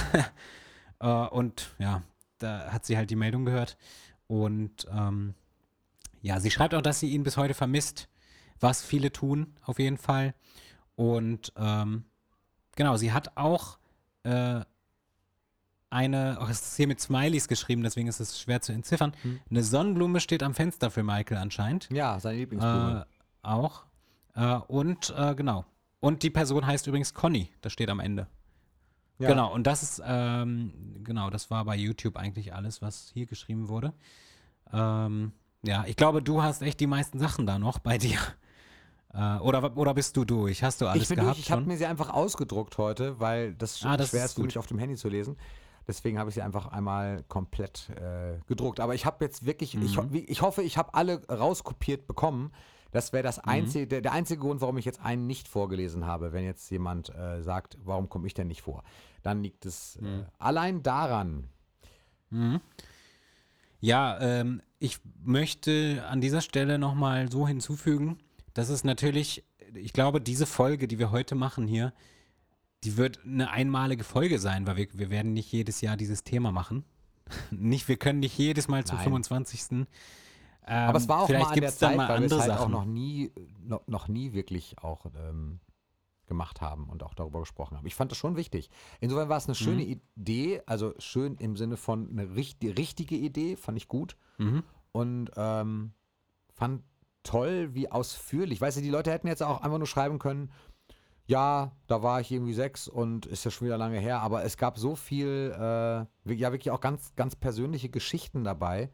äh, 1.00 1.08
und 1.08 1.74
ja, 1.78 2.02
da 2.38 2.72
hat 2.72 2.86
sie 2.86 2.96
halt 2.96 3.10
die 3.10 3.16
Meldung 3.16 3.44
gehört. 3.44 3.76
Und 4.26 4.86
ähm, 4.90 5.34
ja, 6.22 6.40
sie 6.40 6.50
schreibt 6.50 6.74
auch, 6.74 6.82
dass 6.82 7.00
sie 7.00 7.10
ihn 7.10 7.22
bis 7.22 7.36
heute 7.36 7.54
vermisst, 7.54 8.08
was 8.60 8.82
viele 8.82 9.12
tun, 9.12 9.54
auf 9.62 9.78
jeden 9.78 9.98
Fall. 9.98 10.34
Und 10.94 11.52
ähm, 11.56 12.04
genau, 12.74 12.96
sie 12.96 13.12
hat 13.12 13.36
auch 13.36 13.78
äh, 14.22 14.60
eine, 15.90 16.38
oh, 16.40 16.46
es 16.48 16.60
ist 16.62 16.76
hier 16.76 16.88
mit 16.88 17.00
Smileys 17.00 17.48
geschrieben, 17.48 17.82
deswegen 17.82 18.08
ist 18.08 18.20
es 18.20 18.40
schwer 18.40 18.60
zu 18.60 18.72
entziffern. 18.72 19.12
Hm. 19.22 19.40
Eine 19.50 19.62
Sonnenblume 19.62 20.20
steht 20.20 20.42
am 20.42 20.54
Fenster 20.54 20.90
für 20.90 21.02
Michael 21.02 21.38
anscheinend. 21.38 21.88
ja, 21.90 22.18
seine 22.18 22.38
Lieblingsblume. 22.38 23.06
Äh, 23.06 23.46
auch. 23.46 23.84
Äh, 24.34 24.56
und 24.68 25.14
äh, 25.16 25.34
genau. 25.34 25.64
Und 26.00 26.22
die 26.22 26.30
Person 26.30 26.66
heißt 26.66 26.86
übrigens 26.86 27.14
Conny, 27.14 27.50
das 27.60 27.72
steht 27.72 27.88
am 27.88 28.00
Ende. 28.00 28.26
ja. 29.18 29.28
Genau, 29.28 29.52
und 29.52 29.66
das 29.66 29.82
ist, 29.82 30.02
ähm, 30.04 30.72
genau, 31.02 31.30
das 31.30 31.50
war 31.50 31.64
bei 31.64 31.76
YouTube 31.76 32.16
eigentlich 32.16 32.54
alles, 32.54 32.82
was 32.82 33.10
hier 33.14 33.26
geschrieben 33.26 33.68
wurde. 33.68 33.92
Ähm, 34.72 35.32
ja, 35.62 35.84
ich 35.86 35.96
glaube, 35.96 36.22
du 36.22 36.42
hast 36.42 36.62
echt 36.62 36.80
die 36.80 36.86
meisten 36.86 37.18
Sachen 37.18 37.46
da 37.46 37.58
noch 37.58 37.78
bei 37.78 37.98
dir. 37.98 38.18
Äh, 39.16 39.38
oder, 39.40 39.76
oder 39.76 39.94
bist 39.94 40.16
du 40.16 40.24
durch? 40.24 40.62
Hast 40.62 40.80
du 40.80 40.86
alles 40.86 41.04
Ich 41.04 41.08
bin 41.08 41.16
gehabt 41.16 41.36
durch, 41.36 41.46
ich 41.46 41.50
habe 41.52 41.62
mir 41.62 41.76
sie 41.78 41.86
einfach 41.86 42.10
ausgedruckt 42.10 42.76
heute, 42.78 43.18
weil 43.18 43.54
das, 43.54 43.82
Ah, 43.84 43.96
das 43.96 44.10
schwer 44.10 44.24
ist 44.26 44.34
für 44.34 44.42
mich 44.42 44.58
auf 44.58 44.66
dem 44.66 44.78
Handy 44.78 44.96
zu 44.96 45.08
lesen. 45.08 45.36
Deswegen 45.88 46.18
habe 46.18 46.28
ich 46.30 46.34
sie 46.34 46.42
einfach 46.42 46.66
einmal 46.66 47.22
komplett 47.28 47.90
äh, 47.90 48.38
gedruckt. 48.46 48.80
Aber 48.80 48.94
ich 48.94 49.06
habe 49.06 49.24
jetzt 49.24 49.46
wirklich, 49.46 49.74
ich, 49.76 49.96
Mhm. 49.96 50.12
wie- 50.12 50.24
ich 50.24 50.42
hoffe, 50.42 50.62
ich 50.62 50.76
habe 50.76 50.92
alle 50.94 51.24
rauskopiert 51.28 52.06
bekommen. 52.06 52.52
Das 52.90 53.12
wäre 53.12 53.22
Mhm. 53.22 53.26
das 53.26 53.38
einzige, 53.38 53.86
der, 53.86 54.00
der 54.00 54.12
einzige 54.12 54.40
Grund, 54.40 54.60
warum 54.60 54.76
ich 54.78 54.84
jetzt 54.84 55.00
einen 55.00 55.26
nicht 55.26 55.48
vorgelesen 55.48 56.04
habe, 56.06 56.32
wenn 56.32 56.44
jetzt 56.44 56.68
jemand 56.70 57.14
äh, 57.14 57.40
sagt, 57.42 57.78
warum 57.84 58.08
komme 58.08 58.26
ich 58.26 58.34
denn 58.34 58.48
nicht 58.48 58.62
vor? 58.62 58.82
Dann 59.22 59.42
liegt 59.42 59.64
es 59.64 59.96
Mhm. 60.00 60.06
äh, 60.06 60.24
allein 60.38 60.82
daran. 60.82 61.48
Ja, 63.80 64.18
ähm, 64.20 64.60
ich 64.78 64.98
möchte 65.22 66.04
an 66.08 66.20
dieser 66.20 66.40
Stelle 66.40 66.78
nochmal 66.78 67.30
so 67.30 67.46
hinzufügen, 67.46 68.18
dass 68.56 68.68
es 68.70 68.84
natürlich, 68.84 69.44
ich 69.74 69.92
glaube, 69.92 70.20
diese 70.20 70.46
Folge, 70.46 70.88
die 70.88 70.98
wir 70.98 71.10
heute 71.10 71.34
machen 71.34 71.66
hier, 71.66 71.92
die 72.84 72.96
wird 72.96 73.20
eine 73.24 73.50
einmalige 73.50 74.04
Folge 74.04 74.38
sein, 74.38 74.66
weil 74.66 74.76
wir, 74.76 74.88
wir 74.94 75.10
werden 75.10 75.32
nicht 75.34 75.52
jedes 75.52 75.80
Jahr 75.80 75.96
dieses 75.96 76.24
Thema 76.24 76.52
machen. 76.52 76.84
nicht, 77.50 77.86
wir 77.88 77.96
können 77.96 78.20
nicht 78.20 78.38
jedes 78.38 78.68
Mal 78.68 78.84
zum 78.84 78.96
Nein. 78.96 79.04
25. 79.04 79.62
Ähm, 79.72 79.86
Aber 80.68 80.98
es 80.98 81.08
war 81.08 81.20
auch 81.22 81.26
vielleicht 81.26 81.46
mal 81.48 81.52
an 81.54 81.60
der 81.60 81.70
Zeit, 81.72 81.96
mal 81.96 82.08
weil 82.08 82.20
wir 82.20 82.26
es 82.26 82.32
andere 82.32 82.42
halt 82.42 82.52
auch 82.52 82.58
Sachen. 82.60 82.72
noch 82.72 82.84
nie, 82.84 83.30
noch, 83.62 83.86
noch 83.86 84.08
nie 84.08 84.32
wirklich 84.32 84.78
auch 84.78 85.06
ähm, 85.16 85.60
gemacht 86.26 86.60
haben 86.60 86.88
und 86.88 87.02
auch 87.02 87.14
darüber 87.14 87.40
gesprochen 87.40 87.76
haben. 87.76 87.86
Ich 87.86 87.94
fand 87.94 88.10
das 88.10 88.18
schon 88.18 88.36
wichtig. 88.36 88.70
Insofern 89.00 89.28
war 89.28 89.36
es 89.36 89.46
eine 89.46 89.54
schöne 89.54 89.84
Mhm. 89.84 90.00
Idee, 90.16 90.62
also 90.66 90.94
schön 90.98 91.36
im 91.36 91.56
Sinne 91.56 91.76
von 91.76 92.08
eine 92.10 92.34
richtig, 92.36 92.78
richtige 92.78 93.16
Idee, 93.16 93.56
fand 93.56 93.76
ich 93.78 93.86
gut 93.88 94.16
Mhm. 94.38 94.62
und 94.92 95.30
ähm, 95.36 95.92
fand 96.52 96.82
toll, 97.26 97.74
wie 97.74 97.90
ausführlich. 97.90 98.60
Weißt 98.60 98.76
du, 98.76 98.80
die 98.82 98.90
Leute 98.90 99.10
hätten 99.10 99.26
jetzt 99.28 99.42
auch 99.42 99.60
einfach 99.62 99.78
nur 99.78 99.86
schreiben 99.86 100.18
können, 100.18 100.50
ja, 101.28 101.72
da 101.88 102.02
war 102.02 102.20
ich 102.20 102.30
irgendwie 102.30 102.52
sechs 102.54 102.86
und 102.86 103.26
ist 103.26 103.44
ja 103.44 103.50
schon 103.50 103.66
wieder 103.66 103.76
lange 103.78 103.98
her, 103.98 104.20
aber 104.20 104.44
es 104.44 104.56
gab 104.56 104.78
so 104.78 104.94
viel, 104.94 105.52
äh, 105.58 106.34
ja 106.34 106.52
wirklich 106.52 106.70
auch 106.70 106.80
ganz, 106.80 107.14
ganz 107.16 107.34
persönliche 107.34 107.88
Geschichten 107.88 108.44
dabei, 108.44 108.90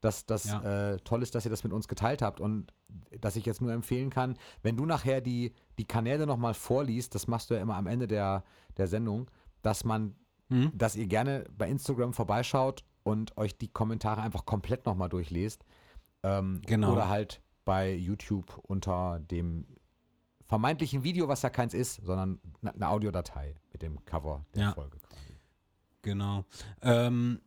dass 0.00 0.24
das 0.24 0.44
Ja. 0.44 0.92
äh, 0.92 0.98
toll 1.00 1.22
ist, 1.22 1.34
dass 1.34 1.44
ihr 1.46 1.50
das 1.50 1.64
mit 1.64 1.72
uns 1.72 1.88
geteilt 1.88 2.22
habt 2.22 2.38
und 2.40 2.72
dass 3.20 3.34
ich 3.36 3.44
jetzt 3.44 3.60
nur 3.60 3.72
empfehlen 3.72 4.10
kann, 4.10 4.36
wenn 4.62 4.76
du 4.76 4.86
nachher 4.86 5.20
die, 5.20 5.52
die 5.78 5.84
Kanäle 5.86 6.26
nochmal 6.26 6.54
vorliest, 6.54 7.14
das 7.14 7.26
machst 7.26 7.50
du 7.50 7.54
ja 7.54 7.60
immer 7.60 7.74
am 7.74 7.88
Ende 7.88 8.06
der, 8.06 8.44
der 8.76 8.86
Sendung, 8.86 9.28
dass 9.62 9.84
man, 9.84 10.14
Mhm. 10.50 10.70
dass 10.74 10.94
ihr 10.94 11.06
gerne 11.06 11.44
bei 11.56 11.68
Instagram 11.68 12.12
vorbeischaut 12.12 12.84
und 13.02 13.36
euch 13.38 13.56
die 13.58 13.68
Kommentare 13.68 14.20
einfach 14.20 14.44
komplett 14.44 14.84
nochmal 14.86 15.08
durchlest. 15.08 15.64
Ähm, 16.22 16.60
Genau. 16.66 16.92
Oder 16.92 17.08
halt 17.08 17.40
bei 17.64 17.92
YouTube 17.94 18.58
unter 18.64 19.20
dem 19.20 19.66
vermeintlichen 20.46 21.02
Video, 21.04 21.28
was 21.28 21.42
ja 21.42 21.50
keins 21.50 21.74
ist, 21.74 22.00
sondern 22.04 22.38
eine 22.62 22.88
Audiodatei 22.88 23.56
mit 23.72 23.82
dem 23.82 24.04
Cover 24.04 24.44
der 24.54 24.62
Ja. 24.62 24.72
Folge 24.72 24.98
quasi. 24.98 25.36
Genau. 26.02 26.44
Ähm, 26.82 27.40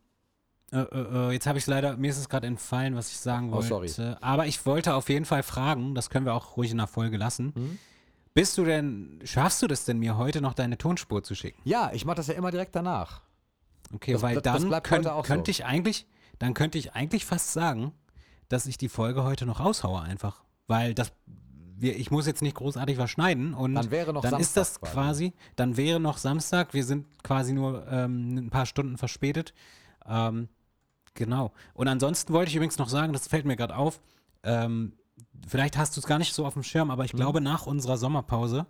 äh, 0.72 0.78
äh, 0.80 1.28
äh, 1.28 1.32
jetzt 1.32 1.46
habe 1.46 1.58
ich 1.58 1.64
es 1.64 1.68
leider, 1.68 1.96
mir 1.96 2.10
ist 2.10 2.18
es 2.18 2.28
gerade 2.28 2.46
entfallen, 2.46 2.96
was 2.96 3.10
ich 3.10 3.18
sagen 3.18 3.50
Oh, 3.52 3.62
wollte. 3.62 3.88
sorry. 3.88 4.16
Aber 4.20 4.46
ich 4.46 4.66
wollte 4.66 4.94
auf 4.94 5.08
jeden 5.08 5.24
Fall 5.24 5.42
fragen, 5.42 5.94
das 5.94 6.10
können 6.10 6.26
wir 6.26 6.34
auch 6.34 6.56
ruhig 6.56 6.72
in 6.72 6.78
der 6.78 6.88
Folge 6.88 7.16
lassen. 7.16 7.52
Mhm. 7.54 7.78
Bist 8.34 8.58
du 8.58 8.64
denn, 8.64 9.20
schaffst 9.24 9.62
du 9.62 9.66
das 9.68 9.84
denn 9.84 9.98
mir 9.98 10.16
heute 10.16 10.40
noch 10.40 10.54
deine 10.54 10.76
Tonspur 10.76 11.22
zu 11.22 11.34
schicken? 11.34 11.60
Ja, 11.64 11.90
ich 11.92 12.04
mache 12.04 12.16
das 12.16 12.26
ja 12.26 12.34
immer 12.34 12.50
direkt 12.50 12.74
danach. 12.76 13.22
Okay, 13.94 14.12
Das- 14.12 14.22
weil 14.22 14.34
das- 14.34 14.42
das 14.42 14.60
dann 14.60 14.68
bleibt 14.68 14.86
könnt, 14.86 15.06
könnte 15.24 15.50
ich 15.50 15.64
eigentlich, 15.64 16.06
dann 16.38 16.52
könnte 16.54 16.76
ich 16.78 16.92
eigentlich 16.94 17.24
fast 17.24 17.52
sagen, 17.52 17.92
dass 18.48 18.66
ich 18.66 18.78
die 18.78 18.88
Folge 18.88 19.24
heute 19.24 19.46
noch 19.46 19.60
raushaue 19.60 20.00
einfach. 20.02 20.42
Weil 20.66 20.94
das, 20.94 21.12
wir, 21.76 21.96
ich 21.96 22.10
muss 22.10 22.26
jetzt 22.26 22.42
nicht 22.42 22.56
großartig 22.56 22.98
was 22.98 23.10
schneiden 23.10 23.54
und 23.54 23.74
Dann 23.74 23.90
wäre 23.90 24.12
noch 24.12 24.22
dann 24.22 24.40
ist 24.40 24.56
das 24.56 24.80
quasi. 24.80 24.92
quasi, 24.92 25.32
dann 25.56 25.76
wäre 25.76 26.00
noch 26.00 26.18
Samstag, 26.18 26.74
wir 26.74 26.84
sind 26.84 27.06
quasi 27.22 27.52
nur 27.52 27.86
ähm, 27.88 28.36
ein 28.36 28.50
paar 28.50 28.66
Stunden 28.66 28.98
verspätet. 28.98 29.54
Ähm, 30.06 30.48
genau. 31.14 31.52
Und 31.74 31.88
ansonsten 31.88 32.32
wollte 32.32 32.50
ich 32.50 32.56
übrigens 32.56 32.78
noch 32.78 32.88
sagen, 32.88 33.12
das 33.12 33.28
fällt 33.28 33.44
mir 33.46 33.56
gerade 33.56 33.76
auf, 33.76 34.00
ähm, 34.42 34.92
vielleicht 35.46 35.76
hast 35.76 35.96
du 35.96 36.00
es 36.00 36.06
gar 36.06 36.18
nicht 36.18 36.32
so 36.34 36.46
auf 36.46 36.54
dem 36.54 36.62
Schirm, 36.62 36.90
aber 36.90 37.04
ich 37.04 37.12
Mhm. 37.12 37.18
glaube, 37.18 37.40
nach 37.40 37.66
unserer 37.66 37.96
Sommerpause 37.96 38.66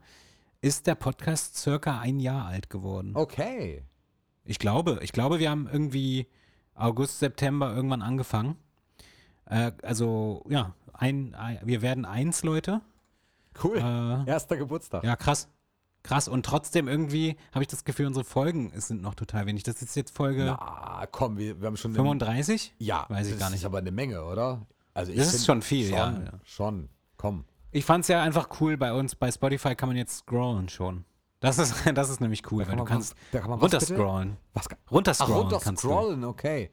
ist 0.61 0.87
der 0.87 0.95
Podcast 0.97 1.57
circa 1.57 2.01
ein 2.01 2.19
Jahr 2.21 2.47
alt 2.47 2.69
geworden. 2.71 3.13
Okay. 3.15 3.85
Ich 4.45 4.59
glaube, 4.59 4.99
ich 5.03 5.13
glaube, 5.13 5.39
wir 5.39 5.51
haben 5.51 5.69
irgendwie 5.71 6.27
August, 6.75 7.19
September 7.21 7.75
irgendwann 7.75 8.03
angefangen. 8.03 8.57
Äh, 9.49 9.73
also, 9.83 10.45
ja, 10.49 10.75
ein, 10.93 11.35
ein, 11.35 11.59
wir 11.65 11.83
werden 11.83 12.05
eins, 12.05 12.43
Leute. 12.43 12.81
Cool. 13.63 13.79
Äh, 13.79 14.31
Erster 14.31 14.57
Geburtstag. 14.57 15.05
ja, 15.05 15.17
krass. 15.17 15.49
Krass. 16.05 16.29
Und 16.29 16.47
trotzdem 16.47 16.87
irgendwie 16.89 17.37
habe 17.53 17.63
ich 17.63 17.69
das 17.69 17.85
Gefühl, 17.85 18.07
unsere 18.07 18.25
Folgen 18.25 18.73
sind 18.77 19.03
noch 19.03 19.15
total 19.15 19.47
wenig. 19.47 19.65
Das 19.65 19.83
ist 19.83 19.97
jetzt 19.97 20.15
Folge 20.15 20.45
Na, 20.45 21.07
komm, 21.11 21.37
wir, 21.39 21.61
wir 21.61 21.67
haben 21.67 21.77
schon 21.77 21.91
eine 21.91 21.97
35? 21.97 22.75
Ja, 22.79 23.05
Weiß 23.09 23.27
ich 23.27 23.33
das 23.33 23.41
gar 23.41 23.51
nicht. 23.51 23.61
ist 23.61 23.65
aber 23.67 23.79
eine 23.79 23.91
Menge, 23.91 24.25
oder? 24.25 24.65
Also 24.95 25.11
ich 25.13 25.19
Das 25.19 25.35
ist 25.35 25.45
schon 25.45 25.61
viel, 25.61 25.87
schon, 25.89 25.97
ja. 25.97 26.21
Schon, 26.45 26.89
komm. 27.17 27.45
Ich 27.73 27.85
fand 27.85 28.03
es 28.03 28.09
ja 28.09 28.23
einfach 28.23 28.49
cool 28.61 28.77
bei 28.77 28.93
uns. 28.93 29.17
Bei 29.17 29.31
Spotify 29.31 29.75
kann 29.75 29.89
man 29.89 29.97
jetzt 29.97 30.19
scrollen 30.19 30.69
schon. 30.69 31.05
Das 31.41 31.59
ist, 31.59 31.75
das 31.95 32.11
ist 32.11 32.21
nämlich 32.21 32.43
cool, 32.53 32.67
weil 32.69 32.77
du 32.77 32.85
kannst 32.85 33.13
was- 33.15 33.19
da 33.33 33.41
kann 33.41 33.51
man 33.51 33.61
was 33.61 33.65
runterscrollen. 33.73 34.37
Was? 34.55 34.69
Ach, 34.71 34.91
Runterscrollen 34.93 35.49
du, 35.49 35.55
runterscrollen, 35.57 36.25
okay. 36.25 36.71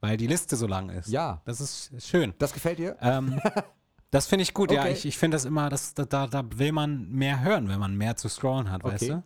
Weil 0.00 0.16
die 0.16 0.26
Liste 0.26 0.56
so 0.56 0.66
lang 0.66 0.90
ist. 0.90 1.08
Ja. 1.08 1.42
Das 1.44 1.60
ist 1.60 1.90
schön. 2.06 2.34
Das 2.38 2.52
gefällt 2.52 2.78
dir? 2.78 2.96
Ähm, 3.00 3.40
das 4.10 4.26
finde 4.26 4.42
ich 4.42 4.54
gut, 4.54 4.70
ja. 4.70 4.80
Okay. 4.82 4.92
Ich, 4.92 5.06
ich 5.06 5.18
finde 5.18 5.34
das 5.36 5.44
immer, 5.44 5.68
das, 5.68 5.94
da, 5.94 6.04
da, 6.26 6.42
will 6.56 6.72
man 6.72 7.10
mehr 7.10 7.40
hören, 7.42 7.68
wenn 7.68 7.78
man 7.80 7.96
mehr 7.96 8.16
zu 8.16 8.28
scrollen 8.28 8.70
hat, 8.70 8.82
weißt 8.84 9.04
Okay. 9.04 9.12
du? 9.12 9.22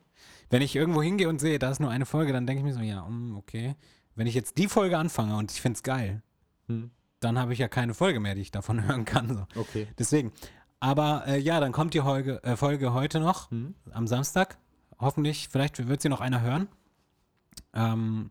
Wenn 0.51 0.63
ich 0.63 0.77
irgendwo 0.77 1.03
hingehe 1.03 1.29
und 1.29 1.41
sehe, 1.41 1.59
da 1.59 1.71
ist 1.71 1.81
nur 1.81 1.91
eine 1.91 2.07
Folge, 2.07 2.33
dann 2.33 2.47
denke 2.47 2.61
ich 2.61 2.65
mir 2.65 2.75
so, 2.75 2.81
ja, 2.81 3.03
mm, 3.03 3.37
okay. 3.37 3.77
Wenn 4.15 4.27
ich 4.27 4.35
jetzt 4.35 4.59
die 4.59 4.69
Folge 4.69 4.99
anfange 4.99 5.37
und 5.37 5.51
ich 5.51 5.61
finde 5.61 5.77
es 5.77 5.83
geil, 5.83 6.23
Hm. 6.69 6.91
dann 7.21 7.39
habe 7.39 7.53
ich 7.53 7.59
ja 7.59 7.69
keine 7.69 7.95
Folge 7.95 8.21
mehr, 8.21 8.35
die 8.35 8.41
ich 8.43 8.51
davon 8.51 8.85
hören 8.87 9.05
kann. 9.05 9.35
So. 9.35 9.61
Okay. 9.61 9.89
Deswegen. 9.99 10.33
Aber 10.81 11.25
äh, 11.27 11.39
ja, 11.39 11.61
dann 11.61 11.73
kommt 11.73 11.95
die 11.95 12.01
Folge, 12.01 12.43
äh, 12.43 12.57
Folge 12.57 12.93
heute 12.93 13.21
noch, 13.21 13.51
Hm. 13.51 13.75
am 13.93 14.07
Samstag. 14.07 14.59
Hoffentlich, 14.99 15.49
vielleicht 15.51 15.87
wird 15.89 16.03
sie 16.03 16.09
noch 16.09 16.21
einer 16.21 16.41
hören. 16.43 16.69
Ähm, 17.73 18.31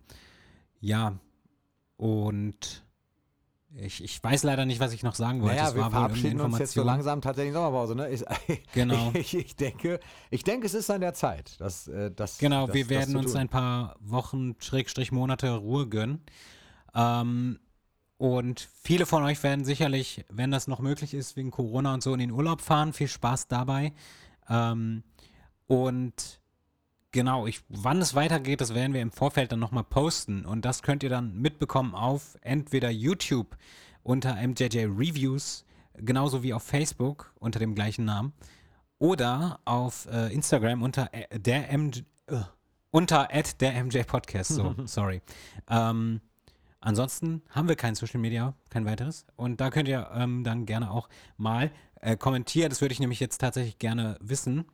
ja, 0.79 1.13
und 2.03 2.83
ich, 3.75 4.03
ich 4.03 4.21
weiß 4.21 4.43
leider 4.43 4.65
nicht, 4.65 4.81
was 4.81 4.91
ich 4.91 5.03
noch 5.03 5.15
sagen 5.15 5.41
wollte. 5.41 5.55
Naja, 5.55 5.69
es 5.69 5.75
wir 5.75 5.83
war 5.83 5.89
verabschieden 5.91 6.41
uns 6.41 6.59
jetzt 6.59 6.73
so 6.73 6.83
langsam 6.83 7.21
tatsächlich 7.21 7.53
Sommerpause, 7.53 7.95
ne? 7.95 8.07
Ist, 8.07 8.25
Genau. 8.73 9.11
Ich, 9.13 9.33
ich, 9.33 9.55
denke, 9.55 10.01
ich 10.29 10.43
denke, 10.43 10.67
es 10.67 10.73
ist 10.73 10.89
an 10.91 10.99
der 10.99 11.13
Zeit. 11.13 11.61
Dass, 11.61 11.87
äh, 11.87 12.11
das, 12.11 12.39
Genau, 12.39 12.67
das, 12.67 12.75
wir 12.75 12.89
werden 12.89 13.15
uns 13.15 13.35
ein 13.35 13.47
paar 13.47 13.95
Wochen, 14.01 14.55
Schrägstrich 14.59 15.13
Monate 15.13 15.55
Ruhe 15.55 15.87
gönnen. 15.87 16.21
Ähm, 16.93 17.59
und 18.17 18.67
viele 18.81 19.05
von 19.05 19.23
euch 19.23 19.41
werden 19.41 19.63
sicherlich, 19.63 20.25
wenn 20.27 20.51
das 20.51 20.67
noch 20.67 20.81
möglich 20.81 21.13
ist, 21.13 21.37
wegen 21.37 21.51
Corona 21.51 21.93
und 21.93 22.03
so 22.03 22.11
in 22.11 22.19
den 22.19 22.31
Urlaub 22.31 22.59
fahren. 22.59 22.91
Viel 22.91 23.07
Spaß 23.07 23.47
dabei. 23.47 23.93
Ähm, 24.49 25.03
und 25.67 26.41
genau, 27.13 27.47
ich, 27.47 27.61
wann 27.69 28.01
es 28.01 28.15
weitergeht, 28.15 28.59
das 28.59 28.73
werden 28.73 28.93
wir 28.93 29.01
im 29.01 29.11
Vorfeld 29.11 29.53
dann 29.53 29.59
nochmal 29.59 29.85
posten. 29.85 30.45
Und 30.45 30.65
das 30.65 30.83
könnt 30.83 31.03
ihr 31.03 31.09
dann 31.09 31.37
mitbekommen 31.37 31.95
auf 31.95 32.37
entweder 32.41 32.89
YouTube 32.89 33.55
unter 34.01 34.35
MJJ 34.35 34.79
Reviews, 34.85 35.63
genauso 35.93 36.43
wie 36.43 36.53
auf 36.53 36.63
Facebook 36.63 37.33
unter 37.39 37.59
dem 37.59 37.73
gleichen 37.75 38.03
Namen. 38.03 38.33
Oder 38.99 39.59
auf 39.63 40.07
äh, 40.11 40.33
Instagram 40.33 40.81
unter 40.81 41.09
äh, 41.13 41.39
der 41.39 41.77
MJ, 41.77 41.99
äh, 42.27 42.41
unter 42.91 43.33
at 43.33 43.61
der 43.61 43.81
MJ 43.83 44.01
Podcast, 44.03 44.51
so, 44.51 44.75
sorry. 44.85 45.21
Ähm, 45.69 46.21
ansonsten 46.79 47.43
haben 47.49 47.67
wir 47.69 47.75
kein 47.75 47.95
Social 47.95 48.19
Media, 48.19 48.53
kein 48.69 48.85
weiteres. 48.85 49.25
Und 49.35 49.61
da 49.61 49.69
könnt 49.69 49.87
ihr 49.87 50.09
ähm, 50.13 50.43
dann 50.43 50.65
gerne 50.65 50.91
auch 50.91 51.09
mal 51.37 51.71
äh, 52.01 52.17
kommentieren. 52.17 52.69
Das 52.69 52.81
würde 52.81 52.93
ich 52.93 52.99
nämlich 52.99 53.19
jetzt 53.19 53.39
tatsächlich 53.39 53.79
gerne 53.79 54.17
wissen. 54.19 54.65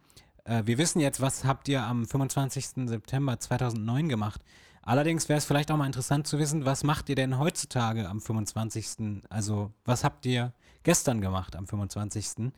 Äh, 0.50 0.66
wir 0.66 0.78
wissen 0.78 1.00
jetzt, 1.00 1.22
was 1.22 1.46
habt 1.46 1.68
ihr 1.68 1.84
am 1.84 2.06
25. 2.06 2.88
September 2.88 3.40
2009 3.40 4.10
gemacht. 4.10 4.42
Allerdings 4.82 5.30
wäre 5.30 5.38
es 5.38 5.46
vielleicht 5.46 5.72
auch 5.72 5.78
mal 5.78 5.86
interessant 5.86 6.26
zu 6.26 6.40
wissen, 6.40 6.66
was 6.66 6.84
macht 6.84 7.10
ihr 7.10 7.16
denn 7.16 7.38
heutzutage 7.38 8.10
am 8.10 8.20
25. 8.20 9.24
Also, 9.30 9.72
was 9.86 10.04
habt 10.04 10.26
ihr 10.26 10.54
gestern 10.84 11.22
gemacht 11.22 11.56
am 11.56 11.68
25.? 11.68 12.52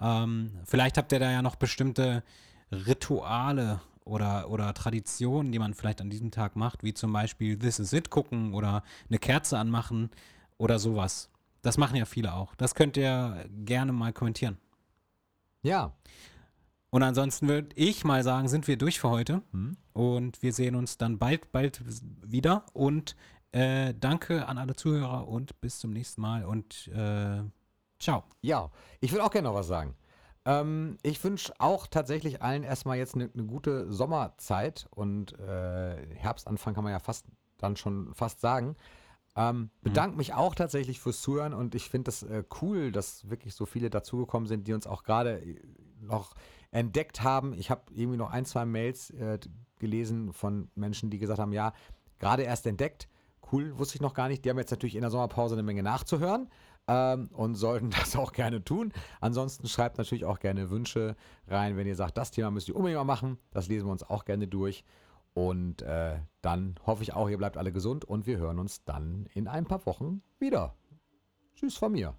Ähm, 0.00 0.50
vielleicht 0.64 0.98
habt 0.98 1.12
ihr 1.12 1.20
da 1.20 1.30
ja 1.30 1.42
noch 1.42 1.54
bestimmte 1.54 2.24
Rituale 2.72 3.80
oder, 4.04 4.50
oder 4.50 4.74
Traditionen, 4.74 5.52
die 5.52 5.60
man 5.60 5.74
vielleicht 5.74 6.00
an 6.00 6.10
diesem 6.10 6.32
Tag 6.32 6.56
macht, 6.56 6.82
wie 6.82 6.94
zum 6.94 7.12
Beispiel 7.12 7.56
This 7.56 7.78
Is 7.78 7.92
It 7.92 8.10
gucken 8.10 8.54
oder 8.54 8.82
eine 9.08 9.18
Kerze 9.18 9.58
anmachen 9.58 10.10
oder 10.58 10.80
sowas. 10.80 11.30
Das 11.62 11.78
machen 11.78 11.96
ja 11.96 12.04
viele 12.04 12.34
auch. 12.34 12.56
Das 12.56 12.74
könnt 12.74 12.96
ihr 12.96 13.46
gerne 13.64 13.92
mal 13.92 14.12
kommentieren. 14.12 14.56
Ja. 15.62 15.92
Und 16.90 17.02
ansonsten 17.02 17.48
würde 17.48 17.68
ich 17.74 18.04
mal 18.04 18.22
sagen, 18.22 18.48
sind 18.48 18.68
wir 18.68 18.76
durch 18.76 19.00
für 19.00 19.10
heute. 19.10 19.42
Hm. 19.52 19.76
Und 19.92 20.42
wir 20.42 20.52
sehen 20.52 20.76
uns 20.76 20.98
dann 20.98 21.18
bald, 21.18 21.52
bald 21.52 21.82
wieder. 22.24 22.64
Und 22.72 23.16
äh, 23.52 23.94
danke 23.98 24.46
an 24.46 24.58
alle 24.58 24.76
Zuhörer 24.76 25.28
und 25.28 25.60
bis 25.60 25.78
zum 25.78 25.92
nächsten 25.92 26.20
Mal. 26.20 26.44
Und 26.44 26.88
äh, 26.88 27.42
ciao. 27.98 28.24
Ja, 28.40 28.70
ich 29.00 29.12
will 29.12 29.20
auch 29.20 29.30
gerne 29.30 29.48
noch 29.48 29.54
was 29.54 29.66
sagen. 29.66 29.94
Ähm, 30.44 30.96
ich 31.02 31.22
wünsche 31.24 31.52
auch 31.58 31.86
tatsächlich 31.86 32.40
allen 32.40 32.62
erstmal 32.62 32.98
jetzt 32.98 33.14
eine 33.14 33.30
ne 33.34 33.44
gute 33.44 33.92
Sommerzeit 33.92 34.86
und 34.90 35.38
äh, 35.40 35.96
Herbstanfang 36.14 36.74
kann 36.74 36.84
man 36.84 36.92
ja 36.92 37.00
fast 37.00 37.26
dann 37.58 37.76
schon 37.76 38.14
fast 38.14 38.40
sagen. 38.40 38.76
Ähm, 39.34 39.70
bedanke 39.82 40.16
mich 40.16 40.34
auch 40.34 40.54
tatsächlich 40.54 41.00
fürs 41.00 41.20
Zuhören 41.20 41.52
und 41.52 41.74
ich 41.74 41.90
finde 41.90 42.04
das 42.04 42.22
äh, 42.22 42.44
cool, 42.62 42.92
dass 42.92 43.28
wirklich 43.28 43.54
so 43.54 43.66
viele 43.66 43.90
dazugekommen 43.90 44.46
sind, 44.46 44.66
die 44.68 44.72
uns 44.72 44.86
auch 44.86 45.02
gerade 45.02 45.42
noch 46.00 46.34
entdeckt 46.76 47.22
haben. 47.22 47.54
Ich 47.54 47.70
habe 47.70 47.82
irgendwie 47.94 48.18
noch 48.18 48.30
ein, 48.30 48.44
zwei 48.44 48.66
Mails 48.66 49.10
äh, 49.10 49.38
gelesen 49.78 50.32
von 50.34 50.70
Menschen, 50.74 51.08
die 51.08 51.18
gesagt 51.18 51.40
haben, 51.40 51.52
ja, 51.52 51.72
gerade 52.18 52.42
erst 52.42 52.66
entdeckt. 52.66 53.08
Cool, 53.50 53.78
wusste 53.78 53.94
ich 53.96 54.02
noch 54.02 54.12
gar 54.12 54.28
nicht. 54.28 54.44
Die 54.44 54.50
haben 54.50 54.58
jetzt 54.58 54.72
natürlich 54.72 54.94
in 54.94 55.00
der 55.00 55.10
Sommerpause 55.10 55.54
eine 55.54 55.62
Menge 55.62 55.82
nachzuhören 55.82 56.50
ähm, 56.86 57.30
und 57.32 57.54
sollten 57.54 57.90
das 57.98 58.14
auch 58.14 58.32
gerne 58.32 58.62
tun. 58.62 58.92
Ansonsten 59.20 59.68
schreibt 59.68 59.96
natürlich 59.96 60.26
auch 60.26 60.38
gerne 60.38 60.70
Wünsche 60.70 61.16
rein, 61.48 61.78
wenn 61.78 61.86
ihr 61.86 61.96
sagt, 61.96 62.18
das 62.18 62.30
Thema 62.30 62.50
müsst 62.50 62.68
ihr 62.68 62.76
unbedingt 62.76 62.98
mal 62.98 63.04
machen. 63.04 63.38
Das 63.52 63.68
lesen 63.68 63.86
wir 63.86 63.92
uns 63.92 64.02
auch 64.02 64.26
gerne 64.26 64.46
durch. 64.46 64.84
Und 65.32 65.80
äh, 65.80 66.16
dann 66.42 66.74
hoffe 66.86 67.02
ich 67.02 67.14
auch, 67.14 67.30
ihr 67.30 67.38
bleibt 67.38 67.56
alle 67.56 67.72
gesund 67.72 68.04
und 68.04 68.26
wir 68.26 68.36
hören 68.36 68.58
uns 68.58 68.84
dann 68.84 69.26
in 69.32 69.48
ein 69.48 69.64
paar 69.64 69.84
Wochen 69.86 70.22
wieder. 70.38 70.74
Tschüss 71.54 71.76
von 71.76 71.92
mir. 71.92 72.14